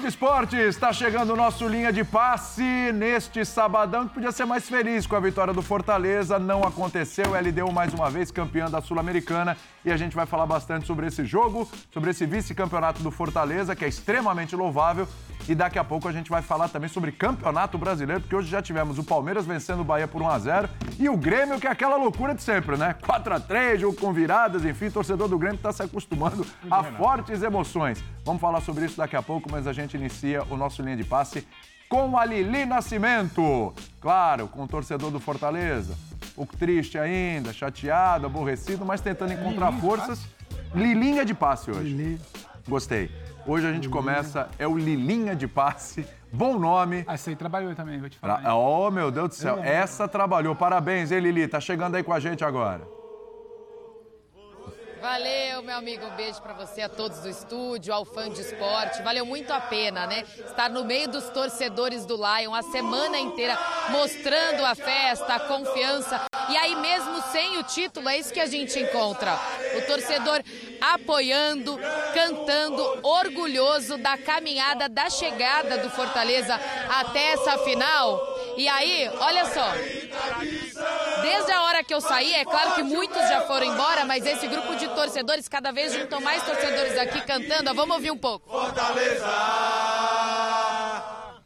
De 0.00 0.08
esportes, 0.08 0.58
está 0.58 0.90
chegando 0.92 1.34
o 1.34 1.36
nosso 1.36 1.68
linha 1.68 1.92
de 1.92 2.02
passe 2.02 2.90
neste 2.92 3.44
sabadão, 3.44 4.08
que 4.08 4.14
podia 4.14 4.32
ser 4.32 4.46
mais 4.46 4.68
feliz 4.68 5.06
com 5.06 5.14
a 5.14 5.20
vitória 5.20 5.52
do 5.52 5.62
Fortaleza. 5.62 6.38
Não 6.38 6.64
aconteceu, 6.64 7.26
LDU 7.38 7.70
mais 7.70 7.92
uma 7.92 8.10
vez 8.10 8.30
campeã 8.30 8.68
da 8.68 8.80
Sul-Americana. 8.80 9.56
E 9.84 9.92
a 9.92 9.96
gente 9.96 10.16
vai 10.16 10.26
falar 10.26 10.46
bastante 10.46 10.86
sobre 10.86 11.06
esse 11.06 11.24
jogo, 11.24 11.70
sobre 11.92 12.10
esse 12.10 12.26
vice-campeonato 12.26 13.02
do 13.02 13.10
Fortaleza, 13.10 13.76
que 13.76 13.84
é 13.84 13.88
extremamente 13.88 14.56
louvável. 14.56 15.06
E 15.48 15.54
daqui 15.54 15.78
a 15.78 15.84
pouco 15.84 16.08
a 16.08 16.12
gente 16.12 16.30
vai 16.30 16.40
falar 16.40 16.68
também 16.68 16.88
sobre 16.88 17.10
campeonato 17.10 17.76
brasileiro, 17.76 18.20
porque 18.20 18.36
hoje 18.36 18.48
já 18.48 18.62
tivemos 18.62 18.98
o 18.98 19.04
Palmeiras 19.04 19.44
vencendo 19.44 19.80
o 19.80 19.84
Bahia 19.84 20.06
por 20.06 20.22
1 20.22 20.28
a 20.28 20.38
0 20.38 20.68
e 20.98 21.08
o 21.08 21.16
Grêmio, 21.16 21.58
que 21.58 21.66
é 21.66 21.70
aquela 21.70 21.96
loucura 21.96 22.34
de 22.34 22.42
sempre, 22.42 22.76
né? 22.76 22.94
4 23.04 23.34
a 23.34 23.40
3 23.40 23.80
jogo 23.80 23.96
com 23.96 24.12
viradas, 24.12 24.64
enfim, 24.64 24.86
o 24.86 24.92
torcedor 24.92 25.28
do 25.28 25.38
Grêmio 25.38 25.56
está 25.56 25.72
se 25.72 25.82
acostumando 25.82 26.46
a 26.70 26.84
fortes 26.84 27.42
emoções. 27.42 28.02
Vamos 28.24 28.40
falar 28.40 28.60
sobre 28.60 28.84
isso 28.84 28.96
daqui 28.96 29.16
a 29.16 29.22
pouco, 29.22 29.50
mas 29.50 29.66
a 29.66 29.72
gente 29.72 29.96
inicia 29.96 30.44
o 30.44 30.56
nosso 30.56 30.80
linha 30.82 30.96
de 30.96 31.04
passe 31.04 31.46
com 31.88 32.16
a 32.16 32.24
Lili 32.24 32.64
Nascimento. 32.64 33.74
Claro, 34.00 34.48
com 34.48 34.62
o 34.62 34.68
torcedor 34.68 35.10
do 35.10 35.20
Fortaleza. 35.20 35.94
Um 36.32 36.34
pouco 36.34 36.56
triste 36.56 36.96
ainda, 36.98 37.52
chateado, 37.52 38.26
aborrecido, 38.26 38.84
mas 38.84 39.00
tentando 39.00 39.32
encontrar 39.32 39.70
Lilinha 39.70 39.80
forças. 39.80 40.26
Lilinha 40.74 41.24
de 41.24 41.34
passe 41.34 41.70
hoje. 41.70 41.92
Lili. 41.92 42.20
Gostei. 42.66 43.10
Hoje 43.44 43.66
a 43.66 43.72
gente 43.72 43.88
começa, 43.88 44.48
é 44.56 44.68
o 44.68 44.76
Lilinha 44.76 45.34
de 45.34 45.48
passe. 45.48 46.06
Bom 46.32 46.58
nome. 46.58 47.04
Ah, 47.06 47.14
essa 47.14 47.28
aí 47.28 47.36
trabalhou 47.36 47.74
também, 47.74 47.98
vou 47.98 48.08
te 48.08 48.16
falar. 48.16 48.54
Oh, 48.54 48.90
meu 48.90 49.10
Deus 49.10 49.30
do 49.30 49.34
céu. 49.34 49.58
Essa 49.62 50.06
trabalhou. 50.06 50.54
Parabéns, 50.54 51.10
hein, 51.10 51.20
Lili? 51.20 51.48
Tá 51.48 51.60
chegando 51.60 51.96
aí 51.96 52.02
com 52.02 52.12
a 52.12 52.20
gente 52.20 52.44
agora. 52.44 52.82
Valeu, 55.02 55.62
meu 55.64 55.76
amigo. 55.76 56.06
Um 56.06 56.14
beijo 56.14 56.40
para 56.40 56.52
você, 56.52 56.82
a 56.82 56.88
todos 56.88 57.18
do 57.18 57.28
estúdio, 57.28 57.92
ao 57.92 58.04
fã 58.04 58.30
de 58.30 58.40
esporte. 58.40 59.02
Valeu 59.02 59.26
muito 59.26 59.52
a 59.52 59.60
pena, 59.60 60.06
né? 60.06 60.22
Estar 60.38 60.70
no 60.70 60.84
meio 60.84 61.08
dos 61.08 61.28
torcedores 61.30 62.06
do 62.06 62.14
Lion 62.14 62.54
a 62.54 62.62
semana 62.62 63.18
inteira, 63.18 63.58
mostrando 63.90 64.64
a 64.64 64.76
festa, 64.76 65.34
a 65.34 65.40
confiança. 65.40 66.24
E 66.48 66.56
aí, 66.56 66.76
mesmo 66.76 67.20
sem 67.32 67.58
o 67.58 67.64
título, 67.64 68.08
é 68.08 68.16
isso 68.16 68.32
que 68.32 68.38
a 68.38 68.46
gente 68.46 68.78
encontra. 68.78 69.36
O 69.76 69.82
torcedor 69.88 70.40
apoiando, 70.80 71.76
cantando, 72.14 73.00
orgulhoso 73.02 73.98
da 73.98 74.16
caminhada, 74.16 74.88
da 74.88 75.10
chegada 75.10 75.78
do 75.78 75.90
Fortaleza 75.90 76.54
até 76.88 77.32
essa 77.32 77.58
final. 77.58 78.20
E 78.56 78.68
aí, 78.68 79.10
olha 79.18 79.46
só. 79.46 79.72
Desde 81.22 81.52
a 81.52 81.62
hora 81.62 81.82
que 81.82 81.94
eu 81.94 82.00
saí, 82.00 82.34
é 82.34 82.44
claro 82.44 82.74
que 82.74 82.82
muitos 82.82 83.22
já 83.28 83.42
foram 83.42 83.66
embora, 83.66 84.04
mas 84.04 84.26
esse 84.26 84.46
grupo 84.46 84.74
de 84.76 84.91
torcedores, 84.94 85.48
cada 85.48 85.72
vez 85.72 85.92
juntam 85.92 86.20
mais 86.20 86.42
torcedores 86.42 86.98
aqui 86.98 87.20
cantando. 87.22 87.74
Vamos 87.74 87.96
ouvir 87.96 88.10
um 88.10 88.18
pouco. 88.18 88.50
Fortaleza! 88.50 89.26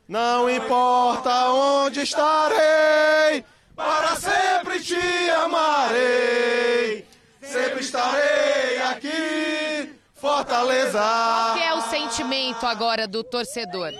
Não 0.08 0.48
importa 0.48 1.50
onde 1.50 2.02
estarei, 2.02 3.44
para 3.74 4.14
sempre 4.17 4.80
te 4.80 5.30
amarei. 5.44 7.05
Sempre 7.42 7.80
estarei 7.80 8.78
aqui, 8.83 9.92
Fortaleza. 10.14 11.00
Qual 11.00 11.56
que 11.56 11.62
é 11.62 11.74
o 11.74 11.80
sentimento 11.83 12.64
agora 12.67 13.08
do 13.08 13.24
torcedor? 13.24 13.92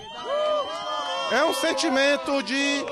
É 1.31 1.43
um 1.43 1.53
sentimento 1.53 2.41
de 2.41 2.85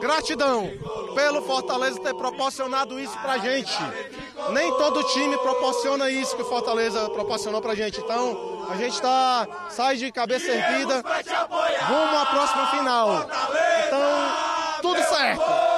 gratidão 0.00 0.70
pelo 1.14 1.42
Fortaleza 1.42 2.00
ter 2.00 2.14
proporcionado 2.14 2.98
isso 3.00 3.16
pra 3.18 3.38
gente. 3.38 3.76
Nem 4.50 4.70
todo 4.76 5.02
time 5.04 5.36
proporciona 5.38 6.10
isso 6.10 6.36
que 6.36 6.42
o 6.42 6.48
Fortaleza 6.48 7.08
proporcionou 7.10 7.60
pra 7.60 7.74
gente. 7.74 8.00
Então, 8.00 8.66
a 8.70 8.76
gente 8.76 9.00
tá, 9.00 9.46
sai 9.70 9.96
de 9.96 10.10
cabeça 10.12 10.50
erguida 10.50 11.02
rumo 11.88 12.18
à 12.18 12.26
próxima 12.26 12.66
final. 12.68 13.26
Então, 13.86 14.82
tudo 14.82 15.02
certo. 15.02 15.75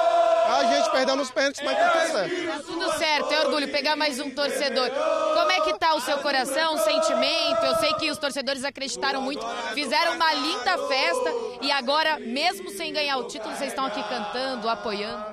A 0.49 0.63
gente 0.63 0.89
perdendo 0.89 1.21
os 1.21 1.29
pênaltis, 1.29 1.61
mas 1.63 1.77
tá 1.77 1.89
tudo 1.89 2.11
certo. 2.11 2.47
Tá 2.47 2.63
tudo 2.65 2.97
certo, 2.97 3.31
é 3.31 3.39
orgulho 3.41 3.67
pegar 3.71 3.95
mais 3.95 4.19
um 4.19 4.31
torcedor. 4.31 4.89
Como 4.89 5.51
é 5.51 5.61
que 5.61 5.77
tá 5.77 5.93
o 5.93 6.01
seu 6.01 6.17
coração, 6.17 6.73
o 6.73 6.77
sentimento? 6.79 7.63
Eu 7.63 7.75
sei 7.75 7.93
que 7.93 8.09
os 8.09 8.17
torcedores 8.17 8.63
acreditaram 8.63 9.21
muito, 9.21 9.45
fizeram 9.75 10.15
uma 10.15 10.33
linda 10.33 10.77
festa 10.87 11.33
e 11.61 11.71
agora, 11.71 12.19
mesmo 12.19 12.71
sem 12.71 12.91
ganhar 12.91 13.17
o 13.17 13.25
título, 13.25 13.55
vocês 13.55 13.69
estão 13.69 13.85
aqui 13.85 14.01
cantando, 14.09 14.67
apoiando. 14.67 15.23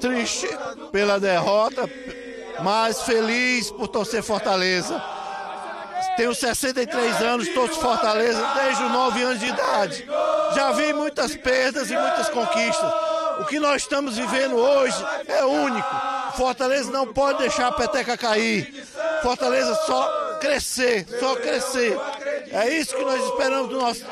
Triste 0.00 0.48
pela 0.90 1.20
derrota, 1.20 1.88
mas 2.62 3.02
feliz 3.02 3.70
por 3.70 3.88
torcer 3.88 4.22
Fortaleza. 4.22 5.02
Tenho 6.16 6.34
63 6.34 7.20
anos, 7.20 7.48
torço 7.50 7.78
Fortaleza 7.78 8.42
desde 8.54 8.84
os 8.84 8.90
9 8.90 9.22
anos 9.22 9.40
de 9.40 9.46
idade. 9.46 10.08
Já 10.54 10.72
vi 10.72 10.94
muitas 10.94 11.36
perdas 11.36 11.90
e 11.90 11.96
muitas 11.96 12.30
conquistas 12.30 13.09
o 13.40 13.44
que 13.46 13.58
nós 13.58 13.82
estamos 13.82 14.16
vivendo 14.16 14.56
hoje 14.56 14.96
é 15.26 15.44
único. 15.44 15.88
Fortaleza 16.36 16.90
não 16.90 17.06
pode 17.06 17.38
deixar 17.38 17.68
a 17.68 17.72
peteca 17.72 18.16
cair. 18.16 18.86
Fortaleza 19.22 19.74
só 19.86 20.38
crescer, 20.40 21.06
só 21.18 21.34
crescer. 21.36 21.98
É 22.52 22.68
isso 22.68 22.96
que 22.96 23.04
nós 23.04 23.22
esperamos 23.24 23.70
do 23.70 23.78
nosso 23.78 24.04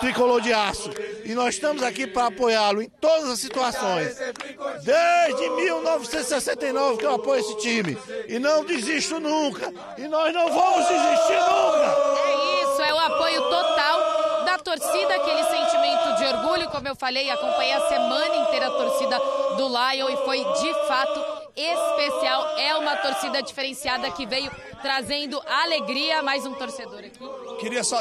tricolor 0.00 0.40
de 0.40 0.52
aço. 0.52 0.90
E 1.24 1.34
nós 1.34 1.54
estamos 1.54 1.82
aqui 1.82 2.06
para 2.06 2.26
apoiá-lo 2.26 2.82
em 2.82 2.88
todas 2.88 3.30
as 3.30 3.38
situações. 3.38 4.16
Desde 4.82 5.50
1969 5.50 6.98
que 6.98 7.06
eu 7.06 7.14
apoio 7.14 7.40
esse 7.40 7.56
time. 7.58 7.96
E 8.28 8.38
não 8.38 8.64
desisto 8.64 9.20
nunca. 9.20 9.72
E 9.98 10.08
nós 10.08 10.32
não 10.32 10.48
vamos 10.48 10.88
desistir 10.88 11.38
nunca. 11.38 12.20
É 12.26 12.62
isso, 12.62 12.82
é 12.82 12.94
o 12.94 12.98
apoio 12.98 13.42
total 13.42 13.69
torcida, 14.70 15.16
aquele 15.16 15.42
sentimento 15.42 16.16
de 16.16 16.24
orgulho, 16.26 16.70
como 16.70 16.86
eu 16.86 16.94
falei, 16.94 17.28
acompanhei 17.28 17.72
a 17.72 17.88
semana 17.88 18.36
inteira 18.36 18.68
a 18.68 18.70
torcida 18.70 19.18
do 19.56 19.66
Lion 19.66 20.08
e 20.10 20.16
foi 20.24 20.38
de 20.38 20.74
fato 20.86 21.50
especial. 21.56 22.56
É 22.56 22.76
uma 22.76 22.96
torcida 22.96 23.42
diferenciada 23.42 24.08
que 24.12 24.24
veio 24.26 24.48
trazendo 24.80 25.42
alegria. 25.44 26.22
Mais 26.22 26.46
um 26.46 26.54
torcedor 26.54 27.00
aqui. 27.00 27.18
Queria 27.58 27.82
só 27.82 28.00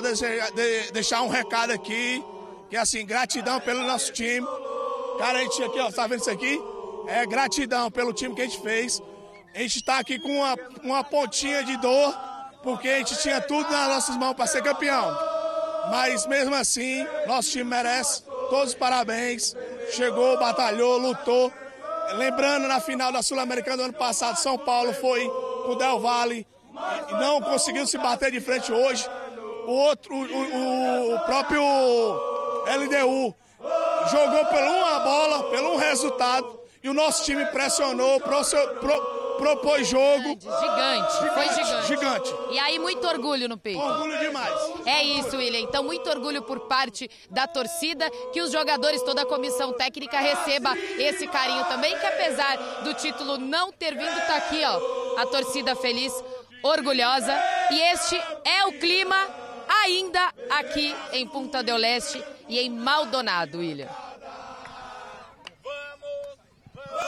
deixar 0.94 1.24
um 1.24 1.28
recado 1.28 1.72
aqui, 1.72 2.24
que 2.70 2.76
é 2.76 2.80
assim, 2.80 3.04
gratidão 3.04 3.60
pelo 3.60 3.82
nosso 3.82 4.14
time. 4.14 4.46
Cara, 5.18 5.40
a 5.40 5.42
gente 5.42 5.64
aqui, 5.64 5.80
ó, 5.80 5.92
tá 5.92 6.06
vendo 6.06 6.22
isso 6.22 6.30
aqui? 6.30 6.62
É 7.08 7.26
gratidão 7.26 7.90
pelo 7.90 8.14
time 8.14 8.36
que 8.36 8.42
a 8.42 8.46
gente 8.46 8.62
fez. 8.62 9.02
A 9.56 9.60
gente 9.60 9.78
está 9.78 9.98
aqui 9.98 10.20
com 10.20 10.38
uma, 10.38 10.56
uma 10.84 11.04
pontinha 11.04 11.64
de 11.64 11.76
dor, 11.78 12.14
porque 12.62 12.88
a 12.88 12.98
gente 13.00 13.20
tinha 13.24 13.42
tudo 13.42 13.72
nas 13.72 13.90
nossas 13.90 14.16
mãos 14.18 14.36
para 14.36 14.46
ser 14.46 14.62
campeão. 14.62 15.29
Mas 15.90 16.26
mesmo 16.28 16.56
assim, 16.56 17.06
nosso 17.26 17.50
time 17.52 17.64
merece 17.64 18.24
todos 18.50 18.70
os 18.70 18.76
parabéns. 18.76 19.56
Chegou, 19.92 20.38
batalhou, 20.38 20.98
lutou. 20.98 21.52
Lembrando, 22.14 22.68
na 22.68 22.80
final 22.80 23.12
da 23.12 23.22
Sul-Americana 23.22 23.78
do 23.78 23.84
ano 23.84 23.94
passado, 23.94 24.38
São 24.38 24.58
Paulo 24.58 24.94
foi 24.94 25.30
pro 25.64 25.76
Del 25.76 26.00
Valle 26.00 26.48
e 27.10 27.14
não 27.14 27.42
conseguiu 27.42 27.86
se 27.86 27.98
bater 27.98 28.32
de 28.32 28.40
frente 28.40 28.72
hoje. 28.72 29.06
O 29.68 29.72
outro, 29.72 30.16
o, 30.16 31.16
o 31.16 31.20
próprio 31.22 31.62
LDU 32.66 33.36
jogou 34.12 34.46
por 34.46 34.60
uma 34.60 35.00
bola, 35.00 35.44
pelo 35.52 35.74
um 35.74 35.78
resultado, 35.78 36.60
e 36.82 36.90
o 36.90 36.94
nosso 36.94 37.24
time 37.24 37.46
pressionou, 37.48 38.20
pro, 38.20 38.42
pro, 38.80 39.19
propôs 39.40 39.88
jogo. 39.88 40.38
Gigante, 40.40 41.14
gigante, 41.14 41.34
foi 41.34 41.50
gigante. 41.50 41.88
Gigante. 41.88 42.36
E 42.52 42.60
aí, 42.60 42.78
muito 42.78 43.08
orgulho 43.08 43.48
no 43.48 43.58
peito. 43.58 43.80
Orgulho 43.80 44.20
demais. 44.20 44.54
É 44.86 45.04
isso, 45.04 45.38
William. 45.38 45.62
Então, 45.62 45.84
muito 45.84 46.10
orgulho 46.10 46.42
por 46.44 46.62
parte 46.62 47.10
da 47.30 47.48
torcida, 47.48 48.10
que 48.32 48.42
os 48.42 48.52
jogadores, 48.52 49.02
toda 49.02 49.24
a 49.24 49.26
comissão 49.26 49.74
técnica 49.74 50.20
receba 50.20 50.78
esse 50.98 51.26
carinho 51.28 51.64
também, 51.66 51.98
que 51.98 52.06
apesar 52.06 52.58
do 52.84 52.94
título 52.94 53.38
não 53.38 53.72
ter 53.72 53.98
vindo, 53.98 54.28
tá 54.28 54.36
aqui, 54.36 54.62
ó, 54.64 55.22
a 55.22 55.26
torcida 55.26 55.76
feliz, 55.76 56.14
orgulhosa. 56.62 57.34
E 57.72 57.80
este 57.94 58.22
é 58.44 58.66
o 58.66 58.74
clima 58.74 59.16
ainda 59.84 60.34
aqui 60.50 60.96
em 61.14 61.28
Punta 61.28 61.64
del 61.64 61.78
Leste 61.78 62.22
e 62.48 62.60
em 62.60 62.70
Maldonado, 62.70 63.60
William. 63.60 64.09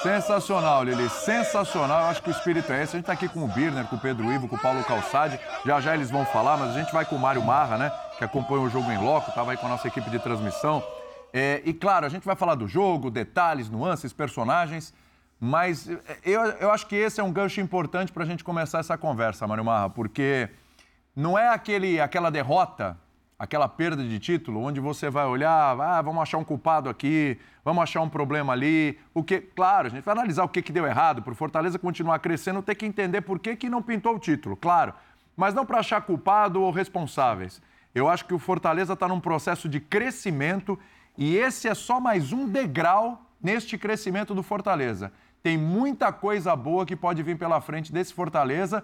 Sensacional, 0.01 0.83
Lili, 0.83 1.07
sensacional. 1.09 2.01
Eu 2.01 2.07
acho 2.07 2.24
que 2.24 2.30
o 2.30 2.31
espírito 2.31 2.71
é 2.74 2.81
esse. 2.81 2.95
A 2.95 2.98
gente 2.98 3.03
está 3.03 3.13
aqui 3.13 3.30
com 3.30 3.45
o 3.45 3.48
Birner, 3.48 3.86
com 3.86 3.95
o 3.95 4.00
Pedro 4.00 4.31
Ivo, 4.31 4.48
com 4.48 4.56
o 4.56 4.59
Paulo 4.59 4.83
Calçade. 4.83 5.39
Já 5.63 5.80
já 5.80 5.94
eles 5.94 6.09
vão 6.09 6.25
falar, 6.25 6.57
mas 6.57 6.75
a 6.75 6.80
gente 6.80 6.92
vai 6.92 7.06
com 7.06 7.15
o 7.15 7.19
Mário 7.19 7.44
Marra, 7.44 7.77
né? 7.77 7.92
Que 8.18 8.24
acompanha 8.24 8.62
o 8.62 8.69
jogo 8.69 8.92
em 8.92 8.98
loco, 8.98 9.30
estava 9.30 9.51
aí 9.51 9.57
com 9.57 9.68
a 9.68 9.69
nossa 9.69 9.88
equipe 9.88 10.09
de 10.09 10.18
transmissão. 10.18 10.83
É, 11.31 11.62
e 11.63 11.71
claro, 11.71 12.07
a 12.07 12.09
gente 12.09 12.25
vai 12.25 12.36
falar 12.36 12.56
do 12.56 12.68
jogo, 12.68 13.12
detalhes, 13.12 13.69
nuances, 13.69 14.12
personagens. 14.12 14.92
Mas 15.39 15.88
é, 15.88 16.00
eu, 16.25 16.42
eu 16.45 16.71
acho 16.71 16.88
que 16.88 16.95
esse 16.95 17.21
é 17.21 17.24
um 17.24 17.31
gancho 17.31 17.62
importante 17.62 18.12
para 18.12 18.24
a 18.24 18.25
gente 18.25 18.44
começar 18.44 18.80
essa 18.80 18.97
conversa, 18.97 19.45
Mário 19.45 19.63
Marra, 19.63 19.92
porque 19.92 20.50
não 21.15 21.38
é 21.38 21.50
aquele, 21.50 22.01
aquela 22.01 22.31
derrota 22.31 22.97
aquela 23.42 23.68
perda 23.68 24.04
de 24.04 24.20
título, 24.20 24.62
onde 24.62 24.80
você 24.80 25.10
vai 25.10 25.26
olhar, 25.26 25.76
ah, 25.82 26.00
vamos 26.04 26.22
achar 26.22 26.38
um 26.38 26.44
culpado 26.44 26.88
aqui, 26.88 27.40
vamos 27.66 27.82
achar 27.82 28.00
um 28.02 28.08
problema 28.08 28.54
ali. 28.54 29.00
O 29.16 29.24
que, 29.24 29.42
claro, 29.42 29.88
a 29.88 29.90
gente 29.90 30.04
vai 30.04 30.12
analisar 30.12 30.44
o 30.44 30.48
que, 30.48 30.62
que 30.62 30.72
deu 30.72 30.86
errado, 30.86 31.24
para 31.24 31.32
o 31.34 31.36
Fortaleza 31.36 31.80
continuar 31.80 32.20
crescendo, 32.20 32.62
ter 32.62 32.76
que 32.76 32.86
entender 32.86 33.22
por 33.22 33.40
que, 33.40 33.56
que 33.56 33.68
não 33.68 33.82
pintou 33.82 34.14
o 34.16 34.20
título, 34.20 34.56
claro. 34.56 34.94
Mas 35.36 35.56
não 35.56 35.66
para 35.66 35.80
achar 35.80 36.00
culpado 36.02 36.62
ou 36.62 36.70
responsáveis. 36.70 37.60
Eu 37.96 38.08
acho 38.08 38.26
que 38.26 38.34
o 38.36 38.38
Fortaleza 38.38 38.94
está 38.94 39.08
num 39.08 39.20
processo 39.20 39.68
de 39.68 39.80
crescimento 39.80 40.78
e 41.18 41.36
esse 41.36 41.68
é 41.68 41.74
só 41.74 42.00
mais 42.00 42.32
um 42.32 42.48
degrau 42.48 43.26
neste 43.42 43.76
crescimento 43.76 44.36
do 44.36 44.44
Fortaleza. 44.44 45.12
Tem 45.42 45.58
muita 45.58 46.14
coisa 46.14 46.56
boa 46.56 46.86
que 46.86 46.96
pode 46.96 47.24
vir 47.24 47.40
pela 47.40 47.60
frente 47.60 47.92
desse 47.92 48.14
Fortaleza, 48.14 48.84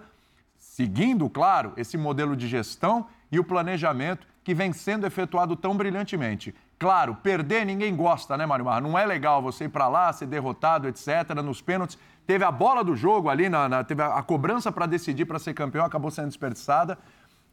seguindo, 0.58 1.30
claro, 1.30 1.74
esse 1.76 1.96
modelo 1.96 2.34
de 2.34 2.48
gestão 2.48 3.06
e 3.30 3.38
o 3.38 3.44
planejamento 3.44 4.26
que 4.48 4.54
vem 4.54 4.72
sendo 4.72 5.06
efetuado 5.06 5.54
tão 5.54 5.76
brilhantemente. 5.76 6.54
Claro, 6.78 7.14
perder 7.16 7.66
ninguém 7.66 7.94
gosta, 7.94 8.34
né, 8.34 8.46
Mário 8.46 8.64
Mar? 8.64 8.80
Não 8.80 8.98
é 8.98 9.04
legal 9.04 9.42
você 9.42 9.64
ir 9.64 9.68
para 9.68 9.86
lá, 9.88 10.10
ser 10.10 10.24
derrotado, 10.24 10.88
etc. 10.88 11.34
Nos 11.44 11.60
pênaltis, 11.60 11.98
teve 12.26 12.44
a 12.44 12.50
bola 12.50 12.82
do 12.82 12.96
jogo 12.96 13.28
ali, 13.28 13.50
na, 13.50 13.68
na 13.68 13.84
teve 13.84 14.00
a, 14.00 14.14
a 14.14 14.22
cobrança 14.22 14.72
para 14.72 14.86
decidir 14.86 15.26
para 15.26 15.38
ser 15.38 15.52
campeão, 15.52 15.84
acabou 15.84 16.10
sendo 16.10 16.28
desperdiçada. 16.28 16.96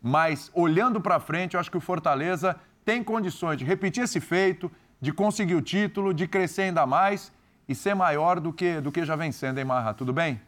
Mas 0.01 0.49
olhando 0.53 1.01
para 1.01 1.19
frente, 1.19 1.55
eu 1.55 1.59
acho 1.59 1.69
que 1.69 1.75
o 1.75 1.81
Fortaleza 1.81 2.55
tem 2.85 3.03
condições 3.03 3.57
de 3.57 3.65
repetir 3.65 4.05
esse 4.05 4.21
feito, 4.21 4.71
de 5.01 5.11
conseguir 5.11 5.55
o 5.55 5.61
título, 5.61 6.13
de 6.13 6.29
crescer 6.29 6.61
ainda 6.61 6.85
mais 6.85 7.29
e 7.67 7.75
ser 7.75 7.93
maior 7.93 8.39
do 8.39 8.53
que, 8.53 8.79
do 8.79 8.89
que 8.89 9.03
já 9.03 9.17
vem 9.17 9.33
sendo, 9.33 9.57
hein, 9.57 9.65
Marra? 9.65 9.93
Tudo 9.93 10.13
bem? 10.13 10.39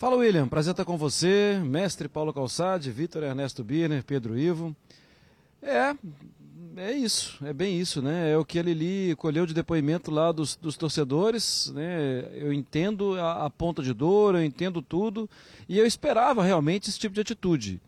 Fala, 0.00 0.16
William. 0.16 0.48
Prazer 0.48 0.70
estar 0.70 0.86
com 0.86 0.96
você, 0.96 1.60
mestre 1.62 2.08
Paulo 2.08 2.32
Calçade, 2.32 2.90
Vitor 2.90 3.22
Ernesto 3.22 3.62
Birner, 3.62 4.02
Pedro 4.02 4.38
Ivo. 4.38 4.74
É, 5.60 5.94
é 6.74 6.92
isso, 6.92 7.36
é 7.44 7.52
bem 7.52 7.78
isso, 7.78 8.00
né? 8.00 8.32
É 8.32 8.38
o 8.38 8.42
que 8.42 8.58
ele 8.58 8.72
li, 8.72 9.14
colheu 9.16 9.44
de 9.44 9.52
depoimento 9.52 10.10
lá 10.10 10.32
dos, 10.32 10.56
dos 10.56 10.78
torcedores, 10.78 11.70
né? 11.74 12.30
Eu 12.32 12.50
entendo 12.50 13.20
a, 13.20 13.44
a, 13.44 13.50
ponta 13.50 13.82
de 13.82 13.92
dor, 13.92 14.36
eu 14.36 14.42
entendo 14.42 14.80
tudo, 14.80 15.28
e 15.68 15.78
eu 15.78 15.84
esperava 15.84 16.42
realmente 16.42 16.88
esse 16.88 16.98
tipo 16.98 17.14
de 17.14 17.20
atitude. 17.20 17.78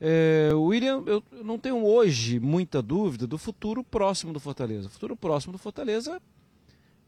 É, 0.00 0.50
William, 0.54 1.02
eu 1.04 1.20
não 1.42 1.58
tenho 1.58 1.84
hoje 1.84 2.38
muita 2.38 2.80
dúvida 2.80 3.26
do 3.26 3.36
futuro 3.36 3.82
próximo 3.82 4.32
do 4.32 4.38
Fortaleza. 4.38 4.86
O 4.86 4.90
futuro 4.92 5.16
próximo 5.16 5.50
do 5.50 5.58
Fortaleza 5.58 6.22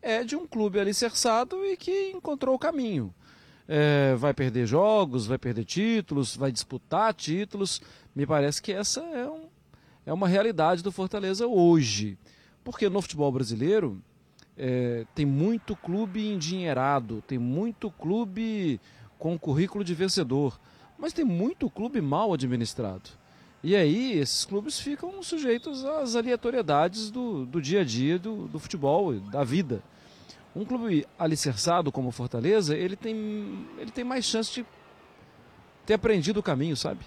é 0.03 0.25
de 0.25 0.35
um 0.35 0.49
clube 0.49 0.81
alicerçado 0.81 1.65
e 1.65 1.77
que 1.77 2.11
encontrou 2.11 2.57
o 2.57 2.59
caminho. 2.59 3.15
É, 3.69 4.15
vai 4.17 4.33
perder 4.33 4.67
jogos, 4.67 5.27
vai 5.27 5.37
perder 5.37 5.65
títulos, 5.65 6.35
vai 6.35 6.51
disputar 6.51 7.13
títulos. 7.13 7.83
Me 8.17 8.27
parece 8.27 8.63
que 8.63 8.73
essa 8.73 9.01
é, 9.01 9.29
um, 9.29 9.47
é 10.07 10.13
uma 10.13 10.27
realidade 10.27 10.83
do 10.83 10.91
Fortaleza 10.91 11.47
hoje. 11.47 12.19
Porque 12.65 12.89
no 12.89 13.03
futebol 13.03 13.31
brasileiro 13.31 14.03
é, 14.57 15.07
tem 15.15 15.25
muito 15.25 15.77
clube 15.77 16.27
endinheirado, 16.27 17.23
tem 17.27 17.39
muito 17.39 17.91
clube 17.91 18.81
com 19.19 19.39
currículo 19.39 19.85
de 19.85 19.95
vencedor, 19.95 20.59
mas 20.99 21.13
tem 21.13 21.25
muito 21.25 21.71
clube 21.71 22.01
mal 22.01 22.33
administrado. 22.33 23.11
E 23.63 23.75
aí 23.75 24.13
esses 24.19 24.45
clubes 24.45 24.79
ficam 24.79 25.23
sujeitos 25.23 25.85
às 25.85 26.15
aleatoriedades 26.15 27.11
do, 27.11 27.45
do 27.45 27.61
dia 27.61 27.81
a 27.81 27.85
dia 27.85 28.19
do, 28.19 28.47
do 28.49 28.59
futebol, 28.59 29.15
da 29.15 29.43
vida. 29.43 29.83
Um 30.55 30.65
clube 30.65 31.07
alicerçado 31.19 31.93
como 31.93 32.09
o 32.09 32.13
Fortaleza, 32.13 32.77
ele 32.77 32.97
tem, 32.97 33.67
ele 33.79 33.91
tem 33.91 34.05
mais 34.05 34.25
chance 34.25 34.53
de 34.53 34.67
ter 35.87 35.95
aprendido 35.95 36.41
o 36.41 36.43
caminho, 36.43 36.77
sabe? 36.77 37.01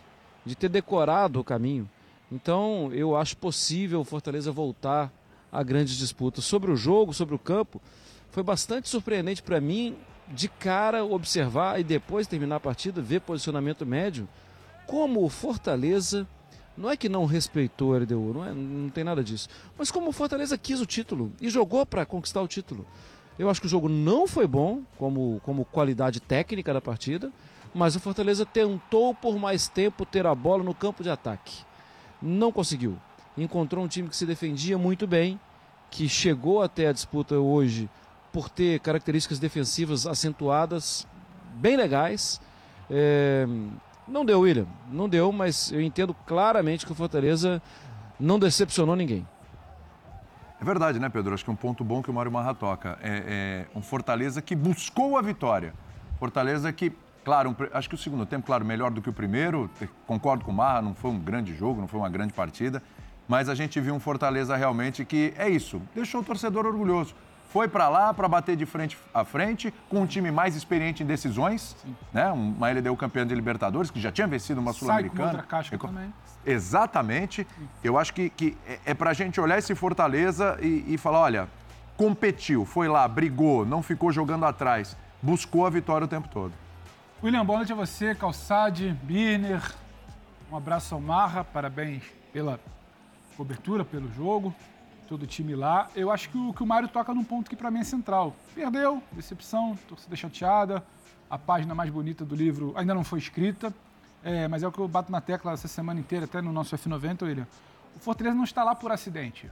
De 0.46 0.56
ter 0.56 0.70
decorado 0.70 1.40
o 1.40 1.44
caminho. 1.44 1.90
Então 2.32 2.92
eu 2.94 3.16
acho 3.16 3.36
possível 3.38 4.00
o 4.00 4.06
Fortaleza 4.06 4.52
voltar 4.52 5.12
a 5.52 5.62
grandes 5.62 5.98
disputas. 5.98 6.46
Sobre 6.46 6.72
o 6.72 6.76
jogo, 6.76 7.14
sobre 7.14 7.36
o 7.36 7.40
campo, 7.40 7.82
foi 8.30 8.42
bastante 8.42 8.88
surpreendente 8.88 9.44
para 9.44 9.60
mim 9.60 9.98
de 10.30 10.48
cara 10.48 11.04
observar 11.04 11.80
e 11.80 11.84
depois 11.84 12.26
terminar 12.26 12.56
a 12.56 12.60
partida, 12.60 13.02
ver 13.02 13.20
posicionamento 13.22 13.86
médio, 13.86 14.30
como 14.88 15.24
o 15.24 15.30
Fortaleza 15.30 16.26
não 16.78 16.90
é 16.90 16.96
que 16.96 17.10
não 17.10 17.26
respeitou 17.26 17.94
a 17.94 18.00
LDU, 18.00 18.34
não, 18.34 18.46
é, 18.46 18.54
não 18.54 18.90
tem 18.90 19.04
nada 19.04 19.24
disso. 19.24 19.50
Mas 19.78 19.92
como 19.92 20.10
o 20.10 20.14
Fortaleza 20.14 20.58
quis 20.58 20.80
o 20.80 20.86
título 20.86 21.32
e 21.42 21.50
jogou 21.50 21.86
para 21.86 22.06
conquistar 22.06 22.42
o 22.42 22.48
título. 22.48 22.86
Eu 23.40 23.50
acho 23.50 23.62
que 23.62 23.68
o 23.68 23.70
jogo 23.70 23.90
não 23.90 24.28
foi 24.28 24.46
bom 24.46 24.82
como, 24.98 25.42
como 25.44 25.66
qualidade 25.66 26.20
técnica 26.20 26.74
da 26.74 26.82
partida, 26.82 27.32
mas 27.74 27.96
o 27.96 28.00
Fortaleza 28.00 28.46
tentou 28.46 29.14
por 29.14 29.38
mais 29.38 29.68
tempo 29.68 30.06
ter 30.06 30.26
a 30.28 30.36
bola 30.36 30.64
no 30.64 30.74
campo 30.74 31.04
de 31.04 31.10
ataque. 31.10 31.64
Não 32.22 32.52
conseguiu. 32.52 32.98
Encontrou 33.38 33.84
um 33.84 33.88
time 33.88 34.10
que 34.10 34.16
se 34.16 34.26
defendia 34.26 34.78
muito 34.78 35.08
bem, 35.08 35.40
que 35.90 36.08
chegou 36.08 36.62
até 36.62 36.88
a 36.88 36.92
disputa 36.92 37.36
hoje 37.36 37.90
por 38.32 38.50
ter 38.50 38.80
características 38.80 39.40
defensivas 39.40 40.06
acentuadas, 40.06 41.08
bem 41.56 41.76
legais. 41.76 42.40
É, 42.90 43.46
não 44.08 44.26
deu, 44.26 44.42
William. 44.42 44.68
Não 44.92 45.08
deu, 45.08 45.32
mas 45.32 45.72
eu 45.72 45.82
entendo 45.82 46.14
claramente 46.26 46.86
que 46.86 46.92
o 46.92 46.96
Fortaleza 46.96 47.62
não 48.20 48.38
decepcionou 48.38 48.96
ninguém. 48.96 49.26
É 50.62 50.64
verdade, 50.64 51.00
né, 51.00 51.10
Pedro? 51.10 51.34
Acho 51.34 51.44
que 51.44 51.50
é 51.50 51.54
um 51.54 51.56
ponto 51.56 51.84
bom 51.84 52.04
que 52.04 52.12
o 52.12 52.14
Mário 52.14 52.32
Marra 52.32 52.54
toca. 52.54 53.00
É, 53.02 53.66
é 53.74 53.78
um 53.78 53.82
Fortaleza 53.82 54.44
que 54.44 54.56
buscou 54.56 55.18
a 55.18 55.22
vitória. 55.22 55.74
Fortaleza 56.20 56.72
que, 56.72 56.94
claro, 57.26 57.50
um, 57.50 57.56
acho 57.74 57.90
que 57.90 57.96
o 57.96 57.98
segundo 57.98 58.28
tempo, 58.28 58.46
claro, 58.46 58.64
melhor 58.64 58.92
do 58.92 59.02
que 59.02 59.10
o 59.10 59.14
primeiro. 59.14 59.72
Concordo 60.06 60.46
com 60.46 60.52
o 60.52 60.54
Marra, 60.54 60.80
não 60.80 60.94
foi 60.94 61.10
um 61.10 61.18
grande 61.18 61.56
jogo, 61.56 61.82
não 61.82 61.88
foi 61.88 62.00
uma 62.00 62.10
grande 62.12 62.32
partida. 62.32 62.84
Mas 63.28 63.50
a 63.50 63.56
gente 63.56 63.82
viu 63.82 63.96
um 63.96 64.00
Fortaleza 64.00 64.56
realmente 64.56 65.04
que 65.04 65.34
é 65.36 65.50
isso, 65.50 65.82
deixou 65.96 66.22
o 66.22 66.24
torcedor 66.24 66.68
orgulhoso 66.68 67.16
foi 67.52 67.68
para 67.68 67.90
lá 67.90 68.14
para 68.14 68.28
bater 68.30 68.56
de 68.56 68.66
frente 68.66 68.98
a 69.14 69.26
frente 69.26 69.74
com 69.90 70.02
um 70.02 70.06
time 70.06 70.32
mais 70.32 70.56
experiente 70.56 71.04
em 71.04 71.06
decisões, 71.06 71.76
Sim. 71.82 71.96
né? 72.14 72.32
Uma 72.32 72.72
LDU 72.72 72.96
campeã 72.96 73.28
de 73.28 73.36
Libertadores 73.36 73.92
que 73.92 74.00
já 74.00 74.10
tinha 74.12 74.26
vencido 74.26 74.62
uma 74.62 74.72
sul-americana. 74.72 75.32
Exatamente. 76.46 77.46
Eu 77.84 77.98
acho 77.98 78.14
que, 78.14 78.30
que 78.30 78.58
é, 78.66 78.80
é 78.86 78.94
para 78.94 79.10
a 79.10 79.14
gente 79.14 79.40
olhar 79.40 79.58
esse 79.58 79.76
Fortaleza 79.76 80.58
e, 80.62 80.94
e 80.94 80.98
falar, 80.98 81.20
olha, 81.20 81.50
competiu, 81.98 82.64
foi 82.64 82.88
lá, 82.88 83.06
brigou, 83.06 83.66
não 83.66 83.84
ficou 83.84 84.14
jogando 84.14 84.46
atrás, 84.46 84.96
buscou 85.22 85.66
a 85.66 85.70
vitória 85.70 86.06
o 86.06 86.08
tempo 86.08 86.30
todo. 86.30 86.54
William, 87.22 87.46
boa 87.46 87.58
noite 87.58 87.74
a 87.74 87.76
você, 87.76 88.16
Calçade, 88.16 88.98
Birner. 89.04 89.62
Um 90.50 90.56
abraço 90.56 90.96
ao 90.96 91.02
Marra, 91.02 91.44
parabéns 91.44 92.04
pela 92.32 92.60
cobertura, 93.36 93.84
pelo 93.84 94.10
jogo 94.14 94.56
todo 95.12 95.24
o 95.24 95.28
time 95.28 95.56
lá. 95.56 95.90
Eu 95.94 96.10
acho 96.10 96.30
que 96.30 96.38
o, 96.38 96.54
que 96.54 96.64
o 96.64 96.66
Mário 96.66 96.88
toca 96.88 97.14
num 97.14 97.24
ponto 97.24 97.50
que 97.50 97.56
para 97.56 97.70
mim 97.70 97.80
é 97.80 97.84
central. 97.84 98.34
Perdeu, 98.56 99.04
decepção, 99.12 99.78
torcida 99.86 100.16
chateada. 100.16 100.82
A 101.30 101.38
página 101.38 101.76
mais 101.76 101.90
bonita 101.90 102.24
do 102.24 102.34
livro 102.34 102.74
ainda 102.78 102.94
não 102.94 103.04
foi 103.04 103.20
escrita, 103.20 103.74
é, 104.24 104.48
mas 104.48 104.64
é 104.64 104.68
o 104.68 104.72
que 104.72 104.80
eu 104.80 104.88
bato 104.88 105.12
na 105.12 105.20
tecla 105.20 105.52
essa 105.52 105.68
semana 105.68 106.00
inteira, 106.00 106.24
até 106.24 106.42
no 106.42 106.54
nosso 106.54 106.78
F90, 106.78 107.24
William. 107.24 107.48
O 107.94 108.00
Fortaleza 108.00 108.36
não 108.36 108.46
está 108.46 108.64
lá 108.64 108.74
por 108.74 108.90
acidente. 108.90 109.52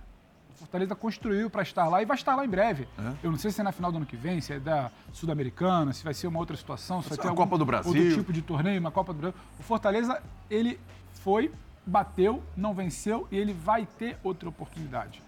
O 0.50 0.60
Fortaleza 0.60 0.96
construiu 0.96 1.50
para 1.50 1.62
estar 1.62 1.88
lá 1.90 2.02
e 2.02 2.06
vai 2.06 2.16
estar 2.16 2.36
lá 2.38 2.46
em 2.46 2.50
breve. 2.50 2.88
É. 2.98 3.14
Eu 3.22 3.32
não 3.32 3.38
sei 3.38 3.52
se 3.52 3.60
é 3.60 3.64
na 3.64 3.74
final 3.74 3.92
do 3.92 3.98
ano 3.98 4.06
que 4.06 4.16
vem, 4.16 4.40
se 4.40 4.54
é 4.54 4.60
da 4.62 4.90
Sul-Americana, 5.12 5.92
se 5.92 6.06
vai 6.06 6.14
ser 6.14 6.28
uma 6.28 6.40
outra 6.40 6.56
situação, 6.56 7.02
se 7.02 7.10
vai 7.10 7.18
ter 7.18 7.28
algum 7.28 7.44
Copa 7.44 7.58
do 7.58 7.66
Brasil. 7.66 7.92
outro 7.92 8.16
tipo 8.16 8.32
de 8.32 8.42
torneio, 8.42 8.80
uma 8.80 8.92
Copa 8.92 9.12
do 9.12 9.20
Brasil. 9.20 9.40
O 9.60 9.64
Fortaleza, 9.64 10.22
ele 10.50 10.80
foi, 11.16 11.52
bateu, 11.86 12.42
não 12.56 12.74
venceu 12.74 13.28
e 13.30 13.38
ele 13.38 13.54
vai 13.54 13.86
ter 13.86 14.18
outra 14.24 14.48
oportunidade 14.48 15.22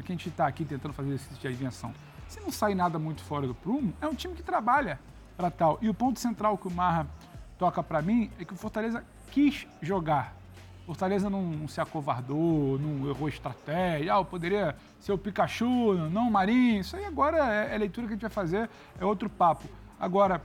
é 0.00 0.02
que 0.02 0.12
a 0.12 0.14
gente 0.14 0.28
está 0.28 0.46
aqui 0.46 0.64
tentando 0.64 0.92
fazer 0.92 1.18
tipo 1.18 1.34
de 1.34 1.48
adivinhação. 1.48 1.92
Se 2.28 2.40
não 2.40 2.52
sai 2.52 2.74
nada 2.74 2.98
muito 2.98 3.22
fora 3.22 3.46
do 3.46 3.54
prumo, 3.54 3.92
é 4.00 4.06
um 4.06 4.14
time 4.14 4.34
que 4.34 4.42
trabalha 4.42 5.00
para 5.36 5.50
tal. 5.50 5.78
E 5.80 5.88
o 5.88 5.94
ponto 5.94 6.20
central 6.20 6.58
que 6.58 6.68
o 6.68 6.70
Marra 6.70 7.06
toca 7.58 7.82
para 7.82 8.02
mim 8.02 8.30
é 8.38 8.44
que 8.44 8.52
o 8.52 8.56
Fortaleza 8.56 9.04
quis 9.30 9.66
jogar. 9.80 10.36
O 10.82 10.86
Fortaleza 10.86 11.28
não 11.28 11.68
se 11.68 11.80
acovardou, 11.80 12.78
não 12.78 13.08
errou 13.08 13.28
estratégia. 13.28 14.14
Ah, 14.14 14.18
eu 14.18 14.24
poderia 14.24 14.74
ser 15.00 15.12
o 15.12 15.18
Pikachu, 15.18 15.94
não 16.10 16.28
o 16.28 16.30
Marinho. 16.30 16.80
Isso 16.80 16.96
aí 16.96 17.04
agora 17.04 17.36
é, 17.38 17.74
é 17.74 17.78
leitura 17.78 18.06
que 18.06 18.14
a 18.14 18.16
gente 18.16 18.22
vai 18.22 18.30
fazer, 18.30 18.70
é 18.98 19.04
outro 19.04 19.28
papo. 19.28 19.68
Agora, 20.00 20.42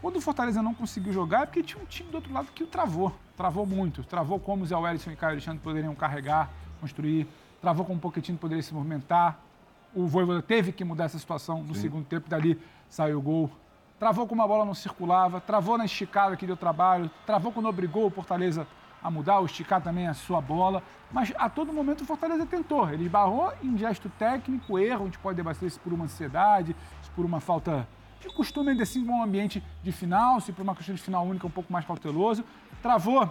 quando 0.00 0.16
o 0.16 0.20
Fortaleza 0.20 0.62
não 0.62 0.74
conseguiu 0.74 1.12
jogar, 1.12 1.42
é 1.42 1.46
porque 1.46 1.62
tinha 1.62 1.82
um 1.82 1.86
time 1.86 2.10
do 2.10 2.16
outro 2.16 2.32
lado 2.32 2.48
que 2.52 2.64
o 2.64 2.66
travou. 2.66 3.12
Travou 3.36 3.64
muito. 3.64 4.02
Travou 4.04 4.38
como 4.38 4.64
o 4.64 4.66
Zé 4.66 4.76
Wellington 4.76 5.12
e 5.12 5.16
Caio 5.16 5.32
Alexandre 5.32 5.60
poderiam 5.60 5.94
carregar, 5.94 6.50
construir 6.80 7.26
travou 7.62 7.86
com 7.86 7.94
um 7.94 7.98
pouquinho, 7.98 8.36
poderia 8.36 8.62
se 8.62 8.74
movimentar. 8.74 9.38
O 9.94 10.06
Voivoda 10.06 10.42
teve 10.42 10.72
que 10.72 10.84
mudar 10.84 11.04
essa 11.04 11.18
situação 11.18 11.62
no 11.62 11.74
Sim. 11.74 11.82
segundo 11.82 12.04
tempo, 12.04 12.28
dali 12.28 12.60
saiu 12.88 13.18
o 13.18 13.22
gol. 13.22 13.50
Travou 14.00 14.26
com 14.26 14.34
uma 14.34 14.48
bola 14.48 14.64
não 14.64 14.74
circulava, 14.74 15.40
travou 15.40 15.78
na 15.78 15.84
esticada 15.84 16.36
que 16.36 16.44
deu 16.44 16.56
trabalho, 16.56 17.08
travou 17.24 17.52
quando 17.52 17.68
obrigou 17.68 18.06
o 18.06 18.10
Fortaleza 18.10 18.66
a 19.00 19.10
mudar, 19.10 19.38
ou 19.38 19.46
esticar 19.46 19.80
também 19.80 20.08
a 20.08 20.14
sua 20.14 20.40
bola. 20.40 20.82
Mas 21.10 21.32
a 21.36 21.48
todo 21.48 21.72
momento 21.72 22.02
o 22.02 22.04
Fortaleza 22.04 22.44
tentou. 22.44 22.90
Ele 22.90 23.08
barrou 23.08 23.52
em 23.62 23.78
gesto 23.78 24.08
técnico, 24.18 24.76
erro, 24.76 25.02
a 25.02 25.04
gente 25.06 25.18
pode 25.18 25.36
debater 25.36 25.70
se 25.70 25.78
por 25.78 25.92
uma 25.92 26.04
ansiedade, 26.04 26.74
se 27.00 27.10
por 27.10 27.24
uma 27.24 27.40
falta 27.40 27.86
de 28.20 28.28
costume, 28.28 28.70
ainda 28.70 28.82
assim, 28.82 29.06
um 29.06 29.22
ambiente 29.22 29.62
de 29.82 29.92
final, 29.92 30.40
se 30.40 30.52
por 30.52 30.62
uma 30.62 30.74
questão 30.74 30.94
de 30.94 31.00
final 31.00 31.24
única 31.24 31.46
um 31.46 31.50
pouco 31.50 31.72
mais 31.72 31.84
cauteloso. 31.84 32.44
Travou 32.80 33.28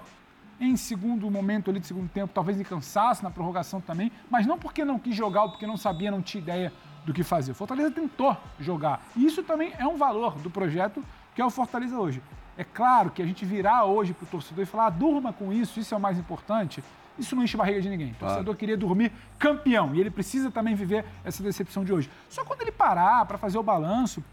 em 0.62 0.78
segundo 0.78 1.30
momento 1.30 1.72
ali 1.72 1.80
de 1.80 1.88
segundo 1.88 2.08
tempo, 2.08 2.32
talvez 2.32 2.56
de 2.56 2.64
cansaço 2.64 3.24
na 3.24 3.32
prorrogação 3.32 3.82
também, 3.82 4.12
mas 4.30 4.46
não 4.46 4.60
porque 4.60 4.86
não 4.86 5.00
quis 5.00 5.16
jogar 5.16 5.44
ou 5.44 5.50
porque 5.50 5.66
não 5.66 5.76
sabia, 5.76 6.12
não 6.12 6.22
tinha 6.22 6.42
ideia 6.42 6.72
do 7.04 7.12
que 7.12 7.24
fazer. 7.24 7.52
O 7.52 7.56
Fortaleza 7.56 7.90
tentou 7.90 8.38
jogar. 8.60 9.02
E 9.16 9.26
isso 9.26 9.42
também 9.42 9.74
é 9.80 9.88
um 9.88 9.98
valor 9.98 10.38
do 10.38 10.52
projeto 10.52 11.04
que 11.34 11.42
é 11.42 11.46
o 11.46 11.50
Fortaleza 11.50 11.98
hoje. 11.98 12.22
É 12.56 12.64
claro 12.64 13.10
que 13.10 13.24
a 13.24 13.26
gente 13.26 13.44
virar 13.44 13.86
hoje 13.86 14.14
para 14.14 14.26
o 14.26 14.28
torcedor 14.28 14.64
e 14.64 14.68
falar, 14.68 14.86
ah, 14.86 14.90
durma 14.92 15.34
com 15.34 15.52
isso, 15.52 15.80
isso 15.80 15.96
é 15.96 15.98
o 15.98 16.02
mais 16.02 16.20
importante, 16.20 16.84
isso 17.18 17.36
não 17.36 17.44
enche 17.44 17.56
a 17.56 17.60
barriga 17.60 17.82
de 17.82 17.90
ninguém. 17.90 18.12
O 18.12 18.16
torcedor 18.16 18.44
claro. 18.44 18.58
queria 18.58 18.78
dormir 18.78 19.12
campeão 19.40 19.96
e 19.96 20.00
ele 20.00 20.12
precisa 20.12 20.52
também 20.52 20.76
viver 20.76 21.06
essa 21.24 21.42
decepção 21.42 21.84
de 21.84 21.92
hoje. 21.92 22.10
Só 22.30 22.46
quando 22.46 22.62
ele 22.62 22.72
parar 22.72 23.26
para 23.26 23.40
fazer 23.40 23.58
o 23.58 23.64
balanço, 23.64 24.24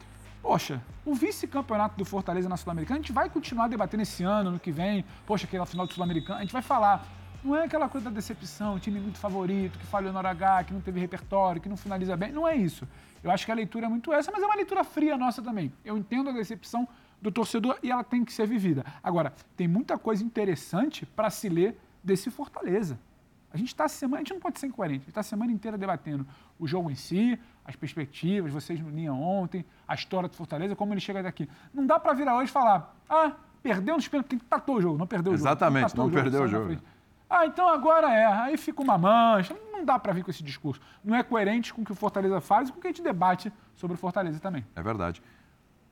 poxa, 0.49 0.81
o 1.05 1.15
vice-campeonato 1.15 1.99
do 1.99 2.07
Fortaleza 2.07 2.49
na 2.49 2.57
Sul-Americana, 2.57 2.99
a 2.99 3.03
gente 3.03 3.13
vai 3.13 3.29
continuar 3.29 3.69
debatendo 3.69 4.03
esse 4.03 4.25
ano, 4.25 4.53
no 4.53 4.59
que 4.59 4.73
vem, 4.73 5.05
poxa, 5.27 5.45
aquela 5.45 5.67
final 5.67 5.87
do 5.87 5.93
Sul-Americana, 5.93 6.39
a 6.39 6.41
gente 6.41 6.55
vai 6.55 6.63
falar. 6.63 7.07
Não 7.45 7.55
é 7.55 7.65
aquela 7.65 7.87
coisa 7.87 8.09
da 8.09 8.15
decepção, 8.15 8.79
time 8.79 8.99
muito 8.99 9.19
favorito, 9.19 9.79
que 9.79 9.85
falhou 9.85 10.11
no 10.11 10.17
hora 10.17 10.31
H, 10.31 10.65
que 10.65 10.73
não 10.73 10.81
teve 10.81 10.99
repertório, 10.99 11.61
que 11.61 11.69
não 11.69 11.77
finaliza 11.77 12.17
bem. 12.17 12.33
Não 12.33 12.49
é 12.49 12.57
isso. 12.57 12.89
Eu 13.23 13.31
acho 13.31 13.45
que 13.45 13.53
a 13.53 13.55
leitura 13.55 13.85
é 13.85 13.89
muito 13.91 14.11
essa, 14.11 14.33
mas 14.33 14.43
é 14.43 14.47
uma 14.47 14.55
leitura 14.55 14.83
fria 14.85 15.19
nossa 15.19 15.43
também. 15.43 15.71
Eu 15.85 15.99
entendo 15.99 16.31
a 16.31 16.33
decepção 16.33 16.89
do 17.21 17.31
torcedor 17.31 17.79
e 17.83 17.91
ela 17.91 18.03
tem 18.03 18.25
que 18.25 18.33
ser 18.33 18.47
vivida. 18.47 18.87
Agora, 19.03 19.35
tem 19.55 19.69
muita 19.69 19.99
coisa 19.99 20.25
interessante 20.25 21.05
para 21.05 21.29
se 21.29 21.51
ler 21.51 21.79
desse 22.03 22.31
Fortaleza. 22.31 22.99
A 23.53 23.57
gente 23.57 23.69
está 23.69 23.89
semana, 23.89 24.17
a 24.17 24.19
gente 24.21 24.33
não 24.35 24.41
pode 24.41 24.59
ser 24.59 24.67
incoerente, 24.67 24.97
a 24.97 25.01
gente 25.01 25.09
está 25.09 25.21
a 25.21 25.25
semana 25.25 25.51
inteira 25.51 25.79
debatendo 25.79 26.27
o 26.59 26.67
jogo 26.67 26.91
em 26.91 26.95
si, 26.95 27.39
as 27.65 27.75
perspectivas, 27.77 28.53
vocês 28.53 28.81
no 28.81 28.91
linha 28.91 29.13
ontem, 29.13 29.65
a 29.87 29.95
história 29.95 30.29
do 30.29 30.35
Fortaleza, 30.35 30.77
como 30.77 30.93
ele 30.93 31.01
chega 31.01 31.23
daqui. 31.23 31.49
Não 31.73 31.87
dá 31.87 31.99
para 31.99 32.13
virar 32.13 32.37
hoje 32.37 32.51
e 32.51 32.53
falar, 32.53 32.95
ah, 33.09 33.33
perdeu 33.63 33.95
nos 33.95 34.07
pênaltis, 34.07 34.29
tem 34.29 34.39
que 34.39 34.45
tatou 34.45 34.77
o 34.77 34.81
jogo, 34.83 34.99
não 34.99 35.07
perdeu 35.07 35.33
o 35.33 35.37
jogo. 35.37 35.49
Exatamente, 35.49 35.97
não, 35.97 36.05
não 36.05 36.13
perdeu 36.13 36.43
o 36.43 36.49
jogo. 36.49 36.79
Ah, 37.31 37.47
então 37.47 37.69
agora 37.69 38.11
é. 38.11 38.25
Aí 38.25 38.57
fica 38.57 38.81
uma 38.83 38.97
mancha. 38.97 39.55
Não 39.71 39.85
dá 39.85 39.99
para 39.99 40.13
vir 40.13 40.25
com 40.25 40.31
esse 40.31 40.43
discurso. 40.43 40.81
Não 41.05 41.15
é 41.15 41.23
coerente 41.23 41.75
com 41.75 41.83
o 41.83 41.85
que 41.85 41.93
o 41.93 41.95
Fortaleza 41.95 42.41
faz 42.41 42.69
e 42.69 42.73
com 42.73 42.79
o 42.79 42.81
que 42.81 42.89
a 42.89 42.91
gente 42.91 43.03
debate 43.03 43.53
sobre 43.75 43.95
o 43.95 43.99
Fortaleza 43.99 44.41
também. 44.41 44.65
É 44.75 44.83
verdade. 44.83 45.23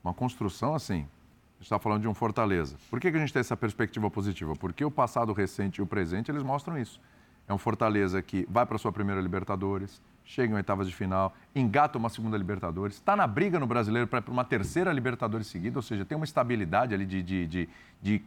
Uma 0.02 0.14
construção 0.14 0.74
assim. 0.74 1.00
A 1.02 1.58
gente 1.58 1.64
está 1.64 1.78
falando 1.78 2.02
de 2.02 2.08
um 2.08 2.14
Fortaleza. 2.14 2.76
Por 2.90 3.00
que, 3.00 3.10
que 3.10 3.16
a 3.16 3.20
gente 3.20 3.32
tem 3.32 3.40
essa 3.40 3.56
perspectiva 3.56 4.10
positiva? 4.10 4.54
Porque 4.54 4.84
o 4.84 4.90
passado 4.90 5.32
recente 5.32 5.78
e 5.78 5.82
o 5.82 5.86
presente, 5.86 6.30
eles 6.30 6.42
mostram 6.42 6.78
isso. 6.78 7.00
É 7.48 7.54
um 7.54 7.58
Fortaleza 7.58 8.20
que 8.22 8.46
vai 8.50 8.66
para 8.66 8.78
sua 8.78 8.92
primeira 8.92 9.20
Libertadores, 9.20 10.02
chega 10.24 10.52
em 10.52 10.56
oitavas 10.56 10.88
de 10.88 10.94
final, 10.94 11.34
engata 11.54 11.96
uma 11.96 12.08
segunda 12.08 12.36
Libertadores, 12.36 12.96
está 12.96 13.14
na 13.14 13.26
briga 13.26 13.60
no 13.60 13.66
brasileiro 13.66 14.08
para 14.08 14.22
uma 14.28 14.44
terceira 14.44 14.92
Libertadores 14.92 15.46
seguida, 15.46 15.78
ou 15.78 15.82
seja, 15.82 16.04
tem 16.04 16.16
uma 16.16 16.24
estabilidade 16.24 16.94
ali 16.94 17.06
de, 17.06 17.22
de, 17.22 17.46
de, 17.46 17.68
de 18.02 18.24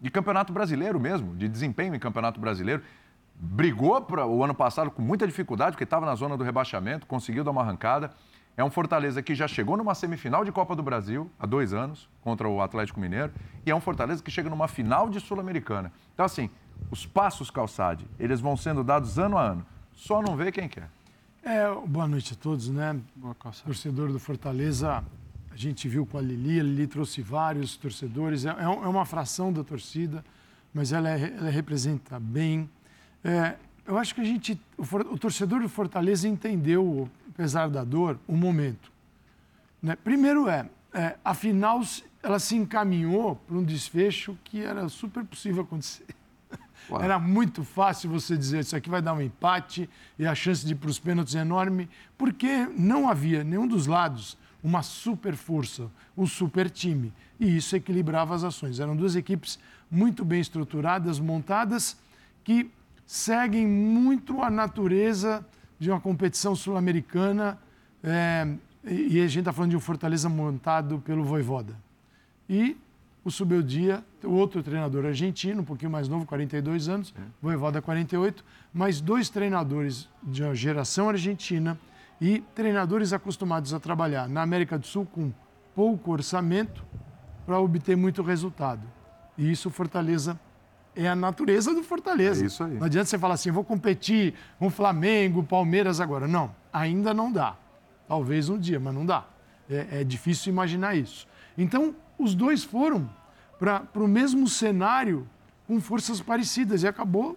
de 0.00 0.10
campeonato 0.10 0.52
brasileiro 0.52 1.00
mesmo, 1.00 1.34
de 1.34 1.48
desempenho 1.48 1.94
em 1.94 1.98
campeonato 1.98 2.40
brasileiro. 2.40 2.82
Brigou 3.38 4.00
para 4.00 4.26
o 4.26 4.42
ano 4.42 4.54
passado 4.54 4.90
com 4.90 5.02
muita 5.02 5.26
dificuldade, 5.26 5.72
porque 5.72 5.84
estava 5.84 6.06
na 6.06 6.14
zona 6.14 6.36
do 6.36 6.44
rebaixamento, 6.44 7.06
conseguiu 7.06 7.44
dar 7.44 7.50
uma 7.50 7.62
arrancada. 7.62 8.10
É 8.56 8.64
um 8.64 8.70
Fortaleza 8.70 9.22
que 9.22 9.34
já 9.34 9.46
chegou 9.46 9.76
numa 9.76 9.94
semifinal 9.94 10.44
de 10.44 10.50
Copa 10.50 10.74
do 10.74 10.82
Brasil 10.82 11.30
há 11.38 11.44
dois 11.44 11.74
anos, 11.74 12.08
contra 12.22 12.48
o 12.48 12.62
Atlético 12.62 12.98
Mineiro, 12.98 13.30
e 13.66 13.70
é 13.70 13.74
um 13.74 13.80
Fortaleza 13.80 14.22
que 14.22 14.30
chega 14.30 14.48
numa 14.48 14.66
final 14.68 15.10
de 15.10 15.20
Sul-Americana. 15.20 15.92
Então, 16.14 16.24
assim, 16.24 16.48
os 16.90 17.06
passos 17.06 17.50
calçade, 17.50 18.06
eles 18.18 18.40
vão 18.40 18.56
sendo 18.56 18.84
dados 18.84 19.18
ano 19.18 19.36
a 19.36 19.42
ano. 19.42 19.66
Só 19.92 20.20
não 20.20 20.36
vê 20.36 20.52
quem 20.52 20.68
quer. 20.68 20.88
É, 21.42 21.72
boa 21.86 22.08
noite 22.08 22.32
a 22.32 22.36
todos, 22.36 22.68
né? 22.68 22.98
Boa 23.14 23.34
Torcedor 23.64 24.10
do 24.10 24.18
Fortaleza, 24.18 25.04
a 25.50 25.56
gente 25.56 25.88
viu 25.88 26.04
com 26.04 26.18
a 26.18 26.20
Lili, 26.20 26.60
a 26.60 26.62
Lili 26.62 26.86
trouxe 26.86 27.22
vários 27.22 27.76
torcedores, 27.76 28.44
é, 28.44 28.50
é, 28.50 28.64
é 28.64 28.66
uma 28.66 29.06
fração 29.06 29.52
da 29.52 29.64
torcida, 29.64 30.24
mas 30.74 30.92
ela, 30.92 31.08
é, 31.08 31.34
ela 31.38 31.48
representa 31.48 32.20
bem. 32.20 32.68
É, 33.24 33.54
eu 33.86 33.96
acho 33.96 34.14
que 34.14 34.20
a 34.20 34.24
gente, 34.24 34.60
o, 34.76 34.82
o, 34.82 35.18
torcedor 35.18 35.60
do 35.62 35.68
Fortaleza 35.68 36.28
entendeu, 36.28 37.08
apesar 37.30 37.70
da 37.70 37.84
dor, 37.84 38.18
o 38.26 38.36
momento. 38.36 38.92
Né? 39.80 39.96
Primeiro 39.96 40.48
é, 40.48 40.68
é, 40.92 41.16
a 41.24 41.32
final 41.32 41.80
ela 42.22 42.38
se 42.38 42.56
encaminhou 42.56 43.36
para 43.36 43.56
um 43.56 43.62
desfecho 43.62 44.36
que 44.42 44.62
era 44.62 44.88
super 44.88 45.24
possível 45.24 45.62
acontecer. 45.62 46.06
Uau. 46.90 47.02
Era 47.02 47.18
muito 47.18 47.64
fácil 47.64 48.10
você 48.10 48.36
dizer 48.36 48.60
isso 48.60 48.76
aqui 48.76 48.88
vai 48.88 49.02
dar 49.02 49.14
um 49.14 49.20
empate 49.20 49.88
e 50.18 50.26
a 50.26 50.34
chance 50.34 50.64
de 50.64 50.72
ir 50.72 50.76
para 50.76 50.90
os 50.90 50.98
pênaltis 50.98 51.34
é 51.34 51.40
enorme, 51.40 51.88
porque 52.16 52.68
não 52.76 53.08
havia 53.08 53.42
nenhum 53.42 53.66
dos 53.66 53.86
lados 53.86 54.36
uma 54.62 54.82
super 54.82 55.34
força, 55.36 55.90
um 56.16 56.26
super 56.26 56.68
time. 56.70 57.12
E 57.38 57.56
isso 57.56 57.76
equilibrava 57.76 58.34
as 58.34 58.42
ações. 58.42 58.80
Eram 58.80 58.96
duas 58.96 59.14
equipes 59.14 59.58
muito 59.90 60.24
bem 60.24 60.40
estruturadas, 60.40 61.20
montadas, 61.20 61.96
que 62.42 62.70
seguem 63.06 63.66
muito 63.66 64.42
a 64.42 64.50
natureza 64.50 65.46
de 65.78 65.90
uma 65.90 66.00
competição 66.00 66.56
sul-americana. 66.56 67.58
É, 68.02 68.48
e 68.84 69.20
a 69.20 69.26
gente 69.26 69.40
está 69.40 69.52
falando 69.52 69.70
de 69.70 69.76
um 69.76 69.80
Fortaleza 69.80 70.28
montado 70.28 70.98
pelo 71.00 71.24
Voivoda. 71.24 71.76
E 72.48 72.76
o 73.26 73.30
Subeldia, 73.30 74.04
o 74.22 74.30
outro 74.30 74.62
treinador 74.62 75.04
argentino, 75.04 75.62
um 75.62 75.64
pouquinho 75.64 75.90
mais 75.90 76.06
novo, 76.06 76.24
42 76.24 76.88
anos, 76.88 77.12
é. 77.18 77.20
Voivoda 77.42 77.82
48, 77.82 78.44
mais 78.72 79.00
dois 79.00 79.28
treinadores 79.28 80.08
de 80.22 80.44
uma 80.44 80.54
geração 80.54 81.08
argentina 81.08 81.76
e 82.20 82.38
treinadores 82.54 83.12
acostumados 83.12 83.74
a 83.74 83.80
trabalhar 83.80 84.28
na 84.28 84.42
América 84.42 84.78
do 84.78 84.86
Sul 84.86 85.04
com 85.04 85.32
pouco 85.74 86.12
orçamento 86.12 86.84
para 87.44 87.58
obter 87.58 87.96
muito 87.96 88.22
resultado. 88.22 88.86
E 89.36 89.50
isso 89.50 89.70
Fortaleza 89.70 90.38
é 90.94 91.08
a 91.08 91.16
natureza 91.16 91.74
do 91.74 91.82
Fortaleza. 91.82 92.44
É 92.44 92.46
isso 92.46 92.62
aí. 92.62 92.74
Não 92.74 92.86
adianta 92.86 93.06
você 93.06 93.18
falar 93.18 93.34
assim, 93.34 93.50
vou 93.50 93.64
competir 93.64 94.34
com 94.56 94.70
Flamengo, 94.70 95.42
Palmeiras 95.42 96.00
agora. 96.00 96.28
Não, 96.28 96.54
ainda 96.72 97.12
não 97.12 97.32
dá. 97.32 97.56
Talvez 98.06 98.48
um 98.48 98.56
dia, 98.56 98.78
mas 98.78 98.94
não 98.94 99.04
dá. 99.04 99.26
É, 99.68 100.02
é 100.02 100.04
difícil 100.04 100.52
imaginar 100.52 100.94
isso. 100.94 101.26
Então, 101.58 101.92
os 102.18 102.34
dois 102.34 102.64
foram 102.64 103.08
para 103.58 103.86
o 103.94 104.08
mesmo 104.08 104.48
cenário 104.48 105.26
com 105.66 105.80
forças 105.80 106.20
parecidas 106.20 106.82
e 106.82 106.86
acabou 106.86 107.36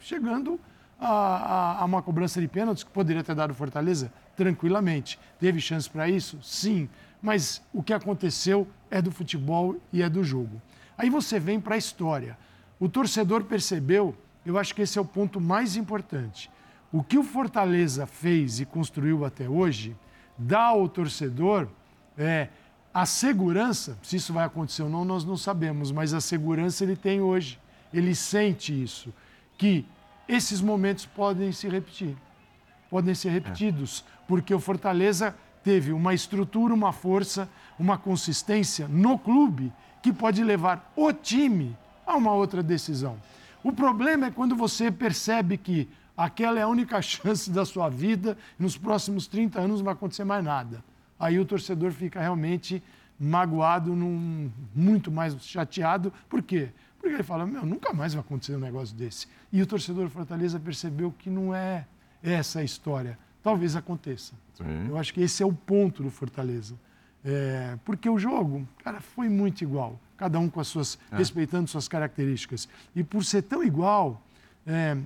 chegando 0.00 0.58
a, 0.98 1.08
a, 1.08 1.82
a 1.82 1.84
uma 1.84 2.02
cobrança 2.02 2.40
de 2.40 2.48
pênaltis 2.48 2.84
que 2.84 2.90
poderia 2.90 3.22
ter 3.22 3.34
dado 3.34 3.54
Fortaleza 3.54 4.12
tranquilamente. 4.36 5.18
Teve 5.38 5.60
chance 5.60 5.88
para 5.88 6.08
isso? 6.08 6.38
Sim. 6.42 6.88
Mas 7.22 7.62
o 7.72 7.82
que 7.82 7.92
aconteceu 7.92 8.66
é 8.90 9.00
do 9.00 9.10
futebol 9.10 9.76
e 9.92 10.02
é 10.02 10.08
do 10.08 10.24
jogo. 10.24 10.60
Aí 10.96 11.10
você 11.10 11.38
vem 11.38 11.60
para 11.60 11.74
a 11.74 11.78
história. 11.78 12.36
O 12.78 12.88
torcedor 12.88 13.44
percebeu, 13.44 14.16
eu 14.44 14.58
acho 14.58 14.74
que 14.74 14.82
esse 14.82 14.98
é 14.98 15.00
o 15.00 15.04
ponto 15.04 15.40
mais 15.40 15.76
importante. 15.76 16.50
O 16.92 17.02
que 17.02 17.18
o 17.18 17.22
Fortaleza 17.22 18.06
fez 18.06 18.58
e 18.60 18.64
construiu 18.64 19.24
até 19.24 19.48
hoje 19.48 19.96
dá 20.36 20.62
ao 20.62 20.88
torcedor 20.88 21.68
é, 22.16 22.48
a 22.92 23.06
segurança, 23.06 23.96
se 24.02 24.16
isso 24.16 24.32
vai 24.32 24.44
acontecer 24.44 24.82
ou 24.82 24.88
não, 24.88 25.04
nós 25.04 25.24
não 25.24 25.36
sabemos, 25.36 25.92
mas 25.92 26.12
a 26.12 26.20
segurança 26.20 26.82
ele 26.82 26.96
tem 26.96 27.20
hoje. 27.20 27.58
Ele 27.92 28.14
sente 28.14 28.82
isso, 28.82 29.12
que 29.56 29.84
esses 30.28 30.60
momentos 30.60 31.06
podem 31.06 31.52
se 31.52 31.68
repetir. 31.68 32.16
Podem 32.88 33.14
ser 33.14 33.30
repetidos, 33.30 34.04
é. 34.06 34.20
porque 34.26 34.52
o 34.52 34.60
Fortaleza 34.60 35.34
teve 35.62 35.92
uma 35.92 36.14
estrutura, 36.14 36.74
uma 36.74 36.92
força, 36.92 37.48
uma 37.78 37.96
consistência 37.96 38.88
no 38.88 39.18
clube 39.18 39.72
que 40.02 40.12
pode 40.12 40.42
levar 40.42 40.92
o 40.96 41.12
time 41.12 41.76
a 42.06 42.16
uma 42.16 42.32
outra 42.32 42.62
decisão. 42.62 43.16
O 43.62 43.72
problema 43.72 44.26
é 44.26 44.30
quando 44.30 44.56
você 44.56 44.90
percebe 44.90 45.56
que 45.56 45.88
aquela 46.16 46.58
é 46.58 46.62
a 46.62 46.68
única 46.68 47.00
chance 47.02 47.50
da 47.50 47.64
sua 47.64 47.88
vida 47.88 48.36
nos 48.58 48.76
próximos 48.76 49.26
30 49.26 49.60
anos 49.60 49.78
não 49.78 49.84
vai 49.84 49.94
acontecer 49.94 50.24
mais 50.24 50.44
nada. 50.44 50.82
Aí 51.20 51.38
o 51.38 51.44
torcedor 51.44 51.92
fica 51.92 52.18
realmente 52.18 52.82
magoado, 53.18 53.94
num, 53.94 54.50
muito 54.74 55.12
mais 55.12 55.36
chateado. 55.44 56.10
Por 56.28 56.42
quê? 56.42 56.70
Porque 56.98 57.14
ele 57.14 57.22
fala, 57.22 57.46
meu, 57.46 57.64
nunca 57.66 57.92
mais 57.92 58.14
vai 58.14 58.22
acontecer 58.22 58.56
um 58.56 58.60
negócio 58.60 58.96
desse. 58.96 59.26
E 59.52 59.60
o 59.60 59.66
torcedor 59.66 60.04
do 60.04 60.10
Fortaleza 60.10 60.58
percebeu 60.58 61.12
que 61.12 61.28
não 61.28 61.54
é 61.54 61.86
essa 62.22 62.60
a 62.60 62.64
história. 62.64 63.18
Talvez 63.42 63.76
aconteça. 63.76 64.34
Sim. 64.54 64.88
Eu 64.88 64.98
acho 64.98 65.12
que 65.12 65.20
esse 65.20 65.42
é 65.42 65.46
o 65.46 65.52
ponto 65.52 66.02
do 66.02 66.10
Fortaleza. 66.10 66.74
É, 67.22 67.78
porque 67.84 68.08
o 68.08 68.18
jogo, 68.18 68.66
cara, 68.82 69.00
foi 69.00 69.28
muito 69.28 69.62
igual. 69.62 70.00
Cada 70.16 70.38
um 70.38 70.48
com 70.48 70.60
as 70.60 70.68
suas, 70.68 70.98
é. 71.10 71.16
respeitando 71.16 71.68
suas 71.68 71.88
características. 71.88 72.68
E 72.94 73.02
por 73.02 73.24
ser 73.24 73.42
tão 73.42 73.62
igual, 73.62 74.22
é, 74.66 74.96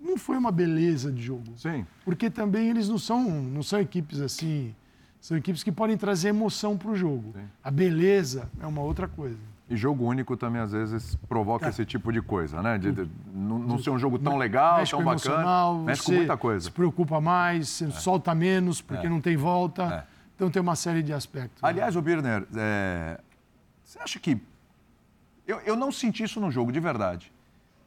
não 0.00 0.16
foi 0.16 0.36
uma 0.36 0.50
beleza 0.50 1.12
de 1.12 1.22
jogo. 1.22 1.52
Sim. 1.56 1.86
Porque 2.04 2.30
também 2.30 2.70
eles 2.70 2.88
não 2.88 2.98
são, 2.98 3.28
não 3.28 3.62
são 3.62 3.80
equipes 3.80 4.20
assim. 4.20 4.74
São 5.20 5.36
equipes 5.36 5.62
que 5.62 5.70
podem 5.70 5.96
trazer 5.96 6.28
emoção 6.28 6.76
para 6.76 6.90
o 6.90 6.96
jogo. 6.96 7.32
Sim. 7.34 7.44
A 7.62 7.70
beleza 7.70 8.48
é 8.60 8.66
uma 8.66 8.80
outra 8.80 9.06
coisa. 9.06 9.38
E 9.68 9.76
jogo 9.76 10.04
único 10.04 10.36
também, 10.36 10.60
às 10.60 10.72
vezes, 10.72 11.14
provoca 11.28 11.66
é. 11.66 11.68
esse 11.68 11.84
tipo 11.84 12.12
de 12.12 12.20
coisa, 12.20 12.60
né? 12.60 12.76
De, 12.76 12.90
de, 12.90 13.04
de 13.04 13.10
não, 13.32 13.78
ser 13.78 13.90
um 13.90 13.98
jogo 13.98 14.18
tão 14.18 14.36
legal, 14.36 14.78
mexe 14.78 14.90
tão 14.90 15.04
bacana. 15.04 15.82
Mexe 15.84 16.02
com 16.02 16.12
muita 16.12 16.36
coisa. 16.36 16.64
Se 16.64 16.70
preocupa 16.72 17.20
mais, 17.20 17.80
é. 17.80 17.90
solta 17.90 18.34
menos, 18.34 18.80
porque 18.80 19.06
é. 19.06 19.10
não 19.10 19.20
tem 19.20 19.36
volta. 19.36 20.06
É. 20.06 20.20
Então 20.34 20.50
tem 20.50 20.60
uma 20.60 20.74
série 20.74 21.02
de 21.02 21.12
aspectos. 21.12 21.62
Aliás, 21.62 21.94
né? 21.94 22.00
o 22.00 22.02
Birner, 22.02 22.46
é, 22.56 23.20
você 23.84 23.98
acha 24.00 24.18
que. 24.18 24.40
Eu, 25.46 25.60
eu 25.60 25.76
não 25.76 25.92
senti 25.92 26.24
isso 26.24 26.40
no 26.40 26.50
jogo, 26.50 26.72
de 26.72 26.80
verdade. 26.80 27.30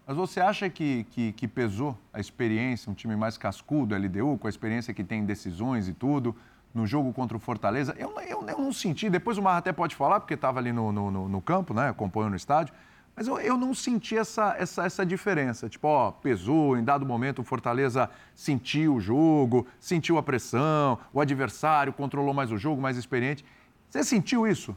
Mas 0.06 0.16
você 0.16 0.40
acha 0.40 0.70
que, 0.70 1.06
que, 1.12 1.32
que, 1.32 1.48
pesou 1.48 1.98
a 2.13 2.20
experiência, 2.20 2.92
um 2.92 2.94
time 2.94 3.16
mais 3.16 3.38
cascudo, 3.38 3.96
LDU, 3.96 4.38
com 4.38 4.48
a 4.48 4.50
experiência 4.50 4.94
que 4.94 5.04
tem 5.04 5.22
em 5.22 5.25
decisões 5.25 5.88
e 5.88 5.94
tudo, 5.94 6.36
no 6.74 6.88
jogo 6.88 7.13
contra 7.13 7.38
o 7.38 7.39
Fortaleza. 7.39 7.96
Eu, 7.98 8.20
eu, 8.22 8.44
eu 8.48 8.58
não 8.58 8.74
senti, 8.74 9.10
depois 9.10 9.38
o 9.38 9.42
Marra 9.42 9.60
até 9.60 9.72
pode 9.72 9.96
falar, 9.96 10.20
porque 10.20 10.34
estava 10.34 10.60
ali 10.60 10.72
no, 10.72 10.92
no, 10.92 11.30
no, 11.30 11.42
campo, 11.42 11.74
né? 11.74 11.89
Acompanhando 11.89 12.34
o 12.34 12.36
estádio. 12.36 12.74
Mas 13.15 13.27
eu, 13.27 13.39
eu 13.39 13.56
não 13.56 13.75
senti 13.75 14.18
essa, 14.18 14.56
essa, 14.58 14.86
essa 14.86 15.06
diferença. 15.06 15.70
Tipo, 15.70 15.88
ó, 15.88 16.12
pesou, 16.12 16.75
em 16.75 16.84
dado 16.84 17.06
momento 17.06 17.39
o 17.39 17.44
Fortaleza 17.44 18.10
sentiu 18.34 18.96
o 18.96 19.00
jogo, 19.00 19.68
sentiu 19.80 20.18
a 20.18 20.24
pressão, 20.24 20.98
o 21.13 21.22
adversário 21.22 21.94
controlou 21.94 22.34
mais 22.34 22.51
o 22.51 22.58
jogo, 22.58 22.82
mais 22.82 22.98
experiente. 22.98 23.46
Você 23.88 24.03
sentiu 24.03 24.48
isso? 24.48 24.75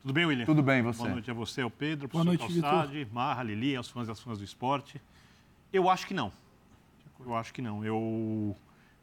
Tudo 0.00 0.12
bem, 0.12 0.26
William? 0.26 0.44
Tudo 0.44 0.62
bem, 0.62 0.82
você? 0.82 1.02
Boa 1.02 1.10
noite 1.10 1.30
a 1.30 1.34
você, 1.34 1.60
ao 1.60 1.70
Pedro, 1.70 2.08
Boa 2.08 2.24
noite, 2.24 2.40
Calçade, 2.40 3.06
Marra, 3.12 3.44
Lili, 3.44 3.76
aos 3.76 3.88
fãs 3.88 4.08
e 4.08 4.10
às 4.10 4.20
fãs 4.20 4.38
do 4.38 4.44
esporte. 4.44 5.00
Eu 5.72 5.88
acho 5.88 6.06
que 6.06 6.14
não. 6.14 6.32
Eu 7.24 7.36
acho 7.36 7.52
que 7.52 7.62
não. 7.62 7.84
Eu 7.84 8.56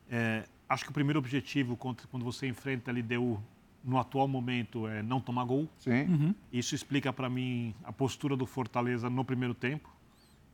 é, 0.09 0.45
acho 0.67 0.83
que 0.83 0.89
o 0.89 0.93
primeiro 0.93 1.19
objetivo 1.19 1.75
quando 1.77 2.23
você 2.23 2.47
enfrenta 2.47 2.91
a 2.91 2.93
LDU 2.93 3.41
no 3.83 3.99
atual 3.99 4.27
momento 4.27 4.87
é 4.87 5.03
não 5.03 5.21
tomar 5.21 5.45
gol. 5.45 5.69
Sim. 5.77 6.03
Uhum. 6.05 6.35
Isso 6.51 6.73
explica 6.73 7.13
para 7.13 7.29
mim 7.29 7.73
a 7.83 7.93
postura 7.93 8.35
do 8.35 8.45
Fortaleza 8.45 9.09
no 9.09 9.23
primeiro 9.23 9.53
tempo. 9.53 9.89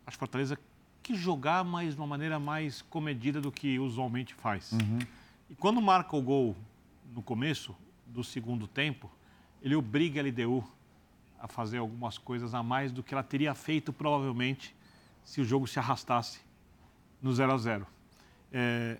Acho 0.05 0.17
que 0.17 0.19
Fortaleza 0.19 0.59
que 1.01 1.15
jogar, 1.15 1.63
mas 1.63 1.95
de 1.95 2.01
uma 2.01 2.07
maneira 2.07 2.39
mais 2.39 2.81
comedida 2.81 3.39
do 3.41 3.51
que 3.51 3.79
usualmente 3.79 4.33
faz. 4.33 4.73
Uhum. 4.73 4.99
E 5.49 5.55
quando 5.55 5.81
marca 5.81 6.15
o 6.15 6.21
gol 6.21 6.55
no 7.13 7.21
começo 7.21 7.75
do 8.05 8.23
segundo 8.23 8.67
tempo, 8.67 9.09
ele 9.61 9.75
obriga 9.75 10.21
a 10.21 10.23
LDU 10.23 10.63
a 11.39 11.47
fazer 11.47 11.77
algumas 11.77 12.17
coisas 12.17 12.53
a 12.53 12.61
mais 12.61 12.91
do 12.91 13.01
que 13.01 13.13
ela 13.13 13.23
teria 13.23 13.55
feito 13.55 13.91
provavelmente 13.91 14.75
se 15.23 15.41
o 15.41 15.45
jogo 15.45 15.67
se 15.67 15.79
arrastasse 15.79 16.39
no 17.21 17.33
0 17.33 17.53
a 17.53 17.57
0 17.57 17.87
é, 18.51 18.97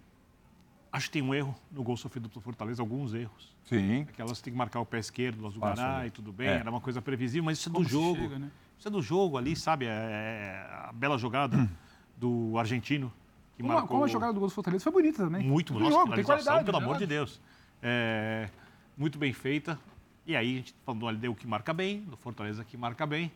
Acho 0.91 1.05
que 1.07 1.13
tem 1.13 1.21
um 1.21 1.33
erro 1.33 1.55
no 1.71 1.83
gol 1.83 1.95
sofrido 1.95 2.27
pelo 2.27 2.41
Fortaleza, 2.41 2.81
alguns 2.81 3.13
erros. 3.13 3.55
Sim. 3.63 4.01
Aquelas 4.01 4.41
tem 4.41 4.51
que 4.51 4.57
marcar 4.57 4.81
o 4.81 4.85
pé 4.85 4.99
esquerdo 4.99 5.37
do 5.37 5.47
Azugará 5.47 5.99
né? 5.99 6.07
e 6.07 6.11
tudo 6.11 6.33
bem, 6.33 6.49
é. 6.49 6.55
era 6.55 6.69
uma 6.69 6.81
coisa 6.81 7.01
previsível, 7.01 7.45
mas 7.45 7.59
isso 7.59 7.69
é 7.69 7.71
Como 7.71 7.85
do 7.85 7.89
jogo. 7.89 8.21
chega, 8.21 8.39
né? 8.39 8.51
Isso 8.77 8.87
é 8.87 8.91
do 8.91 9.01
jogo 9.01 9.37
ali, 9.37 9.55
sabe? 9.55 9.85
É, 9.85 9.89
é 9.89 10.87
a 10.89 10.91
bela 10.91 11.17
jogada 11.17 11.69
do 12.17 12.57
argentino. 12.57 13.11
Que 13.55 13.61
Como, 13.61 13.73
marcou... 13.73 13.89
como 13.89 14.03
a 14.03 14.07
jogada 14.07 14.33
do 14.33 14.39
gol 14.39 14.49
do 14.49 14.53
Fortaleza 14.53 14.83
foi 14.83 14.91
bonita 14.91 15.23
também. 15.23 15.47
Muito, 15.47 15.73
nossa, 15.73 15.91
jogo, 15.91 16.13
tem 16.13 16.23
finalização, 16.23 16.53
qualidade. 16.53 16.65
pelo 16.65 16.79
né? 16.79 16.85
amor 16.85 16.97
de 16.97 17.05
Deus. 17.05 17.39
É, 17.81 18.49
muito 18.97 19.17
bem 19.17 19.31
feita. 19.31 19.79
E 20.25 20.35
aí 20.35 20.53
a 20.53 20.57
gente 20.57 20.75
falou 20.85 20.99
do 20.99 21.17
LDU 21.17 21.35
que 21.35 21.47
marca 21.47 21.73
bem, 21.73 22.01
do 22.01 22.17
Fortaleza 22.17 22.63
que 22.63 22.75
marca 22.75 23.05
bem. 23.05 23.31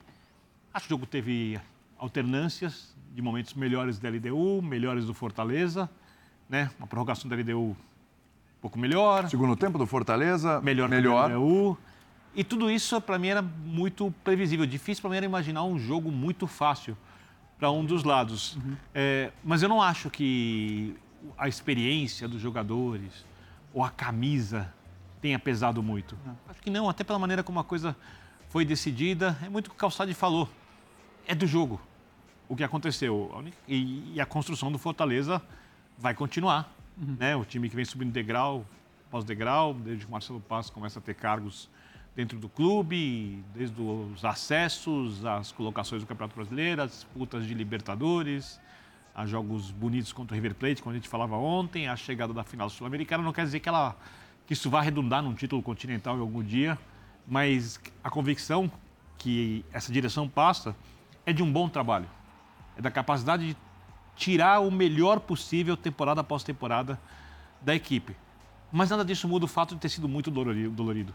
Acho 0.74 0.88
que 0.88 0.94
o 0.94 0.96
jogo 0.96 1.06
teve 1.06 1.60
alternâncias 1.98 2.96
de 3.14 3.22
momentos 3.22 3.54
melhores 3.54 3.98
da 3.98 4.10
LDU, 4.10 4.62
melhores 4.62 5.06
do 5.06 5.14
Fortaleza, 5.14 5.90
né? 6.50 6.70
Uma 6.78 6.88
prorrogação 6.88 7.30
da 7.30 7.36
LDU 7.36 7.72
um 7.72 7.76
pouco 8.62 8.80
melhor, 8.80 9.30
Segundo 9.30 9.56
tempo 9.56 9.78
do 9.78 9.86
Fortaleza, 9.86 10.60
melhor, 10.62 10.90
melhor. 10.90 11.32
LDU. 11.32 11.78
E 12.36 12.44
tudo 12.44 12.70
isso 12.70 13.00
para 13.00 13.18
mim 13.18 13.28
era 13.28 13.42
muito 13.42 14.14
previsível. 14.24 14.66
Difícil 14.66 15.02
para 15.02 15.10
mim 15.12 15.18
era 15.18 15.26
imaginar 15.26 15.64
um 15.64 15.80
jogo 15.80 16.12
muito 16.12 16.48
fácil 16.48 16.98
para 17.58 17.72
um 17.72 17.86
dos 17.86 18.04
lados. 18.04 18.58
É, 18.94 19.32
mas 19.44 19.64
eu 19.64 19.70
não 19.70 19.82
acho 19.82 20.10
que 20.10 20.96
a 21.38 21.48
experiência 21.48 22.28
dos 22.28 22.42
jogadores 22.42 23.26
ou 23.74 23.84
a 23.84 23.90
camisa 23.90 24.74
tenha 25.22 25.40
pesado 25.40 25.82
muito. 25.82 26.18
Acho 26.50 26.62
que 26.62 26.70
não, 26.70 26.90
até 26.90 27.04
pela 27.04 27.18
maneira 27.18 27.44
como 27.44 27.60
a 27.60 27.64
coisa 27.64 27.96
foi 28.50 28.66
decidida. 28.66 29.38
É 29.44 29.50
muito 29.50 29.68
o 29.68 29.70
que 29.70 29.76
o 29.76 29.80
Calçade 29.80 30.14
falou. 30.14 30.50
É 31.26 31.34
do 31.34 31.48
jogo 31.48 31.80
o 32.48 32.56
que 32.56 32.64
aconteceu. 32.64 33.32
E, 33.68 34.14
e 34.14 34.22
a 34.22 34.26
construção 34.26 34.72
do 34.72 34.78
Fortaleza 34.78 35.42
vai 35.98 36.14
continuar. 36.14 36.74
Né? 36.98 37.36
O 37.36 37.44
time 37.44 37.70
que 37.70 37.76
vem 37.76 37.86
subindo 37.86 38.12
degrau 38.12 38.66
após 39.16 39.24
degrau, 39.24 39.74
desde 39.74 40.04
que 40.04 40.10
o 40.10 40.12
Marcelo 40.12 40.42
Passos 40.42 40.70
começa 40.70 41.00
a 41.00 41.02
ter 41.02 41.14
cargos 41.14 41.70
dentro 42.16 42.38
do 42.38 42.50
clube, 42.50 43.44
desde 43.54 43.82
os 43.82 44.24
acessos, 44.26 45.26
as 45.26 45.52
colocações 45.52 46.02
do 46.02 46.08
Campeonato 46.08 46.36
Brasileiro, 46.36 46.82
as 46.82 46.92
disputas 46.92 47.46
de 47.46 47.54
Libertadores, 47.54 48.60
a 49.14 49.26
jogos 49.26 49.72
bonitos 49.72 50.12
contra 50.12 50.34
o 50.34 50.36
River 50.36 50.56
Plate, 50.56 50.82
como 50.82 50.92
a 50.92 50.96
gente 50.96 51.08
falava 51.08 51.38
ontem, 51.38 51.88
a 51.88 51.96
chegada 51.96 52.34
da 52.34 52.44
final 52.44 52.70
sul-americana. 52.70 53.24
Não 53.24 53.32
quer 53.32 53.44
dizer 53.44 53.62
que, 53.62 53.70
ela, 53.70 53.96
que 54.46 54.54
isso 54.54 54.70
vai 54.70 54.84
redundar 54.84 55.22
num 55.24 55.34
título 55.34 55.62
continental 55.62 56.18
em 56.18 56.22
algum 56.22 56.44
dia, 56.44 56.78
mas 57.28 57.80
a 58.04 58.10
convicção 58.10 58.70
que 59.18 59.64
essa 59.72 59.92
direção 59.92 60.28
passa 60.28 60.76
é 61.26 61.32
de 61.32 61.42
um 61.42 61.52
bom 61.52 61.70
trabalho, 61.70 62.08
é 62.78 62.82
da 62.82 62.92
capacidade 62.92 63.48
de 63.48 63.58
tirar 64.16 64.60
o 64.60 64.72
melhor 64.72 65.20
possível 65.20 65.76
temporada 65.76 66.22
após 66.22 66.44
temporada 66.44 67.00
da 67.62 67.76
equipe. 67.76 68.16
Mas 68.72 68.90
nada 68.90 69.06
disso 69.06 69.28
muda 69.28 69.46
o 69.46 69.48
fato 69.48 69.76
de 69.76 69.82
ter 69.82 69.90
sido 69.90 70.08
muito 70.08 70.30
dolorido. 70.32 70.70
dolorido. 70.70 71.14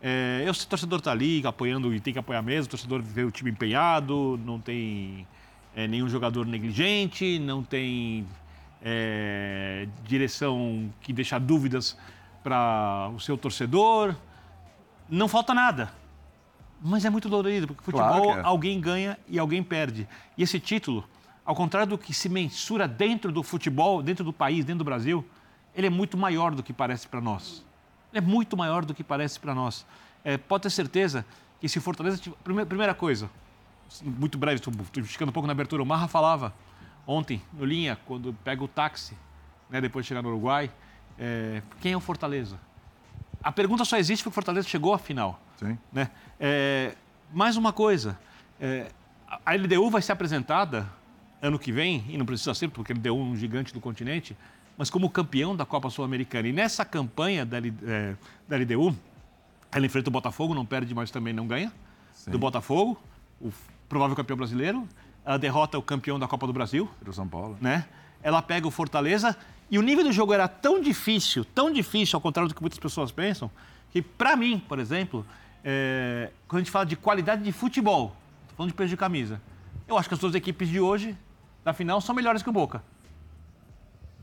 É, 0.00 0.42
eu, 0.46 0.52
se 0.52 0.64
o 0.64 0.68
torcedor 0.68 0.98
está 0.98 1.12
ali 1.12 1.44
apoiando 1.46 1.94
e 1.94 2.00
tem 2.00 2.12
que 2.12 2.18
apoiar 2.18 2.42
mesmo, 2.42 2.66
o 2.66 2.70
torcedor 2.70 3.02
vê 3.02 3.24
o 3.24 3.30
time 3.30 3.50
empenhado, 3.50 4.38
não 4.44 4.60
tem 4.60 5.26
é, 5.74 5.88
nenhum 5.88 6.08
jogador 6.08 6.46
negligente, 6.46 7.38
não 7.38 7.62
tem 7.62 8.26
é, 8.82 9.88
direção 10.04 10.92
que 11.00 11.12
deixa 11.12 11.38
dúvidas 11.38 11.96
para 12.42 13.10
o 13.14 13.20
seu 13.20 13.38
torcedor. 13.38 14.14
Não 15.08 15.26
falta 15.26 15.54
nada. 15.54 15.92
Mas 16.80 17.04
é 17.04 17.10
muito 17.10 17.28
dolorido, 17.28 17.66
porque 17.66 17.82
futebol 17.82 18.24
Claro 18.24 18.40
é. 18.40 18.42
alguém 18.44 18.78
ganha 18.78 19.18
e 19.26 19.38
alguém 19.38 19.62
perde. 19.62 20.06
E 20.36 20.42
esse 20.42 20.60
título, 20.60 21.08
ao 21.44 21.54
contrário 21.54 21.90
do 21.90 21.98
que 21.98 22.12
se 22.14 22.28
mensura 22.28 22.88
dentro 22.88 23.30
do 23.30 23.42
futebol, 23.42 24.02
dentro 24.02 24.24
do 24.24 24.32
país, 24.32 24.64
dentro 24.64 24.78
do 24.78 24.84
Brasil, 24.84 25.24
ele 25.74 25.86
é 25.86 25.90
muito 25.90 26.16
maior 26.16 26.54
do 26.54 26.62
que 26.62 26.72
parece 26.72 27.06
para 27.08 27.20
nós. 27.20 27.64
Ele 28.12 28.18
é 28.18 28.20
muito 28.20 28.56
maior 28.56 28.84
do 28.84 28.94
que 28.94 29.02
parece 29.04 29.38
para 29.40 29.54
nós. 29.54 29.84
É, 30.24 30.36
pode 30.38 30.62
ter 30.62 30.70
certeza 30.70 31.24
que 31.60 31.68
se 31.68 31.80
Fortaleza... 31.80 32.20
Primeira, 32.42 32.94
coisa, 32.94 33.28
muito 34.02 34.38
breve, 34.38 34.56
estou 34.56 34.72
ficando 35.04 35.28
um 35.30 35.32
pouco 35.32 35.46
na 35.46 35.52
abertura, 35.52 35.82
o 35.82 35.86
Marra 35.86 36.08
falava 36.08 36.54
ontem, 37.06 37.42
no 37.52 37.64
Linha, 37.64 37.98
quando 38.06 38.32
pega 38.44 38.62
o 38.64 38.68
táxi, 38.68 39.14
né, 39.68 39.80
depois 39.80 40.04
de 40.04 40.08
chegar 40.08 40.22
no 40.22 40.28
Uruguai, 40.30 40.70
é, 41.18 41.60
quem 41.80 41.92
é 41.92 41.96
o 41.96 42.00
Fortaleza? 42.00 42.58
A 43.42 43.52
pergunta 43.52 43.84
só 43.84 43.98
existe 43.98 44.22
porque 44.22 44.30
o 44.30 44.34
Fortaleza 44.34 44.66
chegou 44.68 44.94
à 44.94 44.98
final. 44.98 45.38
Sim. 45.58 45.76
Né? 45.92 46.10
É, 46.40 46.94
mais 47.32 47.56
uma 47.58 47.72
coisa, 47.72 48.18
é, 48.58 48.90
a- 49.28 49.40
a 49.44 49.54
LDU 49.54 49.90
vai 49.90 50.00
ser 50.00 50.12
apresentada 50.12 50.88
ano 51.46 51.58
que 51.58 51.70
vem, 51.70 52.04
e 52.08 52.16
não 52.16 52.24
precisa 52.24 52.54
ser, 52.54 52.68
porque 52.68 52.92
LDU 52.92 53.08
é 53.08 53.12
um 53.12 53.36
gigante 53.36 53.72
do 53.72 53.80
continente, 53.80 54.36
mas 54.78 54.88
como 54.88 55.10
campeão 55.10 55.54
da 55.54 55.66
Copa 55.66 55.90
Sul-Americana. 55.90 56.48
E 56.48 56.52
nessa 56.52 56.84
campanha 56.84 57.44
da, 57.44 57.58
é, 57.58 58.16
da 58.48 58.56
LDU, 58.56 58.96
ela 59.70 59.84
enfrenta 59.84 60.08
o 60.08 60.12
Botafogo, 60.12 60.54
não 60.54 60.64
perde, 60.64 60.94
mas 60.94 61.10
também 61.10 61.32
não 61.32 61.46
ganha. 61.46 61.72
Do 62.26 62.38
Botafogo, 62.38 62.98
o 63.40 63.52
provável 63.88 64.16
campeão 64.16 64.36
brasileiro. 64.36 64.88
Ela 65.24 65.38
derrota 65.38 65.78
o 65.78 65.82
campeão 65.82 66.18
da 66.18 66.26
Copa 66.26 66.46
do 66.46 66.52
Brasil, 66.52 66.88
Do 67.02 67.12
São 67.12 67.28
Paulo. 67.28 67.58
né? 67.60 67.84
Ela 68.22 68.40
pega 68.40 68.66
o 68.66 68.70
Fortaleza 68.70 69.36
e 69.70 69.78
o 69.78 69.82
nível 69.82 70.04
do 70.04 70.12
jogo 70.12 70.32
era 70.32 70.48
tão 70.48 70.80
difícil, 70.80 71.44
tão 71.44 71.70
difícil, 71.70 72.16
ao 72.16 72.20
contrário 72.20 72.48
do 72.48 72.54
que 72.54 72.60
muitas 72.60 72.78
pessoas 72.78 73.10
pensam, 73.10 73.50
que 73.90 74.00
para 74.00 74.36
mim, 74.36 74.62
por 74.66 74.78
exemplo, 74.78 75.26
é, 75.62 76.30
quando 76.48 76.60
a 76.60 76.62
gente 76.62 76.70
fala 76.70 76.86
de 76.86 76.96
qualidade 76.96 77.42
de 77.42 77.52
futebol, 77.52 78.16
tô 78.48 78.54
falando 78.56 78.70
de 78.70 78.76
peso 78.76 78.90
de 78.90 78.96
camisa, 78.96 79.40
eu 79.86 79.98
acho 79.98 80.08
que 80.08 80.14
as 80.14 80.20
duas 80.20 80.34
equipes 80.34 80.68
de 80.68 80.80
hoje, 80.80 81.16
da 81.64 81.72
final, 81.72 82.00
são 82.00 82.14
melhores 82.14 82.42
que 82.42 82.48
o 82.48 82.52
Boca. 82.52 82.82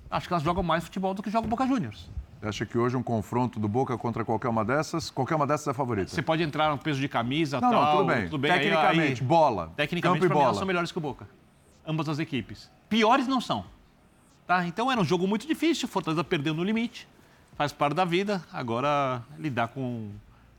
Acho 0.10 0.27
que 0.27 0.34
elas 0.34 0.43
jogam 0.43 0.62
mais 0.62 0.84
futebol 0.84 1.13
do 1.13 1.23
que 1.23 1.30
jogam 1.30 1.47
o 1.47 1.49
Boca 1.49 1.65
Juniors. 1.65 2.10
Você 2.39 2.47
acha 2.47 2.65
que 2.65 2.77
hoje 2.77 2.97
um 2.97 3.04
confronto 3.04 3.60
do 3.60 3.67
Boca 3.67 3.97
contra 3.97 4.25
qualquer 4.25 4.49
uma 4.49 4.65
dessas, 4.65 5.10
qualquer 5.10 5.36
uma 5.36 5.47
dessas 5.47 5.67
é 5.67 5.73
favorita? 5.73 6.10
Você 6.12 6.21
pode 6.21 6.43
entrar 6.43 6.69
no 6.69 6.77
peso 6.77 6.99
de 6.99 7.08
camisa, 7.08 7.60
Não, 7.62 7.69
tal, 7.71 8.06
não, 8.06 8.23
tudo 8.23 8.38
bem. 8.39 8.51
aí- 8.51 8.60
Tecnicamente, 8.60 9.21
aí- 9.21 9.27
bola. 9.27 9.71
Tecnicamente, 9.75 10.19
campo 10.21 10.25
e 10.25 10.36
mim, 10.36 10.41
elas 10.41 10.51
bola. 10.51 10.60
são 10.60 10.67
melhores 10.67 10.91
que 10.91 10.97
o 10.97 11.01
Boca. 11.01 11.27
Ambas 11.86 12.10
as 12.10 12.19
equipes. 12.19 12.69
Piores 12.89 13.27
não 13.27 13.39
são. 13.41 13.65
Tá? 14.45 14.65
Então 14.67 14.91
era 14.91 14.99
um 14.99 15.06
jogo 15.06 15.27
muito 15.27 15.47
difícil, 15.47 15.88
Fortaleza 15.88 16.23
perdeu 16.23 16.54
no 16.54 16.63
limite, 16.63 17.08
faz 17.56 17.71
parte 17.71 17.93
da 17.95 18.04
vida, 18.04 18.43
agora 18.51 19.21
lidar 19.38 19.69
com 19.69 20.10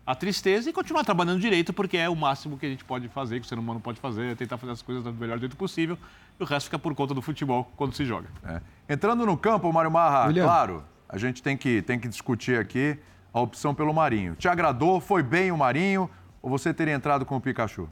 a 0.04 0.14
tristeza 0.14 0.68
e 0.68 0.72
continuar 0.72 1.04
trabalhando 1.04 1.40
direito, 1.40 1.72
porque 1.72 1.96
é 1.96 2.08
o 2.08 2.16
máximo 2.16 2.58
que 2.58 2.66
a 2.66 2.68
gente 2.68 2.84
pode 2.84 3.08
fazer, 3.08 3.38
que 3.38 3.46
o 3.46 3.48
ser 3.48 3.58
humano 3.58 3.80
pode 3.80 4.00
fazer, 4.00 4.32
é 4.32 4.34
tentar 4.34 4.58
fazer 4.58 4.72
as 4.72 4.82
coisas 4.82 5.04
do 5.04 5.12
melhor 5.12 5.38
jeito 5.38 5.56
possível, 5.56 5.96
e 6.38 6.42
o 6.42 6.46
resto 6.46 6.66
fica 6.66 6.78
por 6.78 6.94
conta 6.94 7.14
do 7.14 7.22
futebol 7.22 7.70
quando 7.76 7.94
se 7.94 8.04
joga. 8.04 8.28
É. 8.44 8.60
Entrando 8.92 9.24
no 9.24 9.36
campo, 9.36 9.72
Mário 9.72 9.90
Marra, 9.90 10.26
William. 10.26 10.44
claro, 10.44 10.84
a 11.08 11.16
gente 11.18 11.42
tem 11.42 11.56
que, 11.56 11.82
tem 11.82 12.00
que 12.00 12.08
discutir 12.08 12.58
aqui 12.58 12.98
a 13.32 13.40
opção 13.40 13.74
pelo 13.74 13.94
Marinho. 13.94 14.34
Te 14.34 14.48
agradou? 14.48 15.00
Foi 15.00 15.22
bem 15.22 15.52
o 15.52 15.56
Marinho? 15.56 16.10
Ou 16.42 16.50
você 16.50 16.74
teria 16.74 16.94
entrado 16.94 17.24
com 17.24 17.36
o 17.36 17.40
Pikachu? 17.40 17.88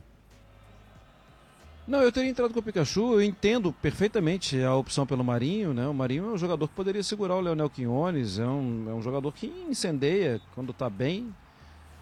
Não, 1.87 2.03
eu 2.03 2.12
teria 2.12 2.31
entrado 2.31 2.53
com 2.53 2.61
o 2.61 2.62
Pikachu, 2.62 3.14
eu 3.14 3.23
entendo 3.23 3.73
perfeitamente 3.73 4.62
a 4.62 4.75
opção 4.75 5.07
pelo 5.07 5.25
Marinho, 5.25 5.73
né? 5.73 5.87
O 5.88 5.94
Marinho 5.94 6.31
é 6.31 6.33
um 6.35 6.38
jogador 6.38 6.68
que 6.68 6.75
poderia 6.75 7.03
segurar 7.03 7.37
o 7.37 7.40
Leonel 7.40 7.70
Quinones, 7.70 8.38
é 8.38 8.46
um, 8.46 8.87
é 8.88 8.94
um 8.94 9.03
jogador 9.03 9.33
que 9.33 9.46
incendeia 9.68 10.40
quando 10.55 10.73
tá 10.73 10.88
bem, 10.88 11.35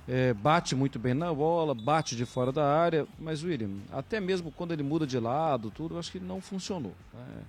é, 0.09 0.33
bate 0.33 0.75
muito 0.75 0.99
bem 0.99 1.13
na 1.13 1.33
bola, 1.35 1.75
bate 1.75 2.17
de 2.17 2.25
fora 2.25 2.51
da 2.51 2.67
área, 2.67 3.07
mas 3.19 3.45
William, 3.45 3.71
até 3.93 4.19
mesmo 4.19 4.51
quando 4.51 4.73
ele 4.73 4.83
muda 4.83 5.07
de 5.07 5.19
lado, 5.19 5.71
tudo, 5.71 5.99
acho 5.99 6.11
que 6.11 6.19
não 6.19 6.41
funcionou. 6.41 6.95
né? 7.13 7.43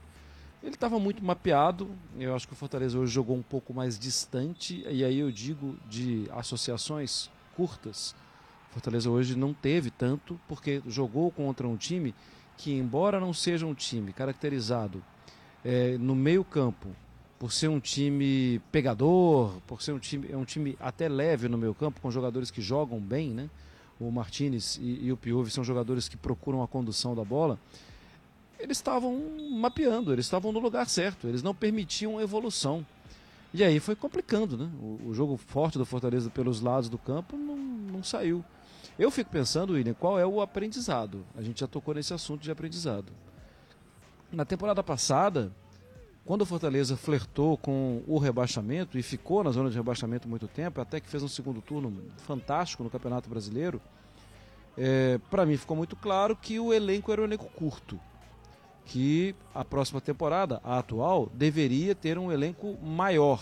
Ele 0.62 0.74
estava 0.74 1.00
muito 1.00 1.24
mapeado. 1.24 1.90
Eu 2.18 2.36
acho 2.36 2.46
que 2.46 2.54
o 2.54 2.56
Fortaleza 2.56 3.00
hoje 3.00 3.14
jogou 3.14 3.38
um 3.38 3.42
pouco 3.42 3.74
mais 3.74 3.98
distante. 3.98 4.84
E 4.90 5.06
aí 5.06 5.18
eu 5.20 5.32
digo 5.32 5.78
de 5.90 6.28
associações 6.32 7.30
curtas. 7.56 8.14
Fortaleza 8.72 9.10
hoje 9.10 9.38
não 9.38 9.54
teve 9.54 9.90
tanto, 9.90 10.40
porque 10.48 10.82
jogou 10.86 11.32
contra 11.32 11.68
um 11.68 11.78
time 11.78 12.14
que, 12.58 12.74
embora 12.74 13.20
não 13.20 13.34
seja 13.34 13.66
um 13.66 13.74
time 13.74 14.12
caracterizado 14.12 15.02
é, 15.64 15.98
no 15.98 16.14
meio-campo 16.14 16.90
por 17.40 17.52
ser 17.52 17.70
um 17.70 17.80
time 17.80 18.62
pegador, 18.72 19.54
por 19.66 19.82
ser 19.82 19.94
um 19.94 20.00
time, 20.00 20.28
é 20.30 20.38
um 20.38 20.46
time 20.46 20.78
até 20.80 21.08
leve 21.08 21.48
no 21.48 21.58
meio-campo, 21.58 22.00
com 22.02 22.12
jogadores 22.12 22.52
que 22.52 22.62
jogam 22.62 23.00
bem, 23.00 23.30
né? 23.30 23.50
O 24.00 24.12
Martinez 24.12 24.78
e, 24.82 25.06
e 25.06 25.12
o 25.12 25.18
Piove 25.18 25.50
são 25.50 25.64
jogadores 25.64 26.08
que 26.08 26.18
procuram 26.18 26.62
a 26.62 26.68
condução 26.68 27.16
da 27.16 27.24
bola 27.24 27.58
eles 28.60 28.78
estavam 28.78 29.18
mapeando, 29.52 30.12
eles 30.12 30.26
estavam 30.26 30.52
no 30.52 30.60
lugar 30.60 30.88
certo, 30.88 31.28
eles 31.28 31.42
não 31.42 31.56
permitiam 31.56 32.20
evolução. 32.20 32.86
E 33.54 33.64
aí 33.64 33.80
foi 33.80 33.96
complicando, 33.96 34.58
né? 34.58 34.70
O, 34.80 35.10
o 35.10 35.14
jogo 35.14 35.38
forte 35.38 35.78
do 35.78 35.86
Fortaleza 35.86 36.30
pelos 36.30 36.60
lados 36.60 36.90
do 36.90 36.98
campo 36.98 37.38
não, 37.38 37.56
não 37.58 38.04
saiu. 38.04 38.44
Eu 38.98 39.10
fico 39.10 39.32
pensando, 39.32 39.74
William, 39.74 39.94
qual 39.94 40.20
é 40.20 40.26
o 40.26 40.42
aprendizado? 40.42 41.26
A 41.36 41.42
gente 41.42 41.62
já 41.62 41.68
tocou 41.68 41.94
nesse 41.96 42.14
assunto 42.14 42.42
de 42.42 42.52
aprendizado. 42.52 43.12
Na 44.32 44.44
temporada 44.44 44.84
passada, 44.84 45.52
quando 46.30 46.44
o 46.44 46.46
Fortaleza 46.46 46.96
flertou 46.96 47.58
com 47.58 48.04
o 48.06 48.20
rebaixamento 48.20 49.00
e 49.00 49.02
ficou 49.02 49.44
na 49.44 49.50
zona 49.50 49.68
de 49.72 49.76
rebaixamento 49.76 50.30
muito 50.30 50.48
tempo, 50.48 50.80
até 50.80 51.00
que 51.00 51.10
fez 51.10 51.24
um 51.24 51.28
segundo 51.28 51.60
turno 51.60 52.04
fantástico 52.18 52.84
no 52.84 52.90
Campeonato 52.92 53.28
Brasileiro, 53.28 53.82
é, 54.78 55.20
para 55.32 55.44
mim 55.44 55.58
ficou 55.58 55.76
muito 55.76 55.96
claro 55.96 56.36
que 56.36 56.60
o 56.60 56.72
elenco 56.72 57.12
era 57.12 57.20
um 57.20 57.24
elenco 57.24 57.48
curto 57.56 58.00
que 58.86 59.34
a 59.56 59.66
próxima 59.66 60.00
temporada, 60.00 60.62
a 60.64 60.78
atual, 60.78 61.32
deveria 61.34 61.96
ter 61.96 62.20
um 62.20 62.32
elenco 62.32 62.78
maior. 62.80 63.42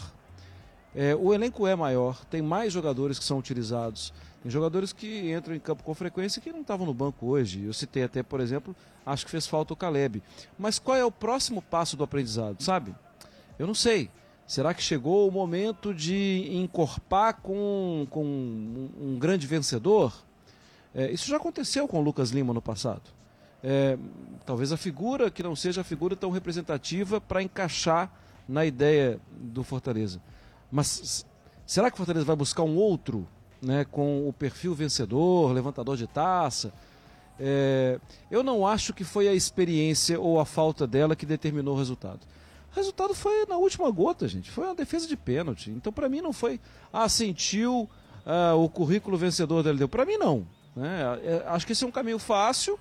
É, 0.95 1.15
o 1.15 1.33
elenco 1.33 1.67
é 1.67 1.75
maior, 1.75 2.23
tem 2.25 2.41
mais 2.41 2.73
jogadores 2.73 3.19
que 3.19 3.25
são 3.25 3.37
utilizados. 3.37 4.13
Tem 4.41 4.51
jogadores 4.51 4.93
que 4.93 5.31
entram 5.31 5.55
em 5.55 5.59
campo 5.59 5.83
com 5.83 5.93
frequência 5.93 6.41
que 6.41 6.51
não 6.51 6.61
estavam 6.61 6.85
no 6.85 6.93
banco 6.93 7.27
hoje. 7.27 7.65
Eu 7.65 7.73
citei 7.73 8.03
até, 8.03 8.23
por 8.23 8.39
exemplo, 8.39 8.75
acho 9.05 9.25
que 9.25 9.31
fez 9.31 9.45
falta 9.45 9.73
o 9.73 9.75
Caleb. 9.75 10.21
Mas 10.57 10.79
qual 10.79 10.97
é 10.97 11.03
o 11.03 11.11
próximo 11.11 11.61
passo 11.61 11.97
do 11.97 12.03
aprendizado, 12.03 12.61
sabe? 12.61 12.95
Eu 13.59 13.67
não 13.67 13.73
sei. 13.73 14.09
Será 14.45 14.73
que 14.73 14.81
chegou 14.81 15.27
o 15.27 15.31
momento 15.31 15.93
de 15.93 16.49
encorpar 16.53 17.41
com, 17.41 18.07
com 18.09 18.23
um, 18.23 19.17
grande 19.19 19.45
vencedor? 19.45 20.13
É, 20.95 21.11
isso 21.11 21.27
já 21.27 21.37
aconteceu 21.37 21.87
com 21.87 21.99
o 21.99 22.01
Lucas 22.01 22.29
Lima 22.29 22.53
no 22.53 22.61
passado 22.61 23.17
é, 23.63 23.97
talvez 24.45 24.71
a 24.71 24.77
figura 24.77 25.29
que 25.31 25.43
não 25.43 25.55
seja 25.55 25.81
a 25.81 25.83
figura 25.83 26.15
tão 26.15 26.31
representativa 26.31 27.19
para 27.19 27.41
encaixar 27.41 28.11
na 28.47 28.65
ideia 28.65 29.19
do 29.31 29.63
Fortaleza. 29.63 30.21
Mas 30.71 31.25
será 31.65 31.89
que 31.89 31.95
o 31.95 31.97
Fortaleza 31.97 32.25
vai 32.25 32.35
buscar 32.35 32.63
um 32.63 32.75
outro, 32.75 33.27
né, 33.61 33.85
com 33.85 34.27
o 34.27 34.33
perfil 34.33 34.73
vencedor, 34.73 35.51
levantador 35.51 35.97
de 35.97 36.07
taça? 36.07 36.73
É, 37.39 37.99
eu 38.31 38.43
não 38.43 38.65
acho 38.65 38.93
que 38.93 39.03
foi 39.03 39.27
a 39.27 39.33
experiência 39.33 40.19
ou 40.19 40.39
a 40.39 40.45
falta 40.45 40.87
dela 40.87 41.15
que 41.15 41.25
determinou 41.25 41.75
o 41.75 41.77
resultado. 41.77 42.21
O 42.71 42.75
resultado 42.75 43.13
foi 43.13 43.45
na 43.45 43.57
última 43.57 43.89
gota, 43.89 44.27
gente. 44.27 44.51
Foi 44.51 44.65
uma 44.65 44.75
defesa 44.75 45.07
de 45.07 45.15
pênalti. 45.15 45.71
Então, 45.71 45.91
para 45.91 46.09
mim, 46.09 46.21
não 46.21 46.33
foi. 46.33 46.59
Ah, 46.91 47.09
sentiu 47.09 47.89
ah, 48.25 48.53
o 48.55 48.69
currículo 48.69 49.17
vencedor 49.17 49.63
dele 49.63 49.79
deu. 49.79 49.89
Para 49.89 50.05
mim, 50.05 50.17
não. 50.17 50.47
Né? 50.75 51.19
É, 51.23 51.43
acho 51.47 51.65
que 51.65 51.71
esse 51.71 51.83
é 51.83 51.87
um 51.87 51.91
caminho 51.91 52.19
fácil 52.19 52.77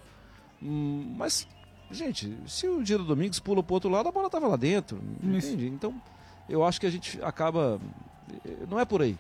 Hum, 0.63 1.15
mas, 1.17 1.47
gente, 1.91 2.37
se 2.47 2.69
o 2.69 2.83
Dino 2.83 3.05
Domingos 3.05 3.39
pula 3.39 3.63
para 3.63 3.75
outro 3.75 3.91
lado, 3.91 4.09
a 4.09 4.13
bola 4.13 4.27
estava 4.27 4.47
lá 4.49 4.57
dentro. 4.57 5.01
Entende? 5.23 5.67
Então, 5.67 6.01
eu 6.49 6.65
acho 6.65 6.81
que 6.81 6.87
a 6.87 6.91
gente 6.91 7.21
acaba. 7.23 7.81
Não 8.69 8.79
é 8.79 8.85
por 8.85 9.03
aí. 9.03 9.17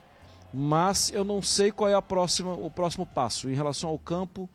Mas 0.53 1.11
eu 1.13 1.25
não 1.25 1.43
sei 1.43 1.71
qual 1.71 1.91
é 1.91 1.95
a 1.95 2.03
próxima, 2.03 2.53
o 2.53 2.71
próximo 2.71 3.05
passo. 3.05 3.49
Em 3.51 3.55
relação 3.55 3.91
ao 3.91 3.99
campo, 3.99 4.49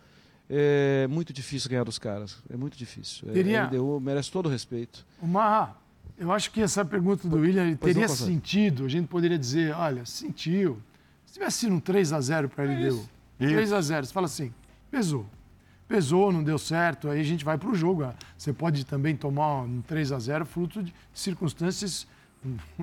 é 0.49 1.07
muito 1.07 1.31
difícil 1.31 1.69
ganhar 1.69 1.83
dos 1.83 1.99
caras. 1.99 2.37
É 2.49 2.57
muito 2.57 2.77
difícil. 2.77 3.29
É, 3.29 3.33
teria... 3.33 3.63
A 3.63 3.67
LDU 3.67 3.99
merece 3.99 4.31
todo 4.31 4.47
o 4.47 4.49
respeito. 4.49 5.05
Marra, 5.21 5.75
eu 6.17 6.31
acho 6.31 6.51
que 6.51 6.61
essa 6.61 6.83
pergunta 6.83 7.27
do 7.27 7.37
William 7.37 7.75
teria 7.75 8.07
sentido. 8.07 8.85
A 8.85 8.89
gente 8.89 9.07
poderia 9.07 9.37
dizer, 9.37 9.75
olha, 9.75 10.05
sentiu. 10.05 10.81
Se 11.25 11.33
tivesse 11.33 11.59
sido 11.59 11.75
um 11.75 11.79
3 11.79 12.13
a 12.13 12.21
0 12.21 12.49
para 12.49 12.63
a 12.63 12.67
LDU, 12.67 13.07
é 13.39 13.47
3 13.47 13.73
a 13.73 13.81
0 13.81 14.05
você 14.05 14.13
fala 14.13 14.25
assim, 14.25 14.53
pesou 14.89 15.25
pesou, 15.91 16.31
não 16.31 16.41
deu 16.41 16.57
certo, 16.57 17.09
aí 17.09 17.19
a 17.19 17.23
gente 17.23 17.43
vai 17.43 17.57
para 17.57 17.69
o 17.69 17.75
jogo. 17.75 18.07
Você 18.37 18.53
pode 18.53 18.85
também 18.85 19.13
tomar 19.13 19.63
um 19.63 19.81
3 19.81 20.13
a 20.13 20.19
0 20.19 20.45
fruto 20.45 20.81
de 20.81 20.93
circunstâncias 21.13 22.07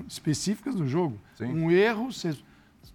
específicas 0.07 0.75
do 0.75 0.87
jogo. 0.87 1.19
Sim. 1.35 1.45
Um 1.45 1.71
erro, 1.71 2.11
você 2.11 2.37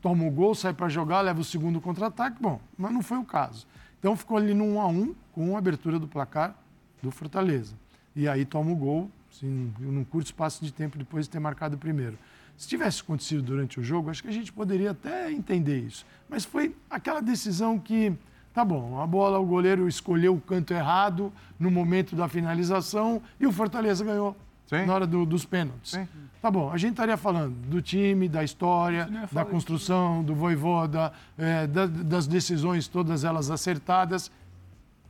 toma 0.00 0.24
o 0.24 0.30
gol, 0.30 0.54
sai 0.54 0.72
para 0.72 0.88
jogar, 0.88 1.20
leva 1.20 1.40
o 1.40 1.44
segundo 1.44 1.80
contra-ataque, 1.80 2.40
bom, 2.40 2.60
mas 2.76 2.92
não 2.92 3.02
foi 3.02 3.18
o 3.18 3.24
caso. 3.24 3.66
Então 3.98 4.16
ficou 4.16 4.36
ali 4.36 4.52
no 4.52 4.64
1 4.64 4.80
a 4.80 4.86
1 4.86 5.14
com 5.32 5.56
a 5.56 5.58
abertura 5.58 5.98
do 5.98 6.06
placar 6.06 6.54
do 7.02 7.10
Fortaleza. 7.10 7.74
E 8.14 8.28
aí 8.28 8.44
toma 8.44 8.70
o 8.70 8.76
gol, 8.76 9.10
assim, 9.30 9.72
num 9.78 10.04
curto 10.04 10.26
espaço 10.26 10.64
de 10.64 10.72
tempo 10.72 10.98
depois 10.98 11.26
de 11.26 11.30
ter 11.30 11.40
marcado 11.40 11.76
o 11.76 11.78
primeiro. 11.78 12.18
Se 12.56 12.68
tivesse 12.68 13.00
acontecido 13.00 13.42
durante 13.42 13.80
o 13.80 13.82
jogo, 13.82 14.10
acho 14.10 14.22
que 14.22 14.28
a 14.28 14.32
gente 14.32 14.52
poderia 14.52 14.92
até 14.92 15.32
entender 15.32 15.78
isso. 15.80 16.06
Mas 16.28 16.44
foi 16.44 16.74
aquela 16.88 17.20
decisão 17.20 17.78
que 17.78 18.16
Tá 18.54 18.64
bom, 18.64 19.00
a 19.00 19.06
bola, 19.06 19.36
o 19.40 19.44
goleiro 19.44 19.88
escolheu 19.88 20.32
o 20.32 20.40
canto 20.40 20.72
errado 20.72 21.32
no 21.58 21.72
momento 21.72 22.14
da 22.14 22.28
finalização 22.28 23.20
e 23.40 23.48
o 23.48 23.50
Fortaleza 23.50 24.04
ganhou 24.04 24.36
Sim. 24.66 24.86
na 24.86 24.94
hora 24.94 25.06
do, 25.06 25.26
dos 25.26 25.44
pênaltis. 25.44 25.92
Sim. 25.92 26.08
Tá 26.40 26.50
bom, 26.50 26.70
a 26.70 26.76
gente 26.76 26.92
estaria 26.92 27.16
falando 27.16 27.54
do 27.68 27.80
time, 27.80 28.28
da 28.28 28.44
história, 28.44 29.08
da 29.32 29.44
construção, 29.44 30.22
do 30.22 30.34
voivoda, 30.34 31.12
é, 31.38 31.66
da, 31.66 31.86
das 31.86 32.26
decisões, 32.26 32.86
todas 32.86 33.24
elas 33.24 33.50
acertadas, 33.50 34.30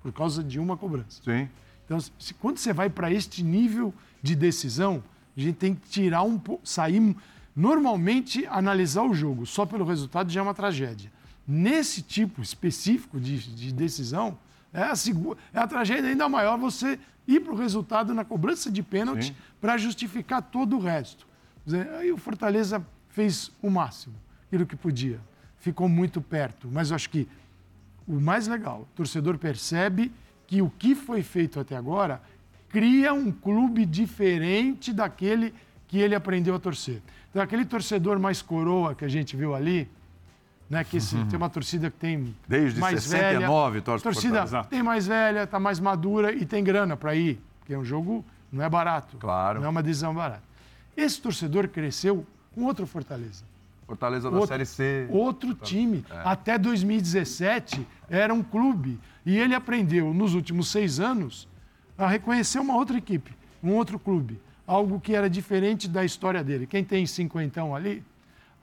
por 0.01 0.13
causa 0.13 0.45
de 0.45 0.61
uma 0.61 0.77
cobrança. 0.77 1.23
Sim. 1.25 1.49
Então, 1.85 1.99
se, 2.01 2.35
quando 2.35 2.59
você 2.59 2.73
vai 2.73 2.89
para 2.89 3.13
este 3.13 3.43
nível 3.43 3.93
de 4.23 4.35
decisão, 4.37 5.03
a 5.37 5.41
gente 5.41 5.57
tem 5.57 5.75
que 5.75 5.89
tirar 5.89 6.23
um 6.23 6.39
pouco, 6.39 6.67
sair. 6.67 7.17
Normalmente, 7.57 8.47
analisar 8.47 9.03
o 9.03 9.15
jogo 9.15 9.45
só 9.47 9.67
pelo 9.67 9.85
resultado 9.85 10.31
já 10.31 10.41
é 10.41 10.43
uma 10.43 10.55
tragédia 10.55 11.11
nesse 11.47 12.03
tipo 12.03 12.43
específico 12.43 13.21
de, 13.21 13.39
de 13.39 13.73
decisão, 13.73 14.39
é 14.73 14.83
a, 14.83 14.95
é 15.53 15.59
a 15.59 15.67
tragédia 15.67 16.11
ainda 16.11 16.29
maior 16.29 16.59
você 16.59 16.99
ir 17.27 17.41
para 17.41 17.53
o 17.53 17.57
resultado 17.57 18.15
na 18.15 18.25
cobrança 18.25 18.71
de 18.71 18.83
pênalti 18.83 19.35
para 19.61 19.77
justificar 19.77 20.43
todo 20.43 20.77
o 20.77 20.81
resto. 20.81 21.27
Aí 21.99 22.13
o 22.13 22.17
Fortaleza 22.17 22.85
fez 23.09 23.51
o 23.63 23.71
máximo, 23.71 24.15
aquilo 24.47 24.67
que 24.67 24.77
podia. 24.77 25.21
Ficou 25.59 25.89
muito 25.89 26.21
perto, 26.21 26.69
mas 26.71 26.91
eu 26.91 26.97
acho 26.97 27.09
que 27.09 27.27
o 28.07 28.21
mais 28.21 28.47
legal, 28.47 28.83
o 28.83 28.97
torcedor 28.97 29.39
percebe 29.39 30.13
que 30.47 30.61
o 30.61 30.69
que 30.69 30.95
foi 30.95 31.23
feito 31.23 31.59
até 31.59 31.75
agora 31.77 32.21
cria 32.69 33.15
um 33.15 33.33
clube 33.33 33.87
diferente 33.87 34.93
daquele 34.93 35.55
que 35.89 35.99
ele 35.99 36.15
aprendeu 36.15 36.55
a 36.55 36.59
torcer. 36.59 37.01
Então, 37.31 37.41
aquele 37.41 37.65
torcedor 37.65 38.19
mais 38.19 38.43
coroa 38.43 38.95
que 38.95 39.05
a 39.05 39.09
gente 39.09 39.37
viu 39.37 39.55
ali, 39.55 39.89
né? 40.69 40.85
Que 40.85 40.97
esse, 40.97 41.17
uhum. 41.17 41.27
tem 41.27 41.37
uma 41.37 41.51
torcida 41.51 41.91
que 41.91 41.99
tem 41.99 42.35
Desde 42.49 42.81
mais 42.81 43.03
69, 43.03 43.73
velha. 43.73 43.85
torce 43.85 44.03
torcida 44.03 44.45
tem 44.65 44.83
mais 44.83 45.07
velha, 45.07 45.45
está 45.45 45.61
mais 45.61 45.79
madura 45.79 46.33
e 46.33 46.45
tem 46.45 46.63
grana 46.63 46.97
para 46.97 47.15
ir, 47.15 47.41
porque 47.61 47.75
é 47.75 47.79
um 47.79 47.85
jogo 47.85 48.25
não 48.55 48.65
é 48.65 48.69
barato. 48.69 49.17
Claro. 49.19 49.59
Não 49.61 49.67
é 49.67 49.69
uma 49.69 49.83
decisão 49.83 50.15
barata. 50.15 50.43
Esse 50.97 51.21
torcedor 51.21 51.67
cresceu 51.67 52.25
com 52.55 52.63
outro 52.63 52.87
Fortaleza. 52.87 53.45
Fortaleza 53.85 54.31
da 54.31 54.37
outro, 54.37 54.49
Série 54.49 54.65
C. 54.65 55.09
Outro 55.11 55.55
time. 55.55 56.05
É. 56.09 56.23
Até 56.25 56.57
2017 56.57 57.87
era 58.09 58.33
um 58.33 58.43
clube. 58.43 58.99
E 59.27 59.37
ele 59.37 59.55
aprendeu, 59.55 60.15
nos 60.15 60.35
últimos 60.35 60.69
seis 60.71 61.01
anos, 61.01 61.49
a 61.99 62.07
reconhecer 62.09 62.61
uma 62.61 62.77
outra 62.77 62.97
equipe, 62.97 63.33
um 63.63 63.73
outro 63.73 63.99
clube. 63.99 64.41
Algo 64.67 65.01
que 65.01 65.15
era 65.15 65.29
diferente 65.29 65.89
da 65.89 66.05
história 66.05 66.43
dele. 66.43 66.67
Quem 66.67 66.85
tem 66.85 67.05
cinquentão 67.07 67.75
ali, 67.75 68.03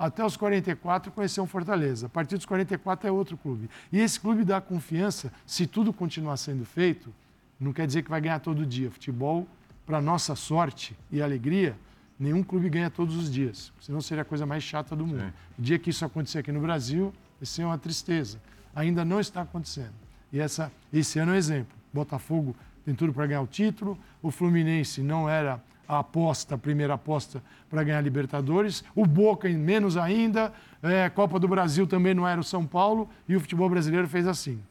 até 0.02 0.26
os 0.26 0.36
44 0.36 1.12
conheceu 1.12 1.44
um 1.44 1.48
Fortaleza. 1.48 2.08
A 2.08 2.10
partir 2.10 2.36
dos 2.36 2.46
44 2.48 3.08
é 3.08 3.12
outro 3.12 3.38
clube. 3.38 3.70
E 3.92 4.00
esse 4.00 4.20
clube 4.20 4.44
dá 4.44 4.60
confiança, 4.60 5.32
se 5.46 5.68
tudo 5.68 5.94
continuar 5.94 6.38
sendo 6.38 6.66
feito, 6.66 7.14
não 7.60 7.72
quer 7.72 7.86
dizer 7.86 8.02
que 8.02 8.10
vai 8.10 8.20
ganhar 8.20 8.40
todo 8.40 8.66
dia. 8.66 8.90
Futebol, 8.90 9.48
para 9.86 10.02
nossa 10.02 10.36
sorte 10.36 10.98
e 11.12 11.22
alegria, 11.22 11.78
nenhum 12.20 12.42
clube 12.42 12.68
ganha 12.68 12.90
todos 12.90 13.16
os 13.16 13.32
dias. 13.32 13.72
Senão 13.80 14.02
seria 14.02 14.24
a 14.24 14.26
coisa 14.26 14.44
mais 14.44 14.64
chata 14.64 14.96
do 14.96 15.06
mundo. 15.06 15.22
Sim. 15.22 15.34
O 15.60 15.62
dia 15.62 15.78
que 15.78 15.92
isso 15.92 16.04
acontecer 16.04 16.40
aqui 16.40 16.52
no 16.52 16.62
Brasil, 16.62 17.14
vai 17.40 17.46
ser 17.46 17.64
uma 17.64 17.78
tristeza. 17.78 18.42
Ainda 18.74 19.06
não 19.06 19.20
está 19.20 19.42
acontecendo. 19.42 19.94
E 20.34 20.40
essa, 20.40 20.72
esse 20.92 21.20
ano 21.20 21.32
é 21.32 21.36
um 21.36 21.38
exemplo. 21.38 21.78
Botafogo 21.94 22.56
tem 22.84 22.96
tudo 22.96 23.14
para 23.14 23.28
ganhar 23.28 23.42
o 23.42 23.48
título. 23.48 23.96
O 24.20 24.32
Fluminense 24.32 25.04
não 25.04 25.30
era 25.30 25.62
a 25.92 26.00
aposta, 26.00 26.56
a 26.56 26.58
primeira 26.58 26.94
aposta 26.94 27.44
para 27.70 27.84
ganhar 27.84 28.00
Libertadores. 28.02 28.84
O 28.96 29.06
Boca, 29.06 29.50
menos 29.50 29.98
ainda. 29.98 30.54
É, 30.82 31.10
Copa 31.10 31.38
do 31.38 31.48
Brasil 31.48 31.86
também 31.86 32.14
não 32.14 32.26
era 32.28 32.40
o 32.40 32.44
São 32.44 32.66
Paulo. 32.66 33.10
E 33.28 33.36
o 33.36 33.40
futebol 33.42 33.70
brasileiro 33.70 34.08
fez 34.08 34.26
assim. 34.26 34.62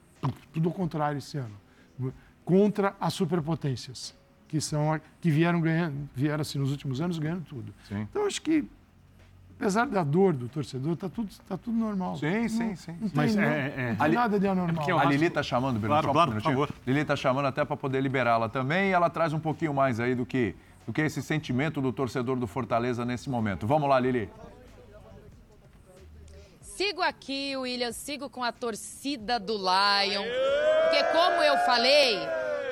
Tudo 0.53 0.71
ao 0.71 0.75
contrário 0.75 1.19
esse 1.19 1.37
ano. 1.37 1.55
Contra 2.45 2.95
as 3.01 3.13
superpotências. 3.15 4.19
que 4.49 4.61
são 4.61 4.93
a- 4.93 5.01
que 5.21 5.31
vieram 5.31 5.61
ganhando, 5.61 5.95
vieram 6.13 6.41
assim 6.41 6.59
nos 6.59 6.73
últimos 6.73 7.01
anos 7.01 7.21
ganhando 7.21 7.45
tudo. 7.45 7.73
Sim. 7.89 8.01
Então 8.11 8.27
acho 8.27 8.43
que 8.43 8.65
apesar 9.57 9.87
da 9.87 10.03
dor 10.03 10.33
do 10.33 10.49
torcedor, 10.49 10.97
tá 10.97 11.09
tudo 11.09 11.29
tá 11.49 11.57
tudo 11.57 11.77
normal. 11.79 12.17
Sim, 12.17 12.49
sim, 12.49 12.69
Não- 12.71 12.77
sim. 12.77 12.91
Não 13.01 13.09
tem, 13.09 13.11
Mas 13.15 13.37
não, 13.37 13.43
é- 13.45 13.73
é- 13.77 13.89
não 13.91 13.97
tem 14.07 14.15
nada 14.17 14.41
de 14.41 14.49
anormal. 14.49 14.75
porque 14.75 14.91
eu 14.91 14.99
A 14.99 15.05
Lili 15.05 15.31
tá 15.31 15.41
chamando, 15.41 15.75
Bruno, 15.79 15.95
Claro, 15.95 16.09
um 16.09 16.13
claro, 16.13 16.33
por 16.33 16.41
favor. 16.43 16.69
Lili 16.85 17.05
tá 17.05 17.15
chamando 17.15 17.47
até 17.47 17.65
para 17.65 17.77
poder 17.77 18.01
liberá-la 18.01 18.49
também 18.49 18.89
e 18.89 18.93
ela 18.93 19.09
traz 19.09 19.33
um 19.33 19.39
pouquinho 19.39 19.73
mais 19.73 20.01
aí 20.01 20.17
do 20.17 20.27
que, 20.27 20.57
do 20.91 20.93
que 20.93 21.03
esse 21.03 21.23
sentimento 21.23 21.81
do 21.81 21.93
torcedor 21.93 22.37
do 22.37 22.49
Fortaleza 22.49 23.05
nesse 23.05 23.31
momento. 23.31 23.65
Vamos 23.65 23.89
lá, 23.89 24.01
Lili. 24.01 24.29
Sigo 26.61 27.01
aqui, 27.01 27.57
William, 27.57 27.93
sigo 27.93 28.29
com 28.29 28.43
a 28.43 28.51
torcida 28.51 29.39
do 29.39 29.53
Lion. 29.53 30.25
Porque, 30.83 31.05
como 31.13 31.43
eu 31.45 31.57
falei, 31.59 32.19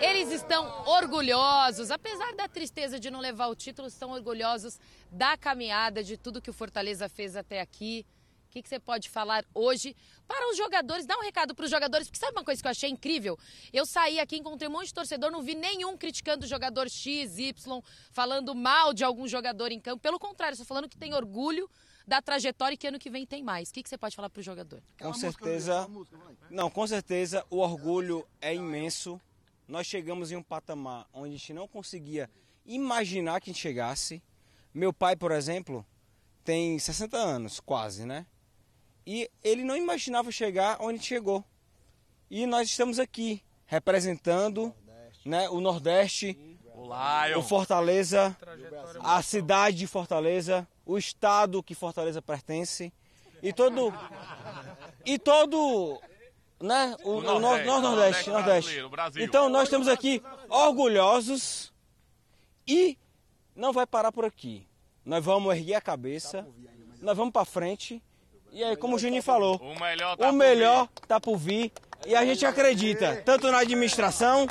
eles 0.00 0.32
estão 0.32 0.66
orgulhosos, 0.84 1.92
apesar 1.92 2.34
da 2.34 2.48
tristeza 2.48 2.98
de 2.98 3.08
não 3.08 3.20
levar 3.20 3.46
o 3.46 3.54
título, 3.54 3.86
estão 3.86 4.10
orgulhosos 4.10 4.80
da 5.12 5.36
caminhada, 5.36 6.02
de 6.02 6.16
tudo 6.16 6.42
que 6.42 6.50
o 6.50 6.52
Fortaleza 6.52 7.08
fez 7.08 7.36
até 7.36 7.60
aqui. 7.60 8.04
O 8.48 8.50
que, 8.50 8.62
que 8.62 8.68
você 8.68 8.80
pode 8.80 9.10
falar 9.10 9.44
hoje 9.54 9.94
para 10.26 10.50
os 10.50 10.56
jogadores? 10.56 11.04
Dá 11.04 11.18
um 11.18 11.22
recado 11.22 11.54
para 11.54 11.66
os 11.66 11.70
jogadores, 11.70 12.08
porque 12.08 12.18
sabe 12.18 12.32
uma 12.32 12.44
coisa 12.44 12.62
que 12.62 12.66
eu 12.66 12.70
achei 12.70 12.88
incrível? 12.88 13.38
Eu 13.72 13.84
saí 13.84 14.18
aqui, 14.18 14.36
encontrei 14.36 14.68
um 14.68 14.72
monte 14.72 14.86
de 14.86 14.94
torcedor, 14.94 15.30
não 15.30 15.42
vi 15.42 15.54
nenhum 15.54 15.98
criticando 15.98 16.46
o 16.46 16.48
jogador 16.48 16.88
X, 16.88 17.38
Y, 17.38 17.82
falando 18.10 18.54
mal 18.54 18.94
de 18.94 19.04
algum 19.04 19.28
jogador 19.28 19.70
em 19.70 19.78
campo. 19.78 20.00
Pelo 20.00 20.18
contrário, 20.18 20.54
estou 20.54 20.66
falando 20.66 20.88
que 20.88 20.96
tem 20.96 21.14
orgulho 21.14 21.68
da 22.06 22.22
trajetória 22.22 22.74
e 22.74 22.78
que 22.78 22.86
ano 22.86 22.98
que 22.98 23.10
vem 23.10 23.26
tem 23.26 23.42
mais. 23.42 23.68
O 23.68 23.72
que, 23.74 23.82
que 23.82 23.88
você 23.88 23.98
pode 23.98 24.16
falar 24.16 24.30
para 24.30 24.40
o 24.40 24.42
jogador? 24.42 24.82
Com 24.98 25.12
certeza. 25.12 25.86
Não, 26.48 26.70
com 26.70 26.86
certeza 26.86 27.44
o 27.50 27.58
orgulho 27.58 28.26
é 28.40 28.54
imenso. 28.54 29.20
Nós 29.68 29.86
chegamos 29.86 30.32
em 30.32 30.36
um 30.36 30.42
patamar 30.42 31.06
onde 31.12 31.34
a 31.34 31.38
gente 31.38 31.52
não 31.52 31.68
conseguia 31.68 32.30
imaginar 32.64 33.42
que 33.42 33.50
a 33.50 33.52
gente 33.52 33.60
chegasse. 33.60 34.22
Meu 34.72 34.90
pai, 34.90 35.16
por 35.16 35.32
exemplo, 35.32 35.84
tem 36.42 36.78
60 36.78 37.14
anos, 37.18 37.60
quase, 37.60 38.06
né? 38.06 38.26
E 39.10 39.30
ele 39.42 39.64
não 39.64 39.74
imaginava 39.74 40.30
chegar 40.30 40.76
onde 40.80 41.02
chegou. 41.02 41.42
E 42.30 42.44
nós 42.44 42.68
estamos 42.68 42.98
aqui 42.98 43.42
representando 43.64 44.74
né, 45.24 45.48
o 45.48 45.60
Nordeste, 45.62 46.38
o 47.38 47.42
Fortaleza, 47.42 48.36
a 49.02 49.22
cidade 49.22 49.78
de 49.78 49.86
Fortaleza, 49.86 50.68
o 50.84 50.98
estado 50.98 51.62
que 51.62 51.74
Fortaleza 51.74 52.20
pertence 52.20 52.92
e 53.42 53.50
todo 53.50 53.90
e 55.06 55.18
todo 55.18 55.98
né, 56.60 56.94
o, 57.02 57.12
o 57.12 57.20
Nor- 57.22 57.40
Nordeste, 57.40 57.66
Nor- 57.66 57.80
Nordeste, 57.82 58.30
Nordeste. 58.30 58.70
Então 59.24 59.48
nós 59.48 59.64
estamos 59.64 59.88
aqui 59.88 60.22
orgulhosos 60.50 61.72
e 62.66 62.98
não 63.56 63.72
vai 63.72 63.86
parar 63.86 64.12
por 64.12 64.26
aqui. 64.26 64.66
Nós 65.02 65.24
vamos 65.24 65.54
erguer 65.56 65.76
a 65.76 65.80
cabeça, 65.80 66.46
nós 67.00 67.16
vamos 67.16 67.32
para 67.32 67.46
frente. 67.46 68.02
E 68.52 68.64
aí, 68.64 68.76
como 68.76 68.96
o 68.96 68.98
Juninho 68.98 69.22
falou, 69.22 69.56
O 69.56 69.78
melhor 69.78 70.16
tá 70.16 70.30
o 70.30 70.32
melhor 70.32 70.88
tá 71.06 71.20
por 71.20 71.36
vir 71.36 71.72
e 72.06 72.14
a 72.14 72.24
gente 72.24 72.46
acredita 72.46 73.16
tanto 73.24 73.50
na 73.50 73.58
administração, 73.58 74.46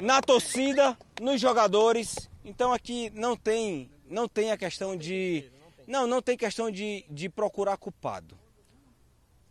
na 0.00 0.20
torcida, 0.20 0.96
nos 1.20 1.40
jogadores. 1.40 2.28
Então 2.44 2.72
aqui 2.72 3.10
não 3.14 3.36
tem 3.36 3.90
não 4.08 4.26
tem 4.26 4.50
a 4.50 4.56
questão 4.56 4.96
de 4.96 5.50
não 5.86 6.06
não 6.06 6.20
tem 6.20 6.36
questão 6.36 6.70
de, 6.70 7.04
de 7.08 7.28
procurar 7.28 7.76
culpado. 7.76 8.38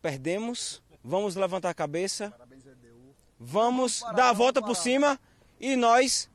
Perdemos, 0.01 0.81
vamos 1.03 1.35
levantar 1.35 1.69
a 1.69 1.73
cabeça, 1.73 2.33
vamos 3.39 4.01
dar 4.15 4.29
a 4.29 4.33
volta 4.33 4.61
por 4.61 4.75
cima 4.75 5.19
e 5.59 5.75
nós 5.75 6.29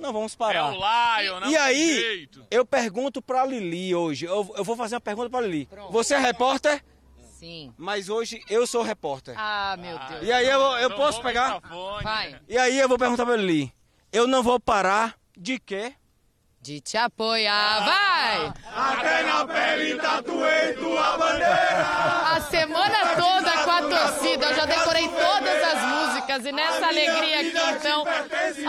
não 0.00 0.12
vamos 0.12 0.34
É 0.34 0.36
parar. 0.36 0.70
o 0.72 0.72
Lion, 0.72 1.40
não 1.40 1.48
E 1.48 1.52
tem 1.52 1.56
aí, 1.56 1.94
jeito. 2.00 2.46
eu 2.50 2.64
pergunto 2.64 3.20
pra 3.22 3.44
Lili 3.46 3.94
hoje, 3.94 4.26
eu, 4.26 4.52
eu 4.56 4.64
vou 4.64 4.76
fazer 4.76 4.94
uma 4.96 5.00
pergunta 5.00 5.30
pra 5.30 5.40
Lili. 5.40 5.68
Você 5.90 6.14
é 6.14 6.18
repórter? 6.18 6.82
Sim. 7.38 7.72
Mas 7.78 8.08
hoje 8.08 8.42
eu 8.50 8.66
sou 8.66 8.82
repórter. 8.82 9.34
Ah, 9.38 9.76
meu 9.78 9.98
Deus. 9.98 10.22
E 10.26 10.32
aí 10.32 10.46
eu, 10.46 10.60
eu 10.60 10.86
Então 10.86 10.96
posso 10.98 11.22
pegar? 11.22 11.60
Vai. 12.02 12.38
E 12.48 12.58
aí 12.58 12.78
eu 12.78 12.88
vou 12.88 12.98
perguntar 12.98 13.24
pra 13.24 13.36
Lili. 13.36 13.72
Eu 14.12 14.26
não 14.26 14.42
vou 14.42 14.58
parar 14.60 15.16
de 15.36 15.58
quê? 15.58 15.94
De 16.62 16.78
te 16.78 16.98
apoiar. 16.98 17.84
Vai! 17.86 18.52
Até 18.76 19.22
na 19.22 19.46
pele 19.46 19.94
tatuei 19.96 20.74
tua 20.74 21.16
bandeira. 21.16 21.86
A 22.36 22.40
semana 22.50 22.98
toda 23.16 23.50
com 23.64 23.70
a 23.70 23.80
torcida. 23.80 24.44
Eu 24.44 24.54
já 24.54 24.66
decorei 24.66 25.08
todas 25.08 25.64
as 25.64 25.82
músicas 25.86 26.44
e 26.44 26.52
nessa 26.52 26.86
alegria 26.86 27.40
aqui, 27.40 27.76
então. 27.76 28.04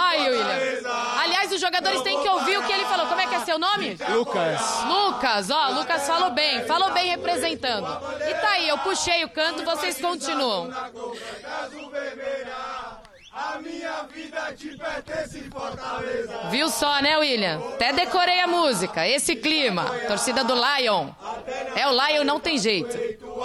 Aí, 0.01 0.29
William. 0.29 0.89
Aliás, 1.21 1.51
os 1.51 1.59
jogadores 1.59 2.01
têm 2.01 2.21
que 2.21 2.29
ouvir 2.29 2.59
o 2.59 2.63
que 2.63 2.71
ele 2.71 2.85
falou. 2.85 3.07
Como 3.07 3.19
é 3.19 3.27
que 3.27 3.35
é 3.35 3.39
seu 3.41 3.59
nome? 3.59 3.97
Lucas. 4.07 4.83
Lucas, 4.85 5.49
ó, 5.49 5.69
Lucas 5.71 6.07
falou 6.07 6.29
bem, 6.31 6.63
falou 6.65 6.91
bem 6.91 7.09
representando. 7.09 7.89
E 8.25 8.33
tá 8.35 8.51
aí, 8.51 8.69
eu 8.69 8.77
puxei 8.77 9.25
o 9.25 9.29
canto, 9.29 9.65
vocês 9.65 9.99
continuam. 9.99 10.71
Viu 16.49 16.69
só, 16.69 17.01
né, 17.01 17.17
William? 17.17 17.59
Até 17.75 17.93
decorei 17.93 18.41
a 18.41 18.47
música, 18.47 19.07
esse 19.07 19.35
clima. 19.37 19.85
Torcida 20.07 20.43
do 20.43 20.53
Lion. 20.53 21.07
É 21.75 21.87
o 21.87 21.91
Lion, 21.91 22.23
não 22.25 22.39
tem 22.41 22.57
jeito. 22.57 22.97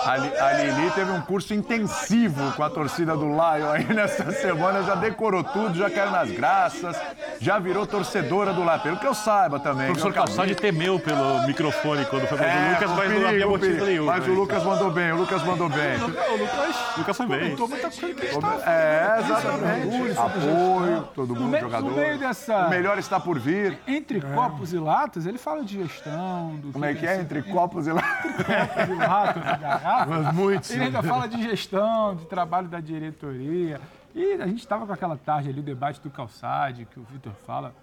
A, 0.05 0.17
Li- 0.17 0.37
a 0.39 0.53
Lili 0.55 0.91
teve 0.91 1.11
um 1.13 1.21
curso 1.23 1.55
intensivo 1.55 2.53
com 2.53 2.63
a 2.65 2.69
torcida 2.71 3.17
do 3.17 3.27
Lion 3.27 3.71
aí 3.71 3.85
nessa 3.95 4.31
semana, 4.33 4.83
já 4.83 4.95
decorou 4.97 5.45
tudo, 5.45 5.75
já 5.79 5.89
caiu 5.89 6.11
nas 6.11 6.31
graças, 6.31 6.97
já 7.41 7.59
virou 7.59 7.87
torcedora 7.87 8.53
do 8.53 8.63
Lion. 8.63 8.79
Pelo 8.81 8.97
que 8.99 9.07
eu 9.07 9.15
saiba 9.15 9.61
também. 9.61 9.85
O 9.91 9.93
professor 9.93 10.13
Calçade 10.13 10.55
temeu 10.57 10.99
pelo 10.99 11.47
microfone 11.47 12.05
quando 12.07 12.27
foi 12.27 12.39
fazer 12.39 12.51
É, 12.51 12.57
o 12.57 12.73
Lucas, 12.73 12.91
mas 12.91 13.11
não 13.21 13.29
havia 13.29 13.47
motivo 13.47 13.85
nenhum. 13.85 14.07
Mas 14.07 14.27
o? 14.27 14.33
Lucas 14.33 14.63
mandou 14.65 14.91
bem, 14.91 15.13
o 15.13 15.17
Lucas 15.17 15.43
mandou 15.45 15.69
bem. 15.69 15.97
O 15.97 16.07
Lucas 16.37 16.77
O 16.97 16.99
Lucas 16.99 17.17
foi 17.17 17.27
bem. 17.27 17.57
muita 17.57 17.69
coisa 17.69 17.91
que 17.91 18.27
É, 18.69 19.17
exatamente. 19.21 19.76
Apoio, 20.17 21.03
todo 21.15 21.35
No 21.35 21.41
mundo, 21.41 21.53
me- 21.53 21.61
jogador. 21.61 21.91
no 21.91 21.97
meio 21.97 22.19
dessa- 22.19 22.67
O 22.67 22.71
melhor 22.71 22.99
está 22.99 23.19
por 23.21 23.39
vir. 23.39 23.79
Entre 23.87 24.21
copos 24.21 24.73
e 24.73 24.79
latas, 24.79 25.27
ele 25.27 25.39
fala 25.39 25.65
de 25.65 25.75
gestão, 25.83 26.57
do 26.57 26.73
Como 26.73 26.85
é 26.85 26.95
que 26.95 27.07
é? 27.07 27.21
Entre 27.21 27.43
copos 27.53 27.87
e 27.87 27.93
lá. 27.93 28.03
copos 28.03 28.89
e 28.89 28.95
latas 28.95 29.43
e 29.43 29.57
garrafas. 29.61 30.25
Mas 30.25 30.35
muitos. 30.35 30.71
Ele 30.71 30.85
ainda 30.85 31.03
fala 31.03 31.27
de 31.29 31.43
gestão, 31.43 32.17
de 32.17 32.27
trabalho 32.27 32.69
da 32.69 32.81
diretoria. 32.81 33.81
E 34.15 34.33
a 34.35 34.47
gente 34.47 34.61
estava 34.61 34.87
com 34.87 34.93
aquela 34.93 35.17
tarde 35.17 35.51
ali, 35.51 35.61
o 35.61 35.63
debate 35.63 36.01
do 36.01 36.11
calçade, 36.11 36.87
que 36.87 36.99
o 36.99 37.03
Vitor 37.05 37.33
fala. 37.47 37.75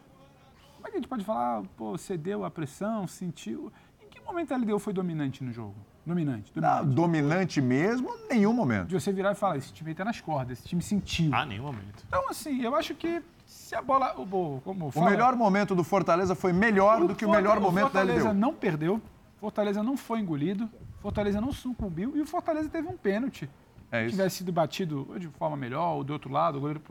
Como 0.76 0.88
é 0.88 0.92
que 0.92 0.98
a 0.98 1.00
gente 1.00 1.08
pode 1.08 1.24
falar, 1.24 1.62
pô, 1.78 1.98
cedeu 1.98 2.44
a 2.44 2.52
pressão, 2.52 3.08
sentiu? 3.08 3.72
Em 4.04 4.08
que 4.10 4.20
momento 4.22 4.52
a 4.54 4.58
LDU 4.58 4.80
foi 4.80 4.92
dominante 4.94 5.44
no 5.44 5.52
jogo? 5.54 5.76
Dominante, 6.06 6.52
Não, 6.56 6.62
dominante. 6.62 6.96
dominante 6.96 7.62
mesmo, 7.62 8.10
nenhum 8.30 8.52
momento. 8.54 8.88
De 8.88 9.00
você 9.00 9.12
virar 9.12 9.32
e 9.32 9.36
falar, 9.36 9.58
esse 9.58 9.72
time 9.72 9.96
tá 9.96 10.04
nas 10.04 10.20
cordas, 10.20 10.60
esse 10.60 10.68
time 10.68 10.82
sentiu. 10.82 11.32
Ah, 11.34 11.46
nenhum 11.46 11.64
momento. 11.64 12.04
Então, 12.08 12.30
assim, 12.30 12.62
eu 12.62 12.76
acho 12.76 12.94
que 12.94 13.22
se 13.46 13.74
a 13.76 13.82
bola. 13.82 14.14
O, 14.18 14.24
o- 14.24 14.62
como 14.66 14.88
O 14.88 14.92
fala, 14.92 15.10
melhor 15.10 15.36
momento 15.36 15.74
do 15.74 15.84
Fortaleza 15.84 16.36
foi 16.36 16.52
melhor 16.52 17.08
do 17.08 17.16
que 17.16 17.26
o 17.26 17.30
melhor 17.32 17.60
momento 17.60 17.86
da 17.94 18.00
Fortaleza 18.02 18.30
LDU. 18.30 18.34
não 18.40 18.54
perdeu, 18.54 19.02
Fortaleza 19.40 19.82
não 19.82 19.96
foi 19.96 20.20
engolido, 20.20 20.70
Fortaleza 21.00 21.40
não 21.40 21.52
sucumbiu 21.54 22.18
e 22.18 22.22
o 22.22 22.26
Fortaleza 22.26 22.68
teve 22.70 22.88
um 22.88 22.98
pênalti. 22.98 23.50
É 23.92 24.00
Se 24.02 24.06
isso. 24.08 24.16
tivesse 24.18 24.36
sido 24.38 24.52
batido 24.52 25.16
de 25.20 25.28
forma 25.30 25.56
melhor 25.56 25.96
ou 25.96 26.04
do 26.04 26.12
outro 26.14 26.30
lado, 26.32 26.58
o 26.58 26.62
goleiro 26.62 26.82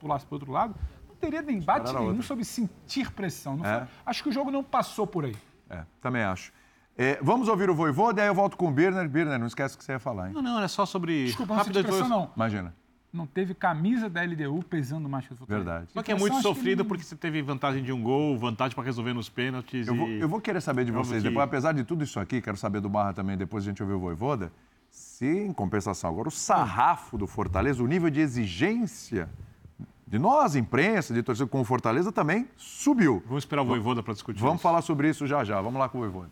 pulasse 0.00 0.24
para 0.26 0.34
o 0.34 0.38
outro 0.38 0.50
lado, 0.50 0.74
não 1.08 1.14
teria 1.14 1.40
nem 1.42 1.60
nenhum 1.60 2.06
outra. 2.08 2.22
sobre 2.22 2.44
sentir 2.44 3.12
pressão. 3.12 3.56
Não 3.58 3.64
É. 3.66 3.78
foi- 3.80 3.88
acho 4.06 4.22
que 4.24 4.28
o 4.28 4.32
jogo 4.32 4.50
não 4.50 4.64
passou 4.64 5.06
por 5.06 5.24
aí. 5.24 5.36
É, 5.70 5.84
também 6.00 6.22
acho. 6.22 6.52
É, 6.98 7.18
vamos 7.22 7.48
ouvir 7.48 7.68
o 7.68 7.74
Voivoda 7.74 8.20
e 8.20 8.22
aí 8.22 8.28
eu 8.28 8.34
volto 8.34 8.56
com 8.56 8.68
o 8.68 8.70
Birner. 8.70 9.08
Birner, 9.08 9.38
não 9.38 9.46
esquece 9.46 9.74
o 9.74 9.78
que 9.78 9.84
você 9.84 9.92
ia 9.92 9.98
falar, 9.98 10.28
hein? 10.28 10.32
Não, 10.34 10.40
não, 10.42 10.60
é 10.62 10.68
só 10.68 10.86
sobre. 10.86 11.26
Desculpa, 11.26 11.52
não 11.52 11.58
Rápido, 11.58 11.74
pressão, 11.82 11.92
depois- 11.92 12.10
não. 12.10 12.30
Imagina. 12.34 12.74
Não 13.12 13.26
teve 13.26 13.54
camisa 13.54 14.10
da 14.10 14.22
LDU 14.22 14.62
pesando 14.68 15.08
mais 15.08 15.26
que 15.26 15.32
o 15.32 15.36
Fortaleza. 15.36 15.64
Verdade. 15.64 15.90
Só 15.92 16.02
que 16.02 16.10
é 16.10 16.14
Pressão, 16.14 16.32
muito 16.34 16.42
sofrido 16.42 16.80
não- 16.80 16.86
porque 16.88 17.02
você 17.02 17.16
teve 17.16 17.40
vantagem 17.40 17.82
de 17.82 17.92
um 17.92 18.02
gol, 18.02 18.36
vantagem 18.38 18.74
para 18.74 18.84
resolver 18.84 19.14
nos 19.14 19.28
pênaltis. 19.28 19.86
Eu 19.86 19.94
vou, 19.94 20.08
e... 20.08 20.20
eu 20.20 20.28
vou 20.28 20.40
querer 20.40 20.60
saber 20.60 20.84
de 20.84 20.90
Vamos 20.92 21.08
vocês, 21.08 21.22
que- 21.22 21.28
depois, 21.28 21.44
apesar 21.44 21.72
de 21.72 21.84
tudo 21.84 22.04
isso 22.04 22.18
aqui, 22.20 22.40
quero 22.42 22.56
saber 22.56 22.80
do 22.80 22.88
Barra 22.88 23.12
também, 23.14 23.36
depois 23.36 23.64
a 23.64 23.68
gente 23.68 23.82
ouvir 23.82 23.94
o 23.94 24.00
Voivoda, 24.00 24.52
se, 24.90 25.26
em 25.26 25.52
compensação, 25.52 26.10
agora 26.10 26.28
o 26.28 26.30
sarrafo 26.30 27.16
do 27.16 27.26
Fortaleza, 27.26 27.82
o 27.82 27.86
nível 27.86 28.10
de 28.10 28.20
exigência 28.20 29.28
de 30.06 30.18
nós, 30.18 30.54
imprensa, 30.54 31.12
de 31.14 31.22
torcida 31.22 31.46
com 31.48 31.60
o 31.60 31.64
Fortaleza, 31.64 32.12
também 32.12 32.48
subiu. 32.56 33.22
Vamos 33.26 33.44
esperar 33.44 33.62
o 33.62 33.66
Voivoda 33.66 34.02
para 34.02 34.12
discutir 34.14 34.40
Vamos 34.40 34.56
isso. 34.56 34.62
falar 34.62 34.82
sobre 34.82 35.08
isso 35.08 35.26
já 35.26 35.42
já. 35.42 35.60
Vamos 35.60 35.78
lá 35.80 35.88
com 35.88 35.98
o 35.98 36.00
Voivoda. 36.02 36.30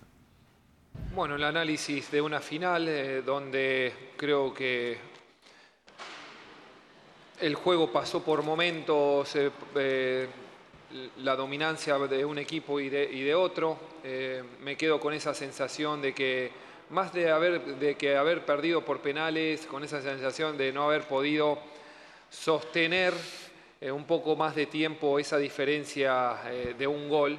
Bueno, 1.15 1.37
el 1.37 1.45
análisis 1.45 2.11
de 2.11 2.21
una 2.21 2.41
final 2.41 2.89
eh, 2.89 3.23
donde 3.23 3.93
creo 4.17 4.53
que 4.53 4.99
el 7.41 7.55
juego 7.55 7.93
pasó 7.93 8.25
por 8.25 8.43
momentos 8.43 9.37
eh, 9.37 9.49
eh, 9.77 10.29
la 11.19 11.37
dominancia 11.37 11.99
de 11.99 12.25
un 12.25 12.39
equipo 12.39 12.81
y 12.81 12.89
de, 12.89 13.05
y 13.05 13.23
de 13.23 13.33
otro. 13.33 13.79
Me 14.61 14.77
quedo 14.77 14.99
con 14.99 15.15
esa 15.15 15.35
sensación 15.35 16.03
de 16.03 16.13
que 16.13 16.51
más 16.91 17.13
de 17.13 17.31
haber, 17.31 17.65
de 17.65 17.97
que 17.97 18.17
haber 18.17 18.45
perdido 18.45 18.85
por 18.85 19.01
penales, 19.01 19.67
con 19.67 19.85
esa 19.85 20.03
sensación 20.03 20.59
de 20.59 20.73
no 20.73 20.83
haber 20.83 21.07
podido 21.07 21.61
sostener 22.29 23.15
un 23.83 24.05
poco 24.05 24.35
más 24.35 24.57
de 24.57 24.67
tiempo 24.67 25.21
esa 25.21 25.39
diferencia 25.39 26.41
de 26.77 26.87
un 26.89 27.09
gol. 27.09 27.39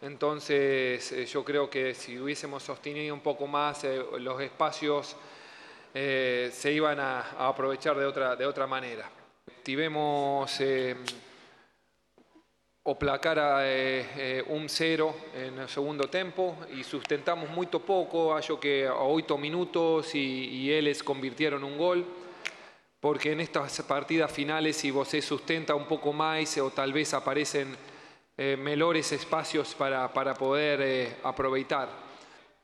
Entonces 0.00 1.12
eh, 1.12 1.26
yo 1.26 1.44
creo 1.44 1.68
que 1.68 1.94
si 1.94 2.18
hubiésemos 2.18 2.62
sostenido 2.62 3.14
un 3.14 3.20
poco 3.20 3.46
más 3.46 3.82
eh, 3.84 4.00
los 4.20 4.40
espacios 4.40 5.16
eh, 5.94 6.50
se 6.52 6.70
iban 6.72 7.00
a, 7.00 7.48
aprovechar 7.48 7.96
de 7.96 8.06
otra, 8.06 8.36
de 8.36 8.46
otra 8.46 8.66
manera. 8.66 9.10
Tivemos 9.62 10.60
eh, 10.60 10.94
o 12.84 12.98
placar 12.98 13.38
a 13.38 13.60
eh, 13.64 14.42
un 14.48 14.68
cero 14.68 15.14
en 15.34 15.58
el 15.58 15.68
segundo 15.68 16.08
tempo 16.08 16.56
e 16.70 16.82
sustentamos 16.84 17.50
muito 17.50 17.80
pouco, 17.80 18.32
acho 18.32 18.58
que 18.58 18.88
minutos 19.38 20.14
e, 20.14 20.18
e 20.18 20.70
eles 20.72 21.02
convirtieron 21.02 21.64
un 21.64 21.76
gol, 21.76 22.06
porque 23.00 23.32
en 23.32 23.40
estas 23.40 23.82
partidas 23.82 24.32
finales 24.32 24.76
si 24.76 24.90
você 24.90 25.20
sustenta 25.20 25.74
un 25.74 25.84
pouco 25.84 26.12
máis 26.12 26.56
ou 26.56 26.70
tal 26.70 26.92
vez 26.92 27.12
aparecen 27.12 27.76
eh, 28.38 29.02
espacios 29.10 29.74
para, 29.74 30.12
para 30.12 30.34
poder 30.34 30.80
eh, 30.80 31.16
aproveitar. 31.24 31.88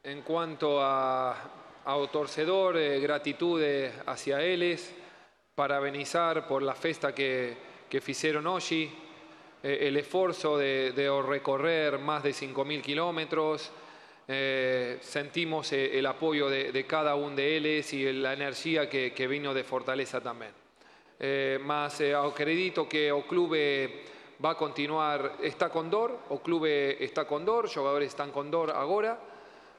En 0.05 0.23
cuanto 0.23 0.81
a, 0.81 1.35
ao 1.85 2.07
torcedor, 2.09 2.77
eh, 2.79 3.01
gratitude 3.01 3.93
hacia 4.07 4.41
eles, 4.41 4.95
parabenizar 5.55 6.47
por 6.47 6.63
la 6.63 6.75
festa 6.75 7.13
que, 7.13 7.57
que 7.89 8.01
fizeron 8.01 8.47
hoje, 8.47 8.91
eh, 9.63 9.79
el 9.89 9.97
esfuerzo 9.97 10.57
de, 10.57 10.93
de 10.93 11.11
recorrer 11.23 11.99
más 11.99 12.23
de 12.23 12.31
5.000 12.31 12.81
kilómetros. 12.81 13.73
Eh, 14.27 14.99
sentimos 15.03 15.73
eh, 15.73 15.99
el 15.99 16.07
apoyo 16.07 16.49
de, 16.49 16.73
de, 16.73 16.87
cada 16.87 17.15
uno 17.15 17.37
de 17.37 17.57
ellos 17.57 17.93
y 17.93 18.11
la 18.13 18.33
energía 18.33 18.89
que, 18.89 19.13
que 19.13 19.27
vino 19.27 19.53
de 19.53 19.65
Fortaleza 19.65 20.21
también. 20.21 20.53
Eh, 21.21 21.59
más 21.63 22.01
acredito 22.01 22.89
que 22.89 23.09
el 23.09 23.23
club 23.25 23.55
va 24.45 24.51
a 24.51 24.55
continuar, 24.57 25.37
está 25.43 25.71
con 25.71 25.89
dor, 25.89 26.19
o 26.29 26.41
club 26.41 26.67
está 26.67 27.25
con 27.25 27.45
dor, 27.45 27.69
jugadores 27.73 28.09
están 28.09 28.31
con 28.31 28.51
dor 28.51 28.71
ahora, 28.71 29.19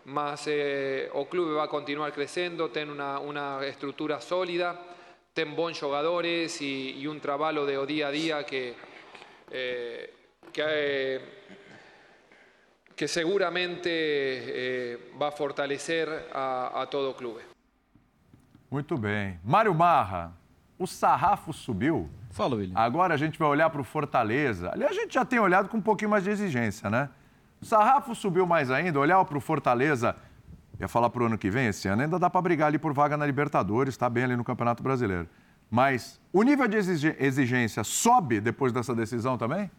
mas 0.06 0.48
eh, 0.48 1.10
o 1.14 1.28
club 1.30 1.58
va 1.58 1.66
a 1.66 1.68
continuar 1.68 2.12
creciendo, 2.12 2.70
tiene 2.70 2.92
una, 2.92 3.20
una 3.20 3.64
estructura 3.66 4.20
sólida, 4.20 4.80
ten 5.34 5.56
buenos 5.56 5.80
jugadores 5.80 6.62
y, 6.62 7.06
un 7.06 7.20
trabajo 7.20 7.66
de 7.66 7.86
día 7.86 8.08
a 8.08 8.12
día 8.12 8.46
que, 8.46 8.76
eh, 9.52 10.14
que, 10.52 10.64
eh, 10.66 11.20
que, 12.96 13.08
seguramente 13.08 13.90
eh, 13.92 15.12
vai 15.16 15.32
fortalecer 15.32 16.30
a, 16.34 16.82
a 16.82 16.88
todo 16.88 17.14
clube. 17.16 17.44
Muito 18.72 18.98
bem. 18.98 19.40
Mário 19.44 19.74
Marra, 19.74 20.34
o 20.80 20.88
sarrafo 20.88 21.54
subiu. 21.54 22.10
Fala, 22.36 22.58
William. 22.58 22.78
Agora 22.78 23.14
a 23.14 23.18
gente 23.18 23.40
vai 23.40 23.48
olhar 23.48 23.70
para 23.70 23.80
o 23.80 23.84
Fortaleza. 23.86 24.70
Ali 24.74 24.84
a 24.84 24.92
gente 24.92 25.14
já 25.14 25.24
tem 25.24 25.40
olhado 25.40 25.70
com 25.70 25.78
um 25.78 25.82
pouquinho 25.82 26.10
mais 26.10 26.26
de 26.26 26.32
exigência, 26.32 26.90
né? 26.90 27.08
O 27.62 27.66
sarrafo 27.66 28.14
subiu 28.14 28.46
mais 28.46 28.70
ainda, 28.70 29.00
olhar 29.00 29.24
para 29.24 29.38
o 29.38 29.40
Fortaleza, 29.40 30.14
ia 30.78 30.90
falar 30.90 31.10
para 31.10 31.24
o 31.24 31.28
ano 31.28 31.38
que 31.38 31.50
vem, 31.50 31.68
esse 31.68 31.88
ano 31.88 32.02
ainda 32.02 32.20
dá 32.20 32.30
para 32.30 32.42
brigar 32.42 32.68
ali 32.68 32.78
por 32.78 32.94
vaga 32.94 33.16
na 33.16 33.26
Libertadores, 33.26 33.94
está 33.94 34.10
bem 34.10 34.26
ali 34.26 34.36
no 34.36 34.44
Campeonato 34.44 34.84
Brasileiro. 34.84 35.30
Mas 35.72 36.20
o 36.34 36.44
nível 36.44 36.68
de 36.68 36.76
exigência 36.76 37.86
sobe 37.86 38.42
depois 38.42 38.74
dessa 38.74 38.94
decisão 38.94 39.38
também? 39.38 39.72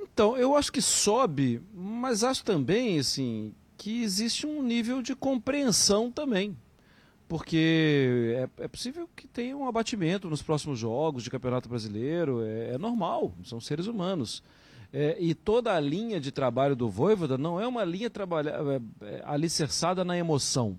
Então, 0.00 0.36
eu 0.36 0.54
acho 0.54 0.70
que 0.70 0.80
sobe, 0.80 1.60
mas 1.74 2.22
acho 2.22 2.44
também, 2.44 3.00
assim, 3.00 3.52
que 3.76 4.04
existe 4.04 4.46
um 4.46 4.62
nível 4.62 5.02
de 5.02 5.16
compreensão 5.16 6.12
também. 6.12 6.56
Porque 7.30 8.34
é, 8.58 8.64
é 8.64 8.66
possível 8.66 9.08
que 9.14 9.28
tenha 9.28 9.56
um 9.56 9.68
abatimento 9.68 10.28
nos 10.28 10.42
próximos 10.42 10.80
jogos 10.80 11.22
de 11.22 11.30
Campeonato 11.30 11.68
Brasileiro, 11.68 12.42
é, 12.42 12.74
é 12.74 12.78
normal, 12.78 13.32
são 13.44 13.60
seres 13.60 13.86
humanos. 13.86 14.42
É, 14.92 15.16
e 15.20 15.32
toda 15.32 15.72
a 15.72 15.78
linha 15.78 16.18
de 16.18 16.32
trabalho 16.32 16.74
do 16.74 16.90
Voivoda 16.90 17.38
não 17.38 17.60
é 17.60 17.68
uma 17.68 17.84
linha 17.84 18.10
trabalha, 18.10 18.52
é, 19.02 19.22
alicerçada 19.24 20.04
na 20.04 20.18
emoção 20.18 20.76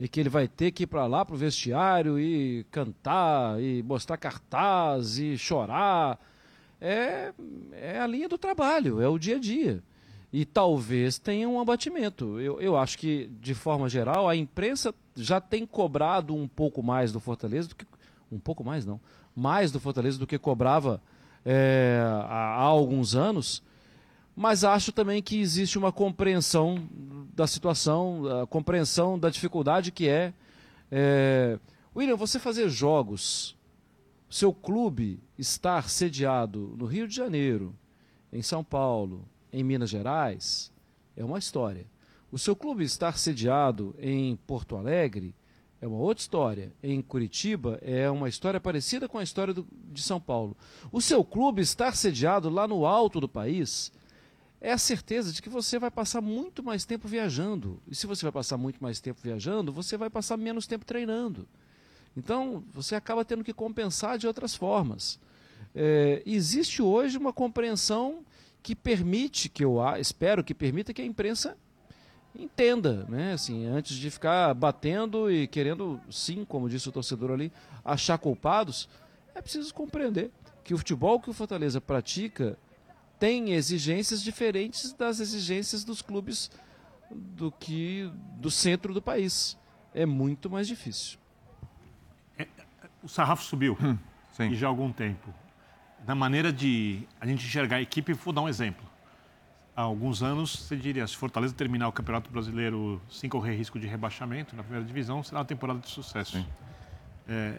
e 0.00 0.08
que 0.08 0.18
ele 0.18 0.28
vai 0.28 0.48
ter 0.48 0.72
que 0.72 0.82
ir 0.82 0.86
para 0.88 1.06
lá 1.06 1.24
para 1.24 1.36
o 1.36 1.38
vestiário 1.38 2.18
e 2.18 2.66
cantar 2.68 3.62
e 3.62 3.80
mostrar 3.84 4.16
cartaz 4.16 5.18
e 5.18 5.38
chorar. 5.38 6.18
É, 6.80 7.32
é 7.70 8.00
a 8.00 8.08
linha 8.08 8.28
do 8.28 8.36
trabalho, 8.36 9.00
é 9.00 9.06
o 9.08 9.20
dia 9.20 9.36
a 9.36 9.38
dia. 9.38 9.80
E 10.32 10.44
talvez 10.44 11.16
tenha 11.16 11.48
um 11.48 11.60
abatimento. 11.60 12.40
Eu, 12.40 12.60
eu 12.60 12.76
acho 12.76 12.98
que, 12.98 13.30
de 13.40 13.54
forma 13.54 13.88
geral, 13.88 14.28
a 14.28 14.34
imprensa 14.34 14.92
já 15.16 15.40
tem 15.40 15.66
cobrado 15.66 16.34
um 16.34 16.46
pouco 16.46 16.82
mais 16.82 17.12
do 17.12 17.20
Fortaleza 17.20 17.68
do 17.68 17.74
que. 17.74 17.86
Um 18.30 18.38
pouco 18.38 18.62
mais, 18.62 18.84
não. 18.84 19.00
Mais 19.34 19.70
do 19.72 19.80
Fortaleza 19.80 20.18
do 20.18 20.26
que 20.26 20.38
cobrava 20.38 21.00
é, 21.44 22.00
há, 22.04 22.56
há 22.56 22.62
alguns 22.62 23.14
anos 23.14 23.62
mas 24.36 24.64
acho 24.64 24.92
também 24.92 25.22
que 25.22 25.40
existe 25.40 25.78
uma 25.78 25.90
compreensão 25.90 26.86
da 27.34 27.46
situação, 27.46 28.42
a 28.42 28.46
compreensão 28.46 29.18
da 29.18 29.30
dificuldade 29.30 29.90
que 29.90 30.06
é, 30.06 30.34
é. 30.92 31.58
William, 31.96 32.16
você 32.16 32.38
fazer 32.38 32.68
jogos, 32.68 33.56
seu 34.28 34.52
clube 34.52 35.18
estar 35.38 35.88
sediado 35.88 36.74
no 36.76 36.84
Rio 36.84 37.08
de 37.08 37.16
Janeiro, 37.16 37.74
em 38.30 38.42
São 38.42 38.62
Paulo, 38.62 39.26
em 39.50 39.64
Minas 39.64 39.88
Gerais, 39.88 40.70
é 41.16 41.24
uma 41.24 41.38
história. 41.38 41.86
O 42.30 42.38
seu 42.38 42.56
clube 42.56 42.82
estar 42.82 43.16
sediado 43.16 43.94
em 43.98 44.36
Porto 44.46 44.76
Alegre 44.76 45.34
é 45.80 45.86
uma 45.86 45.98
outra 45.98 46.22
história. 46.22 46.72
Em 46.82 47.00
Curitiba 47.00 47.78
é 47.82 48.10
uma 48.10 48.28
história 48.28 48.58
parecida 48.58 49.08
com 49.08 49.18
a 49.18 49.22
história 49.22 49.54
do, 49.54 49.66
de 49.92 50.02
São 50.02 50.20
Paulo. 50.20 50.56
O 50.90 51.00
seu 51.00 51.24
clube 51.24 51.62
estar 51.62 51.94
sediado 51.94 52.50
lá 52.50 52.66
no 52.66 52.84
alto 52.84 53.20
do 53.20 53.28
país 53.28 53.92
é 54.60 54.72
a 54.72 54.78
certeza 54.78 55.32
de 55.32 55.40
que 55.40 55.48
você 55.48 55.78
vai 55.78 55.90
passar 55.90 56.20
muito 56.20 56.62
mais 56.62 56.84
tempo 56.84 57.06
viajando. 57.06 57.80
E 57.86 57.94
se 57.94 58.06
você 58.06 58.24
vai 58.24 58.32
passar 58.32 58.56
muito 58.56 58.82
mais 58.82 58.98
tempo 58.98 59.20
viajando, 59.22 59.72
você 59.72 59.96
vai 59.96 60.10
passar 60.10 60.36
menos 60.36 60.66
tempo 60.66 60.84
treinando. 60.84 61.46
Então, 62.16 62.64
você 62.72 62.94
acaba 62.96 63.24
tendo 63.24 63.44
que 63.44 63.52
compensar 63.52 64.18
de 64.18 64.26
outras 64.26 64.54
formas. 64.54 65.20
É, 65.74 66.22
existe 66.26 66.82
hoje 66.82 67.18
uma 67.18 67.32
compreensão 67.32 68.24
que 68.62 68.74
permite, 68.74 69.48
que 69.48 69.62
eu 69.62 69.78
espero 69.98 70.42
que 70.42 70.54
permita 70.54 70.92
que 70.92 71.02
a 71.02 71.06
imprensa 71.06 71.56
entenda, 72.38 73.04
né? 73.08 73.32
Assim, 73.32 73.66
antes 73.66 73.96
de 73.96 74.10
ficar 74.10 74.52
batendo 74.54 75.30
e 75.30 75.46
querendo, 75.46 76.00
sim, 76.10 76.44
como 76.44 76.68
disse 76.68 76.88
o 76.88 76.92
torcedor 76.92 77.32
ali, 77.32 77.52
achar 77.84 78.18
culpados, 78.18 78.88
é 79.34 79.42
preciso 79.42 79.72
compreender 79.72 80.30
que 80.64 80.74
o 80.74 80.78
futebol 80.78 81.20
que 81.20 81.30
o 81.30 81.32
Fortaleza 81.32 81.80
pratica 81.80 82.58
tem 83.18 83.52
exigências 83.52 84.22
diferentes 84.22 84.92
das 84.92 85.20
exigências 85.20 85.84
dos 85.84 86.02
clubes 86.02 86.50
do 87.10 87.52
que 87.52 88.10
do 88.36 88.50
centro 88.50 88.92
do 88.92 89.00
país. 89.00 89.56
É 89.94 90.04
muito 90.04 90.50
mais 90.50 90.66
difícil. 90.66 91.18
É, 92.38 92.46
o 93.02 93.08
sarrafo 93.08 93.44
subiu 93.44 93.78
hum, 93.80 93.96
e 94.50 94.54
já 94.54 94.66
há 94.66 94.70
algum 94.70 94.92
tempo. 94.92 95.32
Na 96.06 96.14
maneira 96.14 96.52
de 96.52 97.06
a 97.20 97.26
gente 97.26 97.44
enxergar 97.46 97.76
a 97.76 97.82
equipe, 97.82 98.12
vou 98.12 98.32
dar 98.32 98.42
um 98.42 98.48
exemplo. 98.48 98.85
Há 99.76 99.82
alguns 99.82 100.22
anos, 100.22 100.56
você 100.56 100.74
diria, 100.74 101.06
se 101.06 101.14
Fortaleza 101.14 101.54
terminar 101.54 101.86
o 101.88 101.92
Campeonato 101.92 102.30
Brasileiro 102.30 103.00
sem 103.10 103.28
correr 103.28 103.54
risco 103.54 103.78
de 103.78 103.86
rebaixamento 103.86 104.56
na 104.56 104.62
primeira 104.62 104.86
divisão, 104.86 105.22
será 105.22 105.40
uma 105.40 105.44
temporada 105.44 105.78
de 105.78 105.88
sucesso. 105.88 106.44
É, 107.28 107.58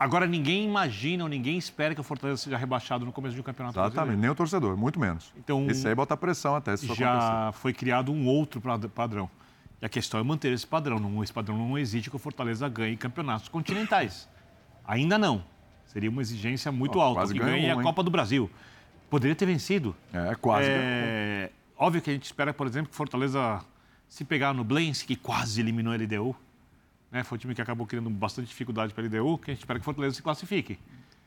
Agora 0.00 0.26
ninguém 0.26 0.64
imagina 0.64 1.24
ou 1.24 1.28
ninguém 1.28 1.58
espera 1.58 1.94
que 1.94 2.00
o 2.00 2.04
Fortaleza 2.04 2.38
seja 2.38 2.56
rebaixado 2.56 3.04
no 3.04 3.12
começo 3.12 3.34
de 3.34 3.40
um 3.42 3.44
campeonato 3.44 3.74
Exatamente, 3.74 3.94
brasileiro. 3.94 4.22
nem 4.22 4.30
o 4.30 4.34
torcedor, 4.34 4.74
muito 4.74 4.98
menos. 4.98 5.30
Então, 5.36 5.66
isso 5.66 5.86
aí 5.86 5.94
bota 5.94 6.16
pressão 6.16 6.56
até 6.56 6.74
se 6.74 6.86
Já 6.94 7.42
acontecer. 7.42 7.60
foi 7.60 7.74
criado 7.74 8.10
um 8.10 8.26
outro 8.26 8.62
padrão. 8.88 9.28
E 9.80 9.84
a 9.84 9.90
questão 9.90 10.18
é 10.18 10.22
manter 10.22 10.52
esse 10.54 10.66
padrão. 10.66 10.98
Não, 10.98 11.22
esse 11.22 11.30
padrão 11.30 11.58
não 11.58 11.76
exige 11.76 12.08
que 12.08 12.16
o 12.16 12.18
Fortaleza 12.18 12.66
ganhe 12.66 12.96
campeonatos 12.96 13.50
continentais. 13.50 14.26
Ainda 14.86 15.18
não. 15.18 15.44
Seria 15.84 16.08
uma 16.08 16.22
exigência 16.22 16.72
muito 16.72 16.98
oh, 16.98 17.02
alta. 17.02 17.30
Que 17.30 17.38
ganhe 17.38 17.70
um, 17.70 17.78
a 17.78 17.82
Copa 17.82 18.02
do 18.02 18.10
Brasil. 18.10 18.50
Poderia 19.10 19.34
ter 19.34 19.44
vencido. 19.44 19.94
É, 20.12 20.34
quase. 20.36 20.68
É... 20.70 21.50
Óbvio 21.76 22.00
que 22.00 22.10
a 22.10 22.12
gente 22.12 22.24
espera, 22.24 22.54
por 22.54 22.66
exemplo, 22.66 22.90
que 22.90 22.96
Fortaleza 22.96 23.64
se 24.08 24.24
pegar 24.24 24.54
no 24.54 24.64
Blense, 24.64 25.04
que 25.04 25.16
quase 25.16 25.60
eliminou 25.60 25.92
a 25.92 25.96
LDU, 25.96 26.36
né? 27.10 27.24
Foi 27.24 27.36
um 27.36 27.38
time 27.38 27.54
que 27.54 27.62
acabou 27.62 27.86
criando 27.86 28.10
bastante 28.10 28.48
dificuldade 28.48 28.94
para 28.94 29.04
a 29.04 29.06
LDU, 29.06 29.38
que 29.38 29.50
a 29.50 29.54
gente 29.54 29.60
espera 29.60 29.78
que 29.78 29.84
Fortaleza 29.84 30.16
se 30.16 30.22
classifique. 30.22 30.78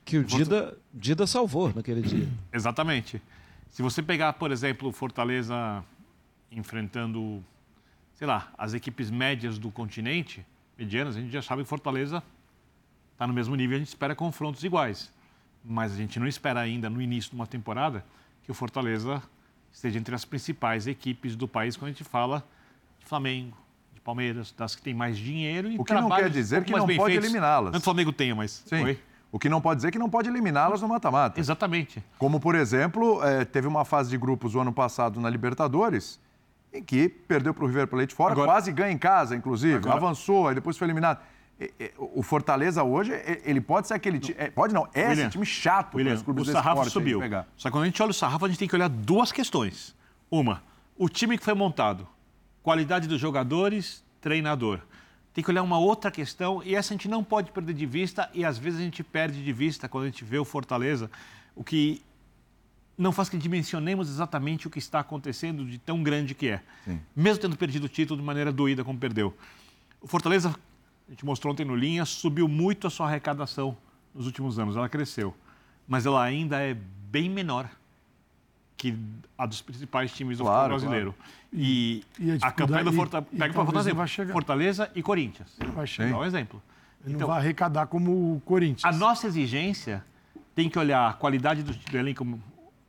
Que 0.06 0.18
o 0.18 0.24
Dida, 0.24 0.78
Dida 0.94 1.26
salvou 1.28 1.74
naquele 1.74 2.02
dia. 2.02 2.30
Exatamente. 2.52 3.22
Se 3.70 3.82
você 3.82 4.04
pegar, 4.04 4.34
por 4.34 4.52
exemplo, 4.52 4.92
Fortaleza 4.92 5.84
enfrentando, 6.52 7.44
sei 8.16 8.28
lá, 8.28 8.52
as 8.58 8.74
equipes 8.74 9.10
médias 9.10 9.58
do 9.58 9.72
continente, 9.72 10.46
medianas, 10.78 11.16
a 11.16 11.22
gente 11.22 11.32
já 11.32 11.42
sabe 11.42 11.64
que 11.64 11.70
Fortaleza 11.70 12.22
está 13.14 13.26
no 13.26 13.34
mesmo 13.34 13.56
nível, 13.56 13.78
a 13.78 13.80
gente 13.80 13.88
espera 13.88 14.16
confrontos 14.16 14.64
iguais. 14.64 15.13
Mas 15.64 15.94
a 15.94 15.96
gente 15.96 16.20
não 16.20 16.28
espera 16.28 16.60
ainda, 16.60 16.90
no 16.90 17.02
início 17.02 17.32
de 17.32 17.36
uma 17.36 17.48
temporada, 17.48 18.04
que 18.44 18.52
o 18.52 18.54
Fortaleza 18.54 19.22
esteja 19.72 19.98
entre 19.98 20.14
as 20.14 20.26
principais 20.26 20.88
equipes 20.88 21.36
do 21.36 21.48
país 21.48 21.78
quando 21.78 21.90
a 21.90 21.92
gente 21.92 22.04
fala 22.04 22.44
de 23.00 23.06
Flamengo, 23.06 23.58
Palmeiras, 24.04 24.54
das 24.58 24.76
que 24.76 24.82
têm 24.82 24.94
mais 24.94 25.18
dinheiro 25.18 25.72
e 25.72 25.80
O 25.80 25.84
que 25.84 25.94
não 25.94 26.10
quer 26.10 26.30
dizer 26.30 26.64
que 26.64 26.72
não 26.72 26.86
pode 26.86 27.16
eliminá-las. 27.16 27.72
Não 27.72 27.72
que 27.72 27.78
o 27.78 27.82
Flamengo 27.82 28.12
tenha, 28.12 28.36
mas... 28.36 28.64
Sim. 28.66 28.84
Oi? 28.84 29.00
O 29.32 29.40
que 29.40 29.50
não 29.50 29.60
pode 29.60 29.78
dizer 29.78 29.88
é 29.88 29.92
que 29.92 29.98
não 29.98 30.10
pode 30.10 30.30
eliminá-las 30.30 30.82
no 30.82 30.88
mata-mata. 30.88 31.40
Exatamente. 31.40 32.04
Como, 32.20 32.40
por 32.40 32.54
exemplo, 32.54 33.24
é, 33.24 33.44
teve 33.44 33.68
uma 33.68 33.84
fase 33.84 34.12
de 34.12 34.18
grupos 34.18 34.54
o 34.54 34.60
ano 34.60 34.72
passado 34.72 35.20
na 35.20 35.28
Libertadores, 35.28 36.20
em 36.72 36.84
que 36.84 37.10
perdeu 37.10 37.52
para 37.52 37.64
o 37.64 37.68
River 37.68 37.88
Plate 37.88 38.14
fora, 38.14 38.34
Agora... 38.34 38.52
quase 38.52 38.72
ganha 38.72 38.92
em 38.92 38.98
casa, 38.98 39.36
inclusive, 39.36 39.78
Agora... 39.78 39.96
avançou, 39.96 40.50
aí 40.50 40.56
depois 40.56 40.78
foi 40.78 40.86
eliminado. 40.86 41.20
O 41.98 42.22
Fortaleza 42.22 42.84
hoje, 42.84 43.12
ele 43.46 43.62
pode 43.62 43.88
ser 43.88 43.94
aquele 43.94 44.20
time. 44.20 44.36
Pode 44.52 44.74
não, 44.74 44.88
é 44.94 45.08
William, 45.08 45.22
esse 45.24 45.32
time 45.32 45.46
chato 45.46 45.96
William, 45.96 46.16
os 46.16 46.22
clubes 46.22 46.48
o 46.48 46.52
sarrafo 46.52 46.90
subiu. 46.90 47.20
Só 47.56 47.70
que 47.70 47.72
quando 47.72 47.84
a 47.84 47.86
gente 47.86 48.02
olha 48.02 48.12
o 48.12 48.14
sarrafo, 48.14 48.46
a 48.46 48.50
gente 48.50 48.58
tem 48.58 48.68
que 48.68 48.76
olhar 48.76 48.90
duas 48.90 49.32
questões. 49.32 49.96
Uma, 50.30 50.64
o 50.98 51.08
time 51.08 51.38
que 51.38 51.44
foi 51.44 51.54
montado, 51.54 52.08
qualidade 52.62 53.08
dos 53.08 53.20
jogadores, 53.20 54.04
treinador. 54.20 54.80
Tem 55.34 55.44
que 55.44 55.50
olhar 55.50 55.64
uma 55.64 55.80
outra 55.80 56.12
questão, 56.12 56.62
e 56.64 56.76
essa 56.76 56.94
a 56.94 56.96
gente 56.96 57.08
não 57.08 57.24
pode 57.24 57.52
perder 57.52 57.74
de 57.74 57.86
vista, 57.86 58.30
e 58.34 58.46
às 58.46 58.58
vezes 58.58 58.80
a 58.80 58.84
gente 58.84 59.04
perde 59.04 59.44
de 59.44 59.54
vista 59.54 59.90
quando 59.90 60.04
a 60.04 60.08
gente 60.08 60.24
vê 60.24 60.38
o 60.38 60.46
Fortaleza, 60.46 61.10
o 61.56 61.64
que 61.64 62.02
não 62.98 63.12
faz 63.12 63.30
que 63.30 63.38
dimensionemos 63.38 64.10
exatamente 64.10 64.68
o 64.68 64.70
que 64.70 64.80
está 64.80 65.00
acontecendo 65.00 65.66
de 65.66 65.78
tão 65.80 66.04
grande 66.04 66.36
que 66.36 66.50
é. 66.50 66.62
Sim. 66.86 67.00
Mesmo 67.16 67.42
tendo 67.42 67.58
perdido 67.58 67.86
o 67.86 67.90
título 67.90 68.20
de 68.20 68.26
maneira 68.26 68.52
doída 68.52 68.84
como 68.84 69.00
perdeu. 69.00 69.36
O 70.00 70.08
Fortaleza 70.08 70.56
gente 71.14 71.26
mostrou 71.26 71.54
ontem 71.54 71.64
no 71.64 71.76
Linha, 71.76 72.06
subiu 72.06 72.48
muito 72.48 72.88
a 72.88 72.90
sua 72.90 73.08
arrecadação 73.08 73.78
nos 74.14 74.26
últimos 74.26 74.60
anos, 74.60 74.76
ela 74.76 74.90
cresceu. 74.90 75.34
Mas 75.88 76.06
ela 76.06 76.22
ainda 76.22 76.60
é 76.60 76.76
bem 77.12 77.30
menor 77.30 77.70
que 78.76 78.98
a 79.38 79.46
dos 79.46 79.62
principais 79.62 80.12
times 80.12 80.40
do 80.40 80.44
claro, 80.44 80.74
futebol 80.74 80.80
brasileiro. 80.80 81.14
Claro. 81.14 81.34
E, 81.54 82.04
e 82.20 82.32
a, 82.32 82.48
a, 82.48 82.52
campanha 82.52 82.84
do 82.84 82.94
Fortaleza, 82.94 83.30
pega 83.32 83.54
para 83.54 83.66
Fortaleza, 83.66 84.34
Fortaleza 84.34 84.92
e 84.96 85.04
Corinthians. 85.04 85.56
vai 85.74 85.88
chegar. 85.88 86.12
Dá 86.12 86.18
um 86.18 86.26
exemplo. 86.26 86.62
Ele 87.06 87.16
então, 87.16 87.28
não 87.28 87.34
vai 87.34 87.44
arrecadar 87.44 87.88
como 87.88 88.36
o 88.36 88.42
Corinthians. 88.42 88.84
A 88.84 88.98
nossa 88.98 89.28
exigência 89.28 90.04
tem 90.56 90.70
que 90.70 90.80
olhar 90.80 91.10
a 91.10 91.14
qualidade 91.14 91.64
do, 91.64 91.74
do 91.74 91.98
elenco 91.98 92.40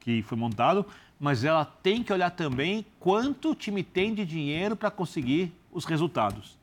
que 0.00 0.22
foi 0.22 0.38
montado, 0.38 0.86
mas 1.20 1.44
ela 1.44 1.64
tem 1.64 2.02
que 2.02 2.12
olhar 2.12 2.30
também 2.30 2.86
quanto 2.98 3.50
o 3.50 3.54
time 3.54 3.82
tem 3.82 4.14
de 4.14 4.24
dinheiro 4.24 4.76
para 4.76 4.90
conseguir 4.90 5.52
os 5.72 5.84
resultados. 5.84 6.56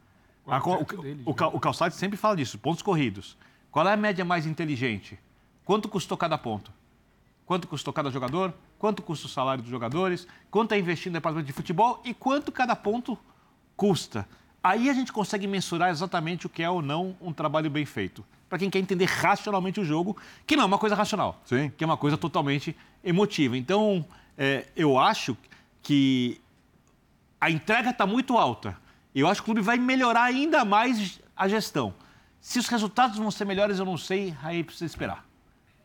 A, 0.52 0.58
o, 0.58 0.82
o, 1.26 1.32
o, 1.56 1.60
Calçade 1.62 1.96
sempre 1.96 2.18
fala 2.18 2.36
disso, 2.36 2.58
pontos 2.60 2.82
corridos. 2.82 3.38
Qual 3.72 3.88
é 3.88 3.94
a 3.94 3.96
média 3.96 4.26
mais 4.26 4.46
inteligente? 4.46 5.18
Quanto 5.64 5.88
custou 5.88 6.18
cada 6.18 6.38
ponto? 6.38 6.74
Quanto 7.46 7.70
custou 7.70 7.94
cada 7.94 8.12
jogador? 8.12 8.54
Quanto 8.78 9.02
custa 9.02 9.28
o 9.28 9.30
salário 9.30 9.64
dos 9.64 9.72
jogadores? 9.72 10.28
Quanto 10.50 10.74
é 10.74 10.80
investido 10.80 11.12
no 11.12 11.20
departamento 11.20 11.48
de 11.48 11.54
futebol? 11.54 12.02
E 12.04 12.14
quanto 12.14 12.52
cada 12.52 12.76
ponto 12.76 13.18
custa? 13.78 14.28
Aí 14.62 14.90
a 14.90 14.94
gente 14.94 15.14
consegue 15.14 15.48
mensurar 15.48 15.90
exatamente 15.90 16.48
o 16.48 16.50
que 16.50 16.62
é 16.62 16.70
ou 16.70 16.82
não 16.82 17.16
um 17.22 17.32
trabalho 17.32 17.70
bem 17.70 17.86
feito. 17.86 18.22
Para 18.50 18.60
quem 18.60 18.70
quer 18.70 18.80
entender 18.80 19.06
racionalmente 19.06 19.80
o 19.80 19.86
jogo, 19.86 20.18
que 20.46 20.58
não 20.58 20.64
é 20.64 20.66
uma 20.66 20.78
coisa 20.78 20.96
racional, 20.96 21.40
Sim. 21.46 21.72
que 21.78 21.82
é 21.82 21.88
uma 21.88 21.96
coisa 21.96 22.18
totalmente 22.18 22.76
emotiva. 23.02 23.56
Então, 23.58 24.06
é, 24.38 24.68
eu 24.76 25.00
acho 25.00 25.38
que 25.82 26.42
a 27.40 27.50
entrega 27.50 27.92
está 27.92 28.06
muito 28.06 28.38
alta 28.38 28.78
eu 29.20 29.28
acho 29.28 29.42
que 29.42 29.50
o 29.50 29.54
clube 29.54 29.62
vai 29.62 29.78
melhorar 29.78 30.24
ainda 30.24 30.64
mais 30.64 31.20
a 31.36 31.48
gestão. 31.48 31.94
Se 32.40 32.58
os 32.58 32.68
resultados 32.68 33.18
vão 33.18 33.30
ser 33.30 33.46
melhores, 33.46 33.78
eu 33.78 33.86
não 33.86 33.98
sei, 33.98 34.36
aí 34.42 34.64
precisa 34.64 34.86
esperar. 34.86 35.26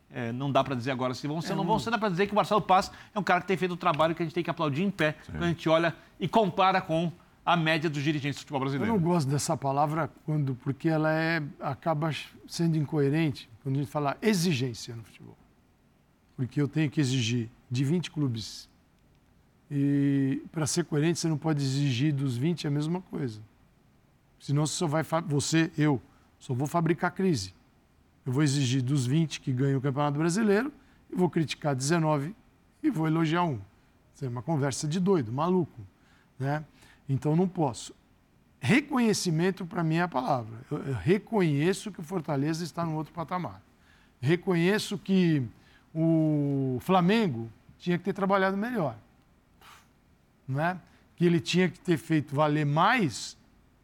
É, 0.09 0.31
não 0.31 0.51
dá 0.51 0.63
para 0.63 0.73
dizer 0.73 0.91
agora 0.91 1.13
se 1.13 1.27
vão 1.27 1.41
ser 1.41 1.49
ou 1.49 1.53
é, 1.53 1.57
não 1.57 1.65
vão 1.65 1.77
ser, 1.79 1.91
dá 1.91 1.97
para 1.97 2.09
dizer 2.09 2.27
que 2.27 2.31
o 2.31 2.35
Marcelo 2.35 2.61
Paz 2.61 2.89
é 3.13 3.19
um 3.19 3.23
cara 3.23 3.41
que 3.41 3.47
tem 3.47 3.57
feito 3.57 3.73
o 3.73 3.77
trabalho 3.77 4.15
que 4.15 4.23
a 4.23 4.25
gente 4.25 4.33
tem 4.33 4.43
que 4.43 4.49
aplaudir 4.49 4.83
em 4.83 4.89
pé 4.89 5.15
Sim. 5.25 5.33
quando 5.33 5.43
a 5.43 5.47
gente 5.47 5.67
olha 5.67 5.93
e 6.17 6.27
compara 6.27 6.79
com 6.79 7.11
a 7.45 7.55
média 7.55 7.89
dos 7.89 8.01
dirigentes 8.01 8.37
do 8.37 8.39
futebol 8.39 8.61
brasileiro. 8.61 8.93
Eu 8.93 8.99
não 8.99 9.03
gosto 9.03 9.29
dessa 9.29 9.55
palavra 9.55 10.09
quando 10.25 10.55
porque 10.55 10.87
ela 10.89 11.11
é 11.11 11.41
acaba 11.59 12.11
sendo 12.47 12.77
incoerente 12.77 13.49
quando 13.61 13.75
a 13.75 13.79
gente 13.79 13.91
fala 13.91 14.17
exigência 14.21 14.95
no 14.95 15.03
futebol. 15.03 15.37
Porque 16.35 16.61
eu 16.61 16.67
tenho 16.67 16.89
que 16.89 17.01
exigir 17.01 17.49
de 17.69 17.83
20 17.83 18.11
clubes 18.11 18.69
e 19.69 20.41
para 20.51 20.65
ser 20.65 20.85
coerente, 20.85 21.19
você 21.19 21.27
não 21.27 21.37
pode 21.37 21.61
exigir 21.61 22.13
dos 22.13 22.37
20 22.37 22.67
a 22.67 22.71
mesma 22.71 23.01
coisa. 23.01 23.41
Senão 24.39 24.65
você 24.65 24.73
só 24.73 24.87
vai 24.87 25.03
você, 25.27 25.71
eu, 25.77 26.01
só 26.39 26.53
vou 26.53 26.67
fabricar 26.67 27.11
crise. 27.11 27.53
Eu 28.25 28.31
vou 28.31 28.43
exigir 28.43 28.81
dos 28.81 29.05
20 29.05 29.41
que 29.41 29.51
ganham 29.51 29.79
o 29.79 29.81
Campeonato 29.81 30.17
Brasileiro 30.17 30.71
e 31.11 31.15
vou 31.15 31.29
criticar 31.29 31.75
19 31.75 32.35
e 32.81 32.89
vou 32.89 33.07
elogiar 33.07 33.43
um. 33.43 33.59
É 34.21 34.27
uma 34.27 34.41
conversa 34.41 34.87
de 34.87 34.99
doido, 34.99 35.31
maluco, 35.31 35.79
né? 36.39 36.63
Então 37.07 37.35
não 37.35 37.47
posso. 37.47 37.93
Reconhecimento 38.59 39.65
para 39.65 39.83
mim 39.83 39.95
é 39.95 40.01
a 40.01 40.07
palavra. 40.07 40.59
Eu 40.71 40.93
reconheço 40.93 41.91
que 41.91 41.99
o 41.99 42.03
Fortaleza 42.03 42.63
está 42.63 42.83
no 42.85 42.95
outro 42.95 43.13
patamar. 43.13 43.61
Reconheço 44.19 44.97
que 44.97 45.43
o 45.93 46.79
Flamengo 46.81 47.49
tinha 47.77 47.97
que 47.97 48.03
ter 48.03 48.13
trabalhado 48.13 48.57
melhor 48.57 48.97
né, 50.47 50.79
que 51.15 51.25
ele 51.25 51.39
tinha 51.39 51.67
que 51.69 51.79
ter 51.79 51.97
feito 51.97 52.35
valer 52.35 52.65
mais 52.65 53.37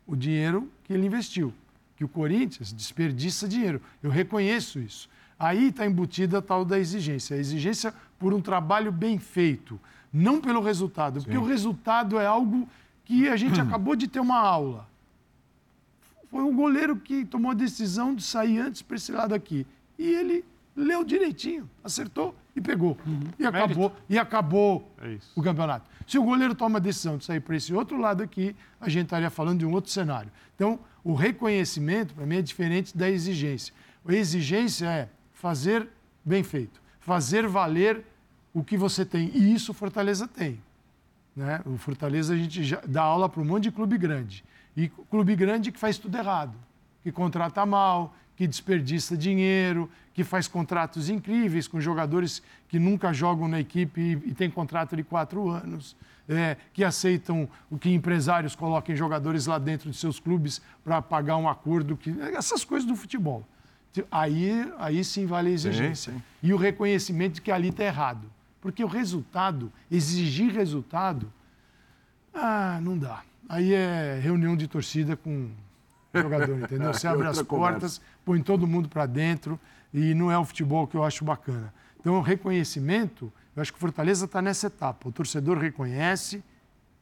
o 0.06 0.16
dinheiro 0.16 0.72
que 0.84 0.94
ele 0.94 1.06
investiu. 1.06 1.54
Que 1.96 2.04
o 2.04 2.08
Corinthians 2.08 2.72
desperdiça 2.72 3.48
dinheiro. 3.48 3.82
Eu 4.02 4.10
reconheço 4.10 4.80
isso. 4.80 5.10
Aí 5.38 5.70
está 5.70 5.86
embutida 5.86 6.38
a 6.38 6.42
tal 6.42 6.64
da 6.64 6.80
exigência. 6.80 7.36
A 7.36 7.40
exigência 7.40 7.94
por 8.18 8.34
um 8.34 8.42
trabalho 8.42 8.92
bem 8.92 9.18
feito, 9.18 9.80
não 10.12 10.40
pelo 10.40 10.62
resultado. 10.62 11.20
Sim. 11.20 11.26
Porque 11.26 11.38
o 11.38 11.46
resultado 11.46 12.18
é 12.18 12.26
algo 12.26 12.68
que 13.04 13.28
a 13.28 13.36
gente 13.36 13.60
acabou 13.62 13.96
de 13.96 14.08
ter 14.08 14.20
uma 14.20 14.40
aula. 14.40 14.88
Foi 16.30 16.44
um 16.44 16.56
goleiro 16.56 16.96
que 16.96 17.26
tomou 17.26 17.52
a 17.52 17.54
decisão 17.54 18.16
de 18.16 18.24
sair 18.24 18.60
antes 18.60 18.82
para 18.82 18.96
esse 18.96 19.12
lado 19.12 19.36
aqui. 19.36 19.68
E 20.00 20.08
ele 20.08 20.46
leu 20.76 21.04
direitinho, 21.04 21.70
acertou 21.84 22.36
e 22.56 22.62
pegou. 22.62 22.98
Uhum. 23.06 23.22
E 23.38 23.46
acabou, 23.46 23.96
e 24.10 24.18
acabou 24.18 24.92
é 25.02 25.18
o 25.36 25.42
campeonato. 25.42 25.90
Se 26.08 26.18
o 26.18 26.24
goleiro 26.24 26.54
toma 26.56 26.80
a 26.80 26.82
decisão 26.82 27.18
de 27.18 27.26
sair 27.26 27.40
para 27.40 27.56
esse 27.56 27.74
outro 27.74 27.98
lado 27.98 28.22
aqui, 28.22 28.56
a 28.80 28.90
gente 28.90 29.06
estaria 29.06 29.30
falando 29.30 29.60
de 29.60 29.66
um 29.66 29.72
outro 29.72 29.92
cenário. 29.92 30.32
Então, 30.56 30.80
o 31.04 31.14
reconhecimento, 31.14 32.14
para 32.14 32.26
mim, 32.26 32.38
é 32.38 32.42
diferente 32.42 32.96
da 32.98 33.10
exigência. 33.10 33.74
A 34.06 34.14
exigência 34.14 34.86
é 34.88 35.10
fazer 35.32 35.88
bem 36.24 36.44
feito, 36.44 36.82
fazer 37.00 37.48
valer 37.48 38.04
o 38.54 38.64
que 38.64 38.78
você 38.78 39.06
tem. 39.06 39.32
E 39.34 39.54
isso 39.54 39.72
o 39.72 39.74
Fortaleza 39.76 40.28
tem. 40.28 40.60
Né? 41.36 41.62
O 41.66 41.78
Fortaleza, 41.78 42.34
a 42.34 42.38
gente 42.38 42.64
já 42.64 42.82
dá 42.86 43.02
aula 43.02 43.28
para 43.28 43.42
um 43.42 43.46
monte 43.46 43.64
de 43.64 43.72
clube 43.72 43.98
grande. 43.98 44.44
E 44.76 44.88
clube 44.88 45.36
grande 45.36 45.72
que 45.72 45.80
faz 45.80 45.98
tudo 45.98 46.18
errado, 46.18 46.56
que 47.04 47.12
contrata 47.12 47.66
mal, 47.66 48.16
que 48.36 48.48
desperdiça 48.48 49.16
dinheiro, 49.16 49.90
que 50.14 50.24
faz 50.24 50.48
contratos 50.48 51.10
incríveis 51.10 51.68
com 51.68 51.80
jogadores 51.80 52.42
que 52.68 52.80
nunca 52.80 53.14
jogam 53.14 53.48
na 53.48 53.60
equipe 53.60 54.00
e, 54.00 54.30
e 54.30 54.34
tem 54.34 54.50
contrato 54.50 54.96
de 54.96 55.04
quatro 55.04 55.50
anos, 55.50 55.96
é, 56.28 56.58
que 56.74 56.84
aceitam 56.84 57.48
o 57.70 57.78
que 57.78 57.90
empresários 57.90 58.56
coloquem 58.56 58.96
jogadores 58.96 59.46
lá 59.46 59.58
dentro 59.58 59.90
de 59.90 59.98
seus 59.98 60.20
clubes 60.20 60.62
para 60.84 61.02
pagar 61.02 61.38
um 61.38 61.50
acordo, 61.50 61.98
que 61.98 62.16
essas 62.36 62.64
coisas 62.64 62.88
do 62.88 62.96
futebol. 62.96 63.46
Aí, 64.10 64.72
aí 64.80 65.04
sim 65.04 65.26
vale 65.26 65.50
a 65.50 65.54
exigência. 65.54 66.14
Sim, 66.14 66.20
sim. 66.20 66.24
E 66.42 66.54
o 66.54 66.58
reconhecimento 66.58 67.36
de 67.36 67.42
que 67.42 67.52
ali 67.52 67.70
está 67.70 67.84
errado. 67.84 68.28
Porque 68.60 68.84
o 68.84 68.88
resultado, 68.88 69.72
exigir 69.92 70.52
resultado, 70.52 71.32
ah, 72.34 72.80
não 72.82 72.98
dá. 72.98 73.22
Aí 73.48 73.74
é 73.74 74.20
reunião 74.22 74.56
de 74.56 74.68
torcida 74.68 75.16
com 75.16 75.50
jogador, 76.22 76.60
entendeu? 76.60 76.94
Você 76.94 77.08
abre 77.08 77.28
as 77.28 77.42
portas, 77.42 78.00
põe 78.24 78.42
todo 78.42 78.68
mundo 78.68 78.88
para 78.88 79.06
dentro 79.06 79.60
e 79.94 80.14
não 80.14 80.32
é 80.32 80.38
o 80.38 80.46
futebol 80.46 80.86
que 80.88 80.96
eu 80.96 81.04
acho 81.04 81.26
bacana. 81.26 81.74
Então, 82.00 82.16
o 82.16 82.22
reconhecimento, 82.22 83.32
eu 83.56 83.62
acho 83.62 83.72
que 83.72 83.78
o 83.78 83.82
Fortaleza 83.82 84.26
está 84.26 84.42
nessa 84.42 84.68
etapa. 84.68 85.08
O 85.10 85.12
torcedor 85.12 85.58
reconhece, 85.58 86.44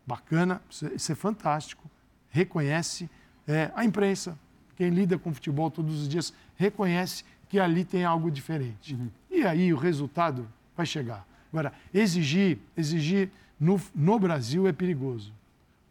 bacana, 0.06 0.62
isso 0.70 1.12
é 1.12 1.16
fantástico, 1.16 1.90
reconhece. 2.30 3.10
É, 3.48 3.72
a 3.76 3.84
imprensa, 3.84 4.38
quem 4.76 4.90
lida 4.90 5.18
com 5.18 5.34
futebol 5.34 5.70
todos 5.70 6.02
os 6.02 6.08
dias, 6.08 6.34
reconhece 6.56 7.26
que 7.50 7.60
ali 7.60 7.84
tem 7.84 8.06
algo 8.06 8.32
diferente. 8.32 8.94
Uhum. 8.94 9.10
E 9.30 9.44
aí 9.44 9.74
o 9.74 9.78
resultado 9.78 10.48
vai 10.76 10.86
chegar. 10.86 11.28
Agora, 11.52 11.74
exigir, 11.94 12.60
exigir 12.78 13.30
no, 13.60 13.82
no 13.94 14.18
Brasil 14.18 14.68
é 14.68 14.72
perigoso 14.72 15.34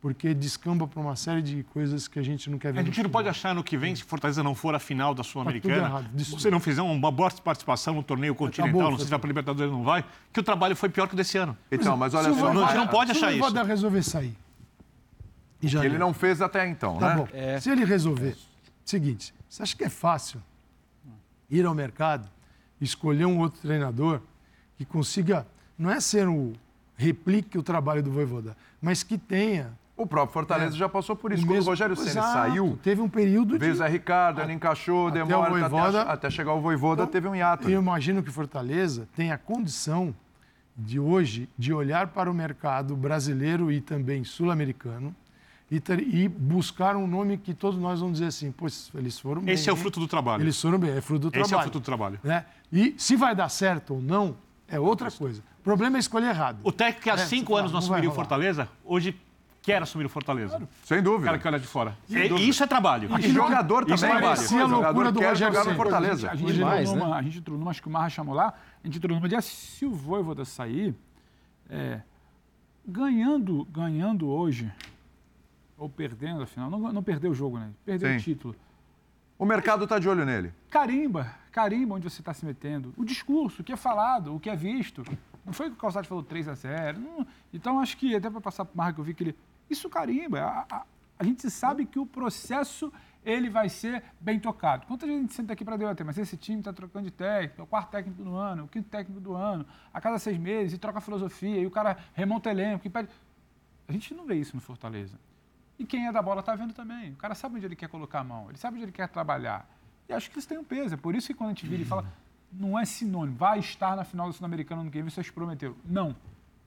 porque 0.00 0.32
descamba 0.32 0.88
para 0.88 0.98
uma 0.98 1.14
série 1.14 1.42
de 1.42 1.62
coisas 1.64 2.08
que 2.08 2.18
a 2.18 2.22
gente 2.22 2.48
não 2.48 2.58
quer 2.58 2.72
ver. 2.72 2.80
A 2.80 2.82
gente 2.82 3.02
não 3.02 3.10
pode 3.10 3.28
achar 3.28 3.54
no 3.54 3.62
que 3.62 3.76
vem, 3.76 3.94
se 3.94 4.02
Fortaleza 4.02 4.42
não 4.42 4.54
for 4.54 4.74
a 4.74 4.78
final 4.78 5.14
da 5.14 5.22
Sul-Americana, 5.22 5.90
tá 5.90 6.04
se 6.18 6.30
você 6.30 6.50
não 6.50 6.58
fizer 6.58 6.80
uma 6.80 7.10
boa 7.10 7.30
participação 7.30 7.94
no 7.94 8.02
torneio 8.02 8.34
continental, 8.34 8.70
Acabou, 8.70 8.90
não 8.90 8.96
sei 8.96 9.04
se 9.04 9.10
vai 9.10 9.18
para 9.18 9.26
a 9.26 9.30
Libertadores 9.30 9.70
não 9.70 9.84
vai, 9.84 10.04
que 10.32 10.40
o 10.40 10.42
trabalho 10.42 10.74
foi 10.74 10.88
pior 10.88 11.06
que 11.06 11.14
o 11.14 11.16
desse 11.16 11.36
ano. 11.36 11.56
Então, 11.70 11.96
mas 11.96 12.14
olha 12.14 12.32
só... 12.32 12.48
A 12.48 12.66
gente 12.66 12.76
não 12.76 12.88
pode 12.88 13.10
achar 13.10 13.32
isso. 13.32 13.50
Se 13.50 13.58
o 13.58 13.64
resolver 13.64 14.02
sair... 14.02 14.36
ele 15.62 15.98
não 15.98 16.14
fez 16.14 16.40
até 16.40 16.66
então, 16.66 16.96
tá 16.98 17.08
né? 17.10 17.16
Bom. 17.16 17.28
É. 17.32 17.60
Se 17.60 17.70
ele 17.70 17.84
resolver... 17.84 18.36
Seguinte, 18.84 19.34
você 19.48 19.62
acha 19.62 19.76
que 19.76 19.84
é 19.84 19.90
fácil 19.90 20.42
ir 21.50 21.66
ao 21.66 21.74
mercado, 21.74 22.28
escolher 22.80 23.26
um 23.26 23.38
outro 23.38 23.60
treinador 23.60 24.22
que 24.78 24.84
consiga... 24.84 25.46
Não 25.78 25.90
é 25.90 26.00
ser 26.00 26.26
um 26.26 26.54
replique 26.96 27.56
o 27.56 27.62
trabalho 27.62 28.02
do 28.02 28.10
Voivoda, 28.10 28.54
mas 28.80 29.02
que 29.02 29.16
tenha 29.16 29.72
O 30.00 30.06
próprio 30.06 30.32
Fortaleza 30.32 30.74
é. 30.74 30.78
já 30.78 30.88
passou 30.88 31.14
por 31.14 31.30
isso. 31.30 31.42
Quando 31.42 31.52
mesmo... 31.52 31.66
o 31.66 31.72
Rogério 31.72 31.94
Ceni 31.94 32.12
saiu. 32.12 32.78
Teve 32.82 33.02
um 33.02 33.08
período 33.08 33.52
de. 33.52 33.58
Veio 33.58 33.74
o 33.74 33.76
Zé 33.76 33.86
Ricardo, 33.86 34.40
ele 34.40 34.54
encaixou, 34.54 35.08
até 35.08 35.18
demora 35.18 35.50
Voivoda... 35.50 36.00
até, 36.00 36.12
até, 36.12 36.30
chegar 36.30 36.54
o 36.54 36.60
Voivoda, 36.60 37.02
então, 37.02 37.12
teve 37.12 37.28
um 37.28 37.36
hiato. 37.36 37.68
Eu 37.68 37.82
imagino 37.82 38.22
que 38.22 38.30
Fortaleza 38.30 39.06
tem 39.14 39.30
a 39.30 39.36
condição 39.36 40.14
de 40.74 40.98
hoje 40.98 41.50
de 41.58 41.74
olhar 41.74 42.06
para 42.06 42.30
o 42.30 42.34
mercado 42.34 42.96
brasileiro 42.96 43.70
e 43.70 43.82
também 43.82 44.24
sul-americano 44.24 45.14
e, 45.70 45.78
ter, 45.78 46.00
e, 46.00 46.26
buscar 46.26 46.96
um 46.96 47.06
nome 47.06 47.36
que 47.36 47.52
todos 47.52 47.78
nós 47.78 48.00
vamos 48.00 48.14
dizer 48.14 48.28
assim, 48.28 48.50
pois 48.50 48.90
eles 48.94 49.18
foram 49.18 49.42
bem. 49.42 49.52
Esse 49.52 49.68
é 49.68 49.72
o 49.72 49.76
fruto 49.76 50.00
do 50.00 50.08
trabalho. 50.08 50.42
Eles 50.42 50.58
foram 50.58 50.78
bem, 50.78 50.96
é 50.96 51.00
fruto 51.02 51.28
do 51.28 51.28
Esse 51.28 51.32
trabalho. 51.32 51.46
Esse 51.46 51.54
é 51.54 51.58
o 51.58 51.60
fruto 51.60 51.78
do 51.78 51.84
trabalho. 51.84 52.20
Né? 52.24 52.46
E 52.72 52.94
se 52.96 53.16
vai 53.16 53.34
dar 53.34 53.50
certo 53.50 53.96
ou 53.96 54.00
não, 54.00 54.34
é 54.66 54.80
outra 54.80 55.10
coisa. 55.10 55.42
O 55.60 55.62
problema 55.62 55.98
é 55.98 56.00
escolher 56.00 56.28
errado. 56.28 56.60
O 56.62 56.72
técnico 56.72 57.02
que 57.02 57.10
há 57.10 57.14
é, 57.14 57.18
cinco 57.18 57.54
anos 57.54 57.70
não 57.70 57.80
assumiu 57.80 58.10
o 58.10 58.14
Fortaleza, 58.14 58.66
hoje 58.82 59.14
quer 59.62 59.82
assumir 59.82 60.04
o 60.04 60.08
Fortaleza. 60.08 60.50
Claro. 60.50 60.68
Sem 60.84 61.02
dúvida. 61.02 61.22
O 61.22 61.26
cara 61.26 61.38
que 61.38 61.48
olha 61.48 61.60
de 61.60 61.66
fora. 61.66 61.96
É, 62.12 62.26
isso 62.26 62.62
é 62.62 62.66
trabalho. 62.66 63.08
E, 63.18 63.26
e 63.26 63.30
jogador 63.30 63.84
também. 63.84 63.94
Isso 63.94 64.04
é 64.04 64.08
trabalho. 64.08 64.62
a 64.62 64.66
loucura 64.66 65.12
do 65.12 65.20
Rogério 65.20 65.54
jogar 65.54 65.64
no 65.70 65.76
Fortaleza. 65.76 66.30
A 66.30 66.34
gente, 66.34 66.44
a 66.44 66.48
gente, 66.48 66.56
Demais, 66.56 66.88
entrou, 66.88 66.96
né? 66.96 67.04
numa, 67.04 67.16
a 67.16 67.22
gente 67.22 67.38
entrou 67.38 67.58
numa, 67.58 67.70
acho 67.70 67.82
que 67.82 67.88
o 67.88 67.90
Marra 67.90 68.10
chamou 68.10 68.34
lá, 68.34 68.54
a 68.82 68.86
gente 68.86 68.98
entrou 68.98 69.14
numa 69.14 69.28
dia, 69.28 69.40
se 69.40 69.84
o 69.84 69.92
Voivoda 69.92 70.44
sair, 70.44 70.94
é, 71.68 72.00
ganhando, 72.86 73.66
ganhando 73.70 74.28
hoje, 74.28 74.70
ou 75.76 75.88
perdendo, 75.88 76.42
afinal, 76.42 76.70
não, 76.70 76.92
não 76.92 77.02
perdeu 77.02 77.30
o 77.30 77.34
jogo, 77.34 77.58
né? 77.58 77.70
Perdeu 77.84 78.08
Sim. 78.10 78.16
o 78.16 78.20
título. 78.20 78.56
O 79.38 79.46
mercado 79.46 79.84
está 79.84 79.98
de 79.98 80.06
olho 80.06 80.24
nele. 80.26 80.52
Carimba, 80.68 81.34
carimba 81.50 81.94
onde 81.94 82.08
você 82.08 82.20
está 82.20 82.34
se 82.34 82.44
metendo. 82.44 82.92
O 82.96 83.04
discurso, 83.04 83.62
o 83.62 83.64
que 83.64 83.72
é 83.72 83.76
falado, 83.76 84.34
o 84.34 84.38
que 84.38 84.50
é 84.50 84.56
visto. 84.56 85.02
Não 85.44 85.52
foi 85.54 85.70
que 85.70 85.76
o 85.76 85.78
Calçado 85.78 86.06
falou 86.06 86.22
3 86.22 86.48
a 86.48 86.54
0 86.54 87.00
não. 87.00 87.26
Então, 87.52 87.80
acho 87.80 87.96
que, 87.96 88.14
até 88.14 88.28
para 88.28 88.40
passar 88.40 88.66
para 88.66 88.74
o 88.74 88.76
Marco, 88.76 89.00
eu 89.00 89.04
vi 89.04 89.14
que 89.14 89.24
ele... 89.24 89.36
Isso 89.70 89.88
carimba. 89.88 90.40
A, 90.40 90.66
a, 90.68 90.86
a, 91.18 91.24
gente 91.24 91.48
sabe 91.48 91.86
que 91.86 91.98
o 91.98 92.04
processo 92.04 92.92
ele 93.24 93.48
vai 93.48 93.68
ser 93.68 94.02
bem 94.20 94.40
tocado. 94.40 94.86
Quanta 94.86 95.06
gente 95.06 95.32
senta 95.32 95.52
aqui 95.52 95.64
para 95.64 95.76
debater, 95.76 96.04
mas 96.04 96.18
esse 96.18 96.36
time 96.36 96.58
está 96.58 96.72
trocando 96.72 97.04
de 97.04 97.10
técnico, 97.10 97.60
é 97.60 97.64
o 97.64 97.66
quarto 97.66 97.90
técnico 97.90 98.22
do 98.22 98.34
ano, 98.34 98.64
o 98.64 98.68
quinto 98.68 98.88
técnico 98.88 99.20
do 99.20 99.34
ano, 99.34 99.64
a 99.92 100.00
cada 100.00 100.18
seis 100.18 100.38
meses, 100.38 100.72
e 100.72 100.78
troca 100.78 100.98
a 100.98 101.00
filosofia, 101.00 101.60
e 101.60 101.66
o 101.66 101.70
cara 101.70 101.96
remonta 102.14 102.50
elenco, 102.50 102.86
e 102.86 102.90
pede... 102.90 103.08
A 103.86 103.92
gente 103.92 104.14
não 104.14 104.24
vê 104.24 104.36
isso 104.36 104.56
no 104.56 104.62
Fortaleza. 104.62 105.18
E 105.78 105.84
quem 105.84 106.06
é 106.06 106.12
da 106.12 106.22
bola 106.22 106.40
está 106.40 106.54
vendo 106.54 106.72
também. 106.72 107.12
O 107.12 107.16
cara 107.16 107.34
sabe 107.34 107.56
onde 107.56 107.66
ele 107.66 107.76
quer 107.76 107.88
colocar 107.88 108.20
a 108.20 108.24
mão, 108.24 108.48
ele 108.48 108.58
sabe 108.58 108.76
onde 108.76 108.84
ele 108.84 108.92
quer 108.92 109.08
trabalhar. 109.08 109.68
E 110.08 110.12
acho 110.12 110.30
que 110.30 110.38
isso 110.38 110.48
tem 110.48 110.58
um 110.58 110.64
peso. 110.64 110.94
É 110.94 110.96
por 110.96 111.14
isso 111.14 111.28
que 111.28 111.34
quando 111.34 111.50
a 111.50 111.52
gente 111.52 111.66
vira 111.66 111.82
e 111.82 111.84
fala, 111.84 112.06
não 112.52 112.78
é 112.78 112.84
sinônimo, 112.84 113.36
vai 113.36 113.58
estar 113.58 113.94
na 113.94 114.04
final 114.04 114.26
do 114.26 114.32
Sul-Americano 114.32 114.82
no 114.82 114.90
que 114.90 115.00
vem, 115.00 115.08
vocês 115.08 115.30
prometeram. 115.30 115.76
Não. 115.84 116.16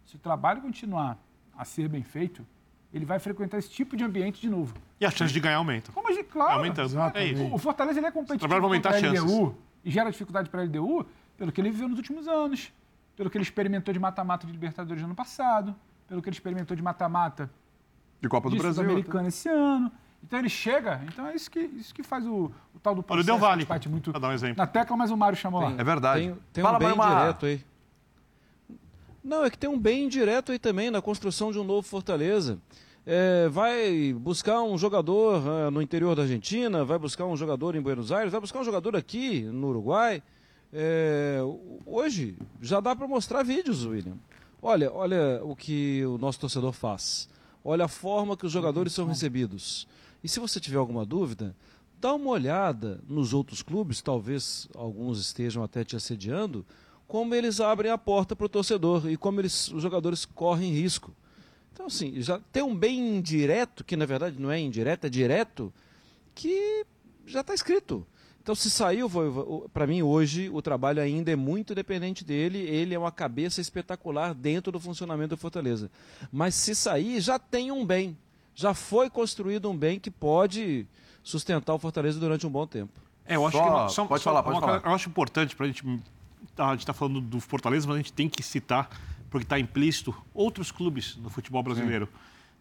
Se 0.06 0.16
o 0.16 0.20
trabalho 0.20 0.62
continuar 0.62 1.18
a 1.58 1.66
ser 1.66 1.88
bem 1.88 2.04
feito, 2.04 2.46
ele 2.94 3.06
vai 3.06 3.18
frequentar 3.18 3.58
esse 3.58 3.70
tipo 3.70 3.98
de 3.98 4.04
ambiente 4.04 4.40
de 4.40 4.50
novo. 4.50 4.76
E 5.00 5.06
a 5.06 5.10
chance 5.10 5.34
de 5.34 5.40
ganhar 5.40 5.58
aumenta. 5.58 5.92
Como 5.92 6.08
a 6.08 6.12
gente, 6.12 6.26
claro. 6.26 6.60
Aumentando. 6.60 7.00
É. 7.00 7.54
O 7.54 7.58
Fortaleza 7.58 8.00
ele 8.00 8.06
é 8.06 8.12
competitivo 8.12 8.48
para 8.48 8.64
aumentar 8.64 8.94
a 8.94 8.98
LDU 8.98 9.58
e 9.84 9.90
gera 9.90 10.12
dificuldade 10.12 10.50
para 10.50 10.62
a 10.62 10.64
LDU 10.64 11.06
pelo 11.36 11.52
que 11.52 11.60
ele 11.60 11.72
viveu 11.72 11.90
nos 11.90 11.98
últimos 11.98 12.28
anos, 12.28 12.72
pelo 13.16 13.30
que 13.30 13.38
ele 13.38 13.44
experimentou 13.44 13.92
de 13.94 14.00
mata-mata 14.00 14.46
de 14.46 14.54
Libertadores 14.54 15.02
no 15.02 15.08
ano 15.08 15.16
passado, 15.16 15.76
pelo 16.08 16.22
que 16.22 16.30
ele 16.30 16.36
experimentou 16.36 16.78
de 16.78 16.84
mata-mata 16.84 17.50
de 18.22 18.30
Copa 18.30 18.50
do 18.50 18.56
Brasil 18.56 18.84
americano 18.84 19.28
esse 19.28 19.50
ano. 19.50 19.92
Então 20.24 20.40
ele 20.40 20.48
chega, 20.48 21.02
então 21.08 21.28
é 21.28 21.36
isso 21.36 21.52
que, 21.52 21.60
isso 21.60 21.94
que 21.94 22.02
faz 22.02 22.26
o, 22.26 22.52
o 22.74 22.80
tal 22.82 22.96
do 22.96 23.04
processo. 23.04 23.30
Olha, 23.30 23.40
deu 23.40 23.50
vale. 23.50 23.66
Parte 23.66 23.90
muito 23.90 24.14
dar 24.14 24.30
um 24.30 24.32
exemplo. 24.32 24.56
Na 24.56 24.66
tecla, 24.66 24.96
mas 24.96 25.12
o 25.12 25.18
Mário 25.18 25.38
chamou 25.38 25.62
tem, 25.62 25.76
lá. 25.76 25.82
É 25.82 25.84
verdade. 25.84 26.22
Tem, 26.22 26.38
tem 26.54 26.64
Fala, 26.64 26.78
um 26.78 26.80
bem 26.80 26.94
direto 26.94 27.46
aí. 27.46 27.66
Não, 29.24 29.44
é 29.44 29.50
que 29.50 29.58
tem 29.58 29.70
um 29.70 29.80
bem 29.80 30.08
direto 30.08 30.52
aí 30.52 30.60
também 30.60 30.92
na 30.92 31.02
construção 31.02 31.52
de 31.52 31.60
um 31.60 31.64
novo 31.64 31.88
Fortaleza. 31.88 32.60
É, 33.06 33.50
vai 33.50 34.14
buscar 34.14 34.64
um 34.64 34.78
jogador 34.78 35.44
uh, 35.46 35.70
no 35.70 35.82
interior 35.82 36.16
da 36.16 36.22
Argentina, 36.22 36.86
vai 36.86 36.98
buscar 36.98 37.26
um 37.26 37.36
jogador 37.36 37.76
em 37.76 37.82
Buenos 37.82 38.14
Aires, 38.14 38.32
vai 38.32 38.40
buscar 38.40 38.60
um 38.60 38.64
jogador 38.64 38.96
aqui 38.96 39.42
no 39.42 39.68
Uruguai. 39.68 40.24
É, 40.72 41.40
hoje 41.86 42.38
já 42.62 42.80
dá 42.80 42.96
para 42.96 43.08
mostrar 43.08 43.44
vídeos, 43.44 43.86
William. 43.86 44.18
Olha, 44.62 44.90
olha 44.92 45.42
o 45.44 45.54
que 45.54 46.06
o 46.06 46.18
nosso 46.18 46.40
torcedor 46.40 46.72
faz. 46.72 47.28
Olha 47.62 47.86
a 47.86 47.90
forma 47.90 48.38
que 48.38 48.46
os 48.46 48.52
jogadores 48.52 48.94
são 48.94 49.06
recebidos. 49.06 49.86
E 50.24 50.30
se 50.30 50.40
você 50.40 50.58
tiver 50.58 50.78
alguma 50.78 51.06
dúvida, 51.06 51.54
dá 52.00 52.14
uma 52.14 52.30
olhada 52.30 53.02
nos 53.08 53.34
outros 53.34 53.62
clubes, 53.62 54.02
talvez 54.02 54.70
alguns 54.74 55.20
estejam 55.20 55.62
até 55.62 55.84
te 55.84 55.98
assediando, 55.98 56.66
como 57.06 57.36
eles 57.36 57.60
abrem 57.60 57.92
a 57.92 57.98
porta 57.98 58.34
para 58.34 58.46
o 58.46 58.50
torcedor 58.50 59.10
e 59.10 59.18
como 59.18 59.42
eles, 59.42 59.68
os 59.68 59.84
jogadores 59.84 60.24
correm 60.24 60.72
risco. 60.72 61.14
Então, 61.74 61.88
assim, 61.88 62.22
já 62.22 62.40
tem 62.52 62.62
um 62.62 62.76
bem 62.76 63.18
indireto, 63.18 63.84
que 63.84 63.98
na 63.98 64.06
verdade 64.06 64.40
não 64.40 64.52
é 64.52 64.60
indireto, 64.60 65.06
é 65.06 65.10
direto, 65.10 65.74
que 66.36 66.86
já 67.26 67.42
está 67.42 67.54
escrito. 67.54 68.06
Então, 68.44 68.54
se 68.54 68.70
saiu, 68.70 69.10
para 69.74 69.88
mim 69.88 70.02
hoje 70.02 70.50
o 70.50 70.62
trabalho 70.62 71.02
ainda 71.02 71.32
é 71.32 71.36
muito 71.36 71.74
dependente 71.74 72.26
dele. 72.26 72.60
Ele 72.60 72.94
é 72.94 73.00
uma 73.00 73.12
cabeça 73.12 73.62
espetacular 73.62 74.34
dentro 74.34 74.70
do 74.70 74.82
funcionamento 74.82 75.36
do 75.36 75.40
Fortaleza. 75.40 75.90
Mas 76.30 76.54
se 76.54 76.76
sair, 76.76 77.22
já 77.22 77.40
tem 77.40 77.72
um 77.72 77.86
bem. 77.86 78.18
Já 78.54 78.74
foi 78.74 79.10
construído 79.10 79.70
um 79.70 79.78
bem 79.78 79.98
que 79.98 80.12
pode 80.12 80.86
sustentar 81.24 81.74
o 81.74 81.80
Fortaleza 81.80 82.20
durante 82.20 82.46
um 82.46 82.50
bom 82.50 82.68
tempo. 82.68 82.92
É, 83.26 83.38
eu 83.38 83.48
acho 83.48 83.58
só, 83.58 83.86
que 83.86 83.94
só, 83.94 84.06
pode 84.06 84.24
só, 84.24 84.30
falar, 84.30 84.44
pode 84.44 84.58
uma, 84.58 84.62
falar. 84.62 84.82
Eu 84.86 84.92
acho 84.94 85.08
importante 85.08 85.56
para 85.56 85.66
a 85.66 85.68
gente. 85.68 85.84
A 86.58 86.72
gente 86.72 86.80
está 86.82 86.94
falando 86.94 87.22
do 87.22 87.40
Fortaleza, 87.40 87.88
mas 87.88 87.96
a 87.96 87.98
gente 88.00 88.12
tem 88.12 88.28
que 88.28 88.44
citar, 88.44 88.90
porque 89.34 89.46
está 89.46 89.58
implícito, 89.58 90.16
outros 90.32 90.72
clubes 90.72 91.16
no 91.16 91.28
futebol 91.28 91.64
brasileiro. 91.64 92.08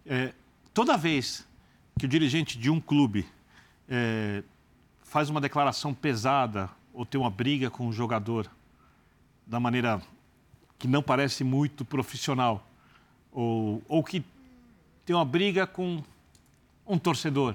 É, 0.07 0.33
toda 0.73 0.97
vez 0.97 1.47
que 1.99 2.07
o 2.07 2.09
dirigente 2.09 2.57
de 2.57 2.71
um 2.71 2.81
clube 2.81 3.29
é, 3.87 4.43
faz 5.03 5.29
uma 5.29 5.39
declaração 5.39 5.93
pesada 5.93 6.71
ou 6.95 7.05
tem 7.05 7.21
uma 7.21 7.29
briga 7.29 7.69
com 7.69 7.89
o 7.89 7.93
jogador 7.93 8.51
da 9.47 9.61
maneira 9.61 10.01
que 10.79 10.89
não 10.89 11.03
parece 11.03 11.45
muito 11.45 11.85
profissional, 11.85 12.67
ou, 13.31 13.83
ou 13.87 14.03
que 14.03 14.25
tem 15.05 15.15
uma 15.15 15.27
briga 15.27 15.67
com 15.67 16.03
um 16.87 16.97
torcedor, 16.97 17.55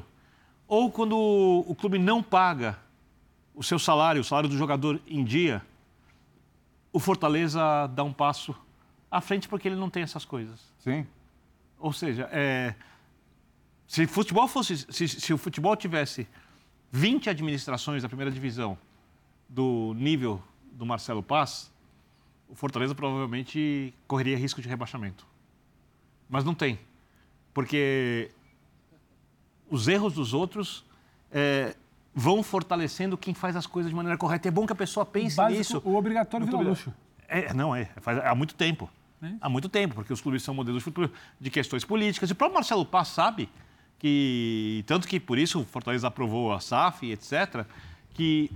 ou 0.67 0.91
quando 0.91 1.17
o, 1.17 1.71
o 1.71 1.73
clube 1.73 1.97
não 1.97 2.21
paga 2.21 2.77
o 3.55 3.63
seu 3.63 3.79
salário, 3.79 4.21
o 4.21 4.23
salário 4.23 4.47
do 4.47 4.55
jogador 4.55 5.01
em 5.07 5.23
dia, 5.23 5.65
o 6.93 6.99
Fortaleza 6.99 7.87
dá 7.87 8.03
um 8.03 8.13
passo 8.13 8.55
à 9.09 9.21
frente 9.21 9.47
porque 9.47 9.67
ele 9.67 9.75
não 9.75 9.89
tem 9.89 10.03
essas 10.03 10.25
coisas. 10.25 10.59
Sim. 10.79 11.05
Ou 11.79 11.93
seja, 11.93 12.29
é, 12.31 12.75
se 13.87 14.05
futebol 14.07 14.47
fosse, 14.47 14.77
se, 14.77 15.07
se 15.07 15.33
o 15.33 15.37
futebol 15.37 15.75
tivesse 15.75 16.27
20 16.91 17.29
administrações 17.29 18.03
da 18.03 18.09
primeira 18.09 18.31
divisão 18.31 18.77
do 19.47 19.93
nível 19.95 20.41
do 20.71 20.85
Marcelo 20.85 21.23
Paz, 21.23 21.71
o 22.49 22.55
Fortaleza 22.55 22.95
provavelmente 22.95 23.93
correria 24.07 24.37
risco 24.37 24.61
de 24.61 24.67
rebaixamento. 24.67 25.25
Mas 26.29 26.43
não 26.43 26.53
tem. 26.53 26.79
Porque 27.53 28.31
os 29.69 29.87
erros 29.87 30.13
dos 30.13 30.33
outros 30.33 30.85
é, 31.31 31.75
vão 32.13 32.41
fortalecendo 32.43 33.17
quem 33.17 33.33
faz 33.33 33.55
as 33.55 33.65
coisas 33.65 33.89
de 33.89 33.95
maneira 33.95 34.17
correta. 34.17 34.47
É 34.47 34.51
bom 34.51 34.65
que 34.65 34.73
a 34.73 34.75
pessoa 34.75 35.05
pense 35.05 35.35
Básico, 35.35 35.57
nisso. 35.57 35.81
O 35.85 35.95
obrigatório 35.95 36.45
vira 36.45 36.59
luxo. 36.59 36.93
É, 37.27 37.53
não, 37.53 37.75
é. 37.75 37.85
Faz, 38.01 38.19
há 38.19 38.33
muito 38.33 38.55
tempo. 38.55 38.89
É 39.21 39.33
há 39.41 39.49
muito 39.49 39.67
tempo, 39.67 39.95
porque 39.95 40.13
os 40.13 40.21
clubes 40.21 40.43
são 40.43 40.53
modelos 40.53 40.83
de 41.39 41.49
questões 41.49 41.83
políticas. 41.83 42.29
E 42.29 42.33
o 42.33 42.35
próprio 42.35 42.55
Marcelo 42.55 42.85
Paz 42.85 43.09
sabe 43.09 43.49
que 43.99 44.83
tanto 44.85 45.07
que 45.07 45.19
por 45.19 45.37
isso 45.37 45.61
o 45.61 45.65
Fortaleza 45.65 46.07
aprovou 46.07 46.53
a 46.53 46.59
SAF, 46.59 47.11
etc., 47.11 47.65
que 48.13 48.51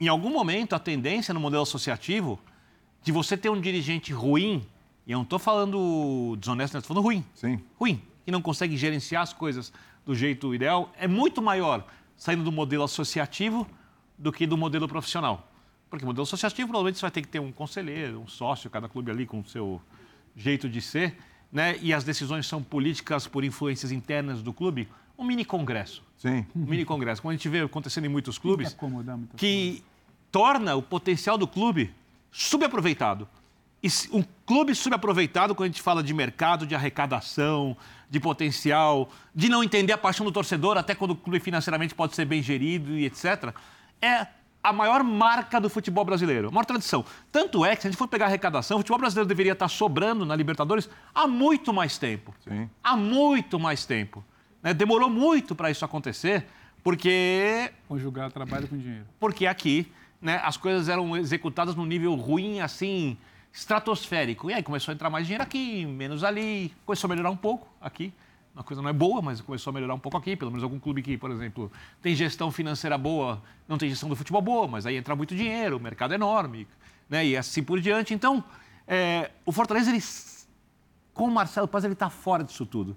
em 0.00 0.08
algum 0.08 0.30
momento 0.30 0.74
a 0.74 0.78
tendência 0.78 1.34
no 1.34 1.40
modelo 1.40 1.62
associativo 1.62 2.38
de 3.02 3.12
você 3.12 3.36
ter 3.36 3.50
um 3.50 3.60
dirigente 3.60 4.12
ruim, 4.12 4.66
e 5.06 5.12
eu 5.12 5.18
não 5.18 5.24
estou 5.24 5.38
falando 5.38 6.36
desonesto, 6.38 6.76
estou 6.76 6.94
falando 6.94 7.04
ruim, 7.04 7.24
Sim. 7.34 7.60
ruim, 7.78 8.00
que 8.24 8.30
não 8.30 8.40
consegue 8.40 8.76
gerenciar 8.76 9.22
as 9.22 9.32
coisas 9.32 9.72
do 10.04 10.14
jeito 10.14 10.54
ideal, 10.54 10.90
é 10.98 11.06
muito 11.06 11.42
maior 11.42 11.86
saindo 12.16 12.42
do 12.44 12.52
modelo 12.52 12.84
associativo 12.84 13.66
do 14.16 14.32
que 14.32 14.46
do 14.46 14.56
modelo 14.56 14.88
profissional. 14.88 15.51
Porque 15.92 16.06
o 16.06 16.08
modelo 16.08 16.22
associativo, 16.22 16.68
provavelmente, 16.68 16.98
você 16.98 17.02
vai 17.02 17.10
ter 17.10 17.20
que 17.20 17.28
ter 17.28 17.38
um 17.38 17.52
conselheiro, 17.52 18.18
um 18.18 18.26
sócio, 18.26 18.70
cada 18.70 18.88
clube 18.88 19.10
ali 19.10 19.26
com 19.26 19.40
o 19.40 19.44
seu 19.44 19.78
jeito 20.34 20.66
de 20.66 20.80
ser 20.80 21.14
né, 21.52 21.76
e 21.82 21.92
as 21.92 22.02
decisões 22.02 22.46
são 22.46 22.62
políticas 22.62 23.26
por 23.26 23.44
influências 23.44 23.92
internas 23.92 24.42
do 24.42 24.54
clube, 24.54 24.88
um 25.18 25.22
mini 25.22 25.44
congresso. 25.44 26.02
Sim. 26.16 26.46
Um 26.56 26.60
mini 26.64 26.86
congresso, 26.86 27.20
como 27.20 27.30
a 27.30 27.34
gente 27.34 27.46
vê 27.46 27.60
acontecendo 27.60 28.06
em 28.06 28.08
muitos 28.08 28.38
clubes, 28.38 28.74
que 29.36 29.84
torna 30.30 30.74
o 30.74 30.80
potencial 30.80 31.36
do 31.36 31.46
clube 31.46 31.94
subaproveitado. 32.30 33.28
E 33.82 33.88
um 34.12 34.24
clube 34.46 34.74
subaproveitado, 34.74 35.54
quando 35.54 35.66
a 35.66 35.72
gente 35.72 35.82
fala 35.82 36.02
de 36.02 36.14
mercado, 36.14 36.66
de 36.66 36.74
arrecadação, 36.74 37.76
de 38.08 38.18
potencial, 38.18 39.10
de 39.34 39.50
não 39.50 39.62
entender 39.62 39.92
a 39.92 39.98
paixão 39.98 40.24
do 40.24 40.32
torcedor, 40.32 40.78
até 40.78 40.94
quando 40.94 41.10
o 41.10 41.16
clube 41.16 41.38
financeiramente 41.38 41.94
pode 41.94 42.14
ser 42.14 42.24
bem 42.24 42.40
gerido 42.40 42.96
e 42.96 43.04
etc., 43.04 43.52
é 44.00 44.26
a 44.62 44.72
maior 44.72 45.02
marca 45.02 45.60
do 45.60 45.68
futebol 45.68 46.04
brasileiro, 46.04 46.48
a 46.48 46.50
maior 46.50 46.64
tradição. 46.64 47.04
Tanto 47.30 47.64
é 47.64 47.74
que, 47.74 47.82
se 47.82 47.88
a 47.88 47.90
gente 47.90 47.98
for 47.98 48.06
pegar 48.06 48.26
a 48.26 48.28
arrecadação, 48.28 48.76
o 48.76 48.80
futebol 48.80 48.98
brasileiro 48.98 49.26
deveria 49.26 49.52
estar 49.52 49.68
sobrando 49.68 50.24
na 50.24 50.36
Libertadores 50.36 50.88
há 51.14 51.26
muito 51.26 51.72
mais 51.72 51.98
tempo. 51.98 52.34
Sim. 52.46 52.70
Há 52.82 52.96
muito 52.96 53.58
mais 53.58 53.84
tempo. 53.84 54.24
Né? 54.62 54.72
Demorou 54.72 55.10
muito 55.10 55.54
para 55.54 55.70
isso 55.70 55.84
acontecer, 55.84 56.46
porque. 56.82 57.72
Conjugar 57.88 58.30
trabalho 58.30 58.68
com 58.68 58.78
dinheiro. 58.78 59.04
Porque 59.18 59.46
aqui 59.46 59.90
né, 60.20 60.40
as 60.44 60.56
coisas 60.56 60.88
eram 60.88 61.16
executadas 61.16 61.74
num 61.74 61.84
nível 61.84 62.14
ruim, 62.14 62.60
assim, 62.60 63.18
estratosférico. 63.52 64.48
E 64.48 64.54
aí 64.54 64.62
começou 64.62 64.92
a 64.92 64.94
entrar 64.94 65.10
mais 65.10 65.26
dinheiro 65.26 65.42
aqui, 65.42 65.84
menos 65.84 66.22
ali, 66.22 66.72
começou 66.86 67.08
a 67.08 67.10
melhorar 67.10 67.30
um 67.30 67.36
pouco 67.36 67.66
aqui. 67.80 68.12
Uma 68.54 68.62
coisa 68.62 68.82
não 68.82 68.88
é 68.88 68.92
boa, 68.92 69.22
mas 69.22 69.40
começou 69.40 69.70
a 69.70 69.74
melhorar 69.74 69.94
um 69.94 69.98
pouco 69.98 70.18
aqui. 70.18 70.36
Pelo 70.36 70.50
menos 70.50 70.62
algum 70.62 70.78
clube 70.78 71.02
que, 71.02 71.16
por 71.16 71.30
exemplo, 71.30 71.72
tem 72.02 72.14
gestão 72.14 72.50
financeira 72.50 72.98
boa, 72.98 73.42
não 73.66 73.78
tem 73.78 73.88
gestão 73.88 74.08
do 74.08 74.16
futebol 74.16 74.42
boa, 74.42 74.68
mas 74.68 74.84
aí 74.84 74.96
entra 74.96 75.16
muito 75.16 75.34
dinheiro, 75.34 75.78
o 75.78 75.80
mercado 75.80 76.12
é 76.12 76.16
enorme, 76.16 76.68
né? 77.08 77.24
E 77.24 77.36
assim 77.36 77.62
por 77.62 77.80
diante. 77.80 78.12
Então, 78.12 78.44
é, 78.86 79.30
o 79.46 79.52
Fortaleza, 79.52 79.90
ele, 79.90 80.02
com 81.14 81.24
o 81.24 81.30
Marcelo 81.30 81.66
Paz, 81.66 81.84
ele 81.84 81.94
está 81.94 82.10
fora 82.10 82.44
disso 82.44 82.66
tudo. 82.66 82.94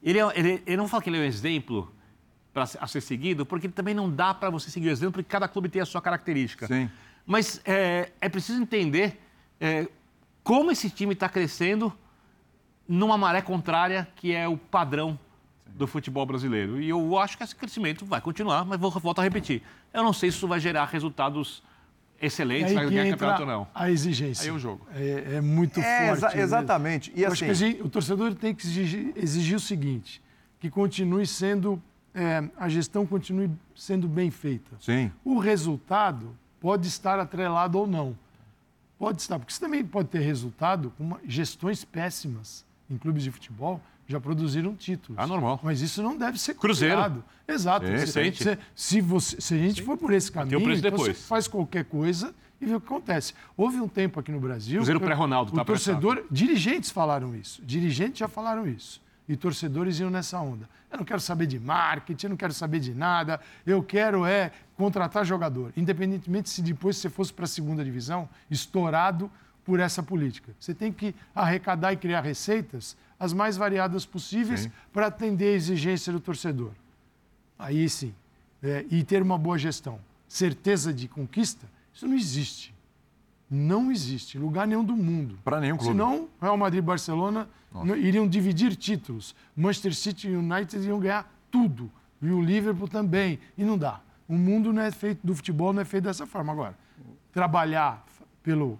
Ele, 0.00 0.20
é, 0.20 0.38
ele, 0.38 0.62
ele 0.64 0.76
não 0.76 0.86
fala 0.86 1.02
que 1.02 1.10
ele 1.10 1.18
é 1.18 1.20
um 1.20 1.24
exemplo 1.24 1.92
para 2.52 2.64
a 2.78 2.86
ser 2.86 3.00
seguido, 3.00 3.44
porque 3.44 3.68
também 3.68 3.94
não 3.94 4.10
dá 4.10 4.32
para 4.32 4.50
você 4.50 4.70
seguir 4.70 4.88
o 4.88 4.90
exemplo, 4.90 5.14
porque 5.14 5.28
cada 5.28 5.48
clube 5.48 5.68
tem 5.68 5.82
a 5.82 5.86
sua 5.86 6.00
característica. 6.00 6.66
Sim. 6.68 6.88
Mas 7.26 7.60
é, 7.64 8.12
é 8.20 8.28
preciso 8.28 8.60
entender 8.60 9.20
é, 9.60 9.88
como 10.44 10.70
esse 10.70 10.90
time 10.90 11.14
está 11.14 11.28
crescendo 11.28 11.92
numa 12.88 13.16
maré 13.18 13.40
contrária, 13.42 14.06
que 14.16 14.32
é 14.34 14.46
o 14.48 14.56
padrão 14.56 15.18
do 15.66 15.86
futebol 15.86 16.26
brasileiro. 16.26 16.80
E 16.80 16.88
eu 16.88 17.18
acho 17.18 17.36
que 17.38 17.44
esse 17.44 17.54
crescimento 17.56 18.04
vai 18.04 18.20
continuar, 18.20 18.64
mas 18.64 18.78
vou, 18.78 18.90
volto 18.90 19.20
a 19.20 19.22
repetir. 19.22 19.62
Eu 19.92 20.02
não 20.02 20.12
sei 20.12 20.30
se 20.30 20.36
isso 20.36 20.46
vai 20.48 20.60
gerar 20.60 20.84
resultados 20.86 21.62
excelentes, 22.20 22.72
vai 22.72 22.88
ganhar 22.88 23.10
campeonato 23.10 23.42
ou 23.42 23.48
não. 23.48 23.66
A 23.74 23.90
exigência. 23.90 24.44
Aí 24.44 24.50
é 24.50 24.52
o 24.52 24.58
jogo. 24.58 24.86
É, 24.94 25.34
é 25.36 25.40
muito 25.40 25.80
É, 25.80 26.06
forte. 26.08 26.18
exa- 26.18 26.36
né? 26.36 26.42
exatamente. 26.42 27.12
E 27.16 27.22
Eu 27.22 27.32
acho 27.32 27.34
assim- 27.34 27.44
que 27.46 27.50
a 27.50 27.54
gente- 27.54 27.82
o 27.82 27.88
torcedor 27.88 28.34
tem 28.34 28.54
que 28.54 28.64
exigir, 28.66 29.12
exigir 29.16 29.56
o 29.56 29.60
seguinte: 29.60 30.22
que 30.60 30.70
continue 30.70 31.26
sendo. 31.26 31.82
é, 32.14 32.44
a 32.58 32.68
gestão 32.68 33.06
continue 33.06 33.50
sendo 33.74 34.06
bem 34.06 34.30
feita. 34.30 34.70
Sim. 34.78 35.10
O 35.24 35.38
resultado 35.38 36.36
pode 36.60 36.86
estar 36.86 37.18
atrelado 37.18 37.78
ou 37.78 37.86
não. 37.86 38.14
Pode 38.98 39.22
estar, 39.22 39.38
porque 39.38 39.50
você 39.50 39.58
também 39.58 39.82
pode 39.82 40.10
ter 40.10 40.18
resultado 40.20 40.92
com 40.98 41.04
uma- 41.04 41.20
gestões 41.26 41.86
péssimas 41.86 42.66
em 42.92 42.98
clubes 42.98 43.22
de 43.22 43.30
futebol 43.30 43.80
já 44.06 44.20
produziram 44.20 44.74
títulos. 44.74 45.18
Ah, 45.18 45.26
normal. 45.26 45.58
Mas 45.62 45.80
isso 45.80 46.02
não 46.02 46.16
deve 46.16 46.38
ser 46.38 46.54
Cruzeiro. 46.54 47.24
Exato. 47.48 47.86
Sim, 47.86 47.92
Você- 47.92 47.98
recente. 48.22 48.42
você- 48.44 48.58
se, 48.74 49.00
você- 49.00 49.40
se 49.40 49.54
a 49.54 49.58
gente 49.58 49.82
for 49.82 49.96
por 49.96 50.12
esse 50.12 50.30
caminho, 50.30 50.58
então 50.60 50.90
depois. 50.90 51.02
você 51.02 51.14
faz 51.14 51.48
qualquer 51.48 51.84
coisa 51.84 52.34
e 52.60 52.66
vê 52.66 52.74
o 52.74 52.80
que 52.80 52.86
acontece. 52.86 53.32
Houve 53.56 53.80
um 53.80 53.88
tempo 53.88 54.20
aqui 54.20 54.30
no 54.30 54.40
Brasil. 54.40 54.76
Cruzeiro 54.78 55.00
pré-Ronaldo, 55.00 55.52
O 55.52 55.54
tá 55.56 55.64
torcedor, 55.64 56.24
dirigentes 56.30 56.90
falaram 56.90 57.34
isso. 57.34 57.62
Dirigentes 57.64 58.18
já 58.18 58.28
falaram 58.28 58.66
isso. 58.66 59.00
E 59.28 59.36
torcedores 59.36 59.98
iam 60.00 60.10
nessa 60.10 60.38
onda. 60.40 60.68
Eu 60.90 60.98
não 60.98 61.04
quero 61.04 61.20
saber 61.20 61.46
de 61.46 61.58
marketing, 61.58 62.26
eu 62.26 62.30
não 62.30 62.36
quero 62.36 62.52
saber 62.52 62.80
de 62.80 62.92
nada. 62.92 63.40
Eu 63.64 63.82
quero 63.82 64.26
é 64.26 64.50
contratar 64.76 65.24
jogador. 65.24 65.72
Independentemente 65.76 66.50
se 66.50 66.60
depois 66.60 66.96
você 66.96 67.08
fosse 67.08 67.32
para 67.32 67.44
a 67.44 67.48
segunda 67.48 67.82
divisão, 67.84 68.28
estourado 68.50 69.30
por 69.64 69.80
essa 69.80 70.02
política. 70.02 70.52
Você 70.58 70.74
tem 70.74 70.92
que 70.92 71.14
arrecadar 71.34 71.92
e 71.92 71.96
criar 71.96 72.20
receitas 72.20 72.96
as 73.18 73.32
mais 73.32 73.56
variadas 73.56 74.04
possíveis 74.04 74.68
para 74.92 75.06
atender 75.06 75.52
a 75.52 75.56
exigência 75.56 76.12
do 76.12 76.18
torcedor. 76.20 76.72
Aí 77.58 77.88
sim. 77.88 78.12
É, 78.62 78.84
e 78.90 79.02
ter 79.04 79.22
uma 79.22 79.38
boa 79.38 79.58
gestão. 79.58 79.98
Certeza 80.28 80.92
de 80.92 81.06
conquista, 81.08 81.66
isso 81.92 82.06
não 82.06 82.16
existe. 82.16 82.72
Não 83.50 83.90
existe. 83.92 84.38
em 84.38 84.40
Lugar 84.40 84.66
nenhum 84.66 84.82
do 84.84 84.96
mundo. 84.96 85.38
Para 85.44 85.60
nenhum 85.60 85.76
clube. 85.76 85.92
Senão, 85.92 86.28
Real 86.40 86.56
Madrid 86.56 86.78
e 86.78 86.86
Barcelona 86.86 87.48
não- 87.72 87.96
iriam 87.96 88.26
dividir 88.26 88.74
títulos. 88.76 89.34
Manchester 89.54 89.94
City 89.94 90.28
e 90.28 90.36
United 90.36 90.76
iriam 90.82 90.98
ganhar 90.98 91.30
tudo. 91.50 91.90
E 92.20 92.30
o 92.30 92.40
Liverpool 92.40 92.88
também. 92.88 93.38
E 93.58 93.62
não 93.64 93.76
dá. 93.76 94.00
O 94.26 94.34
mundo 94.34 94.72
não 94.72 94.80
é 94.82 94.90
feito, 94.90 95.20
do 95.26 95.34
futebol 95.34 95.72
não 95.72 95.82
é 95.82 95.84
feito 95.84 96.04
dessa 96.04 96.24
forma. 96.26 96.52
Agora, 96.52 96.78
trabalhar 97.32 98.04
pelo, 98.42 98.78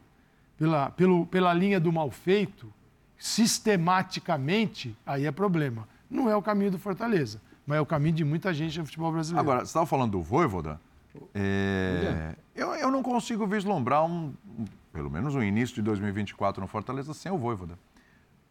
pela, 0.63 0.91
pelo, 0.91 1.27
pela 1.27 1.53
linha 1.53 1.81
do 1.81 1.91
mal 1.93 2.09
feito, 2.09 2.73
sistematicamente, 3.19 4.97
aí 5.05 5.27
é 5.27 5.33
problema. 5.33 5.89
Não 6.09 6.31
é 6.31 6.37
o 6.37 6.43
caminho 6.43 6.71
do 6.71 6.79
Fortaleza, 6.79 7.41
mas 7.67 7.79
é 7.79 7.81
o 7.81 7.87
caminho 7.87 8.15
de 8.15 8.25
muita 8.25 8.55
gente 8.55 8.79
no 8.79 8.85
futebol 8.87 9.11
brasileiro. 9.11 9.41
Agora, 9.41 9.61
você 9.61 9.71
estava 9.71 9.87
falando 9.87 10.13
do 10.13 10.23
Voivoda. 10.23 10.81
é, 11.35 12.37
eu, 12.55 12.75
eu 12.77 12.93
não 12.93 13.03
consigo 13.03 13.45
vislumbrar 13.45 14.05
um, 14.05 14.33
um- 14.57 14.65
pelo 14.93 15.11
menos 15.11 15.35
um 15.35 15.43
início 15.43 15.75
de 15.75 15.83
2024 15.83 16.61
no 16.61 16.69
Fortaleza 16.69 17.13
sem 17.13 17.33
o 17.33 17.37
Voivoda. 17.39 17.77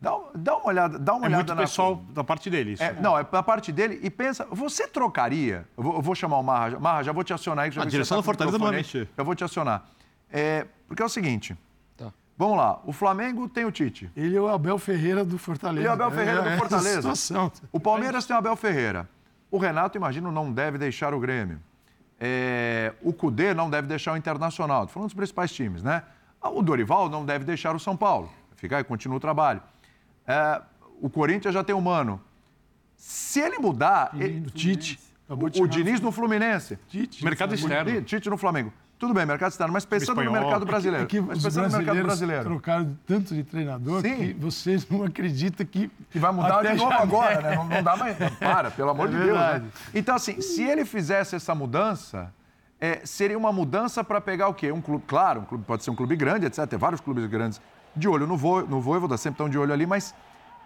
Dá, 0.02 0.12
dá 0.36 0.58
uma 0.58 0.68
olhada, 0.68 1.00
dá 1.00 1.14
uma 1.14 1.28
É 1.28 1.30
olhada 1.30 1.44
muito 1.44 1.56
na 1.56 1.62
pessoal 1.62 1.96
da 2.10 2.24
parte 2.26 2.50
dele. 2.50 2.74
isso. 2.74 2.84
É, 2.84 2.92
não, 3.00 3.18
é 3.18 3.24
da 3.24 3.42
parte 3.42 3.72
dele. 3.72 4.02
E 4.04 4.10
pensa, 4.10 4.46
você 4.52 4.86
trocaria? 4.86 5.66
Eu 5.78 5.84
vou, 5.84 5.96
eu 5.96 6.02
vou 6.02 6.14
chamar 6.16 6.40
o 6.40 6.44
Marra. 6.44 6.78
Marra, 6.78 7.04
já 7.04 7.12
vou 7.14 7.24
te 7.24 7.32
acionar 7.32 7.64
aí. 7.66 7.70
que 7.70 7.76
já 7.78 7.84
A 7.84 7.86
direção 7.86 8.18
tá 8.18 8.22
do 8.22 8.26
Fortaleza 8.26 8.58
não 8.58 8.66
vai 8.68 8.76
mexer. 8.76 9.08
Já 9.16 9.24
vou 9.24 9.34
te 9.36 9.44
acionar. 9.46 9.86
É, 10.30 10.66
porque 10.88 11.02
é 11.02 11.06
o 11.06 11.10
seguinte. 11.10 11.56
Vamos 12.38 12.58
lá. 12.58 12.80
O 12.86 12.92
Flamengo 12.92 13.48
tem 13.48 13.66
o 13.66 13.72
Tite. 13.72 14.10
Ele 14.16 14.36
é 14.36 14.42
o 14.42 14.48
Abel 14.48 14.78
Ferreira 14.80 15.24
do 15.24 15.38
Fortaleza. 15.38 15.80
Ele 15.82 15.88
é 15.88 15.92
o 15.92 15.94
Abel 15.94 16.12
Ferreira 16.12 16.40
É 16.40 16.44
do 16.44 16.48
essa 16.50 16.58
Fortaleza. 16.58 17.16
situação. 17.16 17.52
O 17.72 17.80
Palmeiras 17.80 18.26
tem 18.26 18.36
o 18.36 18.40
Abel 18.40 18.56
Ferreira. 18.56 19.08
O 19.52 19.58
Renato, 19.58 19.98
imagino, 19.98 20.32
não 20.32 20.52
deve 20.52 20.78
deixar 20.78 21.14
o 21.14 21.20
Grêmio. 21.20 21.60
É, 22.20 22.94
o 23.02 23.12
Cudê 23.14 23.54
não 23.54 23.70
deve 23.70 23.88
deixar 23.88 24.14
o 24.14 24.18
Internacional. 24.18 24.84
Estou 24.84 24.94
falando 24.94 25.08
dos 25.10 25.16
principais 25.16 25.52
times, 25.52 25.84
né? 25.84 26.04
O 26.42 26.62
Dorival 26.62 27.10
não 27.10 27.26
deve 27.26 27.44
deixar 27.46 27.76
o 27.76 27.80
São 27.80 27.96
Paulo. 27.98 28.32
Fica 28.56 28.78
aí, 28.78 28.84
continua 28.84 29.18
o 29.18 29.20
trabalho. 29.20 29.62
É, 30.26 30.62
o 31.02 31.10
Corinthians 31.10 31.54
já 31.54 31.64
tem 31.64 31.76
o 31.76 31.82
Mano. 31.82 32.22
Se 32.96 33.40
ele 33.40 33.58
mudar... 33.60 34.12
ele- 34.20 34.46
O 34.48 34.52
Tite. 34.52 35.00
O 35.28 35.36
no 35.36 35.68
Diniz 35.68 36.02
no 36.02 36.12
Fluminense. 36.12 36.78
Tite. 36.88 37.24
Mercado 37.24 37.56
externo. 37.56 38.02
Tite 38.02 38.30
no 38.30 38.38
Flamengo. 38.38 38.72
Tudo 39.02 39.16
bem, 39.16 39.26
mercado 39.26 39.50
externo, 39.50 39.74
mas 39.74 39.84
pensando 39.84 40.18
no 40.18 40.22
espanhol. 40.22 40.44
mercado 40.44 40.64
brasileiro. 40.64 41.04
É 41.06 41.08
que 41.08 41.20
mas 41.20 41.40
os 41.40 41.44
pensando 41.44 41.72
no 41.72 41.78
mercado 41.80 42.04
brasileiro. 42.04 42.44
trocaram 42.44 42.96
tanto 43.08 43.34
de 43.34 43.44
treinador 43.44 44.02
Sim. 44.04 44.16
que 44.16 44.34
você 44.34 44.78
não 44.92 45.04
acredita 45.06 45.66
que... 45.66 45.90
Que 46.12 46.20
vai 46.20 46.32
mudar 46.32 46.62
de 46.62 46.76
novo 46.76 46.94
agora, 46.94 47.42
né? 47.42 47.56
Não, 47.56 47.66
não 47.68 47.82
dá 47.82 47.96
mais. 47.96 48.16
Para, 48.38 48.70
pelo 48.70 48.92
amor 48.92 49.08
É 49.08 49.12
de 49.12 49.18
Deus. 49.18 49.28
Né? 49.28 49.34
verdade. 49.34 49.66
Então, 49.96 50.14
assim, 50.14 50.40
se 50.40 50.62
ele 50.62 50.86
fizesse 50.86 51.36
essa 51.36 51.56
mudança, 51.56 52.32
é, 52.80 53.02
seria 53.04 53.40
uma 53.40 53.52
mudança 53.52 54.04
para 54.04 54.22
pegar 54.22 54.50
o 54.50 54.54
quê? 54.54 54.72
Um 54.72 54.80
clube, 54.80 55.04
claro, 55.08 55.42
um 55.42 55.46
clube 55.46 55.64
pode 55.66 55.84
ser 55.84 55.90
um 55.90 55.96
clube 55.96 56.16
grande, 56.16 56.46
etc. 56.46 56.68
Tem 56.68 56.78
vários 56.78 57.02
clubes 57.02 57.26
grandes 57.26 57.60
de 57.96 58.08
olho 58.08 58.28
no, 58.28 58.38
vo, 58.38 58.62
no 58.62 58.80
Voivoda, 58.80 59.18
sempre 59.18 59.34
estão 59.34 59.50
de 59.50 59.58
olho 59.58 59.74
ali, 59.74 59.88
mas 59.88 60.14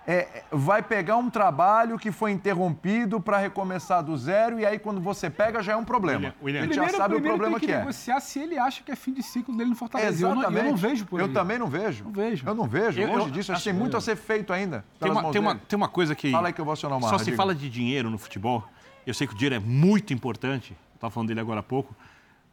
é, 0.07 0.43
vai 0.51 0.83
pegar 0.83 1.17
um 1.17 1.29
trabalho 1.29 1.97
que 1.97 2.11
foi 2.11 2.31
interrompido 2.31 3.19
para 3.19 3.37
recomeçar 3.39 4.03
do 4.03 4.15
zero, 4.15 4.59
e 4.59 4.65
aí 4.65 4.77
quando 4.77 5.01
você 5.01 5.29
pega 5.29 5.63
já 5.63 5.73
é 5.73 5.75
um 5.75 5.83
problema. 5.83 6.33
William, 6.43 6.61
gente 6.61 6.75
já 6.75 6.89
sabe 6.89 7.15
o 7.15 7.21
problema 7.21 7.59
tem 7.59 7.61
que, 7.61 7.65
que 7.67 7.71
é. 7.71 7.79
negociar 7.79 8.19
se 8.19 8.39
ele 8.39 8.57
acha 8.57 8.83
que 8.83 8.91
é 8.91 8.95
fim 8.95 9.13
de 9.13 9.23
ciclo 9.23 9.55
dele 9.57 9.71
no 9.71 9.75
Fortaleza. 9.75 10.23
Eu 10.23 10.29
não, 10.29 10.41
Exatamente. 10.41 10.65
eu 10.65 10.71
não 10.71 10.77
vejo 10.77 11.05
por 11.05 11.19
aí. 11.19 11.27
Eu 11.27 11.33
também 11.33 11.57
não 11.57 11.67
vejo. 11.67 12.03
Não 12.03 12.11
vejo. 12.11 12.47
Eu 12.47 12.53
não 12.55 12.67
vejo. 12.67 13.01
Eu- 13.01 13.07
Longe 13.07 13.27
eu- 13.27 13.31
disso, 13.31 13.51
acho 13.51 13.63
que 13.63 13.69
tem 13.69 13.77
muito 13.77 13.97
a 13.97 14.01
ser 14.01 14.15
feito 14.15 14.53
ainda. 14.53 14.85
Tem 14.99 15.11
uma, 15.11 15.31
tem, 15.31 15.41
uma, 15.41 15.55
tem 15.55 15.77
uma 15.77 15.87
coisa 15.89 16.13
que. 16.13 16.29
Fala 16.31 16.47
aí 16.49 16.53
que 16.53 16.61
eu 16.61 16.65
vou 16.65 16.73
acionar 16.73 16.99
o 16.99 17.01
Só 17.01 17.17
se 17.17 17.25
diga. 17.25 17.37
fala 17.37 17.55
de 17.55 17.69
dinheiro 17.69 18.09
no 18.09 18.17
futebol. 18.17 18.63
Eu 19.07 19.13
sei 19.13 19.25
que 19.25 19.33
o 19.33 19.35
dinheiro 19.35 19.55
é 19.55 19.59
muito 19.59 20.13
importante. 20.13 20.75
Estava 20.93 21.09
falando 21.11 21.29
dele 21.29 21.39
agora 21.39 21.59
há 21.61 21.63
pouco. 21.63 21.95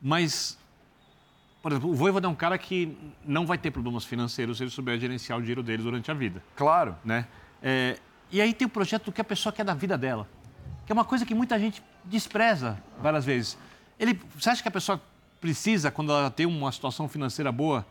Mas, 0.01 0.59
por 1.63 1.71
exemplo, 1.73 1.91
o 1.91 1.95
Voivoda 1.95 2.27
é 2.27 2.31
um 2.31 2.35
cara 2.35 2.57
que 2.59 2.97
não 3.25 3.47
vai 3.47 3.57
ter 3.59 3.71
problemas 3.71 4.05
financeiros 4.05 4.57
se 4.57 4.65
ele 4.65 4.71
souber 4.71 4.99
gerenciar 4.99 5.39
o 5.39 5.41
dinheiro 5.43 5.63
dele 5.63 5.83
durante 5.83 6.11
a 6.11 6.15
vida. 6.15 6.43
Claro. 6.57 6.97
né? 7.05 7.27
É, 7.63 7.99
e 8.31 8.41
aí 8.41 8.53
tem 8.53 8.67
o 8.67 8.71
projeto 8.71 9.07
do 9.07 9.13
que 9.13 9.21
a 9.21 9.25
pessoa 9.25 9.53
quer 9.53 9.65
da 9.65 9.75
vida 9.75 9.97
dela, 9.97 10.27
que 10.87 10.93
é 10.93 10.95
uma 10.95 11.05
coisa 11.05 11.25
que 11.25 11.35
muita 11.35 11.59
gente 11.59 11.83
despreza 12.05 12.83
várias 13.01 13.25
vezes. 13.25 13.59
Ele, 13.99 14.19
você 14.35 14.51
acha 14.51 14.63
que 14.63 14.69
a 14.69 14.73
pessoa 14.73 15.01
precisa, 15.41 15.91
quando 15.91 16.13
ela 16.13 16.31
tem 16.31 16.47
uma 16.47 16.73
situação 16.73 17.09
financeira 17.09 17.53
boa, 17.53 17.87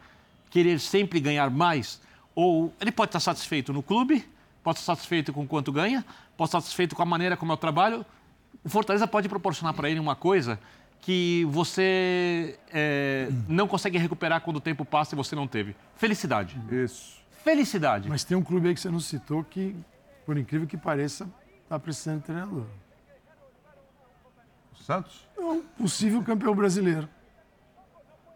querer 0.50 0.80
sempre 0.80 1.20
ganhar 1.20 1.50
mais? 1.50 2.02
Ou 2.34 2.74
ele 2.80 2.92
pode 2.92 3.10
estar 3.10 3.20
satisfeito 3.20 3.72
no 3.72 3.84
clube, 3.84 4.28
pode 4.64 4.80
estar 4.80 4.96
satisfeito 4.96 5.32
com 5.32 5.48
quanto 5.48 5.72
ganha, 5.72 6.06
pode 6.36 6.50
estar 6.50 6.62
satisfeito 6.62 6.96
com 6.96 7.02
a 7.02 7.06
maneira 7.06 7.38
como 7.38 7.52
é 7.52 7.56
o 7.56 7.58
trabalho. 7.58 8.06
O 8.64 8.70
Fortaleza 8.70 9.08
pode 9.08 9.30
proporcionar 9.30 9.74
para 9.74 9.90
ele 9.90 10.00
uma 10.00 10.16
coisa 10.16 10.60
que 11.02 11.46
você 11.50 12.58
é, 12.72 13.28
não 13.48 13.68
consegue 13.68 13.98
recuperar 13.98 14.42
quando 14.42 14.58
o 14.58 14.62
tempo 14.62 14.86
passa 14.86 15.16
e 15.16 15.18
você 15.18 15.36
não 15.36 15.48
teve. 15.48 15.76
Felicidade. 15.96 16.60
Isso. 16.72 17.21
Felicidade. 17.44 18.08
Mas 18.10 18.24
tem 18.24 18.38
um 18.38 18.44
clube 18.44 18.68
aí 18.68 18.74
que 18.74 18.80
você 18.82 18.90
não 18.90 19.00
citou 19.00 19.44
que, 19.44 19.76
por 20.26 20.38
incrível 20.38 20.68
que 20.68 20.78
pareça, 20.78 21.28
está 21.64 21.80
precisando 21.80 22.20
de 22.20 22.26
treinador. 22.26 22.66
O 24.74 24.84
Santos? 24.84 25.28
É 25.38 25.42
um 25.42 25.62
possível 25.62 26.22
campeão 26.24 26.56
brasileiro. 26.56 27.08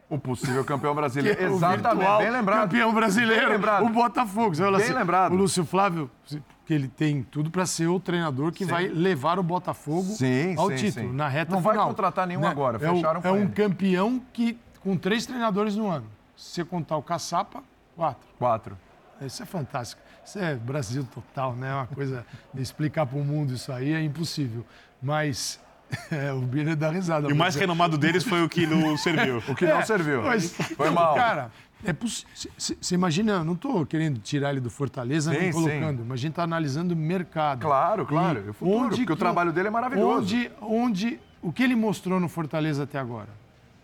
O 0.10 0.18
possível 0.20 0.64
campeão 0.64 0.94
brasileiro. 0.96 1.42
é 1.42 1.50
o 1.50 1.56
Exatamente, 1.56 1.98
virtual 1.98 2.20
bem 2.20 2.30
lembrado. 2.32 2.62
Campeão 2.62 2.94
brasileiro, 2.94 3.42
Bem 3.46 3.52
lembrado. 3.56 3.86
o 3.86 3.90
Botafogo. 3.90 4.56
Você 4.56 4.64
Bem 4.64 4.76
assim, 4.76 4.94
lembrado. 4.94 5.32
O 5.34 5.36
Lúcio 5.36 5.66
Flávio, 5.66 6.10
que 6.66 6.74
ele 6.74 6.88
tem 6.88 7.24
tudo 7.24 7.50
para 7.50 7.66
ser 7.66 7.88
o 7.88 8.00
treinador 8.00 8.52
que 8.52 8.66
sim. 8.66 8.72
vai 8.72 8.88
levar 8.88 9.40
o 9.40 9.44
Botafogo 9.44 10.04
sim, 10.04 10.56
ao 10.58 10.70
sim, 10.70 10.76
título, 10.78 11.12
na 11.14 11.28
reta 11.28 11.52
Não 11.52 11.60
final. 11.60 11.74
Não 11.76 11.82
vai 11.84 11.88
contratar 11.88 12.28
nenhum 12.28 12.42
né? 12.42 12.48
agora, 12.48 12.78
é 12.78 12.80
fecharam 12.94 13.20
o, 13.20 13.24
com 13.24 13.28
É 13.28 13.32
um 13.32 13.38
ele. 13.44 13.52
campeão 13.52 14.22
que, 14.32 14.58
com 14.82 14.96
três 14.98 15.26
treinadores 15.26 15.76
no 15.76 15.90
ano. 15.90 16.06
Se 16.38 16.50
você 16.56 16.66
contar 16.66 16.98
o 16.98 17.02
Caçapa, 17.04 17.64
quatro. 17.96 18.28
Quatro. 18.38 18.78
Isso 19.22 19.44
é 19.44 19.46
fantástico. 19.46 20.02
Isso 20.26 20.40
é 20.40 20.56
Brasil 20.56 21.08
total, 21.14 21.56
né? 21.56 21.74
Uma 21.74 21.88
coisa, 21.88 22.26
explicar 22.56 23.06
para 23.06 23.18
o 23.18 23.24
mundo 23.24 23.54
isso 23.54 23.72
aí 23.72 23.94
é 23.94 24.02
impossível. 24.02 24.66
Mas 25.02 25.60
é, 26.12 26.34
o 26.34 26.42
Birner 26.42 26.76
dá 26.76 26.90
risada. 26.90 27.30
E 27.30 27.34
o 27.34 27.36
mais 27.36 27.56
renomado 27.56 27.98
deles 27.98 28.24
foi 28.24 28.44
o 28.44 28.50
que 28.50 28.66
não 28.66 28.98
serviu. 28.98 29.42
o 29.48 29.56
que 29.56 29.66
não 29.66 29.80
é, 29.80 29.86
serviu. 29.86 30.24
Mas, 30.24 30.52
foi 30.52 30.90
mal. 30.90 31.16
Cara, 31.16 31.52
é 31.84 31.94
Você 31.94 32.96
imagina, 32.96 33.44
não 33.44 33.54
estou 33.54 33.86
querendo 33.86 34.20
tirar 34.20 34.52
ele 34.52 34.60
do 34.60 34.70
Fortaleza 34.70 35.32
sim, 35.32 35.40
nem 35.40 35.52
colocando, 35.52 36.00
sim. 36.00 36.06
mas 36.08 36.20
a 36.20 36.22
gente 36.22 36.32
está 36.32 36.44
analisando 36.44 36.94
o 36.94 36.98
mercado. 36.98 37.62
Claro, 37.62 38.06
claro. 38.06 38.44
E 38.46 38.50
o 38.50 38.54
futuro, 38.54 38.86
onde, 38.86 38.98
porque 38.98 39.14
o 39.14 39.16
trabalho 39.16 39.52
dele 39.52 39.68
é 39.68 39.72
maravilhoso. 39.72 40.20
Onde, 40.20 40.52
onde, 40.62 41.20
o 41.42 41.52
que 41.52 41.64
ele 41.64 41.76
mostrou 41.76 42.20
no 42.20 42.28
Fortaleza 42.28 42.84
até 42.84 42.98
agora? 42.98 43.30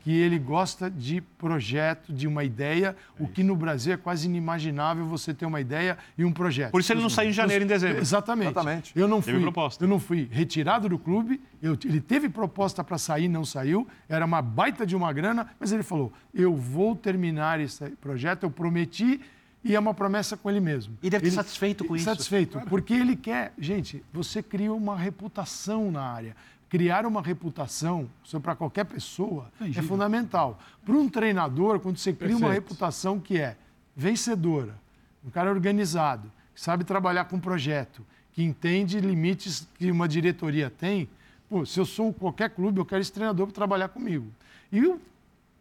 Que 0.04 0.12
ele 0.12 0.40
gosta 0.40 0.90
de 0.90 1.22
projeto, 1.22 2.12
de 2.12 2.28
uma 2.28 2.44
ideia, 2.44 2.96
é 3.20 3.24
o 3.24 3.28
que 3.28 3.44
no 3.44 3.56
Brasil 3.56 3.94
é 3.94 3.98
quase 3.98 4.28
inimaginável 4.28 5.06
você 5.06 5.34
ter 5.34 5.46
uma 5.46 5.62
ideia 5.62 5.98
e 6.18 6.26
um 6.26 6.32
projeto. 6.32 6.72
Por 6.72 6.82
isso 6.82 6.92
ele 6.92 7.02
não 7.02 7.10
saiu 7.10 7.30
em 7.30 7.34
janeiro, 7.34 7.64
em 7.64 7.68
dezembro. 7.68 8.02
Exatamente. 8.02 8.52
Exatamente. 8.52 8.92
Eu 8.96 9.08
não 9.08 9.22
fui, 9.22 9.34
eu 9.80 9.88
não 9.88 10.00
fui 10.00 10.28
retirado 10.32 10.90
do 10.90 10.98
clube, 10.98 11.40
eu, 11.62 11.78
ele 11.86 12.02
teve 12.02 12.30
proposta 12.30 12.84
para 12.84 12.98
sair, 12.98 13.28
não 13.28 13.46
saiu, 13.46 13.88
era 14.10 14.26
uma 14.26 14.42
baita 14.42 14.86
de 14.86 14.96
uma 14.96 15.14
grana, 15.14 15.52
mas 15.60 15.72
ele 15.72 15.84
falou: 15.84 16.12
eu 16.34 16.56
vou 16.56 16.96
terminar 16.96 17.60
esse 17.60 17.90
projeto, 17.92 18.44
eu 18.44 18.52
prometi 18.52 19.22
e 19.64 19.76
é 19.76 19.80
uma 19.80 19.94
promessa 19.94 20.36
com 20.36 20.50
ele 20.50 20.60
mesmo. 20.60 20.98
E 21.04 21.10
deve 21.10 21.28
estar 21.28 21.44
satisfeito 21.44 21.86
com 21.86 21.96
satisfeito, 21.98 22.50
isso. 22.50 22.60
Satisfeito, 22.60 22.70
porque 22.70 22.94
ele 22.94 23.16
quer. 23.16 23.54
Gente, 23.60 24.04
você 24.12 24.42
cria 24.42 24.74
uma 24.74 24.98
reputação 24.98 25.92
na 25.92 26.02
área 26.02 26.36
criar 26.72 27.06
uma 27.06 27.22
reputação 27.22 28.10
para 28.42 28.56
qualquer 28.56 28.86
pessoa 28.86 29.52
Entendi. 29.60 29.78
é 29.78 29.82
fundamental. 29.82 30.58
Para 30.86 30.96
um 30.96 31.10
treinador, 31.10 31.82
quando 31.82 31.98
você 31.98 32.14
cria 32.14 32.30
Perfeito. 32.30 32.46
uma 32.46 32.54
reputação 32.54 33.20
que 33.20 33.38
é 33.38 33.58
vencedora, 33.94 34.74
um 35.22 35.30
cara 35.30 35.52
organizado, 35.52 36.32
que 36.56 36.62
sabe 36.62 36.86
trabalhar 36.86 37.26
com 37.26 37.38
projeto, 37.38 38.06
que 38.32 38.42
entende 38.42 39.02
limites 39.02 39.68
que 39.78 39.92
uma 39.92 40.08
diretoria 40.08 40.70
tem, 40.70 41.10
pô, 41.50 41.66
se 41.66 41.78
eu 41.78 41.86
sou 41.86 42.14
qualquer 42.14 42.50
clube, 42.52 42.80
eu 42.80 42.86
quero 42.86 43.02
esse 43.02 43.12
treinador 43.12 43.48
para 43.48 43.56
trabalhar 43.56 43.90
comigo. 43.90 44.32
E 44.72 44.78
eu, 44.80 44.98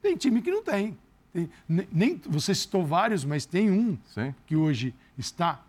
tem 0.01 0.17
time 0.17 0.41
que 0.41 0.53
não 0.53 0.63
tem. 0.63 0.97
tem 1.33 1.51
nem, 1.67 2.23
você 2.25 2.55
citou 2.55 2.87
vários, 2.87 3.25
mas 3.25 3.45
tem 3.45 3.69
um 3.69 3.99
Sim. 4.15 4.33
que 4.47 4.55
hoje 4.55 4.95
está 5.19 5.61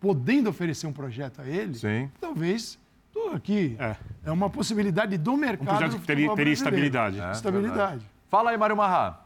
podendo 0.00 0.48
oferecer 0.48 0.86
um 0.86 0.92
projeto 0.92 1.42
a 1.42 1.46
ele, 1.46 1.74
Sim. 1.74 2.10
talvez 2.18 2.78
aqui. 3.34 3.76
É. 3.78 3.96
é 4.24 4.30
uma 4.30 4.50
possibilidade 4.50 5.16
do 5.18 5.36
mercado. 5.36 5.62
Um 5.62 5.78
projeto 5.78 6.00
que 6.00 6.06
teria, 6.06 6.34
teria 6.34 6.52
estabilidade. 6.52 7.20
É, 7.20 7.32
estabilidade. 7.32 7.76
Verdade. 7.76 8.06
Fala 8.28 8.50
aí, 8.50 8.56
Mário 8.56 8.76
Marra. 8.76 9.20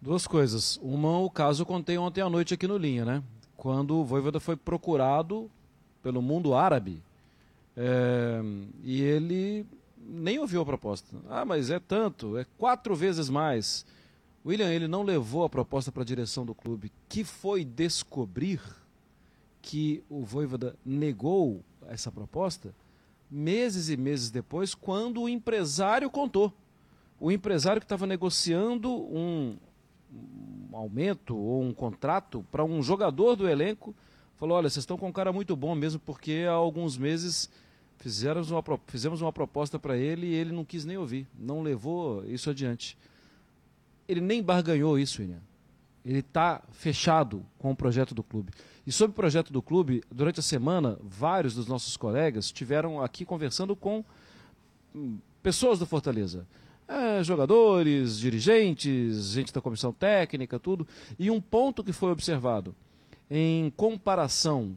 Duas 0.00 0.26
coisas. 0.26 0.78
Uma, 0.82 1.18
o 1.18 1.30
caso 1.30 1.62
eu 1.62 1.66
contei 1.66 1.98
ontem 1.98 2.20
à 2.20 2.30
noite 2.30 2.54
aqui 2.54 2.66
no 2.66 2.76
Linha, 2.76 3.04
né? 3.04 3.22
Quando 3.56 3.96
o 3.96 4.04
Voivoda 4.04 4.38
foi 4.38 4.56
procurado 4.56 5.50
pelo 6.02 6.22
mundo 6.22 6.54
árabe 6.54 7.02
é, 7.76 8.40
e 8.82 9.02
ele 9.02 9.66
nem 9.98 10.38
ouviu 10.38 10.60
a 10.60 10.64
proposta. 10.64 11.16
Ah, 11.28 11.44
mas 11.44 11.70
é 11.70 11.78
tanto, 11.78 12.38
é 12.38 12.46
quatro 12.56 12.94
vezes 12.94 13.28
mais. 13.28 13.84
William, 14.44 14.70
ele 14.70 14.86
não 14.86 15.02
levou 15.02 15.44
a 15.44 15.48
proposta 15.48 15.90
para 15.90 16.02
a 16.02 16.06
direção 16.06 16.46
do 16.46 16.54
clube, 16.54 16.92
que 17.08 17.24
foi 17.24 17.64
descobrir 17.64 18.60
que 19.60 20.04
o 20.08 20.24
Voivoda 20.24 20.76
negou 20.84 21.64
essa 21.90 22.10
proposta 22.10 22.74
meses 23.30 23.88
e 23.88 23.96
meses 23.96 24.30
depois, 24.30 24.74
quando 24.74 25.22
o 25.22 25.28
empresário 25.28 26.10
contou. 26.10 26.52
O 27.18 27.32
empresário 27.32 27.80
que 27.80 27.84
estava 27.84 28.06
negociando 28.06 28.92
um, 28.92 29.56
um, 30.12 30.76
aumento 30.76 31.36
ou 31.36 31.62
um 31.62 31.72
contrato 31.72 32.44
para 32.52 32.64
um 32.64 32.82
jogador 32.82 33.34
do 33.36 33.48
elenco 33.48 33.94
falou: 34.36 34.56
Olha, 34.56 34.68
vocês 34.68 34.82
estão 34.82 34.98
com 34.98 35.08
um 35.08 35.12
cara 35.12 35.32
muito 35.32 35.56
bom 35.56 35.74
mesmo, 35.74 36.00
porque 36.00 36.44
há 36.48 36.52
alguns 36.52 36.98
meses 36.98 37.50
fizemos 37.98 38.50
uma, 38.50 38.62
fizemos 38.86 39.22
uma 39.22 39.32
proposta 39.32 39.78
para 39.78 39.96
ele 39.96 40.26
e 40.26 40.34
ele 40.34 40.52
não 40.52 40.64
quis 40.64 40.84
nem 40.84 40.98
ouvir, 40.98 41.26
não 41.38 41.62
levou 41.62 42.24
isso 42.26 42.50
adiante. 42.50 42.98
Ele 44.06 44.20
nem 44.20 44.42
barganhou 44.42 44.98
isso, 44.98 45.22
William. 45.22 45.40
Ele 46.06 46.20
está 46.20 46.62
fechado 46.70 47.44
com 47.58 47.72
o 47.72 47.76
projeto 47.76 48.14
do 48.14 48.22
clube. 48.22 48.52
E 48.86 48.92
sobre 48.92 49.10
o 49.10 49.16
projeto 49.16 49.52
do 49.52 49.60
clube, 49.60 50.04
durante 50.08 50.38
a 50.38 50.42
semana, 50.42 50.96
vários 51.02 51.56
dos 51.56 51.66
nossos 51.66 51.96
colegas 51.96 52.44
estiveram 52.44 53.02
aqui 53.02 53.24
conversando 53.24 53.74
com 53.74 54.04
hum, 54.94 55.18
pessoas 55.42 55.80
do 55.80 55.86
Fortaleza. 55.86 56.46
É, 56.86 57.24
jogadores, 57.24 58.20
dirigentes, 58.20 59.30
gente 59.30 59.52
da 59.52 59.60
comissão 59.60 59.92
técnica, 59.92 60.60
tudo. 60.60 60.86
E 61.18 61.28
um 61.28 61.40
ponto 61.40 61.82
que 61.82 61.92
foi 61.92 62.12
observado, 62.12 62.72
em 63.28 63.68
comparação 63.76 64.76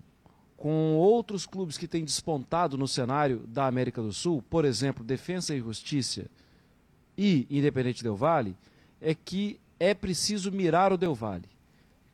com 0.57 0.95
outros 0.95 1.45
clubes 1.45 1.77
que 1.77 1.88
têm 1.88 2.03
despontado 2.03 2.75
no 2.75 2.88
cenário 2.88 3.43
da 3.47 3.67
América 3.67 4.01
do 4.01 4.11
Sul, 4.11 4.43
por 4.49 4.65
exemplo, 4.65 5.05
Defensa 5.05 5.53
e 5.53 5.59
Justiça 5.59 6.25
e 7.15 7.45
Independente 7.51 8.01
Del 8.01 8.15
Vale, 8.15 8.57
é 8.99 9.13
que 9.13 9.59
é 9.80 9.93
preciso 9.93 10.51
mirar 10.51 10.91
o 10.91 10.97
Del 10.97 11.15
Valle 11.15 11.49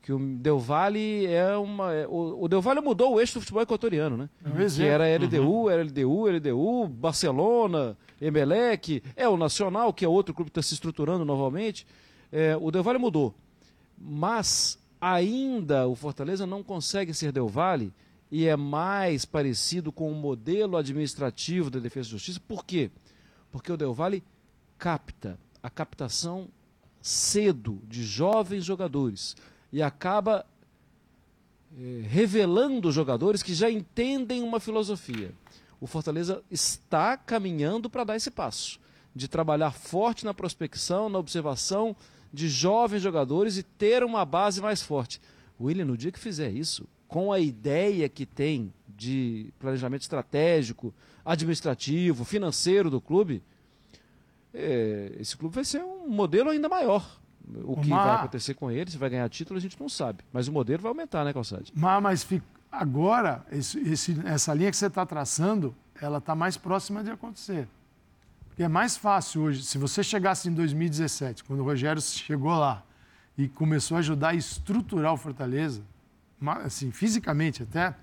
que 0.06 0.12
o 0.12 0.20
Del 0.20 0.60
Valle 0.60 1.26
é 1.26 1.56
uma. 1.56 1.92
É, 1.92 2.06
o, 2.06 2.44
o 2.44 2.48
Del 2.48 2.62
Valle 2.62 2.80
mudou 2.80 3.14
o 3.14 3.20
eixo 3.20 3.34
do 3.34 3.40
futebol 3.40 3.60
equatoriano, 3.60 4.16
né? 4.16 4.30
É 4.44 4.68
que 4.68 4.82
era 4.84 5.04
LDU, 5.16 5.42
uhum. 5.42 5.68
era 5.68 5.82
LDU, 5.82 6.26
LDU, 6.28 6.86
Barcelona, 6.86 7.98
Emelec, 8.20 9.02
é 9.16 9.28
o 9.28 9.36
Nacional, 9.36 9.92
que 9.92 10.04
é 10.04 10.08
outro 10.08 10.32
clube 10.32 10.48
que 10.48 10.60
está 10.60 10.62
se 10.62 10.74
estruturando 10.74 11.24
novamente. 11.24 11.84
É, 12.30 12.56
o 12.56 12.70
Del 12.70 12.84
Valle 12.84 13.00
mudou. 13.00 13.34
Mas 13.98 14.78
ainda 15.00 15.88
o 15.88 15.96
Fortaleza 15.96 16.46
não 16.46 16.62
consegue 16.62 17.12
ser 17.12 17.32
Del 17.32 17.48
Valle 17.48 17.92
e 18.30 18.46
é 18.46 18.54
mais 18.54 19.24
parecido 19.24 19.90
com 19.90 20.08
o 20.08 20.14
modelo 20.14 20.76
administrativo 20.76 21.68
da 21.68 21.80
Defesa 21.80 22.10
e 22.10 22.12
Justiça. 22.12 22.38
Por 22.46 22.64
quê? 22.64 22.92
Porque 23.50 23.72
o 23.72 23.76
Del 23.76 23.92
Valle 23.92 24.22
capta 24.78 25.36
a 25.60 25.68
captação 25.68 26.46
cedo 27.06 27.80
de 27.86 28.02
jovens 28.02 28.64
jogadores 28.64 29.36
e 29.72 29.80
acaba 29.80 30.44
eh, 31.78 32.02
revelando 32.08 32.90
jogadores 32.90 33.44
que 33.44 33.54
já 33.54 33.70
entendem 33.70 34.42
uma 34.42 34.58
filosofia. 34.58 35.32
O 35.80 35.86
Fortaleza 35.86 36.42
está 36.50 37.16
caminhando 37.16 37.88
para 37.88 38.02
dar 38.02 38.16
esse 38.16 38.30
passo, 38.30 38.80
de 39.14 39.28
trabalhar 39.28 39.70
forte 39.70 40.24
na 40.24 40.34
prospecção, 40.34 41.08
na 41.08 41.18
observação 41.18 41.94
de 42.32 42.48
jovens 42.48 43.02
jogadores 43.02 43.56
e 43.56 43.62
ter 43.62 44.02
uma 44.02 44.24
base 44.24 44.60
mais 44.60 44.82
forte. 44.82 45.20
William, 45.60 45.84
no 45.84 45.96
dia 45.96 46.10
que 46.10 46.18
fizer 46.18 46.50
isso, 46.50 46.88
com 47.06 47.32
a 47.32 47.38
ideia 47.38 48.08
que 48.08 48.26
tem 48.26 48.72
de 48.88 49.52
planejamento 49.60 50.02
estratégico, 50.02 50.92
administrativo, 51.24 52.24
financeiro 52.24 52.90
do 52.90 53.00
clube, 53.00 53.42
é, 54.56 55.16
esse 55.20 55.36
clube 55.36 55.54
vai 55.54 55.64
ser 55.64 55.82
um 55.82 56.08
modelo 56.08 56.48
ainda 56.48 56.68
maior. 56.68 57.06
O 57.62 57.76
que 57.80 57.88
vai 57.88 58.16
acontecer 58.16 58.54
com 58.54 58.70
ele, 58.70 58.90
se 58.90 58.98
vai 58.98 59.08
ganhar 59.08 59.28
título, 59.28 59.56
a 59.56 59.60
gente 59.60 59.78
não 59.78 59.88
sabe. 59.88 60.24
Mas 60.32 60.48
o 60.48 60.52
modelo 60.52 60.82
vai 60.82 60.90
aumentar, 60.90 61.24
né, 61.24 61.32
Calçade? 61.32 61.72
Mas, 61.76 62.02
mas 62.02 62.26
agora, 62.72 63.46
esse, 63.52 63.78
esse, 63.88 64.20
essa 64.24 64.52
linha 64.52 64.70
que 64.70 64.76
você 64.76 64.86
está 64.86 65.06
traçando, 65.06 65.74
ela 66.00 66.18
está 66.18 66.34
mais 66.34 66.56
próxima 66.56 67.04
de 67.04 67.10
acontecer. 67.10 67.68
Porque 68.48 68.64
é 68.64 68.68
mais 68.68 68.96
fácil 68.96 69.42
hoje, 69.42 69.62
se 69.62 69.78
você 69.78 70.02
chegasse 70.02 70.48
em 70.48 70.54
2017, 70.54 71.44
quando 71.44 71.60
o 71.60 71.64
Rogério 71.64 72.00
chegou 72.00 72.56
lá 72.56 72.82
e 73.38 73.48
começou 73.48 73.96
a 73.96 74.00
ajudar 74.00 74.30
a 74.30 74.34
estruturar 74.34 75.12
o 75.12 75.16
Fortaleza, 75.16 75.82
assim, 76.64 76.90
fisicamente 76.90 77.62
até, 77.62 77.94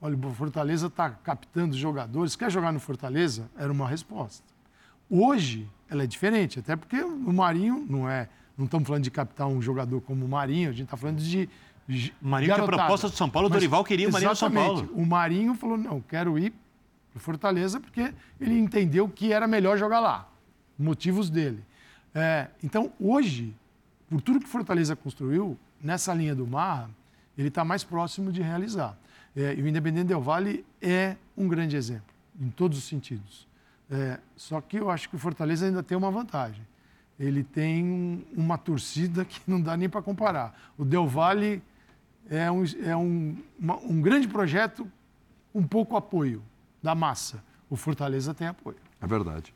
olha, 0.00 0.16
o 0.16 0.34
Fortaleza 0.34 0.88
está 0.88 1.08
captando 1.10 1.76
jogadores, 1.76 2.36
quer 2.36 2.50
jogar 2.50 2.72
no 2.72 2.80
Fortaleza? 2.80 3.48
Era 3.56 3.72
uma 3.72 3.88
resposta. 3.88 4.51
Hoje, 5.14 5.68
ela 5.90 6.04
é 6.04 6.06
diferente, 6.06 6.58
até 6.58 6.74
porque 6.74 6.96
o 7.02 7.32
Marinho 7.32 7.84
não 7.86 8.08
é 8.08 8.28
não 8.56 8.66
estamos 8.66 8.86
falando 8.86 9.02
de 9.02 9.10
captar 9.10 9.46
um 9.46 9.60
jogador 9.60 10.00
como 10.00 10.24
o 10.24 10.28
Marinho, 10.28 10.70
a 10.70 10.72
gente 10.72 10.84
está 10.84 10.96
falando 10.96 11.18
de. 11.20 11.48
Marinho 12.20 12.48
garotada. 12.48 12.56
que 12.56 12.80
a 12.80 12.84
proposta 12.84 13.08
do 13.08 13.16
São 13.16 13.28
Paulo, 13.28 13.48
o 13.48 13.50
Dorival 13.50 13.84
queria 13.84 14.08
o 14.08 14.12
Marinho 14.12 14.30
do 14.30 14.36
São 14.36 14.50
Paulo. 14.50 14.88
O 14.94 15.04
Marinho 15.04 15.54
falou: 15.54 15.76
não, 15.76 16.00
quero 16.00 16.38
ir 16.38 16.52
para 17.12 17.20
Fortaleza 17.20 17.80
porque 17.80 18.14
ele 18.40 18.58
entendeu 18.58 19.08
que 19.08 19.32
era 19.32 19.46
melhor 19.46 19.76
jogar 19.76 20.00
lá. 20.00 20.28
Motivos 20.78 21.28
dele. 21.28 21.62
É, 22.14 22.48
então, 22.62 22.92
hoje, 22.98 23.54
por 24.08 24.20
tudo 24.20 24.40
que 24.40 24.48
Fortaleza 24.48 24.94
construiu, 24.94 25.58
nessa 25.82 26.14
linha 26.14 26.34
do 26.34 26.46
Marra, 26.46 26.88
ele 27.36 27.48
está 27.48 27.64
mais 27.64 27.82
próximo 27.82 28.30
de 28.30 28.40
realizar. 28.40 28.96
É, 29.34 29.54
e 29.54 29.62
o 29.62 29.66
Independente 29.66 30.06
Del 30.06 30.20
Vale 30.20 30.64
é 30.80 31.16
um 31.36 31.48
grande 31.48 31.76
exemplo, 31.76 32.14
em 32.40 32.48
todos 32.48 32.78
os 32.78 32.84
sentidos. 32.84 33.46
É, 33.92 34.18
só 34.34 34.58
que 34.60 34.78
eu 34.78 34.90
acho 34.90 35.08
que 35.08 35.16
o 35.16 35.18
Fortaleza 35.18 35.66
ainda 35.66 35.82
tem 35.82 35.96
uma 35.98 36.10
vantagem 36.10 36.64
ele 37.20 37.44
tem 37.44 38.26
uma 38.34 38.56
torcida 38.58 39.24
que 39.24 39.38
não 39.46 39.60
dá 39.60 39.76
nem 39.76 39.88
para 39.88 40.02
comparar. 40.02 40.58
O 40.76 40.84
Del 40.84 41.06
Valle 41.06 41.62
é 42.28 42.50
um, 42.50 42.64
é 42.82 42.96
um, 42.96 43.36
uma- 43.56 43.76
um 43.78 44.00
grande 44.00 44.26
projeto, 44.26 44.90
um 45.54 45.62
pouco 45.64 45.96
apoio 45.96 46.42
da 46.82 46.94
massa. 46.96 47.44
O 47.70 47.76
Fortaleza 47.76 48.34
tem 48.34 48.48
apoio. 48.48 48.78
É 49.00 49.06
verdade. 49.06 49.54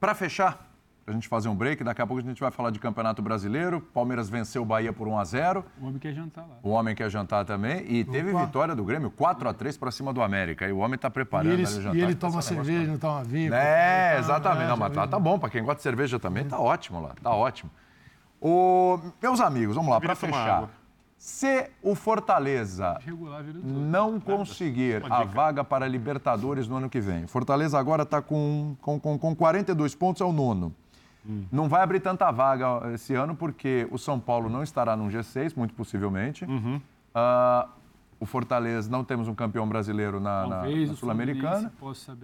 Para 0.00 0.14
fechar, 0.14 0.72
a 1.06 1.12
gente 1.12 1.28
fazer 1.28 1.48
um 1.48 1.54
break, 1.54 1.84
daqui 1.84 2.00
a 2.00 2.06
pouco 2.06 2.22
a 2.22 2.24
gente 2.26 2.40
vai 2.40 2.50
falar 2.50 2.70
de 2.70 2.78
Campeonato 2.78 3.20
Brasileiro. 3.20 3.80
Palmeiras 3.92 4.30
venceu 4.30 4.62
o 4.62 4.64
Bahia 4.64 4.92
por 4.92 5.06
1 5.06 5.18
a 5.18 5.24
0 5.24 5.64
O 5.80 5.86
homem 5.86 5.98
quer 5.98 6.12
jantar 6.14 6.42
lá. 6.46 6.56
O 6.62 6.70
homem 6.70 6.94
quer 6.94 7.10
jantar 7.10 7.44
também. 7.44 7.84
E 7.86 8.04
teve 8.04 8.30
Opa. 8.30 8.46
vitória 8.46 8.74
do 8.74 8.82
Grêmio 8.84 9.10
4 9.10 9.48
a 9.48 9.52
3 9.52 9.76
para 9.76 9.90
cima 9.90 10.12
do 10.14 10.22
América. 10.22 10.66
E 10.66 10.72
o 10.72 10.78
homem 10.78 10.94
está 10.94 11.08
E 11.08 11.10
preparando 11.10 11.52
ele, 11.52 11.66
ali 11.66 11.76
o 11.78 11.82
jantar. 11.82 11.96
e 11.96 12.00
ele 12.00 12.10
Esse 12.12 12.16
toma 12.18 12.40
cerveja, 12.40 12.90
não 12.90 12.98
toma 12.98 13.22
vinho. 13.22 13.52
É, 13.52 14.12
Tá, 14.14 14.18
exatamente. 14.20 14.64
é, 14.64 14.68
Não, 14.68 14.76
mas 14.78 14.92
tá, 14.94 15.04
vi. 15.04 15.10
tá 15.10 15.18
bom. 15.18 15.38
Para 15.38 15.50
quem 15.50 15.62
gosta 15.62 15.76
de 15.76 15.82
cerveja 15.82 16.18
também, 16.18 16.44
tá 16.44 16.58
ótimo 16.58 17.00
lá. 17.02 17.10
Tá 17.22 17.30
ótimo. 17.30 17.70
Ô, 18.40 18.98
meus 19.22 19.40
amigos, 19.40 19.74
vamos 19.76 19.90
lá, 19.90 20.00
para 20.00 20.14
fechar. 20.14 20.56
água. 20.56 20.70
Se 21.16 21.70
o 21.82 21.94
Fortaleza 21.94 22.98
não 23.62 24.20
conseguir 24.20 25.02
a 25.10 25.24
vaga 25.24 25.64
para 25.64 25.86
Libertadores 25.88 26.68
no 26.68 26.76
ano 26.76 26.90
que 26.90 27.00
vem, 27.00 27.26
Fortaleza 27.26 27.78
agora 27.78 28.02
está 28.02 28.20
com, 28.20 28.76
com, 28.82 29.00
com, 29.00 29.18
com 29.18 29.34
42 29.34 29.94
pontos, 29.94 30.20
é 30.20 30.24
o 30.24 30.32
nono. 30.32 30.74
Não 31.50 31.68
vai 31.68 31.82
abrir 31.82 32.00
tanta 32.00 32.30
vaga 32.30 32.92
esse 32.92 33.14
ano 33.14 33.34
porque 33.34 33.86
o 33.90 33.98
São 33.98 34.20
Paulo 34.20 34.48
não 34.50 34.62
estará 34.62 34.96
no 34.96 35.04
G6, 35.08 35.54
muito 35.56 35.72
possivelmente. 35.74 36.46
Ah, 37.14 37.68
o 38.20 38.26
Fortaleza, 38.26 38.90
não 38.90 39.04
temos 39.04 39.28
um 39.28 39.34
campeão 39.34 39.68
brasileiro 39.68 40.18
na, 40.20 40.46
na- 40.46 40.56
Talvez 40.56 40.88
na 40.90 40.94
Sul-Americana. 40.96 41.72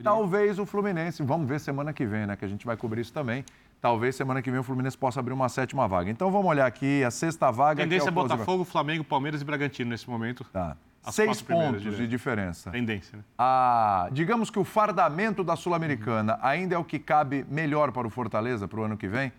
Talvez 0.02 0.58
o 0.58 0.64
Fluminense, 0.66 1.22
vamos 1.22 1.48
ver 1.48 1.60
semana 1.60 1.92
que 1.92 2.06
vem, 2.06 2.26
né? 2.26 2.36
Que 2.36 2.44
a 2.44 2.48
gente 2.48 2.64
vai 2.64 2.76
cobrir 2.76 3.00
isso 3.02 3.12
também. 3.12 3.44
Talvez 3.80 4.14
semana 4.14 4.42
que 4.42 4.50
vem 4.50 4.60
o 4.60 4.62
Fluminense 4.62 4.96
possa 4.96 5.20
abrir 5.20 5.32
uma 5.32 5.48
sétima 5.48 5.88
vaga. 5.88 6.10
Então 6.10 6.30
vamos 6.30 6.46
olhar 6.48 6.66
aqui 6.66 7.02
a 7.02 7.10
sexta 7.10 7.50
vaga. 7.50 7.82
Tendência 7.82 8.08
é 8.08 8.08
é 8.08 8.12
Botafogo, 8.12 8.64
Flamengo, 8.64 9.04
Palmeiras 9.04 9.40
e 9.40 9.44
Bragantino 9.44 9.90
nesse 9.90 10.08
momento. 10.08 10.44
Tá. 10.52 10.76
As 11.02 11.14
Seis 11.14 11.40
pontos 11.40 11.82
de 11.96 12.06
diferença. 12.06 12.70
Tendência, 12.70 13.16
né? 13.18 13.24
Ah, 13.38 14.08
digamos 14.12 14.50
que 14.50 14.58
o 14.58 14.64
fardamento 14.64 15.42
da 15.42 15.56
Sul-Americana 15.56 16.38
ainda 16.42 16.74
é 16.74 16.78
o 16.78 16.84
que 16.84 16.98
cabe 16.98 17.44
melhor 17.48 17.90
para 17.90 18.06
o 18.06 18.10
Fortaleza 18.10 18.68
para 18.68 18.80
o 18.80 18.82
ano 18.84 18.96
que 18.98 19.08
vem? 19.08 19.32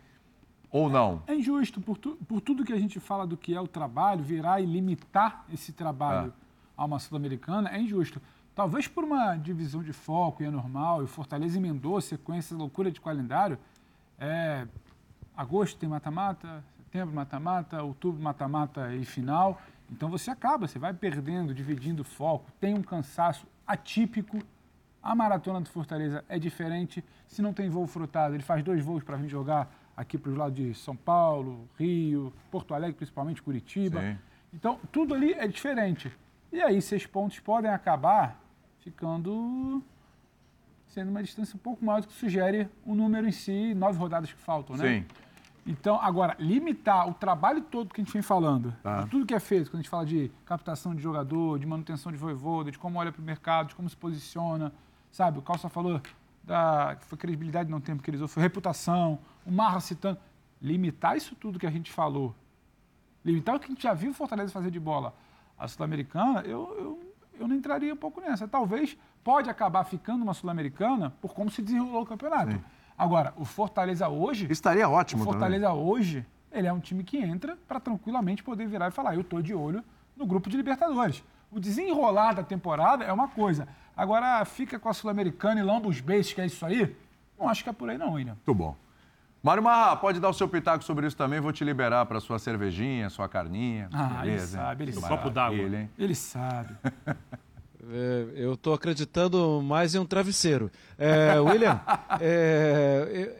Ou 0.72 0.89
não? 0.89 1.22
É 1.28 1.36
injusto, 1.36 1.80
por, 1.80 1.97
tu- 1.97 2.18
por 2.28 2.41
tudo 2.41 2.64
que 2.66 2.74
a 2.74 2.80
gente 2.80 2.99
fala 2.99 3.28
do 3.28 3.38
que 3.38 3.53
é 3.53 3.62
o 3.62 3.68
trabalho, 3.68 4.24
virar 4.24 4.59
e 4.59 4.66
limitar 4.66 5.45
esse 5.53 5.72
trabalho 5.72 6.34
a 6.76 6.86
uma 6.86 6.97
Sul-Americana, 6.97 7.70
é 7.70 7.80
injusto. 7.80 8.20
Talvez 8.55 8.88
por 8.88 9.03
uma 9.03 9.36
divisão 9.36 9.84
de 9.84 9.93
foco, 9.93 10.41
e 10.41 10.45
é 10.47 10.49
normal, 10.49 11.01
e 11.01 11.03
o 11.03 11.07
Fortaleza 11.07 11.57
emendou 11.57 12.01
sequência 12.01 12.55
loucura 12.57 12.89
de 12.89 12.99
calendário. 12.99 13.59
É, 14.20 14.66
agosto 15.38 15.78
tem 15.78 15.88
mata-mata, 15.88 16.64
setembro 16.78 17.14
mata-mata, 17.14 17.84
outubro 17.84 18.22
mata-mata 18.22 18.93
e 18.95 19.05
final. 19.05 19.62
Então 19.91 20.09
você 20.09 20.31
acaba, 20.31 20.67
você 20.67 20.79
vai 20.79 20.93
perdendo, 20.93 21.53
dividindo 21.53 22.03
foco, 22.03 22.49
tem 22.59 22.73
um 22.73 22.81
cansaço 22.81 23.45
atípico. 23.67 24.39
A 25.03 25.13
maratona 25.13 25.59
do 25.59 25.69
Fortaleza 25.69 26.23
é 26.29 26.39
diferente. 26.39 27.03
Se 27.27 27.41
não 27.41 27.53
tem 27.53 27.69
voo 27.69 27.85
frutado, 27.85 28.33
ele 28.33 28.43
faz 28.43 28.63
dois 28.63 28.83
voos 28.83 29.03
para 29.03 29.17
vir 29.17 29.27
jogar 29.27 29.73
aqui 29.97 30.17
para 30.17 30.31
os 30.31 30.37
lados 30.37 30.55
de 30.55 30.73
São 30.73 30.95
Paulo, 30.95 31.67
Rio, 31.77 32.33
Porto 32.49 32.73
Alegre, 32.73 32.95
principalmente 32.95 33.41
Curitiba. 33.41 33.99
Sim. 33.99 34.17
Então, 34.53 34.79
tudo 34.91 35.13
ali 35.13 35.33
é 35.33 35.47
diferente. 35.47 36.11
E 36.51 36.61
aí, 36.61 36.81
seis 36.81 37.05
pontos 37.05 37.39
podem 37.39 37.71
acabar 37.71 38.39
ficando 38.79 39.83
sendo 40.87 41.09
uma 41.09 41.23
distância 41.23 41.55
um 41.55 41.59
pouco 41.59 41.83
maior 41.85 42.01
do 42.01 42.07
que 42.07 42.13
sugere 42.13 42.67
o 42.85 42.93
número 42.93 43.25
em 43.25 43.31
si, 43.31 43.73
nove 43.73 43.97
rodadas 43.97 44.31
que 44.31 44.39
faltam, 44.39 44.75
né? 44.75 44.99
Sim. 44.99 45.05
Então, 45.66 45.99
agora, 46.01 46.36
limitar 46.39 47.07
o 47.07 47.14
trabalho 47.14 47.62
todo 47.62 47.93
que 47.93 48.01
a 48.01 48.03
gente 48.03 48.14
vem 48.14 48.22
falando, 48.22 48.76
Tá. 48.82 49.03
de 49.03 49.09
tudo 49.09 49.26
que 49.26 49.34
é 49.34 49.39
feito, 49.39 49.70
quando 49.70 49.76
a 49.76 49.82
gente 49.84 49.89
fala 49.89 50.05
de 50.05 50.32
captação 50.45 50.95
de 50.95 51.01
jogador, 51.01 51.59
de 51.59 51.68
manutenção 51.68 52.12
de 52.12 52.18
voivoda, 52.18 52.72
de 52.72 52.80
como 52.80 52.97
olha 52.97 53.12
para 53.12 53.22
o 53.22 53.24
mercado, 53.26 53.68
de 53.70 53.76
como 53.76 53.88
se 53.88 53.95
posiciona, 53.95 54.74
sabe? 55.12 55.38
O 55.38 55.41
Calça 55.41 55.70
falou 55.70 56.01
da 56.43 56.97
foi 57.01 57.18
credibilidade 57.18 57.70
não 57.70 57.80
tempo 57.80 58.01
que 58.01 58.09
ele 58.09 58.18
usou, 58.18 58.28
foi 58.28 58.41
reputação, 58.41 59.20
o 59.45 59.51
Marra 59.51 59.80
citando. 59.80 60.18
Limitar 60.59 61.16
isso 61.16 61.36
tudo 61.36 61.59
que 61.59 61.68
a 61.68 61.72
gente 61.72 61.91
falou, 61.91 62.36
limitar 63.24 63.55
o 63.55 63.59
que 63.59 63.66
a 63.66 63.70
gente 63.70 63.84
já 63.84 63.93
viu 63.93 64.12
o 64.12 64.14
Fortaleza 64.14 64.51
fazer 64.51 64.72
de 64.72 64.80
bola, 64.80 65.14
a 65.57 65.68
Sul-Americana, 65.68 66.41
eu, 66.41 66.76
eu, 66.80 67.14
eu 67.39 67.47
não 67.47 67.55
entraria 67.55 67.93
um 67.93 67.97
pouco 67.97 68.20
nessa. 68.22 68.47
Talvez 68.47 68.97
pode 69.24 69.49
acabar 69.49 69.84
ficando 69.84 70.24
uma 70.24 70.34
Sul-Americana 70.34 71.12
por 71.22 71.34
como 71.34 71.49
se 71.51 71.62
desenrolou 71.62 72.01
o 72.01 72.05
campeonato. 72.05 72.59
Agora, 73.01 73.33
o 73.35 73.43
Fortaleza 73.43 74.07
hoje. 74.09 74.45
Estaria 74.51 74.87
ótimo 74.87 75.23
O 75.23 75.25
Fortaleza 75.25 75.73
hoje, 75.73 76.23
ele 76.51 76.67
é 76.67 76.71
um 76.71 76.79
time 76.79 77.03
que 77.03 77.17
entra 77.17 77.57
para 77.67 77.79
tranquilamente 77.79 78.43
poder 78.43 78.67
virar 78.67 78.89
e 78.89 78.91
falar: 78.91 79.15
eu 79.15 79.21
estou 79.21 79.41
de 79.41 79.55
olho 79.55 79.83
no 80.15 80.23
grupo 80.23 80.47
de 80.51 80.55
Libertadores. 80.55 81.23
O 81.51 81.59
desenrolar 81.59 82.33
da 82.33 82.43
temporada 82.43 83.03
é 83.03 83.11
uma 83.11 83.27
coisa. 83.27 83.67
Agora, 83.97 84.45
fica 84.45 84.77
com 84.77 84.87
a 84.87 84.93
Sul-Americana 84.93 85.59
e 85.59 85.63
lamba 85.63 85.87
os 85.87 85.99
beijos, 85.99 86.31
que 86.31 86.41
é 86.41 86.45
isso 86.45 86.63
aí? 86.63 86.95
Não 87.39 87.49
acho 87.49 87.63
que 87.63 87.71
é 87.71 87.73
por 87.73 87.89
aí, 87.89 87.97
não, 87.97 88.13
William. 88.13 88.35
Muito 88.35 88.53
bom. 88.53 88.75
Mário 89.41 89.63
Marra, 89.63 89.95
pode 89.95 90.19
dar 90.19 90.29
o 90.29 90.33
seu 90.33 90.47
pitaco 90.47 90.83
sobre 90.83 91.07
isso 91.07 91.17
também. 91.17 91.39
Vou 91.39 91.51
te 91.51 91.63
liberar 91.63 92.05
para 92.05 92.19
sua 92.19 92.37
cervejinha, 92.37 93.09
sua 93.09 93.27
carninha. 93.27 93.89
Ah, 93.91 94.19
ele 94.21 94.33
Beleza, 94.33 94.57
hein? 94.59 94.63
sabe, 94.63 94.83
ele 94.83 94.93
sabe. 94.93 95.07
Copo 95.07 95.29
d'água. 95.31 95.57
hein? 95.57 95.89
Ele 95.97 96.13
sabe. 96.13 96.77
É, 97.89 98.27
eu 98.36 98.53
estou 98.53 98.73
acreditando 98.73 99.61
mais 99.61 99.95
em 99.95 99.99
um 99.99 100.05
travesseiro. 100.05 100.71
É, 100.97 101.39
William, 101.39 101.82
é, 102.21 103.34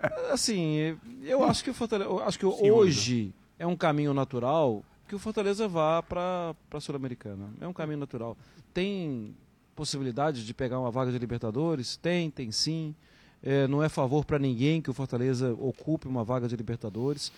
é, 0.00 0.32
assim, 0.32 0.96
eu 1.22 1.42
acho 1.44 1.64
que 1.64 1.70
o 1.70 1.74
Fortaleza, 1.74 2.10
acho 2.24 2.38
que 2.38 2.46
hoje 2.46 3.34
é 3.58 3.66
um 3.66 3.76
caminho 3.76 4.14
natural 4.14 4.84
que 5.08 5.14
o 5.14 5.18
Fortaleza 5.18 5.68
vá 5.68 6.02
para 6.02 6.54
a 6.72 6.80
Sul-Americana. 6.80 7.50
É 7.60 7.66
um 7.66 7.72
caminho 7.72 7.98
natural. 7.98 8.36
Tem 8.74 9.34
possibilidade 9.74 10.44
de 10.44 10.54
pegar 10.54 10.80
uma 10.80 10.90
vaga 10.90 11.12
de 11.12 11.18
Libertadores? 11.18 11.96
Tem, 11.96 12.30
tem 12.30 12.50
sim. 12.50 12.94
É, 13.42 13.68
não 13.68 13.82
é 13.82 13.88
favor 13.88 14.24
para 14.24 14.38
ninguém 14.38 14.80
que 14.80 14.90
o 14.90 14.94
Fortaleza 14.94 15.54
ocupe 15.54 16.08
uma 16.08 16.24
vaga 16.24 16.48
de 16.48 16.56
Libertadores. 16.56 17.30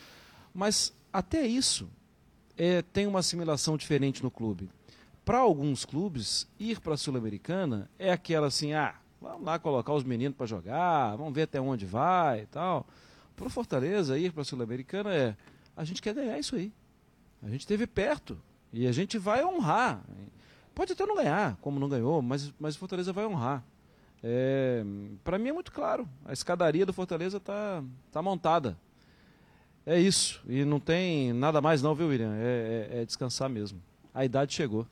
Mas 0.55 0.93
até 1.13 1.47
isso 1.47 1.89
é, 2.57 2.83
tem 2.83 3.07
uma 3.07 3.19
assimilação 3.19 3.77
diferente 3.77 4.23
no 4.23 4.31
clube. 4.31 4.71
Para 5.29 5.41
alguns 5.41 5.85
clubes, 5.85 6.49
ir 6.59 6.81
para 6.81 6.95
a 6.95 6.97
Sul-Americana 6.97 7.91
é 7.99 8.11
aquela 8.11 8.47
assim, 8.47 8.73
ah, 8.73 8.95
vamos 9.21 9.45
lá 9.45 9.59
colocar 9.59 9.93
os 9.93 10.03
meninos 10.03 10.35
para 10.35 10.47
jogar, 10.47 11.17
vamos 11.17 11.35
ver 11.35 11.43
até 11.43 11.61
onde 11.61 11.85
vai 11.85 12.45
e 12.45 12.47
tal. 12.47 12.87
Para 13.37 13.47
o 13.47 13.51
Fortaleza, 13.51 14.19
ir 14.19 14.33
para 14.33 14.41
a 14.41 14.45
Sul-Americana 14.47 15.13
é, 15.13 15.37
a 15.77 15.85
gente 15.85 16.01
quer 16.01 16.15
ganhar 16.15 16.39
isso 16.39 16.57
aí. 16.57 16.73
A 17.43 17.49
gente 17.51 17.61
esteve 17.61 17.87
perto 17.87 18.41
e 18.73 18.87
a 18.87 18.91
gente 18.93 19.19
vai 19.19 19.45
honrar. 19.45 20.03
Pode 20.75 20.95
até 20.95 21.05
não 21.05 21.17
ganhar, 21.17 21.59
como 21.61 21.79
não 21.79 21.91
ganhou, 21.91 22.23
mas, 22.23 22.51
mas 22.59 22.75
o 22.75 22.79
Fortaleza 22.79 23.13
vai 23.13 23.27
honrar. 23.27 23.63
É, 24.25 24.83
para 25.23 25.39
mim 25.39 25.51
é 25.51 25.53
muito 25.53 25.73
claro, 25.73 26.09
a 26.25 26.33
escadaria 26.33 26.87
do 26.87 26.93
Fortaleza 26.95 27.37
está 27.37 27.85
tá 28.11 28.23
montada. 28.23 28.79
É 29.85 30.01
isso, 30.01 30.43
e 30.49 30.65
não 30.65 30.81
tem 30.81 31.35
nada 31.35 31.61
mais 31.61 31.83
não, 31.83 31.95
viu, 31.95 32.09
William? 32.09 32.33
É, 32.35 32.89
é- 32.93 33.03
é 33.03 33.05
descansar 33.05 33.51
mesmo. 33.51 33.79
A 34.15 34.25
idade 34.25 34.55
chegou. 34.55 34.87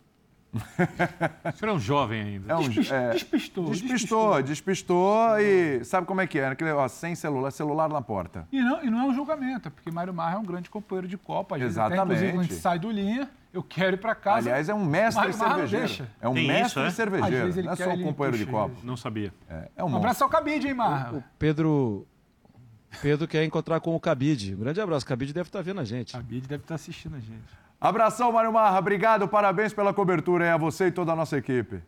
O 0.56 1.58
senhor 1.58 1.72
é 1.72 1.74
um 1.74 1.78
jovem 1.78 2.20
ainda. 2.22 2.52
É 2.52 2.56
um, 2.56 2.60
Despis- 2.68 2.90
é, 2.90 3.10
despistou, 3.10 3.70
despistou, 3.70 4.42
despistou 4.42 5.38
e 5.40 5.84
sabe 5.84 6.06
como 6.06 6.20
é 6.20 6.26
que 6.26 6.38
é? 6.38 6.48
Aquele, 6.48 6.70
ó, 6.72 6.86
sem 6.88 7.14
celular, 7.14 7.50
celular 7.50 7.88
na 7.88 8.00
porta. 8.02 8.46
E 8.52 8.60
não, 8.60 8.84
e 8.84 8.90
não 8.90 9.00
é 9.00 9.04
um 9.04 9.14
julgamento, 9.14 9.70
porque 9.70 9.90
Mário 9.90 10.12
Marra 10.14 10.36
é 10.36 10.38
um 10.38 10.44
grande 10.44 10.68
companheiro 10.70 11.08
de 11.08 11.16
Copa. 11.16 11.56
Vezes 11.58 11.78
até, 11.78 11.94
Exatamente. 11.94 12.16
inclusive, 12.18 12.32
quando 12.32 12.40
a 12.40 12.48
gente 12.48 12.60
sai 12.60 12.78
do 12.78 12.90
linha, 12.90 13.30
eu 13.52 13.62
quero 13.62 13.96
ir 13.96 13.98
para 13.98 14.14
casa. 14.14 14.38
Aliás, 14.48 14.68
é 14.68 14.74
um 14.74 14.84
mestre 14.84 15.32
cervejeiro. 15.32 15.86
deixa. 15.86 16.08
É 16.20 16.28
um 16.28 16.34
Tem 16.34 16.46
mestre 16.46 16.66
isso, 16.66 16.80
é? 16.80 16.86
Às 16.86 16.94
cervejeiro. 16.94 17.44
vezes 17.44 17.56
ele 17.58 17.66
Não 17.66 17.74
é 17.74 17.76
quer, 17.76 17.84
só 17.84 17.90
um 17.90 18.02
companheiro 18.02 18.38
de 18.38 18.46
copo. 18.46 18.76
Não 18.82 18.96
sabia. 18.96 19.32
É, 19.48 19.68
é 19.76 19.84
um 19.84 19.90
Um 19.90 19.96
abraço 19.96 20.22
ao 20.24 20.30
Cabide, 20.30 20.68
hein, 20.68 20.74
Marra? 20.74 21.16
O 21.16 21.24
Pedro. 21.38 22.06
Pedro 23.02 23.28
quer 23.28 23.44
encontrar 23.44 23.78
com 23.80 23.94
o 23.94 24.00
Cabide. 24.00 24.54
Um 24.54 24.58
grande 24.58 24.80
abraço. 24.80 25.04
Cabide 25.04 25.32
deve 25.32 25.48
estar 25.48 25.60
vendo 25.60 25.80
a 25.80 25.84
gente. 25.84 26.12
Cabide 26.12 26.46
deve 26.48 26.62
estar 26.64 26.76
assistindo 26.76 27.16
a 27.16 27.20
gente. 27.20 27.44
Abração, 27.80 28.32
Mário 28.32 28.52
Marra. 28.52 28.78
Obrigado, 28.78 29.28
parabéns 29.28 29.72
pela 29.72 29.92
cobertura 29.92 30.44
aí 30.44 30.50
a 30.50 30.56
você 30.56 30.86
e 30.86 30.90
toda 30.92 31.12
a 31.12 31.16
nossa 31.16 31.36
equipe. 31.36 31.82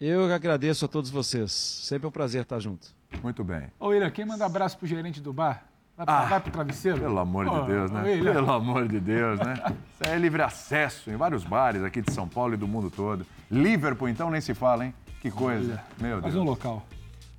Eu 0.00 0.26
que 0.26 0.32
agradeço 0.32 0.84
a 0.84 0.88
todos 0.88 1.10
vocês. 1.10 1.50
Sempre 1.50 2.06
um 2.06 2.10
prazer 2.10 2.42
estar 2.42 2.60
junto. 2.60 2.88
Muito 3.22 3.42
bem. 3.42 3.64
Ô, 3.80 3.88
William, 3.88 4.10
quem 4.10 4.24
manda 4.24 4.44
abraço 4.46 4.78
pro 4.78 4.86
gerente 4.86 5.20
do 5.20 5.32
bar? 5.32 5.64
Vai, 5.96 6.06
pra, 6.06 6.18
Ah, 6.18 6.24
vai 6.26 6.40
pro 6.40 6.52
travesseiro? 6.52 7.00
Pelo 7.00 7.18
amor 7.18 7.48
de 7.48 7.66
Deus, 7.66 7.90
né? 7.90 8.02
William. 8.02 8.32
Pelo 8.32 8.52
amor 8.52 8.86
de 8.86 9.00
Deus, 9.00 9.40
né? 9.40 9.54
Isso 10.00 10.12
é 10.12 10.16
livre 10.16 10.42
acesso 10.42 11.10
em 11.10 11.16
vários 11.16 11.42
bares 11.42 11.82
aqui 11.82 12.00
de 12.00 12.12
São 12.12 12.28
Paulo 12.28 12.54
e 12.54 12.56
do 12.56 12.68
mundo 12.68 12.90
todo. 12.90 13.26
Liverpool, 13.50 14.08
então, 14.08 14.30
nem 14.30 14.40
se 14.40 14.54
fala, 14.54 14.84
hein? 14.84 14.94
Que 15.20 15.30
coisa. 15.32 15.82
Meu 16.00 16.20
Deus. 16.20 16.34
um 16.36 16.44
local. 16.44 16.86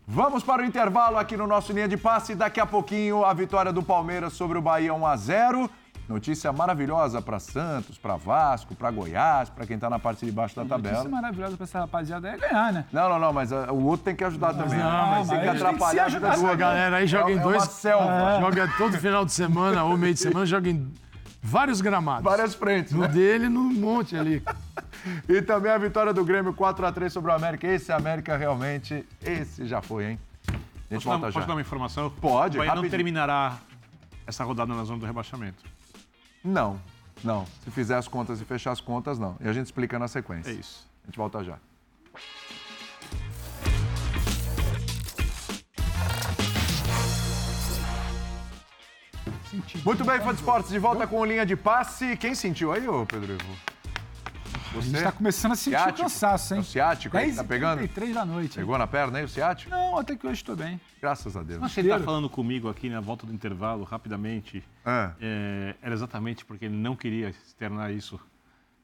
Vamos 0.05 0.43
para 0.43 0.63
o 0.63 0.65
intervalo 0.65 1.17
aqui 1.17 1.37
no 1.37 1.47
nosso 1.47 1.71
linha 1.71 1.87
de 1.87 1.95
passe. 1.95 2.35
Daqui 2.35 2.59
a 2.59 2.65
pouquinho, 2.65 3.23
a 3.23 3.33
vitória 3.33 3.71
do 3.71 3.81
Palmeiras 3.83 4.33
sobre 4.33 4.57
o 4.57 4.61
Bahia 4.61 4.93
1 4.93 5.05
a 5.05 5.15
0 5.15 5.69
Notícia 6.09 6.51
maravilhosa 6.51 7.21
para 7.21 7.39
Santos, 7.39 7.97
para 7.99 8.15
Vasco, 8.17 8.73
para 8.73 8.89
Goiás, 8.89 9.47
para 9.49 9.65
quem 9.67 9.75
está 9.75 9.89
na 9.91 9.99
parte 9.99 10.25
de 10.25 10.31
baixo 10.31 10.55
da 10.55 10.63
Notícia 10.63 10.91
tabela. 10.91 11.07
maravilhosa 11.09 11.55
pra 11.55 11.63
essa 11.65 11.79
rapaziada 11.81 12.27
é 12.29 12.35
ganhar, 12.37 12.73
né? 12.73 12.85
Não, 12.91 13.07
não, 13.07 13.19
não, 13.19 13.31
mas 13.31 13.53
ah, 13.53 13.71
o 13.71 13.85
outro 13.85 14.05
tem 14.05 14.15
que 14.15 14.23
ajudar 14.23 14.53
também. 14.55 14.79
não, 14.79 14.89
mas 14.89 15.19
mas 15.19 15.29
tem 15.29 15.39
que 15.39 15.45
eles 15.47 15.61
têm 15.61 15.71
que 15.73 15.79
se 15.79 15.99
atrapalhar 15.99 16.33
a 16.33 16.37
outro. 16.41 16.57
galera 16.57 16.97
aí 16.97 17.05
joga 17.07 17.29
É- 17.29 17.33
em 17.35 17.37
é 17.37 17.41
dois. 17.41 17.57
uma 17.61 17.65
selva. 17.69 18.39
Joga 18.41 18.67
todo 18.77 18.97
final 18.97 19.23
de 19.23 19.31
semana 19.31 19.83
ou 19.83 19.95
meio 19.95 20.13
de 20.15 20.19
semana, 20.19 20.45
joga 20.45 20.69
em 20.69 20.91
Vários 21.41 21.79
gramados. 21.79 22.23
Várias 22.23 22.53
frentes, 22.53 22.91
No 22.91 23.03
né? 23.03 23.07
dele, 23.07 23.47
no 23.47 23.63
monte 23.63 24.17
ali. 24.17 24.43
E 25.29 25.41
também 25.41 25.71
a 25.71 25.77
vitória 25.77 26.11
do 26.13 26.25
Grêmio 26.25 26.53
4x3 26.53 27.09
sobre 27.09 27.31
o 27.31 27.33
América. 27.33 27.65
Esse 27.65 27.89
América 27.93 28.35
realmente, 28.35 29.05
esse 29.23 29.65
já 29.65 29.81
foi, 29.81 30.05
hein? 30.11 30.19
A 30.49 30.51
gente 30.51 31.05
Posso, 31.05 31.05
volta 31.05 31.21
dar, 31.21 31.27
já. 31.27 31.33
posso 31.35 31.47
dar 31.47 31.53
uma 31.53 31.61
informação? 31.61 32.09
Pode, 32.09 32.57
O 32.57 32.59
Bahia 32.59 32.71
não 32.71 32.81
rapidinho. 32.81 32.91
terminará 32.91 33.57
essa 34.27 34.43
rodada 34.43 34.73
na 34.73 34.83
zona 34.83 34.99
do 34.99 35.05
rebaixamento. 35.05 35.63
Não, 36.43 36.79
não. 37.23 37.45
Se 37.63 37.71
fizer 37.71 37.95
as 37.95 38.07
contas 38.07 38.39
e 38.41 38.45
fechar 38.45 38.71
as 38.71 38.81
contas, 38.81 39.19
não. 39.19 39.35
E 39.39 39.47
a 39.47 39.53
gente 39.53 39.65
explica 39.65 39.99
na 39.99 40.07
sequência. 40.07 40.51
É 40.51 40.53
isso. 40.53 40.87
A 41.03 41.07
gente 41.07 41.17
volta 41.17 41.43
já. 41.43 41.57
Muito 49.83 50.05
bem, 50.05 50.19
fã 50.19 50.29
de 50.29 50.39
esportes, 50.39 50.69
de 50.69 50.79
volta 50.79 51.07
com 51.07 51.25
linha 51.25 51.45
de 51.45 51.55
passe. 51.55 52.15
Quem 52.17 52.35
sentiu 52.35 52.71
aí, 52.71 52.87
ô 52.87 53.05
Pedro 53.05 53.33
Ivo? 53.33 53.78
A 54.77 54.81
gente 54.81 55.03
tá 55.03 55.11
começando 55.11 55.51
a 55.53 55.55
sentir 55.55 55.77
Ciático? 55.77 56.01
cansaço, 56.03 56.53
hein? 56.53 56.59
É 56.59 56.61
o 56.61 56.63
ciático 56.65 57.17
aí 57.17 57.29
que 57.31 57.35
tá 57.37 57.43
pegando? 57.43 57.77
33 57.79 58.13
da 58.13 58.25
noite. 58.25 58.51
hein? 58.59 58.63
Pegou 58.65 58.77
na 58.77 58.87
perna 58.87 59.17
aí 59.19 59.25
o 59.25 59.27
ciático? 59.27 59.71
Não, 59.71 59.97
até 59.97 60.15
que 60.15 60.25
hoje 60.25 60.35
estou 60.35 60.55
bem. 60.55 60.79
Graças 61.01 61.35
a 61.35 61.41
Deus. 61.43 61.59
Mas 61.59 61.75
ele 61.77 61.91
está 61.91 61.99
falando 62.03 62.29
comigo 62.29 62.69
aqui 62.69 62.89
na 62.89 62.99
volta 63.01 63.25
do 63.25 63.33
intervalo, 63.33 63.83
rapidamente. 63.83 64.63
É. 64.85 65.11
É, 65.19 65.75
era 65.81 65.93
exatamente 65.93 66.45
porque 66.45 66.65
ele 66.65 66.77
não 66.77 66.95
queria 66.95 67.29
externar 67.29 67.91
isso. 67.91 68.19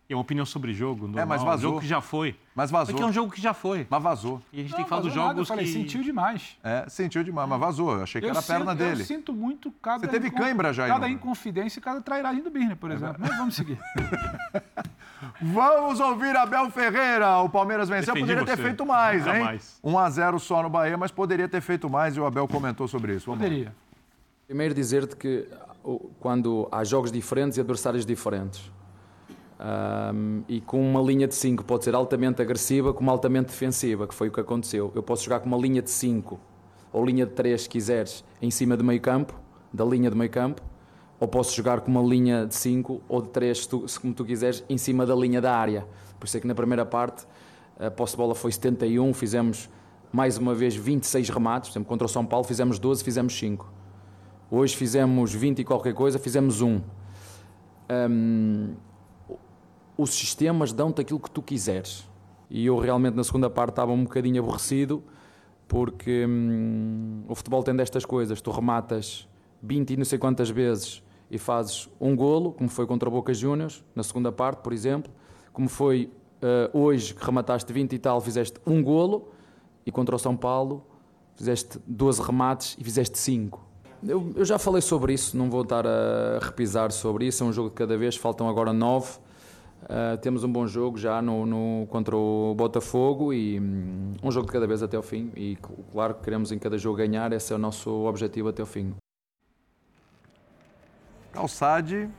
É 0.07 0.13
uma 0.13 0.21
opinião 0.21 0.45
sobre 0.45 0.71
jogo, 0.71 1.07
normal, 1.07 1.23
É, 1.23 1.25
mas 1.25 1.41
um 1.41 1.45
vazou. 1.45 1.69
jogo 1.71 1.81
que 1.81 1.87
já 1.87 1.99
foi. 1.99 2.37
Mas 2.53 2.69
vazou. 2.69 2.93
Porque 2.93 3.03
é 3.03 3.07
um 3.07 3.11
jogo 3.13 3.31
que 3.31 3.41
já 3.41 3.55
foi. 3.55 3.87
Mas 3.89 4.03
vazou. 4.03 4.39
E 4.53 4.59
a 4.59 4.61
gente 4.61 4.69
Não, 4.71 4.75
tem 4.77 4.83
que 4.85 4.89
falar 4.89 5.01
dos 5.01 5.09
vazou 5.09 5.23
nada, 5.23 5.35
jogos 5.37 5.49
eu 5.49 5.55
falei, 5.55 5.65
que... 5.65 5.73
sentiu 5.73 6.03
demais. 6.03 6.57
É, 6.63 6.85
sentiu 6.89 7.23
demais, 7.23 7.49
mas 7.49 7.59
vazou. 7.59 7.95
Eu 7.95 8.03
achei 8.03 8.21
que 8.21 8.27
era 8.27 8.37
a 8.37 8.41
perna 8.43 8.71
sinto, 8.73 8.77
dele. 8.77 9.01
Eu 9.01 9.05
sinto 9.05 9.33
muito 9.33 9.71
cada... 9.81 9.99
Você 10.01 10.07
teve 10.07 10.27
incon- 10.27 10.37
cãibra 10.37 10.71
já 10.73 10.87
Cada 10.87 11.09
inconfidência 11.09 11.79
e 11.79 11.81
cada 11.81 12.01
trairagem 12.01 12.43
do 12.43 12.51
Birner, 12.51 12.77
por 12.77 12.91
exemplo. 12.91 13.15
Mas 13.17 13.35
vamos 13.35 13.55
seguir. 13.55 13.79
Vamos 15.41 15.99
ouvir 15.99 16.35
Abel 16.35 16.69
Ferreira. 16.69 17.39
O 17.39 17.49
Palmeiras 17.49 17.89
venceu, 17.89 18.13
Defendi 18.13 18.31
poderia 18.33 18.45
ter 18.45 18.57
você. 18.57 18.63
feito 18.63 18.85
mais, 18.85 19.25
hein? 19.25 19.33
Jamais. 19.33 19.79
1 19.83 19.97
a 19.99 20.09
0 20.09 20.39
só 20.39 20.63
no 20.63 20.69
Bahia, 20.69 20.97
mas 20.97 21.11
poderia 21.11 21.47
ter 21.47 21.61
feito 21.61 21.89
mais 21.89 22.15
e 22.15 22.19
o 22.19 22.25
Abel 22.25 22.47
comentou 22.47 22.87
sobre 22.87 23.15
isso. 23.15 23.25
Vamos 23.27 23.41
lá. 23.41 23.47
Poderia. 23.49 23.75
Primeiro 24.47 24.73
dizer-te 24.73 25.15
que 25.15 25.47
quando 26.19 26.67
há 26.71 26.83
jogos 26.83 27.11
diferentes 27.11 27.57
e 27.57 27.61
adversários 27.61 28.05
diferentes, 28.05 28.71
ahm, 29.59 30.41
e 30.47 30.61
com 30.61 30.81
uma 30.81 31.01
linha 31.01 31.27
de 31.27 31.35
5 31.35 31.63
pode 31.63 31.83
ser 31.83 31.95
altamente 31.95 32.41
agressiva 32.41 32.93
como 32.93 33.09
altamente 33.09 33.47
defensiva, 33.47 34.07
que 34.07 34.13
foi 34.13 34.27
o 34.27 34.31
que 34.31 34.39
aconteceu. 34.39 34.91
Eu 34.95 35.03
posso 35.03 35.23
jogar 35.23 35.39
com 35.39 35.47
uma 35.47 35.57
linha 35.57 35.81
de 35.81 35.89
5 35.89 36.39
ou 36.91 37.05
linha 37.05 37.25
de 37.25 37.31
3, 37.33 37.63
se 37.63 37.69
quiseres, 37.69 38.23
em 38.41 38.51
cima 38.51 38.77
do 38.77 38.83
meio 38.83 39.01
campo, 39.01 39.33
da 39.73 39.83
linha 39.83 40.09
do 40.09 40.15
meio 40.15 40.29
campo, 40.29 40.61
ou 41.19 41.27
posso 41.27 41.55
jogar 41.55 41.81
com 41.81 41.91
uma 41.91 42.01
linha 42.01 42.45
de 42.45 42.55
5 42.55 43.01
ou 43.07 43.21
de 43.21 43.29
3, 43.29 43.69
se, 43.87 43.99
como 43.99 44.13
tu 44.13 44.25
quiseres, 44.25 44.63
em 44.69 44.77
cima 44.77 45.05
da 45.05 45.15
linha 45.15 45.41
da 45.41 45.55
área. 45.55 45.87
Por 46.19 46.25
isso 46.25 46.37
é 46.37 46.39
que 46.39 46.47
na 46.47 46.55
primeira 46.55 46.85
parte 46.85 47.25
a 47.79 47.89
posse 47.89 48.13
de 48.13 48.17
bola 48.17 48.35
foi 48.35 48.51
71, 48.51 49.13
fizemos 49.13 49.69
mais 50.11 50.37
uma 50.37 50.53
vez 50.53 50.75
26 50.75 51.29
remates, 51.29 51.69
por 51.69 51.73
exemplo, 51.73 51.89
contra 51.89 52.05
o 52.05 52.09
São 52.09 52.25
Paulo 52.25 52.45
fizemos 52.45 52.79
12, 52.79 53.03
fizemos 53.03 53.37
5. 53.37 53.69
Hoje 54.49 54.75
fizemos 54.75 55.33
20 55.33 55.59
e 55.59 55.63
qualquer 55.63 55.93
coisa, 55.93 56.17
fizemos 56.19 56.61
um. 56.61 56.79
Hum, 58.09 58.75
os 59.97 60.11
sistemas 60.11 60.71
dão-te 60.71 61.01
aquilo 61.01 61.19
que 61.19 61.29
tu 61.29 61.41
quiseres. 61.41 62.07
E 62.49 62.65
eu 62.65 62.77
realmente 62.77 63.15
na 63.15 63.23
segunda 63.23 63.49
parte 63.49 63.71
estava 63.71 63.91
um 63.91 64.03
bocadinho 64.03 64.41
aborrecido, 64.41 65.03
porque 65.67 66.25
hum, 66.25 67.23
o 67.27 67.35
futebol 67.35 67.63
tem 67.63 67.75
destas 67.75 68.05
coisas. 68.05 68.39
Tu 68.39 68.51
rematas 68.51 69.27
20 69.61 69.91
e 69.91 69.97
não 69.97 70.05
sei 70.05 70.19
quantas 70.19 70.49
vezes 70.49 71.03
e 71.29 71.37
fazes 71.37 71.89
um 71.99 72.15
golo, 72.15 72.51
como 72.53 72.69
foi 72.69 72.85
contra 72.85 73.09
o 73.09 73.11
Boca 73.11 73.33
Juniors, 73.33 73.83
na 73.95 74.03
segunda 74.03 74.31
parte, 74.31 74.59
por 74.59 74.71
exemplo. 74.73 75.11
Como 75.51 75.67
foi 75.69 76.11
eh, 76.41 76.69
hoje 76.73 77.13
que 77.15 77.25
remataste 77.25 77.71
20 77.73 77.93
e 77.93 77.99
tal, 77.99 78.21
fizeste 78.21 78.59
um 78.65 78.83
golo, 78.83 79.29
e 79.85 79.91
contra 79.91 80.15
o 80.15 80.19
São 80.19 80.35
Paulo 80.35 80.85
fizeste 81.35 81.79
12 81.85 82.21
remates 82.21 82.75
e 82.79 82.83
fizeste 82.83 83.17
5. 83.17 83.63
Eu, 84.07 84.31
eu 84.35 84.45
já 84.45 84.57
falei 84.59 84.81
sobre 84.81 85.13
isso, 85.13 85.35
não 85.37 85.49
vou 85.49 85.61
estar 85.63 85.85
a 85.87 86.39
repisar 86.41 86.91
sobre 86.91 87.25
isso. 87.27 87.43
É 87.43 87.47
um 87.47 87.51
jogo 87.53 87.69
de 87.69 87.75
cada 87.75 87.97
vez, 87.97 88.15
faltam 88.15 88.47
agora 88.47 88.71
9. 88.71 89.19
temos 90.21 90.43
um 90.43 90.51
bom 90.51 90.65
jogo 90.67 90.97
já 90.97 91.21
no, 91.21 91.45
no- 91.45 91.87
contra 91.87 92.15
o 92.15 92.53
Botafogo 92.55 93.33
e 93.33 93.59
hum, 93.59 94.13
um 94.23 94.31
jogo 94.31 94.45
de 94.47 94.53
cada 94.53 94.65
vez 94.67 94.81
até 94.83 94.95
ao 94.97 95.03
fim. 95.03 95.31
E 95.35 95.55
cl- 95.55 95.83
claro 95.91 96.13
que 96.15 96.21
queremos 96.23 96.51
em 96.51 96.59
cada 96.59 96.77
jogo 96.77 96.97
ganhar, 96.97 97.31
esse 97.33 97.51
é 97.51 97.55
o 97.55 97.59
nosso 97.59 97.89
objetivo 98.05 98.49
até 98.49 98.61
ao 98.61 98.67
fim. 98.67 98.93
Calçade 101.35 102.09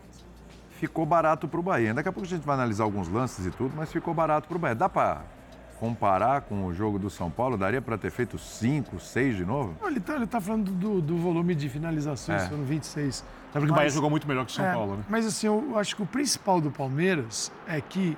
ficou 0.78 1.06
barato 1.06 1.48
para 1.48 1.58
o 1.58 1.62
Bahia. 1.62 1.94
Daqui 1.94 2.08
a 2.08 2.12
pouco 2.12 2.26
a 2.26 2.30
gente 2.30 2.44
vai 2.44 2.54
analisar 2.54 2.84
alguns 2.84 3.08
lances 3.08 3.46
e 3.46 3.50
tudo, 3.50 3.72
mas 3.74 3.90
ficou 3.90 4.12
barato 4.12 4.46
para 4.46 4.56
o 4.56 4.60
Bahia. 4.60 4.74
Dá 4.74 4.88
para 4.90 5.22
comparar 5.80 6.42
com 6.42 6.66
o 6.66 6.74
jogo 6.74 6.98
do 6.98 7.08
São 7.08 7.30
Paulo? 7.30 7.56
Daria 7.56 7.80
para 7.80 7.96
ter 7.96 8.10
feito 8.10 8.38
5, 8.38 9.00
6 9.00 9.36
de 9.36 9.44
novo? 9.44 9.74
Não, 9.80 9.88
Ele 9.88 9.98
está 9.98 10.14
ele 10.16 10.26
tá 10.26 10.40
falando 10.40 10.70
do, 10.70 11.00
do 11.00 11.16
volume 11.16 11.54
de 11.54 11.68
finalizações, 11.68 12.42
É. 12.42 12.48
foram 12.48 12.64
26. 12.64 13.24
Sabe 13.52 13.66
que 13.66 13.72
o 13.72 13.74
Bahia 13.74 13.90
jogou 13.90 14.10
muito 14.10 14.28
melhor 14.28 14.44
que 14.44 14.52
o 14.52 14.54
São 14.54 14.64
É, 14.66 14.72
Paulo, 14.74 14.96
né? 14.96 15.04
Mas 15.08 15.26
assim, 15.26 15.46
eu 15.46 15.78
acho 15.78 15.96
que 15.96 16.02
o 16.02 16.06
principal 16.06 16.60
do 16.60 16.70
Palmeiras 16.70 17.50
é 17.66 17.80
que 17.80 18.16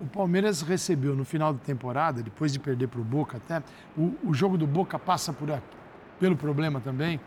o 0.00 0.06
Palmeiras 0.06 0.62
recebeu 0.62 1.14
no 1.14 1.24
final 1.24 1.52
da 1.52 1.58
temporada, 1.58 2.22
depois 2.22 2.52
de 2.52 2.58
perder 2.58 2.86
para 2.88 3.00
o 3.00 3.04
Boca 3.04 3.36
até, 3.36 3.62
o, 3.96 4.14
o 4.24 4.32
jogo 4.32 4.56
do 4.56 4.66
Boca 4.66 4.98
passa 4.98 5.32
por 5.32 5.50
aqui, 5.50 5.76
pelo 6.20 6.36
problema 6.36 6.80
também. 6.80 7.20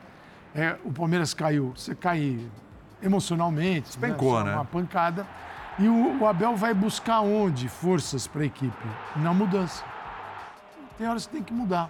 É, 0.55 0.77
o 0.83 0.91
Palmeiras 0.91 1.33
caiu, 1.33 1.73
você 1.75 1.93
cai 1.95 2.39
emocionalmente, 3.03 3.87
Despencou, 3.87 4.37
Só 4.37 4.43
né? 4.43 4.53
Uma 4.55 4.65
pancada. 4.65 5.27
E 5.79 5.87
o, 5.87 6.21
o 6.21 6.27
Abel 6.27 6.55
vai 6.55 6.73
buscar 6.73 7.21
onde 7.21 7.67
forças 7.67 8.27
para 8.27 8.43
a 8.43 8.45
equipe? 8.45 8.87
Na 9.15 9.33
mudança. 9.33 9.83
Tem 10.97 11.07
horas 11.07 11.25
que 11.25 11.33
tem 11.33 11.43
que 11.43 11.53
mudar. 11.53 11.89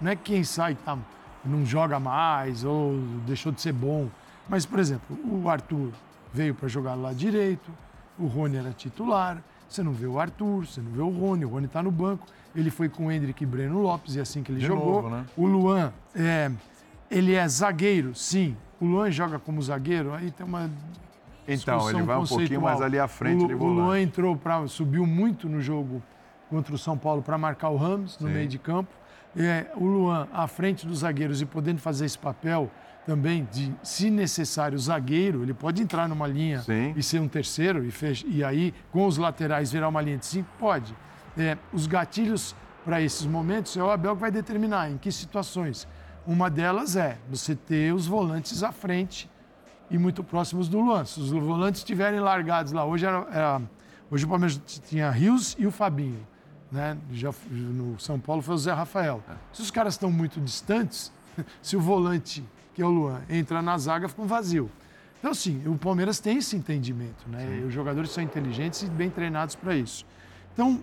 Não 0.00 0.10
é 0.10 0.16
que 0.16 0.32
quem 0.32 0.44
sai 0.44 0.74
tá, 0.74 0.96
não 1.44 1.64
joga 1.66 1.98
mais 2.00 2.64
ou 2.64 2.94
deixou 3.26 3.52
de 3.52 3.60
ser 3.60 3.72
bom. 3.72 4.08
Mas, 4.48 4.64
por 4.64 4.78
exemplo, 4.78 5.16
o 5.24 5.48
Arthur 5.48 5.90
veio 6.32 6.54
para 6.54 6.68
jogar 6.68 6.94
lá 6.94 7.12
direito, 7.12 7.70
o 8.18 8.26
Rony 8.26 8.56
era 8.56 8.70
titular. 8.72 9.42
Você 9.68 9.82
não 9.82 9.92
vê 9.92 10.06
o 10.06 10.18
Arthur, 10.18 10.66
você 10.66 10.80
não 10.80 10.90
vê 10.92 11.02
o 11.02 11.10
Rony, 11.10 11.44
o 11.44 11.48
Rony 11.48 11.66
está 11.66 11.82
no 11.82 11.90
banco. 11.90 12.26
Ele 12.56 12.70
foi 12.70 12.88
com 12.88 13.06
o 13.06 13.12
Hendrick 13.12 13.42
e 13.42 13.46
Breno 13.46 13.82
Lopes, 13.82 14.16
e 14.16 14.18
é 14.18 14.22
assim 14.22 14.42
que 14.42 14.50
ele 14.50 14.60
De 14.60 14.66
jogou. 14.66 15.02
novo, 15.02 15.10
né? 15.10 15.26
O 15.36 15.46
Luan, 15.46 15.92
é, 16.14 16.50
ele 17.10 17.34
é 17.34 17.46
zagueiro, 17.46 18.14
sim. 18.14 18.56
O 18.80 18.84
Luan 18.84 19.10
joga 19.10 19.38
como 19.38 19.60
zagueiro, 19.60 20.14
aí 20.14 20.30
tem 20.30 20.46
uma. 20.46 20.70
Então, 21.46 21.88
ele 21.90 22.02
vai 22.02 22.18
um 22.18 22.26
pouquinho 22.26 22.60
mais 22.60 22.80
ali 22.80 22.98
à 22.98 23.08
frente 23.08 23.44
o, 23.52 23.62
O. 23.62 23.66
Luan 23.66 24.00
entrou 24.00 24.36
para. 24.36 24.66
subiu 24.68 25.06
muito 25.06 25.48
no 25.48 25.60
jogo 25.60 26.02
contra 26.50 26.74
o 26.74 26.78
São 26.78 26.96
Paulo 26.96 27.22
para 27.22 27.36
marcar 27.38 27.70
o 27.70 27.76
Ramos 27.76 28.18
no 28.18 28.28
Sim. 28.28 28.34
meio 28.34 28.48
de 28.48 28.58
campo. 28.58 28.90
É, 29.36 29.66
o 29.76 29.84
Luan 29.84 30.28
à 30.32 30.46
frente 30.46 30.86
dos 30.86 31.00
zagueiros 31.00 31.40
e 31.40 31.46
podendo 31.46 31.80
fazer 31.80 32.06
esse 32.06 32.18
papel 32.18 32.70
também 33.06 33.48
de, 33.50 33.72
se 33.82 34.10
necessário, 34.10 34.78
zagueiro, 34.78 35.42
ele 35.42 35.54
pode 35.54 35.82
entrar 35.82 36.08
numa 36.08 36.26
linha 36.26 36.60
Sim. 36.60 36.92
e 36.94 37.02
ser 37.02 37.20
um 37.20 37.28
terceiro 37.28 37.84
e, 37.84 37.92
e 38.26 38.44
aí 38.44 38.74
com 38.90 39.06
os 39.06 39.16
laterais 39.16 39.72
virar 39.72 39.88
uma 39.88 40.02
linha 40.02 40.18
de 40.18 40.26
cinco, 40.26 40.48
pode. 40.58 40.94
É, 41.36 41.56
os 41.72 41.86
gatilhos 41.86 42.54
para 42.84 43.00
esses 43.00 43.24
momentos 43.26 43.76
é 43.76 43.82
o 43.82 43.90
Abel 43.90 44.14
que 44.14 44.20
vai 44.20 44.30
determinar 44.30 44.90
em 44.90 44.98
que 44.98 45.10
situações. 45.10 45.86
Uma 46.28 46.50
delas 46.50 46.94
é 46.94 47.16
você 47.30 47.54
ter 47.54 47.94
os 47.94 48.06
volantes 48.06 48.62
à 48.62 48.70
frente 48.70 49.30
e 49.90 49.96
muito 49.96 50.22
próximos 50.22 50.68
do 50.68 50.78
Luan. 50.78 51.02
Se 51.06 51.18
os 51.18 51.30
volantes 51.30 51.80
estiverem 51.80 52.20
largados 52.20 52.70
lá, 52.70 52.84
hoje, 52.84 53.06
era, 53.06 53.26
era- 53.32 53.62
hoje 54.10 54.26
o 54.26 54.28
Palmeiras 54.28 54.60
tinha 54.86 55.10
Rios 55.10 55.56
e 55.58 55.66
o 55.66 55.70
Fabinho. 55.70 56.20
Né? 56.70 56.98
Já, 57.12 57.30
no 57.50 57.98
São 57.98 58.20
Paulo 58.20 58.42
foi 58.42 58.56
o 58.56 58.58
Zé 58.58 58.74
Rafael. 58.74 59.22
Se 59.54 59.62
os 59.62 59.70
caras 59.70 59.94
estão 59.94 60.10
muito 60.12 60.38
distantes, 60.38 61.10
se 61.62 61.78
o 61.78 61.80
volante, 61.80 62.44
que 62.74 62.82
é 62.82 62.84
o 62.84 62.90
Luan, 62.90 63.22
entra 63.30 63.62
na 63.62 63.78
zaga, 63.78 64.06
fica 64.06 64.20
um 64.20 64.26
vazio. 64.26 64.70
Então, 65.20 65.32
sim, 65.32 65.62
o 65.66 65.78
Palmeiras 65.78 66.20
tem 66.20 66.36
esse 66.36 66.54
entendimento. 66.54 67.26
Né? 67.26 67.64
Os 67.66 67.72
jogadores 67.72 68.10
são 68.10 68.22
inteligentes 68.22 68.82
e 68.82 68.86
bem 68.86 69.08
treinados 69.08 69.54
para 69.54 69.74
isso. 69.74 70.04
Então, 70.52 70.78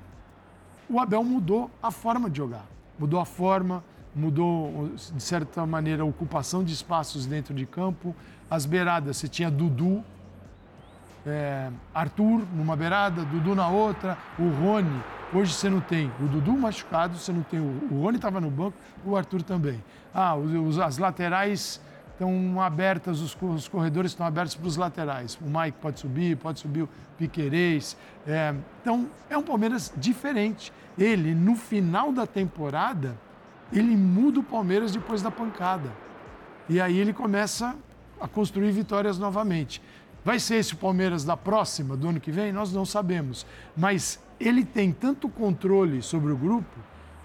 o 0.90 1.00
Abel 1.00 1.24
mudou 1.24 1.70
a 1.84 1.92
forma 1.92 2.32
de 2.32 2.38
jogar. 2.38 2.66
Mudou 2.98 3.20
a 3.20 3.26
forma, 3.26 3.84
mudou, 4.16 4.92
de 4.96 5.22
certa 5.22 5.66
maneira, 5.66 6.04
a 6.04 6.06
ocupação 6.06 6.64
de 6.64 6.74
espaços 6.74 7.26
dentro 7.26 7.54
de 7.54 7.66
campo. 7.66 8.16
As 8.50 8.66
beiradas, 8.66 9.18
você 9.18 9.28
tinha 9.28 9.52
Dudu, 9.52 10.04
é, 11.26 11.70
Arthur 11.94 12.44
numa 12.54 12.76
beirada, 12.76 13.24
Dudu 13.26 13.56
na 13.56 13.68
outra, 13.68 14.18
o 14.40 14.48
Rony. 14.50 15.02
Hoje 15.34 15.54
você 15.54 15.70
não 15.70 15.82
tem 15.82 16.12
o 16.20 16.28
Dudu 16.28 16.54
machucado, 16.54 17.18
você 17.18 17.32
não 17.32 17.42
tem 17.44 17.60
o, 17.60 17.88
o 17.92 18.02
Rony 18.02 18.18
estava 18.18 18.40
no 18.40 18.50
banco, 18.50 18.78
o 19.04 19.16
Arthur 19.18 19.42
também. 19.42 19.84
Ah, 20.14 20.36
os, 20.36 20.80
as 20.80 20.98
laterais 20.98 21.82
estão 22.12 22.62
abertas, 22.62 23.20
os, 23.20 23.36
os 23.42 23.68
corredores 23.68 24.12
estão 24.12 24.26
abertos 24.26 24.56
para 24.56 24.68
os 24.68 24.78
laterais. 24.78 25.38
O 25.42 25.46
Mike 25.46 25.78
pode 25.82 26.00
subir, 26.00 26.38
pode 26.38 26.60
subir 26.60 26.84
o 26.84 26.90
Piquerez. 27.18 27.98
É, 28.26 28.56
então, 28.82 29.08
é 29.30 29.38
um 29.38 29.44
Palmeiras 29.44 29.92
diferente. 29.98 30.72
Ele, 30.98 31.36
no 31.36 31.56
final 31.56 32.14
da 32.14 32.26
temporada, 32.26 33.18
ele 33.72 33.96
muda 33.96 34.40
o 34.40 34.44
Palmeiras 34.44 34.92
depois 34.92 35.22
da 35.22 35.32
pancada. 35.32 35.92
E 36.68 36.82
aí 36.82 36.98
ele 36.98 37.14
começa 37.14 37.76
a 38.20 38.28
construir 38.28 38.72
vitórias 38.72 39.20
novamente. 39.20 39.82
Vai 40.24 40.40
ser 40.40 40.56
esse 40.56 40.74
o 40.74 40.78
Palmeiras 40.78 41.24
da 41.24 41.38
próxima, 41.38 41.96
do 41.96 42.10
ano 42.10 42.20
que 42.20 42.32
vem? 42.32 42.52
Nós 42.52 42.74
não 42.74 42.86
sabemos. 42.86 43.46
Mas 43.78 44.20
ele 44.40 44.66
tem 44.66 44.92
tanto 44.92 45.30
controle 45.30 46.02
sobre 46.02 46.32
o 46.32 46.36
grupo 46.36 46.80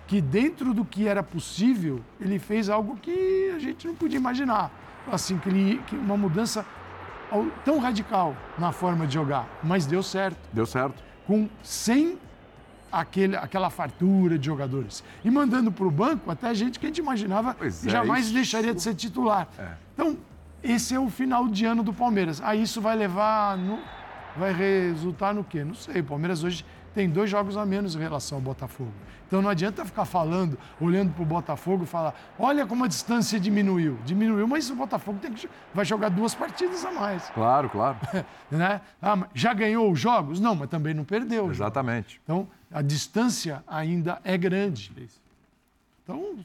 que, 0.07 0.20
dentro 0.20 0.74
do 0.74 0.84
que 0.84 1.09
era 1.09 1.22
possível, 1.22 2.01
ele 2.20 2.38
fez 2.38 2.68
algo 2.68 2.97
que 2.97 3.53
a 3.55 3.59
gente 3.59 3.86
não 3.86 3.95
podia 3.95 4.18
imaginar. 4.18 4.70
Assim, 5.11 5.38
que, 5.38 5.49
ele, 5.49 5.80
que 5.86 5.97
uma 5.97 6.16
mudança 6.16 6.66
tão 7.64 7.78
radical 7.78 8.36
na 8.59 8.72
forma 8.72 9.07
de 9.07 9.14
jogar. 9.14 9.49
Mas 9.62 9.86
deu 9.86 10.03
certo. 10.03 10.38
Deu 10.53 10.66
certo. 10.66 11.03
Com, 11.26 11.49
sem 11.62 12.18
aquele, 12.91 13.36
aquela 13.36 13.70
fartura 13.70 14.38
de 14.38 14.47
jogadores. 14.47 15.05
E 15.24 15.30
mandando 15.30 15.70
para 15.70 15.86
o 15.86 15.91
banco 15.91 16.30
até 16.30 16.55
gente 16.55 16.78
que 16.78 16.86
a 16.86 16.88
gente 16.88 16.99
imaginava 16.99 17.55
Pois 17.55 17.86
é, 17.86 17.91
jamais 17.91 18.30
deixaria 18.30 18.74
de 18.74 18.82
ser 18.82 18.95
titular. 18.95 19.49
Então, 19.95 20.16
esse 20.62 20.95
é 20.95 21.01
o 21.01 21.09
final 21.09 21.49
de 21.49 21.64
ano 21.64 21.82
do 21.82 21.93
Palmeiras. 21.93 22.41
Aí 22.43 22.62
isso 22.62 22.80
vai 22.80 22.97
levar. 22.97 23.57
No, 23.57 23.78
vai 24.36 24.53
resultar 24.53 25.32
no 25.32 25.43
quê? 25.43 25.64
Não 25.64 25.74
sei. 25.74 26.01
O 26.01 26.05
Palmeiras 26.05 26.45
hoje 26.45 26.64
tem 26.95 27.09
dois 27.09 27.30
jogos 27.30 27.57
a 27.57 27.64
menos 27.64 27.95
em 27.95 27.99
relação 27.99 28.38
ao 28.38 28.43
Botafogo. 28.43 28.93
Então 29.26 29.41
não 29.41 29.49
adianta 29.49 29.84
ficar 29.84 30.05
falando, 30.05 30.59
olhando 30.80 31.12
para 31.12 31.22
o 31.22 31.26
Botafogo 31.26 31.84
e 31.84 31.86
falar: 31.86 32.14
olha 32.38 32.66
como 32.66 32.84
a 32.84 32.88
distância 32.88 33.38
diminuiu. 33.38 33.97
Diminuiu, 34.05 34.47
mas 34.49 34.68
o 34.70 34.74
Botafogo 34.74 35.18
tem 35.20 35.32
que, 35.32 35.49
vai 35.72 35.84
jogar 35.84 36.09
duas 36.09 36.34
partidas 36.34 36.84
a 36.84 36.91
mais. 36.91 37.28
Claro, 37.30 37.70
claro. 37.70 37.97
né? 38.51 38.80
Ah, 39.01 39.28
já 39.32 39.55
ganhou 39.55 39.91
os 39.91 40.01
jogos? 40.01 40.41
Não, 40.41 40.55
mas 40.57 40.68
também 40.68 40.93
não 40.93 41.05
perdeu. 41.05 41.49
Exatamente. 41.51 42.20
então, 42.24 42.49
a 42.72 42.82
distância 42.82 43.62
ainda 43.68 44.20
é 44.24 44.36
grande. 44.36 44.93
Então, 46.03 46.16
o 46.18 46.45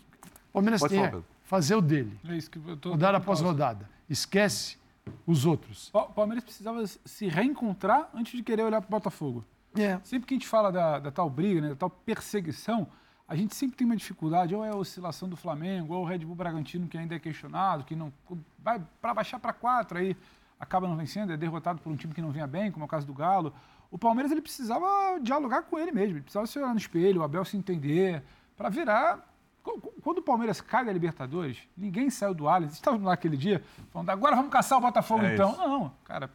Palmeiras 0.53 0.81
Pode 0.81 0.93
tem 0.93 1.03
falar, 1.05 1.19
é 1.19 1.23
fazer 1.43 1.75
o 1.75 1.81
dele. 1.81 2.19
É 2.27 2.35
isso 2.35 2.51
que 2.51 2.59
eu 2.65 2.77
tô- 2.77 2.91
Rodada 2.91 3.17
após 3.17 3.41
rodada. 3.41 3.89
Esquece 4.07 4.77
os 5.25 5.45
outros. 5.45 5.89
O 5.91 6.01
Palmeiras 6.03 6.43
precisava 6.43 6.85
se 6.87 7.27
reencontrar 7.27 8.09
antes 8.13 8.35
de 8.35 8.43
querer 8.43 8.63
olhar 8.63 8.79
para 8.81 8.87
o 8.87 8.91
Botafogo. 8.91 9.43
É. 9.77 9.99
Sempre 10.03 10.27
que 10.27 10.33
a 10.33 10.37
gente 10.37 10.47
fala 10.47 10.71
da, 10.71 10.99
da 10.99 11.11
tal 11.11 11.29
briga, 11.29 11.61
né, 11.61 11.69
da 11.69 11.75
tal 11.75 11.89
perseguição, 11.89 12.87
a 13.27 13.35
gente 13.35 13.55
sempre 13.55 13.75
tem 13.75 13.85
uma 13.85 13.95
dificuldade, 13.95 14.53
ou 14.55 14.63
é 14.63 14.69
a 14.69 14.75
oscilação 14.75 15.27
do 15.27 15.35
Flamengo, 15.35 15.93
ou 15.93 16.03
o 16.03 16.05
Red 16.05 16.19
Bull 16.19 16.35
Bragantino, 16.35 16.87
que 16.87 16.97
ainda 16.97 17.15
é 17.15 17.19
questionado, 17.19 17.83
que 17.83 17.95
não 17.95 18.11
vai 18.59 18.81
para 19.01 19.13
baixar 19.13 19.39
para 19.39 19.51
quatro, 19.53 19.97
aí 19.97 20.15
acaba 20.59 20.87
não 20.87 20.95
vencendo, 20.95 21.33
é 21.33 21.37
derrotado 21.37 21.79
por 21.81 21.91
um 21.91 21.95
time 21.95 22.13
que 22.13 22.21
não 22.21 22.31
vinha 22.31 22.47
bem, 22.47 22.71
como 22.71 22.83
é 22.83 22.85
o 22.85 22.89
caso 22.89 23.05
do 23.05 23.13
Galo. 23.13 23.53
O 23.91 23.97
Palmeiras 23.97 24.31
ele 24.31 24.41
precisava 24.41 24.85
dialogar 25.21 25.63
com 25.63 25.77
ele 25.79 25.91
mesmo, 25.91 26.13
ele 26.17 26.21
precisava 26.21 26.45
se 26.47 26.57
olhar 26.59 26.71
no 26.71 26.77
espelho, 26.77 27.21
o 27.21 27.23
Abel 27.23 27.43
se 27.45 27.57
entender, 27.57 28.23
para 28.55 28.69
virar. 28.69 29.27
Qu- 29.63 29.79
qu- 29.81 29.93
Quando 30.01 30.19
o 30.19 30.21
Palmeiras 30.21 30.61
cai 30.61 30.85
da 30.85 30.91
Libertadores, 30.93 31.57
ninguém 31.75 32.09
saiu 32.11 32.33
do 32.33 32.47
Allianz. 32.47 32.73
Estavam 32.73 33.03
lá 33.03 33.13
aquele 33.13 33.35
dia 33.35 33.63
falando, 33.91 34.09
agora 34.11 34.35
vamos 34.35 34.51
caçar 34.51 34.77
o 34.77 34.81
Botafogo 34.81 35.23
É 35.25 35.33
então. 35.33 35.51
isso. 35.51 35.59
Não, 35.59 35.91
cara, 36.03 36.29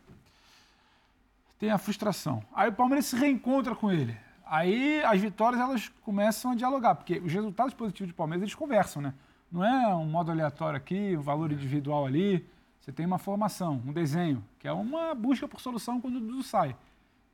tem 1.61 1.71
a 1.71 1.79
frustração. 1.79 2.43
Aí 2.55 2.71
o 2.71 2.73
Palmeiras 2.73 3.05
se 3.07 3.15
reencontra 3.15 3.77
com 3.77 3.93
ele. 3.93 4.17
Aí 4.47 5.01
as 5.05 5.21
vitórias 5.21 5.61
elas 5.61 5.89
começam 6.03 6.53
a 6.53 6.55
dialogar, 6.57 6.95
porque 6.97 7.19
os 7.19 7.33
resultados 7.33 7.75
positivos 7.75 8.13
do 8.13 8.17
Palmeiras 8.17 8.43
eles 8.43 8.55
conversam, 8.55 9.01
né? 9.03 9.15
Não 9.53 9.63
é 9.65 9.95
um 9.95 10.07
modo 10.07 10.31
aleatório 10.33 10.77
aqui, 10.79 11.17
um 11.17 11.21
valor 11.21 11.53
individual 11.53 12.07
ali. 12.07 12.49
Você 12.81 12.91
tem 12.91 13.05
uma 13.05 13.19
formação, 13.19 13.75
um 13.87 13.93
desenho, 13.93 14.43
que 14.59 14.67
é 14.67 14.73
uma 14.73 15.15
busca 15.15 15.47
por 15.47 15.61
solução 15.61 16.01
quando 16.01 16.17
o 16.17 16.21
Dudu 16.21 16.43
sai. 16.43 16.75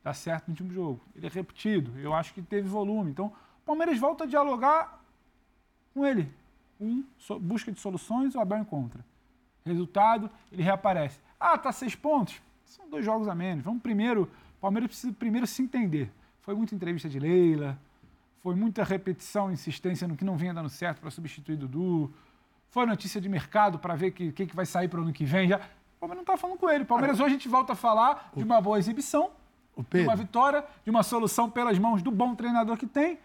Dá 0.02 0.12
certo 0.12 0.48
no 0.48 0.52
último 0.52 0.72
jogo. 0.72 1.00
Ele 1.14 1.26
é 1.26 1.30
repetido. 1.30 1.96
Eu 1.98 2.12
acho 2.12 2.34
que 2.34 2.42
teve 2.42 2.68
volume. 2.68 3.12
Então, 3.12 3.26
o 3.26 3.64
Palmeiras 3.64 3.98
volta 3.98 4.24
a 4.24 4.26
dialogar 4.26 5.00
com 5.94 6.04
ele. 6.04 6.32
Um, 6.80 7.04
so- 7.16 7.38
busca 7.38 7.70
de 7.70 7.80
soluções, 7.80 8.34
o 8.34 8.40
Abel 8.40 8.58
encontra. 8.58 9.04
Resultado, 9.64 10.28
ele 10.50 10.62
reaparece. 10.62 11.20
Ah, 11.38 11.56
tá 11.56 11.70
seis 11.70 11.94
pontos? 11.94 12.40
São 12.66 12.88
dois 12.88 13.04
jogos 13.04 13.28
a 13.28 13.34
menos. 13.34 13.64
Vamos 13.64 13.82
primeiro. 13.82 14.22
O 14.58 14.60
Palmeiras 14.60 14.88
precisa 14.88 15.12
primeiro 15.12 15.46
se 15.46 15.62
entender. 15.62 16.10
Foi 16.40 16.54
muita 16.54 16.74
entrevista 16.74 17.08
de 17.08 17.18
Leila, 17.18 17.78
foi 18.42 18.54
muita 18.54 18.84
repetição, 18.84 19.50
insistência 19.50 20.06
no 20.06 20.16
que 20.16 20.24
não 20.24 20.36
vinha 20.36 20.52
dando 20.52 20.68
certo 20.68 21.00
para 21.00 21.10
substituir 21.10 21.56
Dudu. 21.56 22.12
Foi 22.68 22.84
notícia 22.86 23.20
de 23.20 23.28
mercado 23.28 23.78
para 23.78 23.94
ver 23.94 24.08
o 24.08 24.12
que, 24.12 24.32
que, 24.32 24.46
que 24.46 24.56
vai 24.56 24.66
sair 24.66 24.88
para 24.88 25.00
o 25.00 25.02
ano 25.02 25.12
que 25.12 25.24
vem. 25.24 25.48
Já. 25.48 25.56
O 25.56 26.00
Palmeiras 26.00 26.24
não 26.26 26.34
está 26.34 26.36
falando 26.36 26.58
com 26.58 26.68
ele. 26.68 26.84
O 26.84 26.86
Palmeiras 26.86 27.18
hoje 27.18 27.26
a 27.26 27.32
gente 27.32 27.48
volta 27.48 27.72
a 27.72 27.76
falar 27.76 28.30
de 28.36 28.44
uma 28.44 28.60
boa 28.60 28.78
exibição, 28.78 29.30
de 29.90 30.02
uma 30.02 30.16
vitória, 30.16 30.64
de 30.84 30.90
uma 30.90 31.02
solução 31.02 31.48
pelas 31.48 31.78
mãos 31.78 32.02
do 32.02 32.10
bom 32.10 32.34
treinador 32.34 32.76
que 32.76 32.86
tem. 32.86 33.18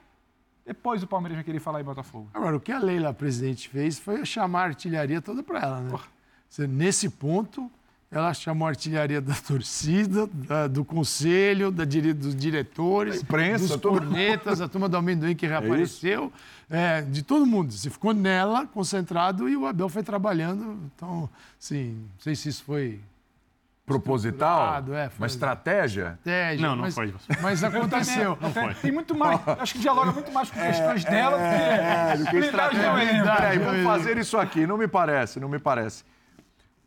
Depois 0.66 1.04
o 1.04 1.08
Palmeiras 1.08 1.38
vai 1.38 1.44
querer 1.44 1.60
falar 1.60 1.82
em 1.82 1.84
Botafogo. 1.84 2.30
agora, 2.34 2.56
o 2.56 2.60
que 2.60 2.72
a 2.72 2.80
Leila, 2.80 3.14
presidente, 3.14 3.68
fez 3.68 4.00
foi 4.00 4.24
chamar 4.26 4.62
a 4.62 4.66
artilharia 4.66 5.22
toda 5.22 5.44
para 5.44 5.60
ela, 5.60 5.82
né? 5.82 6.00
Você, 6.48 6.68
nesse 6.68 7.10
ponto, 7.10 7.70
ela 8.12 8.34
chamou 8.34 8.68
a 8.68 8.72
artilharia 8.72 9.22
da 9.22 9.34
torcida, 9.34 10.28
da- 10.34 10.68
do 10.68 10.84
conselho, 10.84 11.72
da 11.72 11.86
dos 11.86 12.36
diretores, 12.36 13.16
Da 13.16 13.22
imprensa, 13.22 13.78
dos 13.78 13.82
cornetas, 13.82 14.59
a 14.59 14.68
turma 14.68 14.89
do 14.89 14.97
amendoim 14.97 15.34
que 15.34 15.47
reapareceu, 15.47 16.32
é, 16.70 17.01
de 17.01 17.24
todo 17.24 17.45
mundo. 17.45 17.72
Você 17.72 17.89
ficou 17.89 18.14
nela, 18.14 18.68
concentrado, 18.68 19.47
e 19.47 19.55
o 19.55 19.66
Abel 19.66 19.88
foi 19.88 20.03
trabalhando. 20.03 20.78
Então, 20.93 21.30
assim, 21.59 21.93
não 22.14 22.20
sei 22.20 22.36
se 22.36 22.49
isso 22.49 22.64
foi 22.66 22.99
Proposital? 23.86 24.78
É, 24.93 25.09
foi- 25.09 25.18
Uma 25.24 25.28
estratégia? 25.28 26.18
estratégia. 26.20 26.68
Não, 26.68 26.76
não 26.76 26.84
mas, 26.84 26.93
foi. 26.95 27.14
Mas 27.41 27.64
aconteceu. 27.64 28.38
Não 28.39 28.53
foi. 28.53 28.74
Tem 28.76 28.91
muito 28.91 29.16
mais. 29.16 29.39
Acho 29.59 29.74
que 29.74 29.80
dialoga 29.80 30.12
muito 30.12 30.32
mais 30.32 30.49
com 30.49 30.59
questões 30.62 31.03
dela 31.03 31.38
do 31.38 31.43
que. 31.43 31.43
É, 31.43 32.18
do 32.18 32.26
que 32.30 32.38
estratégia. 32.38 33.24
Peraí, 33.24 33.59
vamos 33.59 33.84
fazer 33.84 34.18
isso 34.18 34.38
aqui. 34.38 34.66
Não 34.68 34.78
me 34.78 34.88
parece, 34.88 35.39
não 35.39 35.49
me 35.49 35.59
parece. 35.59 36.03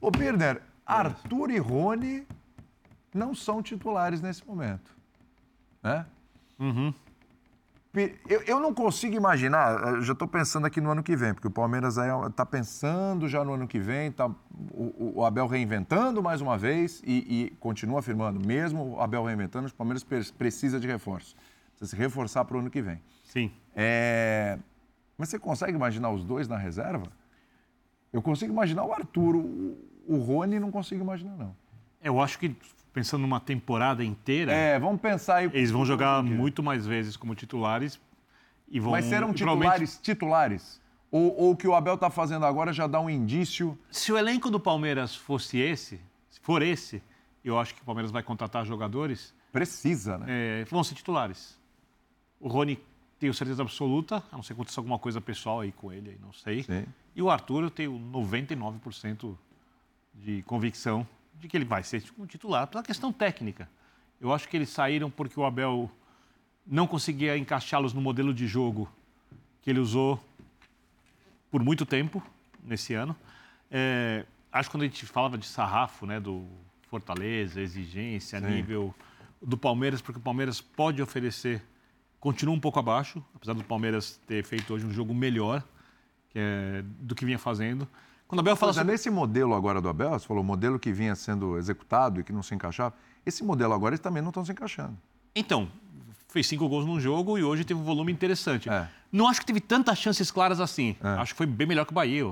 Ô, 0.00 0.10
Birner, 0.10 0.60
Arthur 0.86 1.50
e 1.50 1.58
Rony 1.58 2.26
não 3.12 3.34
são 3.34 3.62
titulares 3.62 4.20
nesse 4.20 4.46
momento. 4.46 4.94
Né? 5.82 6.04
Pi- 7.92 8.16
Eu, 8.28 8.42
eu 8.42 8.60
não 8.60 8.74
consigo 8.74 9.14
imaginar, 9.14 9.80
eu 9.94 10.02
já 10.02 10.12
estou 10.12 10.26
pensando 10.26 10.66
aqui 10.66 10.80
no 10.80 10.90
ano 10.90 11.02
que 11.02 11.14
vem, 11.14 11.32
porque 11.32 11.46
o 11.46 11.50
Palmeiras 11.50 11.96
está 11.96 12.44
pensando 12.44 13.28
já 13.28 13.44
no 13.44 13.54
ano 13.54 13.68
que 13.68 13.78
vem, 13.78 14.10
tá, 14.10 14.26
o, 14.72 15.20
o- 15.20 15.24
Abel 15.24 15.46
reinventando 15.46 16.20
mais 16.22 16.40
uma 16.40 16.58
vez 16.58 17.00
e, 17.06 17.44
e 17.44 17.50
continua 17.60 18.00
afirmando, 18.00 18.44
mesmo 18.44 18.94
o 18.96 19.00
Abel 19.00 19.24
reinventando, 19.24 19.68
o 19.68 19.74
Palmeiras 19.74 20.02
pre- 20.02 20.24
precisa 20.32 20.80
de 20.80 20.86
reforço. 20.88 21.36
Precisa 21.70 21.90
se 21.90 21.96
reforçar 21.96 22.44
para 22.44 22.56
o 22.56 22.60
ano 22.60 22.70
que 22.70 22.82
vem. 22.82 23.00
Sim. 23.24 23.52
É, 23.76 24.58
Mas 25.16 25.28
você 25.28 25.38
consegue 25.38 25.72
imaginar 25.76 26.10
os 26.10 26.24
dois 26.24 26.48
na 26.48 26.56
reserva? 26.56 27.06
Eu 28.12 28.20
consigo 28.22 28.52
imaginar 28.52 28.84
o 28.84 28.92
Arthur, 28.92 29.36
o, 30.08 30.18
Rony 30.18 30.58
não 30.60 30.70
consigo 30.70 31.02
imaginar, 31.02 31.36
não. 31.36 31.54
Eu 32.02 32.20
acho 32.20 32.38
que, 32.38 32.54
pensando 32.92 33.22
numa 33.22 33.40
temporada 33.40 34.04
inteira, 34.04 34.52
É, 34.52 34.78
vamos 34.78 35.00
pensar 35.00 35.36
aí. 35.36 35.50
eles 35.52 35.70
vão 35.70 35.84
jogar 35.86 36.22
muito 36.22 36.62
mais 36.62 36.86
vezes 36.86 37.16
como 37.16 37.34
titulares 37.34 38.00
e 38.68 38.78
vão. 38.80 38.92
Mas 38.92 39.06
serão 39.06 39.30
e 39.30 39.34
provavelmente- 39.34 39.70
titulares, 39.70 40.00
titulares? 40.02 40.80
Ou, 41.10 41.34
ou 41.38 41.50
o 41.52 41.56
que 41.56 41.66
o 41.68 41.74
Abel 41.74 41.94
está 41.94 42.10
fazendo 42.10 42.44
agora 42.44 42.72
já 42.72 42.86
dá 42.86 43.00
um 43.00 43.08
indício? 43.08 43.78
Se 43.90 44.10
o 44.12 44.18
elenco 44.18 44.50
do 44.50 44.58
Palmeiras 44.58 45.14
fosse 45.14 45.58
esse, 45.58 46.00
se 46.28 46.40
for 46.40 46.60
esse, 46.60 47.00
eu 47.44 47.58
acho 47.58 47.74
que 47.74 47.82
o 47.82 47.84
Palmeiras 47.84 48.10
vai 48.10 48.22
contratar 48.22 48.64
jogadores, 48.66 49.32
Precisa, 49.52 50.18
né? 50.18 50.26
é, 50.28 50.64
vão 50.64 50.82
ser 50.82 50.94
titulares. 50.96 51.56
O 52.40 52.48
Rony, 52.48 52.78
tenho 53.20 53.32
certeza 53.32 53.62
absoluta, 53.62 54.16
a 54.32 54.36
não 54.36 54.42
ser 54.42 54.48
que 54.48 54.52
aconteça 54.54 54.80
alguma 54.80 54.98
coisa 54.98 55.20
pessoal 55.20 55.60
aí 55.60 55.70
com 55.70 55.92
ele, 55.92 56.18
não 56.20 56.32
sei. 56.32 56.64
Sim. 56.64 56.84
E 57.14 57.22
o 57.22 57.30
Arthur, 57.30 57.62
eu 57.62 57.70
tenho 57.70 57.92
99% 57.96 59.36
de 60.14 60.42
convicção 60.42 61.06
de 61.40 61.48
que 61.48 61.56
ele 61.56 61.64
vai 61.64 61.82
ser 61.82 62.02
um 62.18 62.26
titular 62.26 62.66
pela 62.66 62.82
questão 62.82 63.12
técnica. 63.12 63.68
Eu 64.20 64.32
acho 64.32 64.48
que 64.48 64.56
eles 64.56 64.70
saíram 64.70 65.10
porque 65.10 65.38
o 65.38 65.44
Abel 65.44 65.90
não 66.66 66.86
conseguia 66.86 67.36
encaixá-los 67.36 67.92
no 67.92 68.00
modelo 68.00 68.32
de 68.32 68.46
jogo 68.46 68.90
que 69.60 69.70
ele 69.70 69.80
usou 69.80 70.22
por 71.50 71.62
muito 71.62 71.84
tempo 71.84 72.22
nesse 72.62 72.94
ano. 72.94 73.14
É, 73.70 74.24
acho 74.50 74.68
que 74.68 74.74
quando 74.74 74.82
a 74.82 74.86
gente 74.86 75.04
falava 75.06 75.36
de 75.36 75.46
sarrafo, 75.46 76.06
né, 76.06 76.18
do 76.18 76.46
Fortaleza, 76.88 77.60
exigência, 77.60 78.40
Sim. 78.40 78.46
nível 78.46 78.94
do 79.42 79.58
Palmeiras, 79.58 80.00
porque 80.00 80.18
o 80.18 80.22
Palmeiras 80.22 80.60
pode 80.60 81.02
oferecer, 81.02 81.62
continua 82.18 82.54
um 82.54 82.60
pouco 82.60 82.78
abaixo, 82.78 83.22
apesar 83.34 83.52
do 83.52 83.64
Palmeiras 83.64 84.20
ter 84.26 84.44
feito 84.44 84.72
hoje 84.72 84.86
um 84.86 84.92
jogo 84.92 85.12
melhor 85.12 85.62
é, 86.34 86.82
do 87.00 87.14
que 87.14 87.24
vinha 87.24 87.38
fazendo. 87.38 87.86
Quando 88.34 88.38
o 88.38 88.40
Abel 88.40 88.56
fala 88.56 88.70
Mas 88.70 88.76
é 88.76 88.80
sobre... 88.80 88.92
nesse 88.92 89.10
modelo 89.10 89.54
agora 89.54 89.80
do 89.80 89.88
Abel, 89.88 90.10
você 90.10 90.26
falou 90.26 90.42
o 90.42 90.46
modelo 90.46 90.76
que 90.76 90.92
vinha 90.92 91.14
sendo 91.14 91.56
executado 91.56 92.20
e 92.20 92.24
que 92.24 92.32
não 92.32 92.42
se 92.42 92.52
encaixava, 92.52 92.92
esse 93.24 93.44
modelo 93.44 93.72
agora 93.72 93.94
eles 93.94 94.00
também 94.00 94.20
não 94.20 94.30
estão 94.30 94.44
se 94.44 94.50
encaixando. 94.50 94.98
Então, 95.36 95.68
fez 96.28 96.48
cinco 96.48 96.68
gols 96.68 96.84
num 96.84 96.98
jogo 96.98 97.38
e 97.38 97.44
hoje 97.44 97.64
teve 97.64 97.78
um 97.78 97.84
volume 97.84 98.10
interessante. 98.12 98.68
É. 98.68 98.88
Não 99.12 99.28
acho 99.28 99.38
que 99.38 99.46
teve 99.46 99.60
tantas 99.60 99.98
chances 99.98 100.32
claras 100.32 100.58
assim. 100.60 100.96
É. 101.00 101.08
Acho 101.20 101.32
que 101.32 101.38
foi 101.38 101.46
bem 101.46 101.64
melhor 101.64 101.84
que 101.84 101.92
o 101.92 101.94
Bahia. 101.94 102.26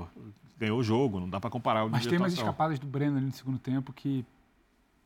Ganhou 0.59 0.79
o 0.79 0.83
jogo, 0.83 1.21
não 1.21 1.29
dá 1.29 1.39
para 1.39 1.49
comparar 1.49 1.85
o 1.85 1.89
Mas 1.89 2.05
tem 2.05 2.17
umas 2.17 2.33
escapadas 2.33 2.77
do 2.79 2.85
Breno 2.85 3.17
ali 3.17 3.25
no 3.25 3.31
segundo 3.31 3.57
tempo 3.57 3.93
que. 3.93 4.25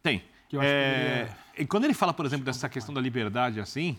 Tem. 0.02 0.24
Que 0.50 0.56
eu 0.56 0.62
acho 0.62 0.68
que 0.70 0.76
É, 0.76 1.26
poderia- 1.26 1.38
E 1.60 1.66
quando 1.66 1.84
ele 1.84 1.94
fala, 1.94 2.14
por 2.14 2.26
exemplo, 2.26 2.44
dessa 2.46 2.68
questão 2.68 2.94
da 2.94 3.02
liberdade 3.02 3.60
assim, 3.60 3.98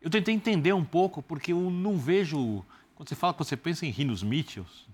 eu 0.00 0.08
tentei 0.08 0.32
entender 0.34 0.72
um 0.72 0.84
pouco, 0.84 1.20
porque 1.20 1.52
eu 1.52 1.70
não 1.70 1.98
vejo. 1.98 2.64
Quando 2.94 3.08
você 3.08 3.14
fala, 3.16 3.34
quando 3.34 3.48
você 3.48 3.56
pensa 3.56 3.84
em 3.84 3.90
Rinos 3.90 4.22
Mitchells, 4.22 4.86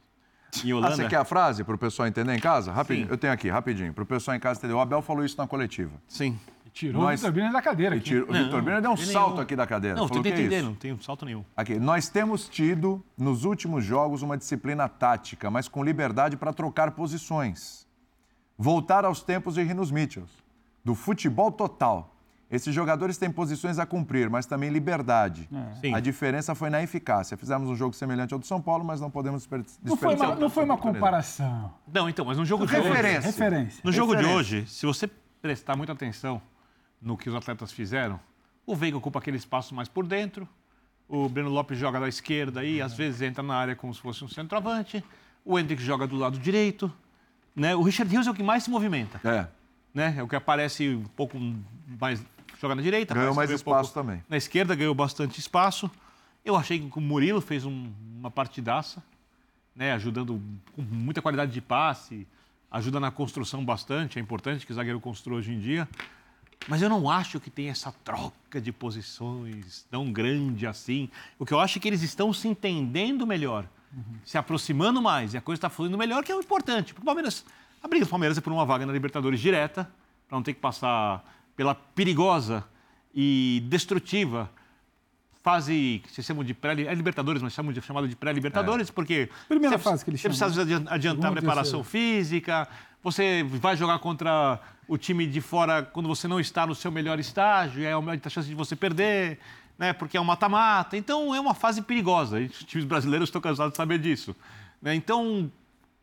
em 0.65 0.73
Ah, 0.73 0.77
Holanda. 0.77 0.97
você 0.97 1.09
quer 1.09 1.17
a 1.17 1.25
frase 1.25 1.63
para 1.65 1.75
o 1.75 1.79
pessoal 1.79 2.09
entender 2.09 2.35
em 2.35 2.41
casa? 2.41 2.73
Rapidinho. 2.73 3.07
Sim. 3.07 3.13
Eu 3.13 3.19
tenho 3.19 3.33
aqui, 3.33 3.49
rapidinho. 3.49 3.93
Para 3.93 4.03
o 4.03 4.07
pessoal 4.07 4.37
em 4.37 4.41
casa 4.41 4.59
entender. 4.61 4.73
O 4.75 4.81
Abel 4.81 5.03
falou 5.03 5.25
isso 5.25 5.37
na 5.39 5.47
coletiva. 5.47 5.93
Sim. 6.07 6.39
Tirou 6.73 7.03
Nós- 7.03 7.15
o 7.21 7.23
Vitor 7.23 7.33
Birner 7.33 7.53
da 7.53 7.61
cadeira 7.63 7.95
E 7.97 7.99
aqui. 7.99 8.07
tirou- 8.11 8.29
O 8.29 8.33
Vitor 8.33 8.63
Birner 8.63 8.81
deu 8.81 8.91
um 8.93 8.97
salto 8.97 9.31
nenhum. 9.31 9.41
aqui 9.43 9.57
da 9.57 9.67
cadeira. 9.67 9.97
Não, 9.97 10.07
Falou, 10.07 10.23
tentei 10.23 10.33
"Que 10.37 10.43
é 10.43 10.47
entender, 10.47 10.59
isso?" 10.61 10.67
não 10.69 10.75
tem 10.77 10.99
salto 11.01 11.25
nenhum. 11.25 11.45
Aqui, 11.57 11.77
nós 11.79 12.09
temos 12.09 12.49
tido 12.49 13.03
nos 13.17 13.45
últimos 13.45 13.85
jogos 13.85 14.23
uma 14.23 14.37
disciplina 14.37 14.89
tática, 14.89 15.51
mas 15.51 15.67
com 15.67 15.83
liberdade 15.83 16.37
para 16.37 16.53
trocar 16.53 16.93
posições. 16.93 17.87
Voltar 18.57 19.05
aos 19.05 19.23
tempos 19.23 19.55
de 19.55 19.63
Rinos 19.63 19.91
Mitchells, 19.91 20.33
do 20.85 20.95
futebol 20.95 21.51
total. 21.51 22.15
Esses 22.51 22.75
jogadores 22.75 23.19
têm 23.19 23.31
posições 23.31 23.79
a 23.79 23.85
cumprir, 23.85 24.31
mas 24.31 24.47
também 24.47 24.71
liberdade. 24.71 25.47
Sim. 25.83 25.95
A 25.95 26.01
diferença 26.01 26.55
foi 26.55 26.71
na 26.71 26.83
eficácia. 26.83 27.37
Fizemos 27.37 27.69
um 27.69 27.77
jogo 27.77 27.95
semelhante 27.95 28.33
ao 28.33 28.41
do 28.41 28.47
São 28.47 28.59
Paulo, 28.61 28.83
mas 28.85 29.01
não 29.01 29.11
podemos 29.11 29.43
desper- 29.43 29.59
Não 29.83 29.97
foi 29.97 30.09
desperdiçar. 30.09 30.29
uma, 30.31 30.37
não 30.41 30.49
foi 30.49 30.65
uma 30.65 30.79
comparação. 30.79 31.75
Não, 31.93 32.09
então, 32.09 32.25
mas 32.25 32.39
no 32.39 32.47
jogo 32.47 32.67
de 32.67 32.73
Referência. 32.73 33.19
hoje... 33.19 33.27
Referência. 33.27 33.81
No 33.85 33.93
jogo 33.93 34.17
de 34.17 34.25
hoje, 34.25 34.65
se 34.67 34.87
você 34.87 35.07
prestar 35.43 35.77
muita 35.77 35.93
atenção 35.93 36.41
no 37.03 37.19
que 37.19 37.29
os 37.29 37.35
atletas 37.35 37.71
fizeram, 37.71 38.19
o 38.65 38.75
Veiga 38.75 38.97
ocupa 38.97 39.19
aquele 39.19 39.37
espaço 39.37 39.75
mais 39.75 39.89
por 39.89 40.07
dentro, 40.07 40.49
o 41.07 41.29
Breno 41.29 41.51
Lopes 41.51 41.79
joga 41.79 42.01
da 42.01 42.09
esquerda 42.09 42.65
e 42.65 42.81
às 42.81 42.95
vezes 42.95 43.21
entra 43.21 43.43
na 43.43 43.55
área 43.57 43.77
como 43.77 43.95
se 43.95 44.01
fosse 44.01 44.25
um 44.25 44.29
centroavante, 44.29 45.05
o 45.45 45.59
Hendrick 45.59 45.83
joga 45.83 46.07
do 46.07 46.17
lado 46.17 46.39
direito, 46.39 46.91
né? 47.55 47.77
O 47.77 47.83
Richard 47.83 48.11
Rios 48.11 48.27
é 48.27 48.31
o 48.31 48.35
que 48.35 48.43
mais 48.43 48.65
se 48.65 48.71
movimenta, 48.71 49.21
É, 49.23 49.47
né? 49.95 50.15
É 50.19 50.23
o 50.23 50.29
que 50.29 50.35
aparece 50.37 50.89
um 50.97 51.05
pouco 51.17 51.39
mais 52.01 52.23
joga 52.61 52.75
na 52.75 52.83
direita, 52.83 53.15
ganhou 53.15 53.35
mais 53.35 53.51
um 53.51 53.55
espaço 53.55 53.93
pouco 53.93 54.07
também. 54.09 54.23
na 54.29 54.37
esquerda 54.37 54.75
ganhou 54.75 54.95
bastante 54.95 55.39
espaço. 55.39 55.91
Eu 56.45 56.57
achei 56.57 56.79
que 56.79 56.99
o 56.99 57.01
Murilo 57.01 57.41
fez 57.41 57.65
um- 57.65 57.93
uma 58.19 58.31
partidaça, 58.31 59.03
né, 59.75 59.93
ajudando 59.93 60.41
com 60.75 60.83
muita 60.83 61.21
qualidade 61.23 61.53
de 61.53 61.61
passe, 61.61 62.27
ajuda 62.71 62.99
na 63.01 63.11
construção 63.11 63.65
bastante, 63.65 64.19
é 64.19 64.23
importante 64.23 64.67
que 64.67 64.73
o 64.73 64.75
zagueiro 64.75 65.01
construa 65.01 65.39
hoje 65.39 65.53
em 65.53 65.61
dia. 65.61 65.89
Mas 66.67 66.83
eu 66.83 66.89
não 66.89 67.09
acho 67.09 67.39
que 67.39 67.51
tem 67.51 67.69
essa 67.69 67.93
troca 68.05 68.61
de 68.61 68.73
posições 68.73 69.87
tão 69.91 70.13
grande 70.13 70.67
assim. 70.67 71.09
O 71.39 71.47
que 71.47 71.53
eu 71.55 71.61
acho 71.61 71.79
é 71.79 71.81
que 71.81 71.87
eles 71.89 72.03
estão 72.03 72.33
se 72.33 72.49
entendendo 72.49 73.27
melhor, 73.27 73.65
se 74.25 74.37
aproximando 74.37 75.01
mais, 75.01 75.35
e 75.35 75.37
a 75.37 75.41
coisa 75.41 75.59
está 75.59 75.71
fluindo 75.71 75.97
melhor, 75.97 76.25
que 76.25 76.33
é 76.33 76.37
o 76.37 76.41
importante. 76.41 76.93
Porque 76.93 77.05
o 77.05 77.07
Palmeiras, 77.07 77.45
a 77.83 77.87
briga 77.89 78.05
do 78.05 78.09
Palmeiras 78.09 78.37
é 78.37 78.41
por 78.41 78.53
uma 78.53 78.67
vaga 78.67 78.85
na 78.85 78.93
Libertadores 78.93 79.41
direta, 79.41 79.89
para 80.29 80.37
não 80.37 80.43
ter 80.43 80.53
que 80.53 80.61
passar 80.61 81.25
pela 81.59 81.75
perigosa 81.75 82.65
e 83.13 83.61
destrutiva 83.67 84.49
fase 85.43 86.01
que 86.05 86.13
vocês 86.13 86.25
chamam 86.25 86.45
de 86.45 86.55
pré 86.55 86.73
é 86.83 86.95
Libertadores, 86.95 87.43
mas 87.43 87.53
chamam 87.53 87.73
de 87.73 87.81
chamada 87.83 88.07
de 88.07 88.15
pré-Libertadores, 88.15 88.91
porque 88.91 89.29
Primeira 89.49 89.77
você, 89.77 89.83
fase 89.83 90.05
que 90.05 90.11
eles 90.11 90.21
você 90.21 90.29
chamam. 90.33 90.53
precisa 90.55 90.63
adian- 90.63 90.85
adiantar 90.89 91.31
a 91.31 91.33
preparação 91.35 91.83
física, 91.83 92.69
você 93.03 93.43
vai 93.43 93.77
jogar 93.77 93.99
contra 93.99 94.61
o 94.87 94.97
time 94.97 95.27
de 95.27 95.41
fora 95.41 95.83
quando 95.83 96.07
você 96.09 96.29
não 96.29 96.39
está 96.39 96.65
no 96.65 96.75
seu 96.77 96.93
melhor 96.93 97.19
estágio, 97.19 97.85
é 97.85 97.97
uma 97.97 98.17
chance 98.29 98.49
de 98.49 98.55
você 98.55 98.77
perder, 98.77 99.39
né? 99.79 99.93
Porque 99.93 100.17
é 100.17 100.21
um 100.21 100.25
mata-mata. 100.25 100.97
Então 100.97 101.35
é 101.35 101.41
uma 101.41 101.55
fase 101.55 101.83
perigosa. 101.83 102.39
Os 102.39 102.65
times 102.65 102.85
brasileiros 102.87 103.29
estão 103.29 103.41
cansados 103.41 103.73
de 103.73 103.77
saber 103.77 103.99
disso. 103.99 104.37
né? 104.81 104.95
Então 104.95 105.51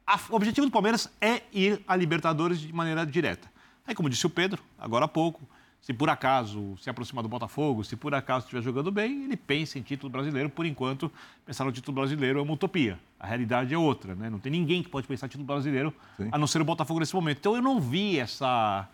a- 0.05 0.19
o 0.29 0.35
objetivo 0.35 0.67
do 0.67 0.71
Palmeiras 0.71 1.09
é 1.21 1.43
ir 1.53 1.81
à 1.87 1.95
Libertadores 1.95 2.59
de 2.59 2.73
maneira 2.73 3.05
direta. 3.05 3.47
Aí, 3.87 3.93
como 3.93 4.09
disse 4.09 4.25
o 4.25 4.29
Pedro, 4.29 4.63
agora 4.79 5.05
há 5.05 5.07
pouco, 5.07 5.41
se 5.81 5.93
por 5.93 6.09
acaso 6.09 6.75
se 6.81 6.89
aproximar 6.89 7.21
do 7.21 7.29
Botafogo, 7.29 7.83
se 7.83 7.95
por 7.95 8.15
acaso 8.15 8.45
estiver 8.45 8.61
jogando 8.61 8.91
bem, 8.91 9.25
ele 9.25 9.37
pensa 9.37 9.77
em 9.77 9.81
título 9.81 10.11
brasileiro. 10.11 10.49
Por 10.49 10.65
enquanto, 10.65 11.11
pensar 11.45 11.63
no 11.63 11.71
título 11.71 11.95
brasileiro 11.95 12.39
é 12.39 12.41
uma 12.41 12.53
utopia. 12.53 12.99
A 13.19 13.27
realidade 13.27 13.73
é 13.73 13.77
outra, 13.77 14.15
né? 14.15 14.29
Não 14.29 14.39
tem 14.39 14.51
ninguém 14.51 14.81
que 14.81 14.89
pode 14.89 15.07
pensar 15.07 15.27
em 15.27 15.29
título 15.29 15.45
brasileiro, 15.45 15.93
Sim. 16.17 16.29
a 16.31 16.37
não 16.37 16.47
ser 16.47 16.61
o 16.61 16.65
Botafogo 16.65 16.99
nesse 16.99 17.13
momento. 17.13 17.37
Então, 17.37 17.55
eu 17.55 17.61
não 17.61 17.79
vi 17.79 18.17
essa, 18.17 18.89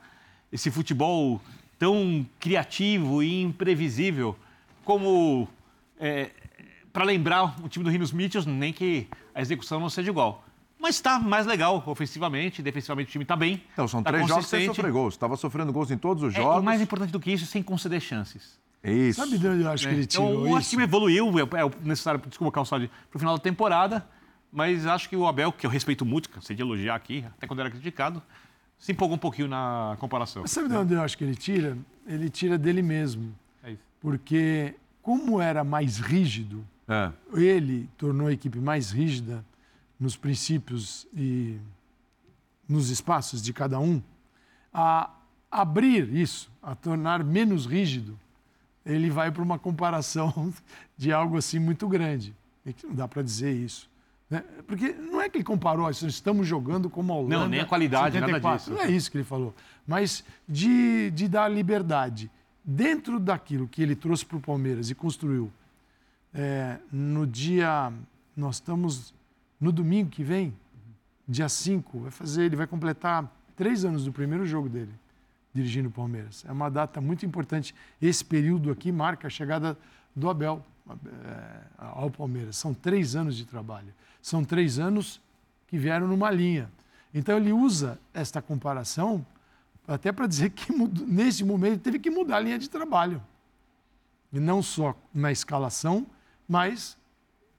esse 0.52 0.70
futebol 0.70 1.42
tão 1.80 2.28
criativo 2.40 3.24
e 3.24 3.42
imprevisível 3.42 4.38
como 4.84 5.48
para 6.92 7.04
lembrar 7.06 7.56
o 7.64 7.70
time 7.70 7.86
do 7.86 7.92
Rinos 7.92 8.12
Mitchells, 8.12 8.50
nem 8.50 8.74
que 8.74 9.08
a 9.34 9.42
execução 9.42 9.80
não 9.80 9.90
seja 9.90 10.10
igual. 10.10 10.44
Mas 10.82 10.96
está 10.96 11.20
mais 11.20 11.46
legal 11.46 11.84
ofensivamente, 11.86 12.62
defensivamente 12.64 13.10
o 13.10 13.12
time 13.12 13.24
está 13.24 13.36
bem. 13.36 13.62
Então, 13.74 13.88
são 13.88 14.02
tá 14.02 14.12
três 14.12 14.28
jogos 14.28 14.48
sem 14.48 14.66
sofrer 14.66 14.92
gols. 14.92 15.14
Estava 15.14 15.38
sofrendo 15.38 15.72
gols 15.72 15.92
em 15.92 15.98
todos 15.98 16.24
os 16.24 16.34
É, 16.34 16.38
jogos. 16.38 16.62
e 16.62 16.66
mais 16.66 16.82
importante 16.82 17.12
do 17.12 17.20
que 17.20 17.32
isso, 17.32 17.46
sem 17.46 17.62
conceder 17.62 18.02
chances. 18.02 18.60
É 18.84 18.92
isso. 18.92 19.20
Sabe 19.22 19.38
de 19.38 19.48
onde 19.48 19.62
eu 19.64 19.70
acho 19.70 19.88
que 19.88 19.94
ele 19.94 20.04
Então, 20.04 20.26
tirou 20.28 20.48
eu 20.48 20.56
acho 20.56 20.62
isso? 20.62 20.70
que 20.72 20.76
o 20.76 20.80
time 20.80 20.84
evoluiu, 20.84 21.28
é, 21.40 21.60
é 21.60 21.66
o 21.66 21.72
necessário, 21.84 22.20
desculpa, 22.28 22.52
Calçade, 22.52 22.90
para 23.12 23.16
o 23.16 23.20
final 23.20 23.38
da 23.38 23.44
temporada, 23.44 24.04
mas 24.52 24.88
acho 24.88 25.08
que 25.08 25.16
o 25.16 25.28
Abel, 25.28 25.52
que 25.52 25.68
eu 25.68 25.70
respeito 25.70 26.04
muito, 26.04 26.30
cansei 26.32 26.56
de 26.56 26.64
elogiar 26.64 26.96
aqui, 26.96 27.24
até 27.38 27.46
quando 27.46 27.60
era 27.60 27.70
criticado, 27.70 28.22
se 28.80 28.92
empolgou 28.92 29.16
um 29.18 29.20
pouquinho 29.20 29.48
na 29.48 29.96
comparação. 30.00 30.42
Mas 30.42 30.50
sabe 30.50 30.68
de 30.68 30.76
onde 30.76 30.96
eu 30.96 31.02
acho 31.04 31.16
que 31.16 31.24
ele 31.24 31.36
tira? 31.36 31.78
Ele 32.08 32.28
tira 32.28 32.58
dele 32.58 32.82
mesmo. 32.82 33.36
É 33.64 33.70
isso. 33.74 33.84
Porque, 34.02 34.74
como 35.04 35.40
era 35.40 35.64
mais 35.64 36.00
rígido, 36.00 36.66
É. 36.90 37.12
ele 37.36 37.88
tornou 38.00 38.26
a 38.28 38.34
equipe 38.34 38.58
mais 38.58 38.90
rígida 38.90 39.46
nos 40.02 40.18
princípios 40.18 41.08
e 41.16 41.60
nos 42.68 42.90
espaços 42.90 43.40
de 43.40 43.54
cada 43.54 43.80
um, 43.80 44.02
a 44.74 45.12
abrir 45.52 46.12
isso, 46.12 46.52
a 46.64 46.74
tornar 46.74 47.24
menos 47.24 47.68
rígido, 47.68 48.18
ele 48.84 49.12
vai 49.12 49.32
para 49.32 49.44
uma 49.44 49.60
comparação 49.60 50.52
de 50.98 51.14
algo 51.14 51.38
assim 51.38 51.60
muito 51.60 51.88
grande. 51.88 52.34
E 52.66 52.74
que 52.74 52.88
não 52.88 52.96
dá 52.96 53.08
para 53.08 53.22
dizer 53.22 53.54
isso. 53.54 53.88
né? 54.28 54.44
Porque 54.66 54.92
não 54.92 55.22
é 55.22 55.30
que 55.30 55.38
ele 55.38 55.44
comparou, 55.44 55.86
"Ah, 55.86 55.92
estamos 55.92 56.48
jogando 56.48 56.90
como 56.90 57.14
a 57.14 57.18
Holanda. 57.18 57.38
Não, 57.38 57.48
nem 57.48 57.60
a 57.60 57.66
qualidade, 57.66 58.20
nada 58.20 58.34
74. 58.34 58.58
disso. 58.58 58.72
Não 58.72 58.82
é 58.82 58.90
isso 58.92 59.12
que 59.12 59.18
ele 59.18 59.24
falou. 59.24 59.54
Mas 59.86 60.24
de, 60.50 61.12
de 61.12 61.28
dar 61.28 61.48
liberdade 61.48 62.32
dentro 62.64 63.20
daquilo 63.20 63.68
que 63.68 63.84
ele 63.84 63.96
trouxe 63.96 64.26
para 64.26 64.38
o 64.38 64.42
Palmeiras 64.42 64.90
e 64.90 64.96
construiu. 64.96 65.52
É, 66.34 66.80
no 66.92 67.28
dia. 67.28 67.94
Nós 68.36 68.56
estamos 68.56 69.14
no 69.62 69.72
domingo 69.72 70.10
que 70.10 70.24
vem, 70.24 70.54
dia 71.28 71.48
5, 71.48 72.00
vai 72.00 72.12
fazer, 72.12 72.46
ele 72.46 72.56
vai 72.56 72.66
completar 72.66 73.32
três 73.56 73.86
anos 73.86 74.04
do 74.04 74.12
primeiro 74.12 74.44
jogo 74.46 74.68
dele, 74.68 74.92
dirigindo 75.54 75.88
o 75.88 75.92
Palmeiras. 75.92 76.44
É 76.48 76.52
uma 76.52 76.70
data 76.70 77.00
muito 77.00 77.26
importante. 77.28 77.76
Esse 78.02 78.26
período 78.26 78.72
aqui 78.72 78.92
marca 78.92 79.28
a 79.28 79.30
chegada 79.30 79.78
do 80.16 80.28
Abel 80.28 80.66
é, 80.90 81.62
ao 81.78 82.10
Palmeiras. 82.10 82.56
São 82.58 82.74
três 82.74 83.16
anos 83.16 83.38
de 83.38 83.46
trabalho. 83.46 83.94
São 84.20 84.44
três 84.44 84.80
anos 84.80 85.22
que 85.68 85.78
vieram 85.78 86.08
numa 86.08 86.32
linha. 86.32 86.70
Então 87.14 87.38
ele 87.38 87.54
usa 87.54 88.00
esta 88.14 88.42
comparação 88.42 89.24
até 89.88 90.12
para 90.12 90.26
dizer 90.26 90.50
que 90.50 90.72
nesse 91.06 91.44
momento 91.44 91.82
teve 91.82 92.00
que 92.00 92.10
mudar 92.10 92.38
a 92.38 92.40
linha 92.40 92.58
de 92.58 92.70
trabalho. 92.70 93.22
E 94.34 94.40
não 94.40 94.64
só 94.64 94.96
na 95.14 95.32
escalação, 95.32 96.08
mas 96.48 96.98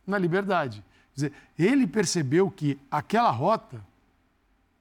na 0.07 0.19
liberdade. 0.19 0.83
Quer 1.15 1.29
dizer, 1.29 1.33
ele 1.59 1.87
percebeu 1.87 2.51
que 2.51 2.79
aquela 2.91 3.31
rota, 3.31 3.85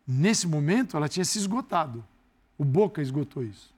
nesse 0.07 0.47
momento, 0.47 0.95
ela 0.95 1.09
tinha 1.09 1.25
se 1.25 1.37
esgotado. 1.37 2.03
O 2.57 2.63
Boca 2.63 3.01
esgotou 3.01 3.43
isso. 3.43 3.73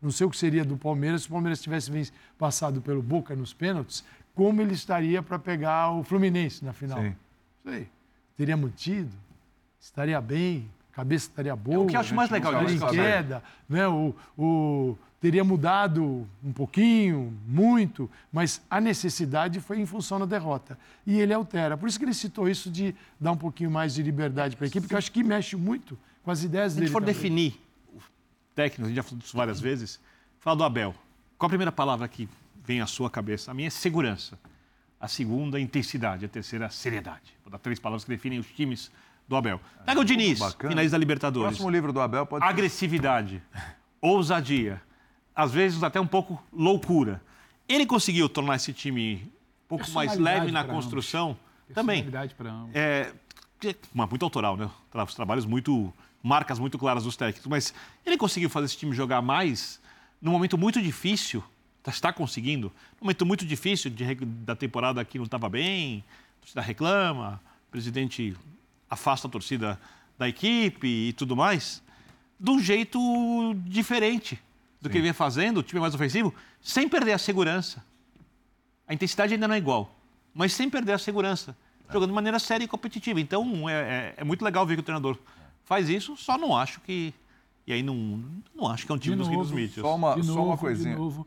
Não 0.00 0.10
sei 0.10 0.26
o 0.26 0.30
que 0.30 0.36
seria 0.36 0.64
do 0.64 0.76
Palmeiras 0.76 1.22
se 1.22 1.28
o 1.28 1.30
Palmeiras 1.30 1.60
tivesse 1.60 2.12
passado 2.38 2.80
pelo 2.80 3.02
Boca 3.02 3.34
nos 3.34 3.52
pênaltis, 3.52 4.04
como 4.34 4.62
ele 4.62 4.74
estaria 4.74 5.22
para 5.22 5.38
pegar 5.38 5.90
o 5.90 6.04
Fluminense 6.04 6.64
na 6.64 6.72
final. 6.72 7.00
Sim. 7.00 7.14
Aí. 7.66 7.88
Teria 8.36 8.56
mantido, 8.56 9.10
estaria 9.80 10.20
bem, 10.20 10.70
a 10.92 10.96
cabeça 10.96 11.28
estaria 11.28 11.56
boa. 11.56 11.76
É 11.76 11.78
o 11.80 11.86
que 11.86 11.96
eu 11.96 12.00
acho 12.00 12.14
mais 12.14 12.30
legal 12.30 12.64
disso, 12.64 12.86
queda, 12.88 13.42
né? 13.68 13.88
o, 13.88 14.14
o, 14.36 14.96
teria 15.20 15.42
mudado 15.42 16.28
um 16.44 16.52
pouquinho, 16.52 17.36
muito, 17.46 18.10
mas 18.32 18.60
a 18.70 18.80
necessidade 18.80 19.60
foi 19.60 19.80
em 19.80 19.86
função 19.86 20.18
da 20.20 20.26
derrota. 20.26 20.78
E 21.06 21.18
ele 21.20 21.32
altera. 21.32 21.76
Por 21.76 21.88
isso 21.88 21.98
que 21.98 22.04
ele 22.04 22.14
citou 22.14 22.48
isso 22.48 22.70
de 22.70 22.94
dar 23.18 23.32
um 23.32 23.36
pouquinho 23.36 23.70
mais 23.70 23.94
de 23.94 24.02
liberdade 24.02 24.56
para 24.56 24.66
a 24.66 24.68
equipe, 24.68 24.82
porque 24.82 24.94
eu 24.94 24.98
acho 24.98 25.10
que 25.12 25.24
mexe 25.24 25.56
muito 25.56 25.98
com 26.22 26.30
as 26.30 26.42
ideias 26.44 26.72
Se 26.72 26.78
a 26.78 26.80
dele. 26.80 26.86
gente 26.86 26.92
for 26.92 27.00
também. 27.00 27.14
definir 27.14 27.60
o 27.92 28.00
técnico, 28.54 28.84
a 28.84 28.88
gente 28.88 28.96
já 28.96 29.02
falou 29.02 29.18
disso 29.18 29.36
várias 29.36 29.60
vezes, 29.60 30.00
fala 30.38 30.56
do 30.56 30.64
Abel. 30.64 30.94
Qual 31.36 31.46
a 31.46 31.50
primeira 31.50 31.72
palavra 31.72 32.06
que 32.08 32.28
vem 32.64 32.80
à 32.80 32.86
sua 32.86 33.10
cabeça? 33.10 33.50
A 33.50 33.54
minha 33.54 33.68
é 33.68 33.70
segurança. 33.70 34.38
A 35.00 35.06
segunda, 35.06 35.60
intensidade. 35.60 36.24
A 36.24 36.28
terceira, 36.28 36.68
seriedade. 36.70 37.32
Vou 37.44 37.50
dar 37.52 37.58
três 37.58 37.78
palavras 37.78 38.04
que 38.04 38.10
definem 38.10 38.38
os 38.40 38.46
times 38.48 38.90
do 39.28 39.36
Abel. 39.36 39.60
Pega 39.86 40.00
o 40.00 40.04
Diniz, 40.04 40.40
finalista 40.54 40.92
da 40.92 40.98
Libertadores. 40.98 41.50
Próximo 41.50 41.70
livro 41.70 41.92
do 41.92 42.00
Abel 42.00 42.26
pode 42.26 42.44
ser. 42.44 42.50
Agressividade, 42.50 43.40
ousadia, 44.02 44.80
às 45.38 45.52
vezes 45.52 45.80
até 45.84 46.00
um 46.00 46.06
pouco 46.06 46.42
loucura. 46.52 47.22
Ele 47.68 47.86
conseguiu 47.86 48.28
tornar 48.28 48.56
esse 48.56 48.72
time 48.72 49.22
um 49.66 49.68
pouco 49.68 49.88
mais 49.92 50.10
Personalidade 50.10 50.40
leve 50.40 50.50
na 50.52 50.64
construção. 50.64 51.36
Também. 51.72 52.04
Pra 52.36 52.50
ambos. 52.50 52.74
É, 52.74 53.12
que- 53.60 53.76
mas 53.94 54.08
muito 54.10 54.24
autoral, 54.24 54.56
né? 54.56 54.68
Os 54.92 55.14
trabalhos 55.14 55.46
muito. 55.46 55.92
marcas 56.20 56.58
muito 56.58 56.76
claras 56.76 57.04
dos 57.04 57.16
técnicos. 57.16 57.46
Mas 57.48 57.72
ele 58.04 58.16
conseguiu 58.16 58.50
fazer 58.50 58.66
esse 58.66 58.76
time 58.76 58.92
jogar 58.92 59.22
mais 59.22 59.80
num 60.20 60.32
momento 60.32 60.58
muito 60.58 60.82
difícil. 60.82 61.40
tá- 61.84 61.92
Está 61.92 62.12
conseguindo. 62.12 62.72
Num 63.00 63.04
momento 63.06 63.24
muito 63.24 63.46
difícil 63.46 63.88
de, 63.92 64.14
da 64.44 64.56
temporada 64.56 65.04
que 65.04 65.16
não 65.18 65.24
estava 65.26 65.48
bem, 65.48 66.02
a 66.38 66.40
torcida 66.40 66.60
reclama, 66.60 67.40
o 67.68 67.70
presidente 67.70 68.36
afasta 68.90 69.28
a 69.28 69.30
torcida 69.30 69.80
da 70.18 70.28
equipe 70.28 70.88
e 70.88 71.12
tudo 71.12 71.36
mais, 71.36 71.80
de 72.40 72.50
um 72.50 72.58
jeito 72.58 72.98
diferente 73.64 74.40
do 74.80 74.88
que 74.88 74.96
ele 74.96 75.02
vinha 75.02 75.14
fazendo, 75.14 75.58
o 75.58 75.62
time 75.62 75.80
mais 75.80 75.94
ofensivo, 75.94 76.32
sem 76.60 76.88
perder 76.88 77.12
a 77.12 77.18
segurança. 77.18 77.84
A 78.86 78.94
intensidade 78.94 79.34
ainda 79.34 79.46
não 79.48 79.54
é 79.54 79.58
igual, 79.58 79.94
mas 80.32 80.52
sem 80.52 80.70
perder 80.70 80.92
a 80.92 80.98
segurança, 80.98 81.56
jogando 81.92 82.10
de 82.10 82.14
maneira 82.14 82.38
séria 82.38 82.64
e 82.64 82.68
competitiva. 82.68 83.20
Então, 83.20 83.68
é, 83.68 83.72
é, 83.72 84.14
é 84.18 84.24
muito 84.24 84.44
legal 84.44 84.64
ver 84.66 84.74
que 84.76 84.80
o 84.80 84.84
treinador 84.84 85.18
faz 85.64 85.88
isso, 85.88 86.16
só 86.16 86.38
não 86.38 86.56
acho 86.56 86.80
que... 86.80 87.12
E 87.66 87.72
aí 87.72 87.82
não, 87.82 88.24
não 88.54 88.66
acho 88.70 88.86
que 88.86 88.92
é 88.92 88.94
um 88.94 88.98
time 88.98 89.14
De 89.14 89.18
dos 89.18 89.28
novo, 89.28 89.40
Rios 89.40 89.50
Mitchells. 89.52 89.82
Só 89.82 89.94
uma, 89.94 90.14
de 90.14 90.22
só 90.24 90.32
novo, 90.34 90.46
uma 90.48 90.56
coisinha. 90.56 90.94
De 90.94 90.98
novo, 90.98 91.26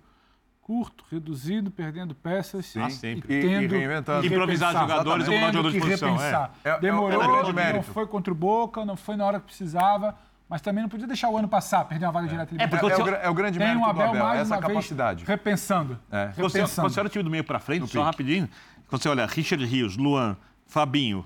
curto, 0.60 1.03
reduzido, 1.11 1.69
perdendo 1.69 2.15
peças. 2.15 2.65
Sim. 2.65 2.82
Ah, 2.82 2.90
sempre. 2.90 3.32
E- 3.32 3.38
e 3.38 3.41
tendo 3.44 3.72
reinventando. 3.76 4.22
que 4.22 4.28
Improvisar 4.34 4.73
repensar. 4.73 4.90
jogadores 4.90 5.28
e 5.28 5.30
mudar 5.30 5.52
jogador 5.52 5.72
de 5.72 5.80
que 5.80 5.86
posição, 5.86 6.19
é. 6.19 6.49
É- 6.64 6.69
é 6.69 6.80
Demorou, 6.80 7.11
é 7.22 7.26
o 7.44 7.53
grande 7.53 7.73
não 7.73 7.84
foi 7.84 8.07
contra 8.07 8.34
o 8.34 8.36
Boca, 8.36 8.84
não 8.84 8.95
foi 8.95 9.15
na 9.15 9.26
hora 9.28 9.40
que 9.40 9.45
precisava, 9.45 10.18
mas 10.52 10.61
também 10.61 10.82
não 10.84 10.90
podia 10.90 11.07
deixar 11.07 11.30
o 11.30 11.38
ano 11.38 11.48
passar, 11.48 11.86
perder 11.86 12.06
uma 12.07 12.11
vaga 12.11 12.28
direta 12.28 12.53
É, 12.60 12.68
porque 12.68 12.86
É, 12.86 12.90
é 12.91 12.98
o 12.98 13.07
é 13.15 13.30
o 13.30 13.34
grande 13.34 13.57
Tem 13.57 13.68
mérito 13.68 13.84
um 13.84 13.86
do 13.86 13.90
Abel 13.90 14.10
Abel, 14.10 14.23
mais 14.23 14.41
essa 14.41 14.56
uma 14.56 14.60
vez 14.61 14.73
capacidade. 14.73 15.23
repensando. 15.26 15.98
É. 16.11 16.28
Você, 16.36 16.57
repensando. 16.60 16.86
quando 16.88 16.94
você 16.94 16.99
olha 16.99 17.07
o 17.07 17.10
time 17.10 17.23
do 17.23 17.30
meio 17.30 17.44
para 17.45 17.57
frente, 17.57 17.80
No 17.82 17.88
só 17.88 17.94
pique. 17.94 18.03
rapidinho, 18.06 18.49
quando 18.90 19.02
você 19.02 19.07
olha 19.07 19.26
Richard 19.26 19.65
Rios, 19.65 19.95
Luan, 19.95 20.36
Fabinho, 20.68 21.26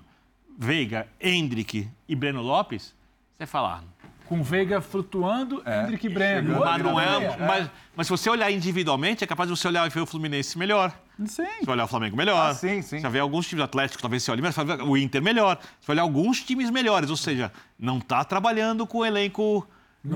Veiga, 0.57 1.07
Hendrick 1.19 1.89
e 2.07 2.15
Breno 2.15 2.41
Lopes, 2.43 2.93
você 3.35 3.47
fala, 3.47 3.81
ah, 3.81 4.07
Com 4.27 4.39
o 4.41 4.43
Veiga 4.43 4.79
flutuando, 4.79 5.61
É. 5.65 5.81
Hendrick 5.81 6.05
e 6.05 6.09
Breno. 6.09 6.59
Mas 6.59 6.83
não 6.83 6.99
é, 6.99 7.37
mas, 7.37 7.69
mas 7.95 8.07
se 8.07 8.11
você 8.11 8.29
olhar 8.29 8.51
individualmente, 8.51 9.23
é 9.23 9.27
capaz 9.27 9.49
de 9.49 9.57
você 9.57 9.67
olhar 9.67 9.85
e 9.87 9.89
ver 9.89 10.01
o 10.01 10.05
Fluminense 10.05 10.55
melhor. 10.57 10.93
Sim. 11.25 11.43
Você 11.59 11.65
vai 11.65 11.75
olhar 11.75 11.85
o 11.85 11.87
Flamengo 11.87 12.15
melhor. 12.17 12.49
Ah, 12.51 12.53
sim, 12.53 12.81
sim. 12.81 12.97
Você 12.97 13.01
vai 13.03 13.11
ver 13.11 13.19
alguns 13.19 13.47
times 13.47 13.63
atléticos, 13.63 14.01
talvez 14.01 14.23
você 14.23 14.31
olhe, 14.31 14.41
mas 14.41 14.53
você 14.55 14.63
vai 14.63 14.77
ver 14.77 14.83
o 14.83 14.97
Inter 14.97 15.21
melhor. 15.21 15.57
Você 15.79 15.87
vai 15.87 15.95
olhar 15.95 16.03
alguns 16.03 16.41
times 16.43 16.69
melhores, 16.69 17.09
ou 17.09 17.17
seja, 17.17 17.51
não 17.79 17.97
está 17.99 18.23
trabalhando 18.23 18.85
com 18.85 18.99
o 18.99 19.05
elenco 19.05 19.67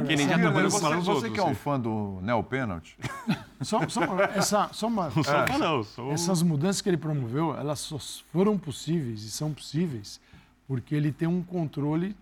que 0.05 0.15
nem 0.15 0.30
já 0.30 0.38
trabalhou 0.38 0.69
com 0.69 0.77
você, 0.77 0.95
os 0.97 1.05
você 1.05 1.30
que 1.31 1.39
é 1.39 1.43
um 1.43 1.47
assim. 1.47 1.55
fã 1.55 1.80
do 1.80 2.19
Neo 2.21 2.43
Pênalti, 2.43 2.95
Só, 3.61 3.88
só, 3.89 4.01
essa, 4.35 4.69
só 4.71 4.85
uma, 4.88 5.05
Não 5.05 5.23
fã, 5.23 5.45
não. 5.57 5.84
Sou... 5.84 6.11
Essas 6.11 6.43
mudanças 6.43 6.80
que 6.81 6.89
ele 6.89 6.97
promoveu, 6.97 7.55
elas 7.57 7.80
só 7.80 7.97
foram 8.31 8.55
possíveis 8.55 9.23
e 9.23 9.31
são 9.31 9.51
possíveis 9.51 10.21
porque 10.67 10.93
ele 10.93 11.11
tem 11.11 11.27
um 11.27 11.41
controle 11.41 12.15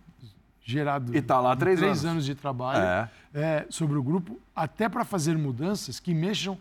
gerado 0.64 1.14
E 1.14 1.20
tá 1.20 1.38
lá 1.40 1.54
três 1.54 1.78
três 1.78 1.98
anos. 1.98 2.04
anos 2.12 2.24
de 2.24 2.34
trabalho 2.34 2.80
É. 2.82 3.10
é, 3.34 3.66
sobre 3.68 3.98
o 3.98 4.02
grupo, 4.02 4.38
até 4.56 4.88
para 4.88 5.04
fazer 5.04 5.36
mudanças 5.36 6.00
que 6.00 6.14
mexam 6.14 6.58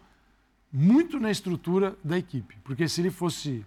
muito 0.71 1.19
na 1.19 1.31
estrutura 1.31 1.95
da 2.03 2.17
equipe. 2.17 2.57
Porque 2.63 2.87
se 2.87 3.01
ele 3.01 3.11
fosse 3.11 3.65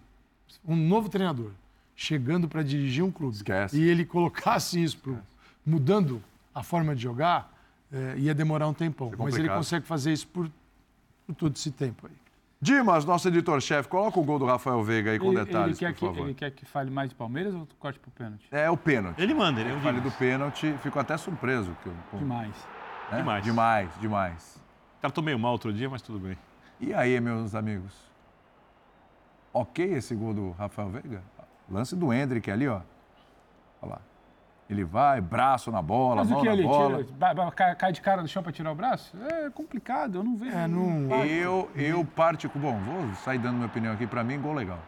um 0.65 0.75
novo 0.75 1.09
treinador 1.09 1.51
chegando 1.95 2.47
para 2.47 2.63
dirigir 2.63 3.03
um 3.03 3.11
clube 3.11 3.35
Esquece. 3.35 3.77
e 3.79 3.87
ele 3.87 4.05
colocasse 4.05 4.81
isso 4.81 4.97
pro, 4.97 5.19
mudando 5.65 6.21
a 6.53 6.63
forma 6.63 6.95
de 6.95 7.01
jogar, 7.03 7.53
é, 7.91 8.15
ia 8.17 8.33
demorar 8.33 8.67
um 8.67 8.73
tempão. 8.73 9.11
Mas 9.17 9.35
ele 9.35 9.49
consegue 9.49 9.85
fazer 9.85 10.11
isso 10.13 10.27
por, 10.27 10.49
por 11.27 11.35
todo 11.35 11.55
esse 11.55 11.71
tempo 11.71 12.07
aí. 12.07 12.13
Dimas, 12.63 13.05
nosso 13.05 13.27
editor-chefe, 13.27 13.89
coloca 13.89 14.19
o 14.19 14.23
gol 14.23 14.37
do 14.37 14.45
Rafael 14.45 14.83
Veiga 14.83 15.09
aí 15.11 15.17
com 15.17 15.31
Ele, 15.31 15.43
detalhes, 15.43 15.81
ele, 15.81 15.87
quer 15.91 15.93
por 15.93 15.99
que, 15.99 16.05
favor. 16.05 16.25
ele 16.27 16.33
quer 16.35 16.51
que 16.51 16.63
fale 16.63 16.91
mais 16.91 17.09
de 17.09 17.15
Palmeiras 17.15 17.55
ou 17.55 17.67
corte 17.79 17.97
pro 17.97 18.11
pênalti? 18.11 18.47
É 18.51 18.69
o 18.69 18.77
pênalti. 18.77 19.19
Ele 19.19 19.33
manda, 19.33 19.59
ele 19.61 19.71
é 19.71 19.73
o 19.73 19.79
Falei 19.79 19.99
Dimas. 19.99 20.13
do 20.13 20.17
pênalti, 20.19 20.75
fico 20.83 20.99
até 20.99 21.17
surpreso. 21.17 21.75
Que 21.81 21.87
eu, 21.89 21.93
pô, 22.11 22.17
Demais. 22.17 22.55
né? 23.11 23.17
Demais. 23.17 23.43
Demais, 23.43 23.89
demais. 23.99 24.61
O 24.99 25.01
cara 25.01 25.11
tô 25.11 25.23
meio 25.23 25.39
mal 25.39 25.53
outro 25.53 25.73
dia, 25.73 25.89
mas 25.89 26.03
tudo 26.03 26.19
bem. 26.19 26.37
E 26.81 26.93
aí, 26.93 27.19
meus 27.21 27.53
amigos? 27.53 27.93
Ok 29.53 29.85
esse 29.93 30.15
gol 30.15 30.33
do 30.33 30.51
Rafael 30.51 30.89
Veiga? 30.89 31.21
Lance 31.69 31.95
do 31.95 32.11
Hendrick 32.11 32.49
ali, 32.49 32.67
ó. 32.67 32.81
Olha 33.81 33.93
lá. 33.93 34.01
Ele 34.69 34.83
vai, 34.85 35.19
braço 35.19 35.69
na 35.69 35.81
bola, 35.81 36.17
Mas 36.23 36.29
o 36.29 36.33
mão 36.33 36.41
que 36.41 36.47
na 36.47 36.53
ele 36.53 36.63
bola. 36.63 37.03
tira? 37.03 37.75
cai, 37.75 37.91
de 37.91 38.01
cara 38.01 38.21
no 38.21 38.27
chão 38.27 38.41
para 38.41 38.51
tirar 38.53 38.71
o 38.71 38.75
braço? 38.75 39.15
É 39.21 39.49
complicado, 39.49 40.15
eu 40.19 40.23
não 40.23 40.35
vejo. 40.37 40.55
É, 40.57 40.67
não- 40.67 41.23
Eu, 41.25 41.69
eu 41.75 42.03
partico... 42.05 42.57
Bom, 42.57 42.79
vou 42.79 43.13
sair 43.15 43.37
dando 43.37 43.55
minha 43.55 43.67
opinião 43.67 43.93
aqui. 43.93 44.07
Pra 44.07 44.23
mim, 44.23 44.39
gol 44.39 44.53
legal. 44.53 44.79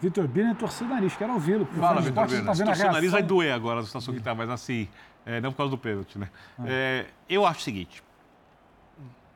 Vitor 0.00 0.26
Bina 0.26 0.54
torceu 0.54 0.86
o 0.86 0.90
nariz, 0.90 1.14
quero 1.16 1.32
ouvi-lo. 1.32 1.64
Fala, 1.64 2.00
Vitor 2.00 2.26
Bina. 2.26 2.44
Tá 2.44 2.52
vendo 2.52 2.70
a 2.70 2.88
O 2.88 2.92
nariz 2.92 3.12
vai 3.12 3.22
doer 3.22 3.54
agora 3.54 3.80
na 3.80 3.86
situação 3.86 4.12
que 4.12 4.20
tá, 4.20 4.34
mas 4.34 4.50
assim, 4.50 4.88
é, 5.24 5.40
não 5.40 5.52
por 5.52 5.58
causa 5.58 5.70
do 5.70 5.78
pênalti, 5.78 6.18
né? 6.18 6.28
Ah. 6.58 6.62
É, 6.66 7.06
eu 7.28 7.46
acho 7.46 7.60
o 7.60 7.62
seguinte: 7.62 8.02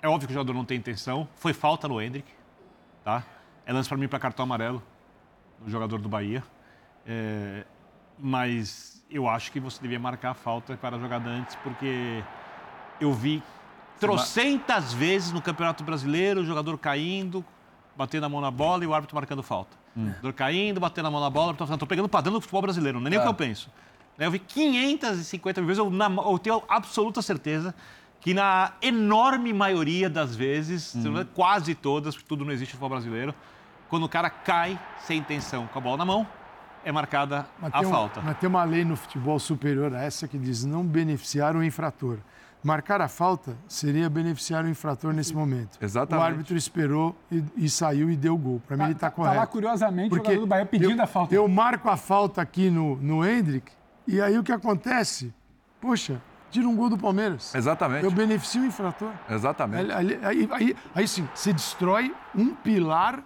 é 0.04 0.08
óbvio 0.08 0.28
que 0.28 0.32
o 0.32 0.34
jogador 0.34 0.52
não 0.52 0.66
tem 0.66 0.76
intenção, 0.76 1.26
foi 1.34 1.54
falta 1.54 1.88
no 1.88 1.98
Hendrick, 1.98 2.30
tá? 3.02 3.24
É 3.64 3.72
lance 3.72 3.88
para 3.88 3.96
mim 3.96 4.06
para 4.06 4.18
cartão 4.18 4.42
amarelo, 4.42 4.82
do 5.58 5.70
jogador 5.70 5.98
do 5.98 6.10
Bahia. 6.10 6.44
É, 7.06 7.64
mas 8.18 9.02
eu 9.10 9.26
acho 9.26 9.50
que 9.50 9.58
você 9.58 9.80
devia 9.80 9.98
marcar 9.98 10.32
a 10.32 10.34
falta 10.34 10.76
para 10.76 10.96
a 10.96 10.98
jogada 10.98 11.30
antes, 11.30 11.56
porque 11.56 12.22
eu 13.00 13.14
vi 13.14 13.42
trocentas 13.98 14.92
vezes 14.92 15.32
no 15.32 15.40
Campeonato 15.40 15.82
Brasileiro 15.82 16.42
o 16.42 16.44
jogador 16.44 16.76
caindo, 16.76 17.42
batendo 17.96 18.26
a 18.26 18.28
mão 18.28 18.42
na 18.42 18.50
bola 18.50 18.84
e 18.84 18.86
o 18.86 18.92
árbitro 18.92 19.14
marcando 19.14 19.42
falta. 19.42 19.74
O 19.96 20.16
jogador 20.16 20.32
caindo, 20.34 20.80
batendo 20.80 21.08
a 21.08 21.10
mão 21.10 21.20
na 21.22 21.30
bola, 21.30 21.56
estou 21.58 21.88
pegando 21.88 22.04
o 22.04 22.10
padrão 22.10 22.34
do 22.34 22.42
futebol 22.42 22.60
brasileiro, 22.60 23.00
não 23.00 23.06
é 23.06 23.10
nem 23.10 23.18
o 23.18 23.22
que 23.22 23.28
eu 23.28 23.34
penso. 23.34 23.70
Eu 24.18 24.30
vi 24.30 24.38
550 24.38 25.62
mil 25.62 25.68
vezes, 25.68 25.78
eu, 25.78 25.90
eu 26.30 26.38
tenho 26.38 26.62
absoluta 26.68 27.22
certeza 27.22 27.74
que 28.24 28.32
na 28.32 28.72
enorme 28.80 29.52
maioria 29.52 30.08
das 30.08 30.34
vezes, 30.34 30.82
se 30.84 30.96
não 30.96 31.20
é 31.20 31.24
quase 31.26 31.74
todas, 31.74 32.14
porque 32.14 32.26
tudo 32.26 32.42
não 32.42 32.52
existe 32.52 32.70
no 32.72 32.78
futebol 32.78 32.88
brasileiro, 32.88 33.34
quando 33.90 34.04
o 34.04 34.08
cara 34.08 34.30
cai 34.30 34.80
sem 35.00 35.18
intenção 35.18 35.66
com 35.66 35.78
a 35.78 35.82
bola 35.82 35.98
na 35.98 36.06
mão, 36.06 36.26
é 36.82 36.90
marcada 36.90 37.46
Mas 37.60 37.70
a 37.74 37.80
um- 37.80 37.90
falta. 37.90 38.22
mas 38.22 38.38
tem 38.38 38.48
uma 38.48 38.64
lei 38.64 38.82
no 38.82 38.96
futebol 38.96 39.38
superior 39.38 39.94
a 39.94 40.02
essa 40.02 40.26
que 40.26 40.38
diz 40.38 40.64
não 40.64 40.82
beneficiar 40.82 41.54
o 41.54 41.62
infrator. 41.62 42.16
Marcar 42.62 43.02
a 43.02 43.08
falta 43.08 43.58
seria 43.68 44.08
beneficiar 44.08 44.64
o 44.64 44.68
infrator 44.70 45.12
nesse 45.12 45.34
momento. 45.34 45.76
Exatamente. 45.78 46.22
O 46.22 46.26
árbitro 46.26 46.56
esperou 46.56 47.14
e, 47.30 47.44
e 47.58 47.68
saiu 47.68 48.10
e 48.10 48.16
deu 48.16 48.34
o 48.36 48.38
gol. 48.38 48.62
Para 48.66 48.74
mim, 48.78 48.84
ele 48.84 48.92
está 48.92 49.10
Tá 49.10 49.16
correto. 49.16 49.36
lá, 49.36 49.46
curiosamente, 49.46 50.06
o 50.06 50.10
Porque 50.16 50.24
jogador 50.28 50.40
do 50.40 50.46
Bahia 50.46 50.64
pedindo 50.64 50.96
eu, 50.98 51.02
a 51.04 51.06
falta. 51.06 51.34
Eu 51.34 51.46
marco 51.46 51.90
a 51.90 51.96
falta 51.98 52.40
aqui 52.40 52.70
no, 52.70 52.96
no 52.96 53.22
Hendrick 53.22 53.70
e 54.08 54.18
aí 54.18 54.38
o 54.38 54.42
que 54.42 54.50
acontece? 54.50 55.30
Poxa, 55.78 56.22
tira 56.54 56.68
um 56.68 56.76
gol 56.76 56.88
do 56.88 56.96
Palmeiras. 56.96 57.52
Exatamente. 57.52 58.04
Eu 58.04 58.12
beneficio 58.12 58.62
o 58.62 58.64
infrator. 58.64 59.10
Exatamente. 59.28 59.90
Aí, 59.90 60.18
aí, 60.22 60.48
aí, 60.52 60.76
aí 60.94 61.08
sim, 61.08 61.28
você 61.34 61.52
destrói 61.52 62.14
um 62.34 62.54
pilar 62.54 63.24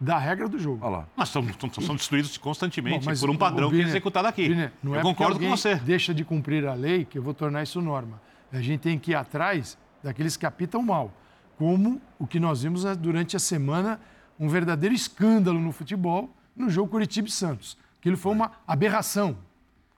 da 0.00 0.18
regra 0.18 0.48
do 0.48 0.58
jogo. 0.58 0.84
Olha 0.84 0.96
lá. 0.98 1.08
Mas 1.16 1.28
são, 1.28 1.44
são, 1.58 1.70
são 1.82 1.94
destruídos 1.94 2.36
constantemente 2.36 2.98
Bom, 2.98 3.04
mas 3.06 3.20
por 3.20 3.30
um 3.30 3.36
padrão 3.36 3.68
o 3.68 3.70
que 3.70 3.76
é 3.76 3.78
Biner- 3.78 3.90
executado 3.92 4.26
aqui. 4.26 4.48
Biner, 4.48 4.72
não 4.82 4.94
eu 4.94 4.98
é 4.98 5.02
porque 5.02 5.14
concordo 5.16 5.40
com 5.40 5.48
você. 5.48 5.76
deixa 5.76 6.12
de 6.12 6.24
cumprir 6.24 6.66
a 6.66 6.74
lei 6.74 7.04
que 7.04 7.16
eu 7.16 7.22
vou 7.22 7.32
tornar 7.32 7.62
isso 7.62 7.80
norma. 7.80 8.20
A 8.52 8.60
gente 8.60 8.80
tem 8.80 8.98
que 8.98 9.12
ir 9.12 9.14
atrás 9.14 9.78
daqueles 10.02 10.36
que 10.36 10.44
apitam 10.44 10.82
mal. 10.82 11.12
Como 11.56 12.00
o 12.18 12.26
que 12.26 12.40
nós 12.40 12.62
vimos 12.62 12.84
né, 12.84 12.94
durante 12.96 13.36
a 13.36 13.38
semana, 13.38 14.00
um 14.38 14.48
verdadeiro 14.48 14.94
escândalo 14.94 15.58
no 15.60 15.70
futebol, 15.70 16.30
no 16.54 16.68
jogo 16.68 16.90
Curitiba 16.90 17.28
e 17.28 17.30
Santos. 17.30 17.78
Aquilo 18.00 18.16
foi 18.16 18.32
uma 18.32 18.52
aberração 18.66 19.38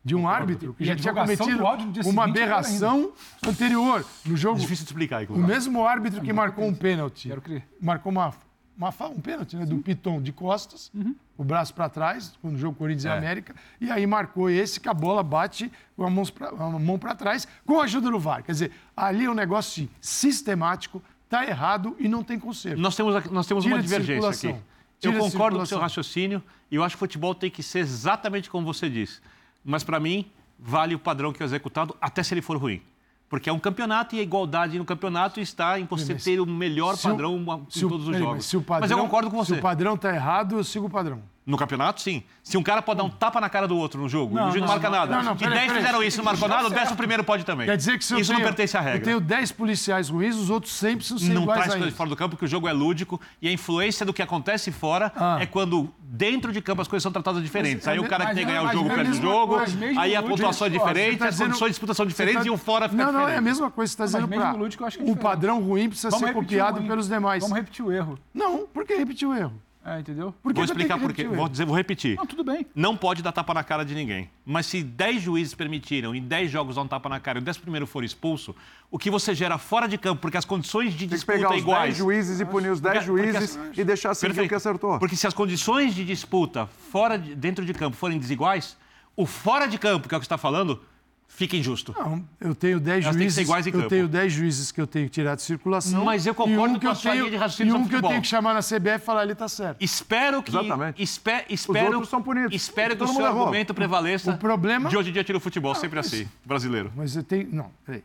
de 0.08 0.14
um 0.16 0.26
árbitro 0.26 0.72
que 0.74 0.82
E 0.82 0.86
já 0.86 0.96
tinha 0.96 1.12
cometido 1.12 1.62
uma 2.06 2.22
é 2.24 2.28
aberração 2.30 3.12
anterior 3.46 4.04
no 4.24 4.36
jogo. 4.36 4.58
Difícil 4.58 4.84
de 4.86 4.90
explicar, 4.90 5.20
O 5.20 5.22
inclusive. 5.24 5.46
mesmo 5.46 5.86
árbitro 5.86 6.20
que 6.22 6.32
marcou 6.32 6.64
um 6.66 6.74
pênalti, 6.74 7.28
Quero 7.28 7.42
crer. 7.42 7.62
marcou 7.80 8.10
uma, 8.10 8.32
uma, 8.76 8.88
um 9.10 9.20
pênalti 9.20 9.54
né, 9.56 9.66
do 9.66 9.76
Piton 9.78 10.22
de 10.22 10.32
costas, 10.32 10.90
o 11.36 11.44
braço 11.44 11.74
para 11.74 11.88
trás, 11.90 12.32
no 12.42 12.56
jogo 12.56 12.76
Corinthians 12.76 13.04
e 13.04 13.08
América, 13.08 13.54
e 13.80 13.90
aí 13.90 14.06
marcou 14.06 14.48
esse 14.48 14.80
que 14.80 14.88
a 14.88 14.94
bola 14.94 15.22
bate 15.22 15.70
com 15.94 16.04
a 16.04 16.10
mão 16.10 16.24
pra- 16.24 16.48
a 16.48 16.70
mão 16.78 16.98
para 16.98 17.14
trás, 17.14 17.46
com 17.66 17.78
a 17.80 17.84
ajuda 17.84 18.10
do 18.10 18.18
VAR. 18.18 18.42
Quer 18.42 18.52
dizer, 18.52 18.72
ali 18.96 19.26
é 19.26 19.30
um 19.30 19.34
negócio 19.34 19.88
sistemático, 20.00 21.02
está 21.24 21.44
errado 21.46 21.94
e 21.98 22.08
não 22.08 22.24
tem 22.24 22.38
conserto. 22.38 22.80
Nós 22.80 22.96
temos, 22.96 23.12
nós 23.30 23.46
temos 23.46 23.62
Tira 23.64 23.76
uma 23.76 23.82
divergência 23.82 24.30
aqui. 24.50 24.58
Eu 25.02 25.12
concordo 25.16 25.58
com 25.58 25.62
o 25.62 25.66
seu 25.66 25.78
raciocínio 25.78 26.42
e 26.70 26.74
eu 26.76 26.82
acho 26.82 26.96
que 26.96 26.98
o 26.98 27.06
futebol 27.06 27.32
tem 27.34 27.48
que 27.50 27.62
ser 27.62 27.78
exatamente 27.80 28.50
como 28.50 28.64
você 28.66 28.88
diz. 28.90 29.20
Mas, 29.70 29.84
para 29.84 30.00
mim, 30.00 30.24
vale 30.58 30.94
o 30.94 30.98
padrão 30.98 31.30
que 31.30 31.42
é 31.42 31.46
executado, 31.46 31.94
até 32.00 32.22
se 32.22 32.32
ele 32.32 32.40
for 32.40 32.56
ruim. 32.56 32.80
Porque 33.28 33.50
é 33.50 33.52
um 33.52 33.58
campeonato 33.58 34.16
e 34.16 34.18
a 34.20 34.22
igualdade 34.22 34.78
no 34.78 34.84
campeonato 34.86 35.38
está 35.38 35.78
em 35.78 35.84
você 35.84 36.14
Mas 36.14 36.24
ter 36.24 36.40
o 36.40 36.46
melhor 36.46 36.96
se 36.96 37.06
o- 37.06 37.10
padrão 37.10 37.36
em 37.36 37.42
o- 37.84 37.88
todos 37.90 38.08
os 38.08 38.16
jogos. 38.16 38.46
Mas, 38.60 38.66
padrão, 38.66 38.98
eu 38.98 39.04
concordo 39.04 39.30
com 39.30 39.36
você. 39.36 39.52
Se 39.52 39.58
o 39.58 39.62
padrão 39.62 39.94
está 39.96 40.14
errado, 40.14 40.56
eu 40.56 40.64
sigo 40.64 40.86
o 40.86 40.90
padrão. 40.90 41.20
No 41.48 41.56
campeonato, 41.56 42.02
sim. 42.02 42.22
Se 42.42 42.58
um 42.58 42.62
cara 42.62 42.82
pode 42.82 42.98
dar 42.98 43.04
um 43.04 43.08
tapa 43.10 43.40
na 43.40 43.48
cara 43.48 43.66
do 43.66 43.74
outro 43.74 43.98
no 44.02 44.06
jogo 44.08 44.34
Não, 44.34 44.42
e 44.46 44.48
o 44.48 44.50
juiz 44.50 44.60
não, 44.60 44.66
não, 44.68 44.74
marca 44.74 44.90
não, 44.90 44.98
nada, 44.98 45.16
não, 45.16 45.22
não, 45.22 45.32
e 45.34 45.38
peraí, 45.38 45.54
10 45.54 45.66
peraí. 45.66 45.80
fizeram 45.82 46.02
isso 46.02 46.16
e 46.16 46.18
não 46.18 46.24
marcou 46.26 46.46
nada, 46.46 46.66
o 46.66 46.70
décimo 46.70 46.96
primeiro 46.98 47.24
pode 47.24 47.42
também. 47.44 47.66
Quer 47.66 47.76
dizer 47.78 47.96
que 47.98 48.04
se 48.04 48.12
eu 48.12 48.18
isso 48.20 48.30
tenho, 48.30 48.40
não 48.40 48.46
pertence 48.46 48.76
à 48.76 48.80
regra. 48.82 48.98
Eu 49.00 49.04
tenho 49.04 49.20
10 49.20 49.52
policiais 49.52 50.10
ruins, 50.10 50.36
os 50.36 50.50
outros 50.50 50.74
sempre 50.74 50.98
precisam 50.98 51.18
ser 51.18 51.32
não 51.32 51.42
iguais 51.44 51.58
traz 51.60 51.72
a 51.72 51.76
coisa 51.78 51.90
de 51.90 51.96
fora 51.96 52.10
do 52.10 52.16
campo, 52.16 52.30
porque 52.36 52.44
o 52.44 52.48
jogo 52.48 52.68
é 52.68 52.72
lúdico 52.74 53.18
e 53.40 53.48
a 53.48 53.52
influência 53.52 54.04
do 54.04 54.12
que 54.12 54.20
acontece 54.20 54.70
fora 54.70 55.10
Ah. 55.16 55.38
é 55.40 55.46
quando 55.46 55.88
dentro 55.98 56.52
de 56.52 56.60
campo 56.60 56.82
as 56.82 56.88
coisas 56.88 57.02
são 57.02 57.10
tratadas 57.12 57.42
diferentes. 57.42 57.86
Mas 57.86 57.92
aí 57.92 57.96
é 57.96 58.00
o 58.00 58.08
cara 58.08 58.26
que 58.26 58.34
tem 58.34 58.44
que 58.44 58.50
é- 58.50 58.54
ganhar 58.54 58.68
o 58.68 58.72
jogo 58.72 58.88
é 58.88 58.92
a 58.92 58.94
perde 58.96 59.10
o 59.10 59.14
jogo, 59.22 59.54
coisa, 59.56 60.00
aí 60.00 60.14
a 60.16 60.22
pontuação 60.22 60.66
é 60.66 60.70
você 60.70 60.78
diferente, 60.78 61.18
tá 61.18 61.24
as 61.28 61.30
dizendo- 61.30 61.46
condições 61.48 61.68
de 61.68 61.72
disputação 61.72 62.04
Você 62.04 62.10
diferentes 62.10 62.42
tá- 62.42 62.46
e 62.46 62.50
o 62.50 62.58
fora 62.58 62.88
fica 62.90 63.04
Não, 63.04 63.10
não, 63.12 63.26
é 63.26 63.36
a 63.36 63.40
mesma 63.40 63.70
coisa 63.70 63.90
que 63.90 63.96
você 63.96 64.02
está 64.02 64.04
dizendo 64.04 64.28
mesmo 64.28 64.42
para 64.44 64.90
que 64.90 65.00
é 65.00 65.12
o 65.12 65.16
padrão 65.16 65.60
ruim 65.62 65.88
precisa 65.88 66.10
ser 66.10 66.30
copiado 66.34 66.82
pelos 66.82 67.08
demais. 67.08 67.42
Vamos 67.42 67.56
repetir 67.56 67.82
o 67.84 67.90
erro. 67.90 68.18
Não, 68.34 68.66
por 68.66 68.84
que 68.84 68.94
repetir 68.94 69.26
o 69.26 69.34
erro? 69.34 69.52
É, 69.96 70.00
entendeu? 70.00 70.34
Vou 70.42 70.64
explicar 70.64 70.98
por 70.98 71.12
quê. 71.12 71.24
Vou, 71.26 71.48
dizer, 71.48 71.64
vou 71.64 71.74
repetir. 71.76 72.16
Não, 72.16 72.26
tudo 72.26 72.44
bem. 72.44 72.66
Não 72.74 72.96
pode 72.96 73.22
dar 73.22 73.32
tapa 73.32 73.54
na 73.54 73.64
cara 73.64 73.84
de 73.84 73.94
ninguém. 73.94 74.28
Mas 74.44 74.66
se 74.66 74.82
10 74.82 75.22
juízes 75.22 75.54
permitiram 75.54 76.14
em 76.14 76.20
10 76.22 76.50
jogos 76.50 76.76
dar 76.76 76.82
um 76.82 76.88
tapa 76.88 77.08
na 77.08 77.18
cara 77.20 77.38
e 77.38 77.42
o 77.42 77.48
11 77.48 77.58
primeiro 77.60 77.86
for 77.86 78.04
expulso, 78.04 78.54
o 78.90 78.98
que 78.98 79.10
você 79.10 79.34
gera 79.34 79.56
fora 79.58 79.88
de 79.88 79.96
campo, 79.96 80.20
porque 80.20 80.36
as 80.36 80.44
condições 80.44 80.92
de 80.92 80.98
Tem 81.00 81.08
que 81.08 81.14
disputa 81.14 81.38
pegar 81.38 81.50
os 81.54 81.58
iguais. 81.58 81.84
10 81.94 81.96
juízes 81.98 82.40
e 82.40 82.44
punir 82.44 82.70
os 82.70 82.80
10 82.80 83.04
Porque- 83.04 83.10
porque 83.10 83.32
juízes 83.32 83.56
as- 83.56 83.78
e 83.78 83.84
deixar 83.84 84.14
seguir 84.14 84.32
o 84.32 84.34
Perfeito. 84.34 84.48
que 84.50 84.54
acertou. 84.54 84.98
Porque 84.98 85.16
se 85.16 85.26
as 85.26 85.34
condições 85.34 85.94
de 85.94 86.04
disputa 86.04 86.66
fora 86.90 87.18
de- 87.18 87.34
dentro 87.34 87.64
de 87.64 87.72
campo 87.72 87.96
forem 87.96 88.18
desiguais, 88.18 88.76
o 89.16 89.24
fora 89.26 89.66
de 89.66 89.78
campo, 89.78 90.08
que 90.08 90.14
é 90.14 90.18
o 90.18 90.20
que 90.20 90.24
você 90.24 90.26
está 90.26 90.38
falando, 90.38 90.80
fica 91.28 91.56
injusto. 91.56 91.94
Não, 91.96 92.24
eu 92.40 92.54
tenho 92.54 92.80
10 92.80 93.04
Elas 93.04 93.16
têm 93.16 93.26
que 93.26 93.32
ser 93.32 93.36
juízes. 93.36 93.48
iguais 93.48 93.66
em 93.66 93.70
Eu 93.70 93.76
campo. 93.76 93.88
tenho 93.88 94.08
10 94.08 94.32
juízes 94.32 94.72
que 94.72 94.80
eu 94.80 94.86
tenho 94.86 95.04
que 95.06 95.12
tirar 95.12 95.36
de 95.36 95.42
circulação. 95.42 96.04
Mas 96.04 96.26
eu 96.26 96.34
concordo 96.34 96.74
um 96.74 96.78
que 96.78 96.86
com 96.86 96.88
a 96.88 96.90
eu 96.92 96.96
sua 96.96 97.10
tenho, 97.12 97.24
linha 97.24 97.30
de 97.30 97.36
raciocínio 97.36 97.74
E 97.76 97.78
um 97.78 97.86
que 97.88 97.94
eu 97.94 98.02
tenho 98.02 98.20
que 98.22 98.26
chamar 98.26 98.54
na 98.54 98.60
CBF 98.60 98.96
e 98.96 98.98
falar, 98.98 99.22
ele 99.22 99.34
tá 99.36 99.46
certo. 99.48 99.76
Espero 99.80 100.42
que. 100.42 100.50
Exatamente. 100.50 101.00
Espe, 101.02 101.44
espero, 101.50 101.92
outros 101.92 102.08
são 102.08 102.20
punidos. 102.22 102.54
Espero 102.54 102.96
que 102.96 103.04
o 103.04 103.06
seu 103.08 103.24
argumento 103.24 103.72
prevaleça. 103.72 104.32
O 104.32 104.38
problema- 104.38 104.88
De 104.88 104.96
hoje 104.96 105.10
em 105.10 105.12
dia 105.12 105.22
tira 105.22 105.38
o 105.38 105.40
futebol, 105.40 105.74
sempre 105.74 105.96
mas- 105.98 106.06
assim, 106.06 106.26
brasileiro. 106.44 106.90
Mas 106.96 107.14
eu 107.14 107.22
tenho. 107.22 107.48
Não, 107.52 107.70
peraí. 107.86 108.02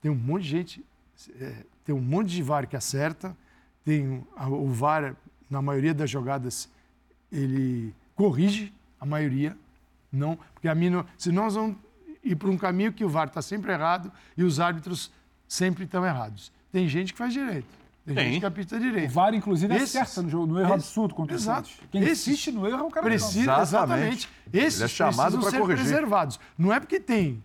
Tem 0.00 0.10
um 0.10 0.14
monte 0.14 0.42
de 0.44 0.48
gente. 0.50 0.84
é, 1.40 1.54
tem 1.84 1.94
um 1.94 2.00
monte 2.00 2.28
de 2.30 2.42
VAR 2.42 2.66
que 2.66 2.76
acerta. 2.76 3.36
Tem 3.84 4.24
a- 4.36 4.48
o 4.48 4.70
VAR, 4.72 5.14
na 5.50 5.60
maioria 5.60 5.92
das 5.92 6.08
jogadas, 6.10 6.68
ele 7.32 7.94
corrige 8.14 8.72
a 9.00 9.04
maioria. 9.06 9.56
Não, 10.12 10.38
porque 10.54 10.68
a 10.68 10.74
mim 10.74 10.90
não, 10.90 11.04
se 11.18 11.32
nós 11.32 11.54
vamos 11.54 11.76
ir 12.24 12.36
por 12.36 12.48
um 12.50 12.56
caminho 12.56 12.92
que 12.92 13.04
o 13.04 13.08
VAR 13.08 13.28
está 13.28 13.42
sempre 13.42 13.72
errado 13.72 14.10
e 14.36 14.42
os 14.42 14.58
árbitros 14.58 15.12
sempre 15.46 15.84
estão 15.84 16.04
errados. 16.04 16.50
Tem 16.72 16.88
gente 16.88 17.12
que 17.12 17.18
faz 17.18 17.32
direito. 17.32 17.66
Tem, 18.06 18.14
Tem. 18.14 18.24
gente 18.32 18.40
que 18.40 18.46
apita 18.46 18.78
direito. 18.78 19.10
O 19.10 19.14
VAR, 19.14 19.34
inclusive, 19.34 19.74
Esses- 19.74 19.96
acerta 19.96 20.22
no, 20.22 20.28
jogo, 20.28 20.46
no 20.46 20.58
erro 20.60 20.74
esses- 20.74 20.88
absurdo 20.88 21.14
contra 21.14 21.34
Exato. 21.36 21.68
o 21.68 21.72
Santos. 21.72 21.88
Quem 21.90 22.02
Esses 22.02 22.26
insiste 22.28 22.52
no 22.52 22.66
erro 22.66 22.80
é 22.80 22.82
o 22.82 22.90
cara 22.90 23.06
Precisa, 23.06 23.40
Exatamente. 23.62 23.62
exatamente. 23.62 24.28
Esses 24.52 24.80
Ele 24.80 24.84
é 24.84 24.88
chamado 24.88 25.16
precisam 25.38 25.50
ser 25.50 25.58
corrigir. 25.60 25.84
preservados. 25.84 26.40
Não 26.58 26.72
é 26.72 26.80
porque 26.80 27.00
tem 27.00 27.42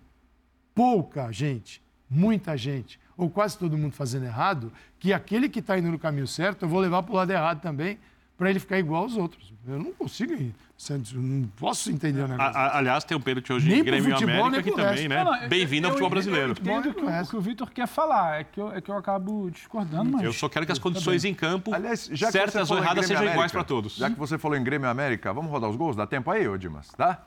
pouca 0.75 1.31
gente, 1.31 1.81
muita 2.09 2.57
gente, 2.57 2.99
ou 3.17 3.29
quase 3.29 3.57
todo 3.57 3.77
mundo 3.77 3.93
fazendo 3.93 4.25
errado, 4.25 4.71
que 4.99 5.13
aquele 5.13 5.49
que 5.49 5.59
está 5.59 5.77
indo 5.77 5.91
no 5.91 5.99
caminho 5.99 6.27
certo, 6.27 6.63
eu 6.63 6.69
vou 6.69 6.79
levar 6.79 7.03
para 7.03 7.11
o 7.13 7.15
lado 7.15 7.31
errado 7.31 7.61
também, 7.61 7.97
para 8.37 8.49
ele 8.49 8.59
ficar 8.59 8.79
igual 8.79 9.03
aos 9.03 9.15
outros. 9.17 9.53
Eu 9.67 9.77
não 9.79 9.91
consigo 9.93 10.33
ir. 10.33 10.55
Santos, 10.79 11.11
não 11.11 11.45
posso 11.59 11.91
entender 11.91 12.21
o 12.21 12.23
A- 12.23 12.27
negócio. 12.29 12.57
a- 12.57 12.77
aliás, 12.77 13.03
tem 13.03 13.17
um 13.17 13.19
pênalti 13.19 13.51
hoje 13.51 13.67
Nem 13.67 13.79
em 13.79 13.83
Grêmio 13.83 14.13
futebol, 14.13 14.45
América 14.45 14.71
pro 14.71 14.81
também, 14.81 15.09
resto. 15.09 15.29
né? 15.41 15.47
Bem-vindo 15.49 15.87
ao 15.87 15.91
futebol 15.91 16.09
brasileiro. 16.09 16.47
Eu 16.47 16.51
entendo 16.53 16.93
que 16.93 17.01
o, 17.03 17.09
o 17.21 17.27
que 17.27 17.35
o 17.35 17.41
Vitor 17.41 17.69
quer 17.69 17.85
falar, 17.85 18.39
é 18.39 18.43
que, 18.45 18.61
eu, 18.61 18.71
é 18.71 18.79
que 18.79 18.89
eu 18.89 18.95
acabo 18.95 19.51
discordando, 19.51 20.09
mas... 20.09 20.23
Eu 20.23 20.31
só 20.31 20.47
quero 20.47 20.65
que 20.65 20.71
as 20.71 20.79
condições 20.79 21.25
em 21.25 21.33
campo, 21.33 21.73
Aliás, 21.75 22.09
já 22.13 22.27
que 22.27 22.31
certas 22.31 22.69
você 22.69 22.73
ou 22.75 22.79
erradas, 22.79 23.05
sejam 23.05 23.23
iguais 23.23 23.35
América, 23.37 23.57
para 23.57 23.63
todos. 23.65 23.97
Já 23.97 24.09
que 24.09 24.17
você 24.17 24.37
falou 24.37 24.55
em 24.55 24.63
Grêmio 24.63 24.87
América, 24.87 25.33
vamos 25.33 25.51
rodar 25.51 25.69
os 25.69 25.75
gols? 25.75 25.97
Dá 25.97 26.07
tempo 26.07 26.31
aí, 26.31 26.47
ô 26.47 26.55
Dimas, 26.55 26.87
tá? 26.95 27.23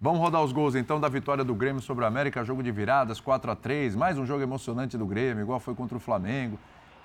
Vamos 0.00 0.18
rodar 0.18 0.42
os 0.42 0.50
gols 0.52 0.74
então 0.74 0.98
da 0.98 1.10
vitória 1.10 1.44
do 1.44 1.54
Grêmio 1.54 1.82
sobre 1.82 2.04
o 2.06 2.08
América, 2.08 2.42
jogo 2.42 2.62
de 2.62 2.72
viradas, 2.72 3.20
4 3.20 3.50
a 3.50 3.54
3 3.54 3.94
mais 3.96 4.16
um 4.16 4.24
jogo 4.24 4.42
emocionante 4.42 4.96
do 4.96 5.04
Grêmio, 5.04 5.42
igual 5.42 5.60
foi 5.60 5.74
contra 5.74 5.94
o 5.98 6.00
Flamengo. 6.00 6.58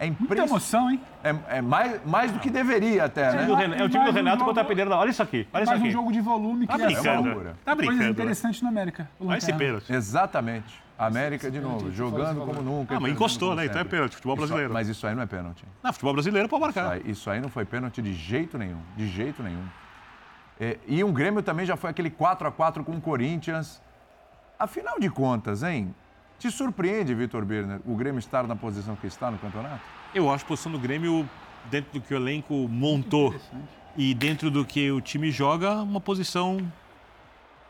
É 0.04 0.08
Muita 0.08 0.24
impressionante. 0.24 0.52
emoção, 0.52 0.92
hein? 0.92 1.02
É, 1.24 1.58
é 1.58 1.62
mais, 1.62 2.06
mais 2.06 2.32
do 2.32 2.40
que 2.40 2.50
deveria 2.50 3.06
até, 3.06 3.22
É 3.28 3.32
né? 3.32 3.42
Renato- 3.56 3.62
é 3.82 3.84
o 3.84 3.90
time 3.90 3.90
do 3.90 3.98
Mais 4.00 4.10
um 4.10 4.14
Renato 4.14 4.38
jogo- 4.40 4.50
contra 4.50 4.64
a 4.64 4.66
Pedreira. 4.66 4.96
Olha 4.96 5.10
isso 5.10 5.24
aqui, 5.24 5.48
olha 5.54 5.64
isso 5.64 5.70
Mais 5.72 5.82
um 5.82 5.84
aqui. 5.86 5.92
jogo 5.92 6.12
de 6.12 6.22
volume, 6.22 6.68
Tá 6.68 6.74
criação. 6.76 7.02
brincando, 7.02 7.24
loucura. 7.30 7.56
tá 7.66 7.76
Coisas 7.76 7.96
brincando. 7.96 8.12
interessantes 8.12 8.62
no 8.62 8.68
América. 8.70 9.10
o 9.20 9.28
Olha 9.28 9.38
esse 9.38 9.54
pênalti. 9.54 9.94
Exatamente. 9.94 10.84
América 10.98 11.50
de 11.50 11.60
novo, 11.60 11.92
jogando 11.92 12.46
como 12.46 12.62
nunca. 12.62 12.96
Ah, 12.96 13.00
mas 13.00 13.12
encostou, 13.12 13.56
né? 13.56 13.66
Então 13.66 13.82
é 13.82 13.84
pênalti, 13.84 14.14
futebol 14.16 14.36
Isso- 14.36 14.42
brasileiro. 14.46 14.74
mas 14.74 14.88
isso 14.88 15.06
aí 15.08 15.16
não 15.16 15.24
é 15.24 15.26
pênalti. 15.26 15.66
Não, 15.84 15.92
futebol 15.92 16.14
brasileiro 16.14 16.48
pode 16.48 16.64
Isso 16.70 16.80
marcar. 16.80 16.94
aí, 16.94 17.02
isso 17.06 17.30
aí 17.30 17.42
não 17.42 17.50
foi 17.50 17.66
pênalti 17.66 18.02
de 18.02 18.14
jeito 18.14 18.58
nenhum. 18.58 18.78
De 18.96 19.08
jeito 19.08 19.42
nenhum. 19.42 19.64
É, 20.60 20.78
e 20.88 21.04
o 21.04 21.12
Grêmio 21.12 21.42
também 21.42 21.66
já 21.66 21.76
foi 21.76 21.90
aquele 21.90 22.10
4 22.12 22.48
a 22.48 22.52
4 22.52 22.84
com 22.84 22.92
o 22.94 23.02
Corinthians. 23.02 23.82
Afinal 24.60 25.00
de 25.00 25.10
contas, 25.10 25.64
hein? 25.64 25.94
Te 26.44 26.52
surpreende, 26.52 27.16
Vitor 27.16 27.46
Birner, 27.46 27.80
o 27.86 27.96
Grêmio 27.96 28.20
estar 28.20 28.46
na 28.46 28.54
posição 28.54 28.98
que 28.98 29.08
está 29.08 29.32
no 29.32 29.38
campeonato? 29.38 29.80
Eu 30.14 30.30
acho 30.30 30.44
a 30.44 30.48
posição 30.50 30.70
do 30.70 30.78
Grêmio, 30.78 31.26
dentro 31.72 31.94
do 31.94 32.02
que 32.02 32.14
o 32.14 32.18
elenco 32.18 32.68
montou 32.68 33.34
e 33.96 34.14
dentro 34.14 34.52
do 34.52 34.66
que 34.66 34.92
o 34.92 35.00
time 35.00 35.32
joga, 35.32 35.76
uma 35.76 36.02
posição. 36.02 36.58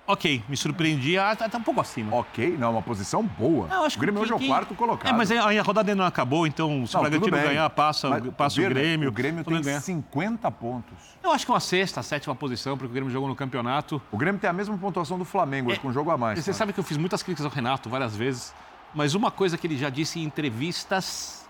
Ok, 0.05 0.43
me 0.49 0.57
surpreendi, 0.57 1.17
ah, 1.17 1.33
tá, 1.33 1.47
tá 1.47 1.57
um 1.57 1.63
pouco 1.63 1.79
acima. 1.79 2.13
Ok, 2.17 2.57
não, 2.59 2.71
uma 2.71 2.81
posição 2.81 3.23
boa. 3.23 3.69
Eu 3.71 3.85
acho 3.85 3.95
o 3.97 4.01
Grêmio 4.01 4.19
que- 4.19 4.33
hoje 4.33 4.43
é 4.43 4.45
o 4.45 4.49
quarto 4.49 4.75
colocado. 4.75 5.09
É, 5.09 5.13
mas 5.17 5.31
aí 5.31 5.57
a 5.57 5.63
rodada 5.63 5.91
ainda 5.91 6.01
não 6.01 6.07
acabou, 6.07 6.45
então 6.45 6.85
se 6.85 6.93
o 6.93 6.97
Não, 7.01 7.09
Bragantino 7.09 7.37
ganhar, 7.37 7.69
passa, 7.69 8.09
Mas, 8.09 8.27
passa 8.35 8.59
o 8.59 8.63
Birner, 8.63 8.83
Grêmio. 8.83 9.07
O 9.09 9.11
Grêmio 9.13 9.43
tem 9.45 9.61
ganha. 9.61 9.79
50 9.79 10.51
pontos. 10.51 10.93
Eu 11.23 11.31
acho 11.31 11.45
que 11.45 11.51
uma 11.53 11.61
sexta, 11.61 12.03
sétima 12.03 12.35
posição, 12.35 12.77
porque 12.77 12.91
o 12.91 12.93
Grêmio 12.93 13.09
jogou 13.09 13.29
no 13.29 13.35
campeonato. 13.35 14.01
O 14.11 14.17
Grêmio 14.17 14.41
tem 14.41 14.49
a 14.49 14.53
mesma 14.53 14.77
pontuação 14.77 15.17
do 15.17 15.23
Flamengo, 15.23 15.71
hoje, 15.71 15.79
com 15.79 15.87
um 15.87 15.93
jogo 15.93 16.11
a 16.11 16.17
mais. 16.17 16.37
Você 16.43 16.51
tá? 16.51 16.57
sabe 16.57 16.73
que 16.73 16.79
eu 16.81 16.83
fiz 16.83 16.97
muitas 16.97 17.23
críticas 17.23 17.45
ao 17.45 17.51
Renato 17.51 17.89
várias 17.89 18.13
vezes, 18.13 18.53
mas 18.93 19.15
uma 19.15 19.31
coisa 19.31 19.57
que 19.57 19.65
ele 19.65 19.77
já 19.77 19.89
disse 19.89 20.19
em 20.19 20.23
entrevistas 20.23 21.47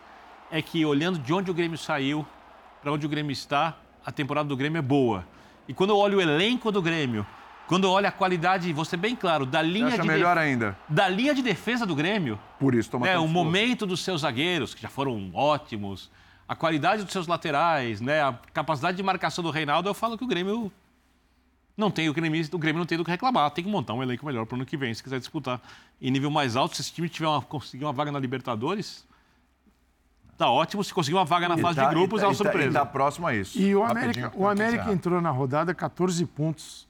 é 0.51 0.61
que 0.61 0.85
olhando 0.85 1.17
de 1.17 1.33
onde 1.33 1.49
o 1.49 1.55
Grêmio 1.55 1.77
saiu 1.77 2.23
para 2.83 2.91
onde 2.91 3.03
o 3.03 3.09
Grêmio 3.09 3.31
está, 3.31 3.75
a 4.05 4.11
temporada 4.11 4.47
do 4.47 4.55
Grêmio 4.55 4.77
é 4.77 4.81
boa. 4.83 5.25
E 5.67 5.73
quando 5.73 5.89
eu 5.89 5.97
olho 5.97 6.19
o 6.19 6.21
elenco 6.21 6.71
do 6.71 6.81
Grêmio, 6.83 7.25
quando 7.67 7.85
eu 7.85 7.91
olho 7.91 8.07
a 8.07 8.11
qualidade, 8.11 8.71
vou 8.73 8.85
ser 8.85 8.97
bem 8.97 9.15
claro, 9.15 9.45
da 9.45 9.61
Você 9.61 9.67
linha 9.67 9.87
acha 9.87 10.01
de 10.01 10.07
melhor 10.07 10.35
def- 10.35 10.43
ainda. 10.43 10.77
da 10.89 11.07
linha 11.09 11.33
de 11.33 11.41
defesa 11.41 11.85
do 11.85 11.95
Grêmio, 11.95 12.39
Por 12.59 12.75
isso 12.75 12.89
toma 12.89 13.05
né, 13.05 13.17
o 13.17 13.27
momento 13.27 13.85
dos 13.85 14.01
seus 14.03 14.21
zagueiros, 14.21 14.73
que 14.73 14.81
já 14.81 14.89
foram 14.89 15.31
ótimos, 15.33 16.11
a 16.47 16.55
qualidade 16.55 17.03
dos 17.03 17.11
seus 17.13 17.25
laterais, 17.27 18.01
né, 18.01 18.21
a 18.21 18.33
capacidade 18.53 18.97
de 18.97 19.03
marcação 19.03 19.43
do 19.43 19.49
Reinaldo, 19.49 19.87
eu 19.89 19.93
falo 19.93 20.17
que 20.17 20.23
o 20.23 20.27
Grêmio 20.27 20.71
não 21.75 21.89
tem 21.89 22.07
o 22.09 22.13
Grêmio, 22.13 22.45
o 22.51 22.57
Grêmio 22.59 22.79
não 22.79 22.85
tem 22.85 22.97
do 22.97 23.03
que 23.03 23.09
reclamar, 23.11 23.49
tem 23.51 23.63
que 23.63 23.69
montar 23.69 23.93
um 23.93 24.03
elenco 24.03 24.25
melhor 24.25 24.45
para 24.45 24.53
o 24.55 24.57
ano 24.57 24.65
que 24.65 24.77
vem, 24.77 24.93
se 24.93 25.01
quiser 25.01 25.19
disputar 25.19 25.59
em 26.01 26.11
nível 26.11 26.29
mais 26.29 26.55
alto, 26.55 26.75
se 26.75 26.81
esse 26.81 26.91
time 26.93 27.09
tiver 27.09 27.27
uma, 27.27 27.41
conseguir 27.41 27.85
uma 27.85 27.93
vaga 27.93 28.11
na 28.11 28.19
Libertadores, 28.19 29.07
tá 30.37 30.49
ótimo, 30.51 30.83
se 30.83 30.93
conseguir 30.93 31.17
uma 31.17 31.25
vaga 31.25 31.47
na 31.49 31.55
E 31.57 31.61
fase 31.61 31.75
tá- 31.77 31.85
de 31.85 31.89
grupos 31.95 32.19
e 32.19 32.21
tá- 32.21 32.25
é 32.25 32.27
uma 32.27 32.33
e 32.33 32.37
tá- 32.37 32.43
surpresa. 32.43 32.69
E 32.69 32.73
tá 32.73 32.85
próximo 32.85 33.25
a 33.25 33.33
isso. 33.35 33.57
E 33.59 33.73
o 33.75 33.83
América, 33.83 34.31
o 34.35 34.47
América 34.47 34.91
entrou 34.91 35.21
na 35.21 35.31
rodada 35.31 35.73
14 35.73 36.23
pontos 36.25 36.87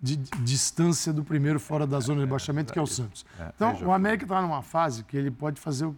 de, 0.00 0.16
distância 0.16 1.12
do 1.12 1.24
primeiro 1.24 1.58
fora 1.58 1.86
da 1.86 1.98
zona 2.00 2.20
de 2.20 2.26
rebaixamento, 2.26 2.72
que 2.72 2.78
é 2.78 2.82
o 2.82 2.86
Santos. 2.86 3.24
é, 3.38 3.52
Então, 3.54 3.76
o 3.82 3.92
América 3.92 4.24
está 4.24 4.40
numa 4.42 4.62
fase 4.62 5.04
que 5.04 5.16
ele 5.16 5.30
pode 5.30 5.60
fazer 5.60 5.90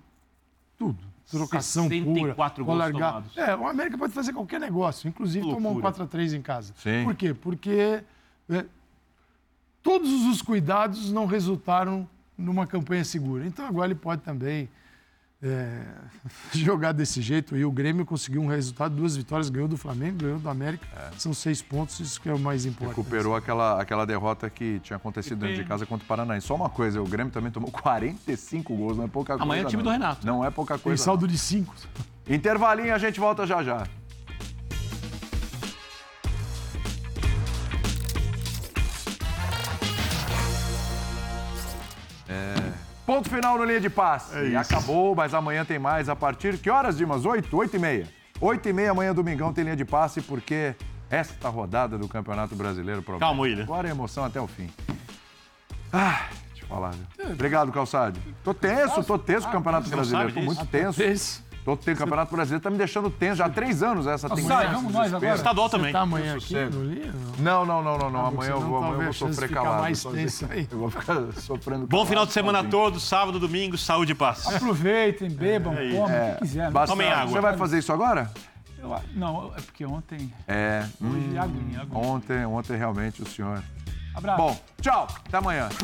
tudo. 0.76 0.98
Trocação 1.30 1.88
64 1.88 2.64
pura, 2.64 2.76
largar. 2.76 3.08
tomados. 3.12 3.36
É, 3.36 3.54
o 3.54 3.66
América 3.66 3.98
pode 3.98 4.14
fazer 4.14 4.32
qualquer 4.32 4.58
negócio, 4.58 5.08
inclusive 5.08 5.44
tomar 5.44 5.68
um 5.68 5.72
loucura. 5.74 5.92
4x3 5.92 6.34
em 6.34 6.40
casa. 6.40 6.72
Sim. 6.76 7.04
Por 7.04 7.14
quê? 7.14 7.34
Porque 7.34 8.02
é, 8.48 8.64
todos 9.82 10.10
os 10.26 10.40
cuidados 10.40 11.12
não 11.12 11.26
resultaram 11.26 12.08
numa 12.36 12.66
campanha 12.66 13.04
segura. 13.04 13.46
Então 13.46 13.66
agora 13.66 13.88
ele 13.88 13.94
pode 13.94 14.22
também 14.22 14.70
é, 15.42 15.82
jogar 16.52 16.92
desse 16.92 17.20
jeito. 17.22 17.56
E 17.56 17.64
o 17.64 17.70
Grêmio 17.70 18.04
conseguiu 18.04 18.40
um 18.42 18.46
resultado, 18.46 18.94
duas 18.94 19.16
vitórias, 19.16 19.48
ganhou 19.48 19.68
do 19.68 19.76
Flamengo, 19.76 20.18
ganhou 20.18 20.38
do 20.38 20.48
América. 20.48 20.86
São 21.16 21.32
seis 21.32 21.62
pontos, 21.62 22.00
isso 22.00 22.20
que 22.20 22.28
é 22.28 22.34
o 22.34 22.38
mais 22.38 22.66
importante. 22.66 22.96
Recuperou 22.96 23.34
aquela, 23.34 23.80
aquela 23.80 24.04
derrota 24.04 24.50
que 24.50 24.80
tinha 24.80 24.96
acontecido 24.96 25.38
dentro 25.38 25.56
de 25.56 25.64
casa 25.64 25.86
contra 25.86 26.04
o 26.04 26.08
Paranaense. 26.08 26.46
Só 26.46 26.54
uma 26.54 26.68
coisa, 26.68 27.00
o 27.00 27.06
Grêmio 27.06 27.32
também 27.32 27.50
tomou 27.50 27.70
45 27.70 28.74
gols, 28.74 28.96
não 28.96 29.04
é 29.04 29.08
pouca 29.08 29.34
coisa. 29.34 29.42
Amanhã 29.44 29.62
é 29.62 29.66
time 29.66 29.82
não. 29.82 29.90
do 29.90 29.92
Renato. 29.92 30.26
Não 30.26 30.44
é 30.44 30.50
pouca 30.50 30.74
Tem 30.74 30.82
coisa. 30.82 31.02
saldo 31.02 31.26
de 31.28 31.38
cinco. 31.38 31.74
não. 32.28 32.34
Intervalinho, 32.34 32.94
a 32.94 32.98
gente 32.98 33.18
volta 33.18 33.46
já 33.46 33.62
já. 33.62 33.86
Ponto 43.08 43.30
final 43.30 43.56
no 43.56 43.64
linha 43.64 43.80
de 43.80 43.88
passe. 43.88 44.36
É. 44.36 44.54
Acabou, 44.54 45.14
mas 45.14 45.32
amanhã 45.32 45.64
tem 45.64 45.78
mais. 45.78 46.10
A 46.10 46.14
partir 46.14 46.58
que 46.58 46.68
horas, 46.68 46.98
Dimas? 46.98 47.24
8? 47.24 47.56
8 47.56 47.74
e 47.74 47.78
meia. 47.78 48.08
8 48.38 48.68
e 48.68 48.72
meia 48.74 48.90
amanhã, 48.90 49.14
domingão, 49.14 49.50
tem 49.50 49.64
linha 49.64 49.74
de 49.74 49.84
passe, 49.86 50.20
porque 50.20 50.74
esta 51.08 51.48
rodada 51.48 51.96
do 51.96 52.06
Campeonato 52.06 52.54
Brasileiro 52.54 53.00
promete. 53.00 53.20
Calma, 53.20 53.40
William. 53.44 53.64
Agora 53.64 53.88
é 53.88 53.92
emoção 53.92 54.26
até 54.26 54.38
o 54.38 54.46
fim. 54.46 54.68
Ah, 55.90 56.26
deixa 56.50 56.66
eu 56.66 56.68
falar. 56.68 56.90
viu? 56.90 57.32
Obrigado, 57.32 57.72
Calçade. 57.72 58.20
Tô 58.44 58.52
tenso, 58.52 59.02
tô 59.02 59.18
tenso 59.18 59.46
com 59.46 59.52
o 59.52 59.56
Campeonato 59.56 59.88
Brasileiro. 59.88 60.30
Tô 60.34 60.42
muito 60.42 60.66
tenso. 60.66 61.42
Tô 61.68 61.76
tendo 61.76 61.98
Campeonato 61.98 62.34
Brasileiro, 62.34 62.62
tá 62.62 62.70
me 62.70 62.78
deixando 62.78 63.10
tenso 63.10 63.36
já 63.36 63.44
há 63.44 63.50
três 63.50 63.82
anos 63.82 64.06
essa 64.06 64.26
tensão. 64.30 64.46
sai, 64.48 64.68
vamos 64.68 64.90
nós 64.90 65.12
agora. 65.12 65.34
Estadual 65.34 65.68
também. 65.68 65.92
Tá 65.92 66.00
amanhã 66.00 66.34
aqui? 66.36 66.54
Não. 67.38 67.66
Não, 67.66 67.82
não, 67.82 67.98
não, 67.98 68.10
não. 68.10 68.24
Ah, 68.24 68.28
Amanhã 68.28 68.50
eu 68.52 68.60
vou, 68.62 68.78
amanhã 68.78 68.94
eu 68.94 69.02
vou 69.04 69.12
sofrer 69.12 69.50
calado. 69.50 69.82
mais 69.82 70.02
tenso 70.02 70.46
aí. 70.50 70.66
Eu 70.72 70.78
vou 70.78 70.90
ficar 70.90 71.16
sofrendo 71.42 71.86
Bom 71.86 72.06
final 72.06 72.24
de 72.24 72.32
semana 72.32 72.60
sozinho. 72.60 72.70
todo, 72.70 72.98
sábado, 72.98 73.38
domingo, 73.38 73.76
saúde 73.76 74.12
e 74.12 74.14
paz. 74.14 74.46
Aproveitem, 74.46 75.28
bebam, 75.30 75.74
É 75.76 75.84
isso. 75.84 75.96
comam, 75.96 76.08
o 76.08 76.18
É, 76.18 76.30
que 76.36 76.38
quiser. 76.40 76.70
né? 76.72 76.86
Tomem 76.86 77.12
água. 77.12 77.26
Você 77.34 77.40
vai 77.42 77.56
fazer 77.58 77.78
isso 77.80 77.92
agora? 77.92 78.30
Eu- 78.82 78.96
não, 79.14 79.52
é 79.54 79.60
porque 79.60 79.84
ontem. 79.84 80.32
É. 80.46 80.86
Hoje, 81.02 81.12
hum, 81.12 81.34
aguinha, 81.38 81.82
aguinha. 81.82 81.86
ontem, 81.92 82.46
ontem 82.46 82.76
realmente 82.78 83.20
o 83.22 83.26
senhor. 83.28 83.62
Abraço. 84.14 84.38
Bom, 84.40 84.58
tchau. 84.80 85.06
Até 85.26 85.36
amanhã. 85.36 85.68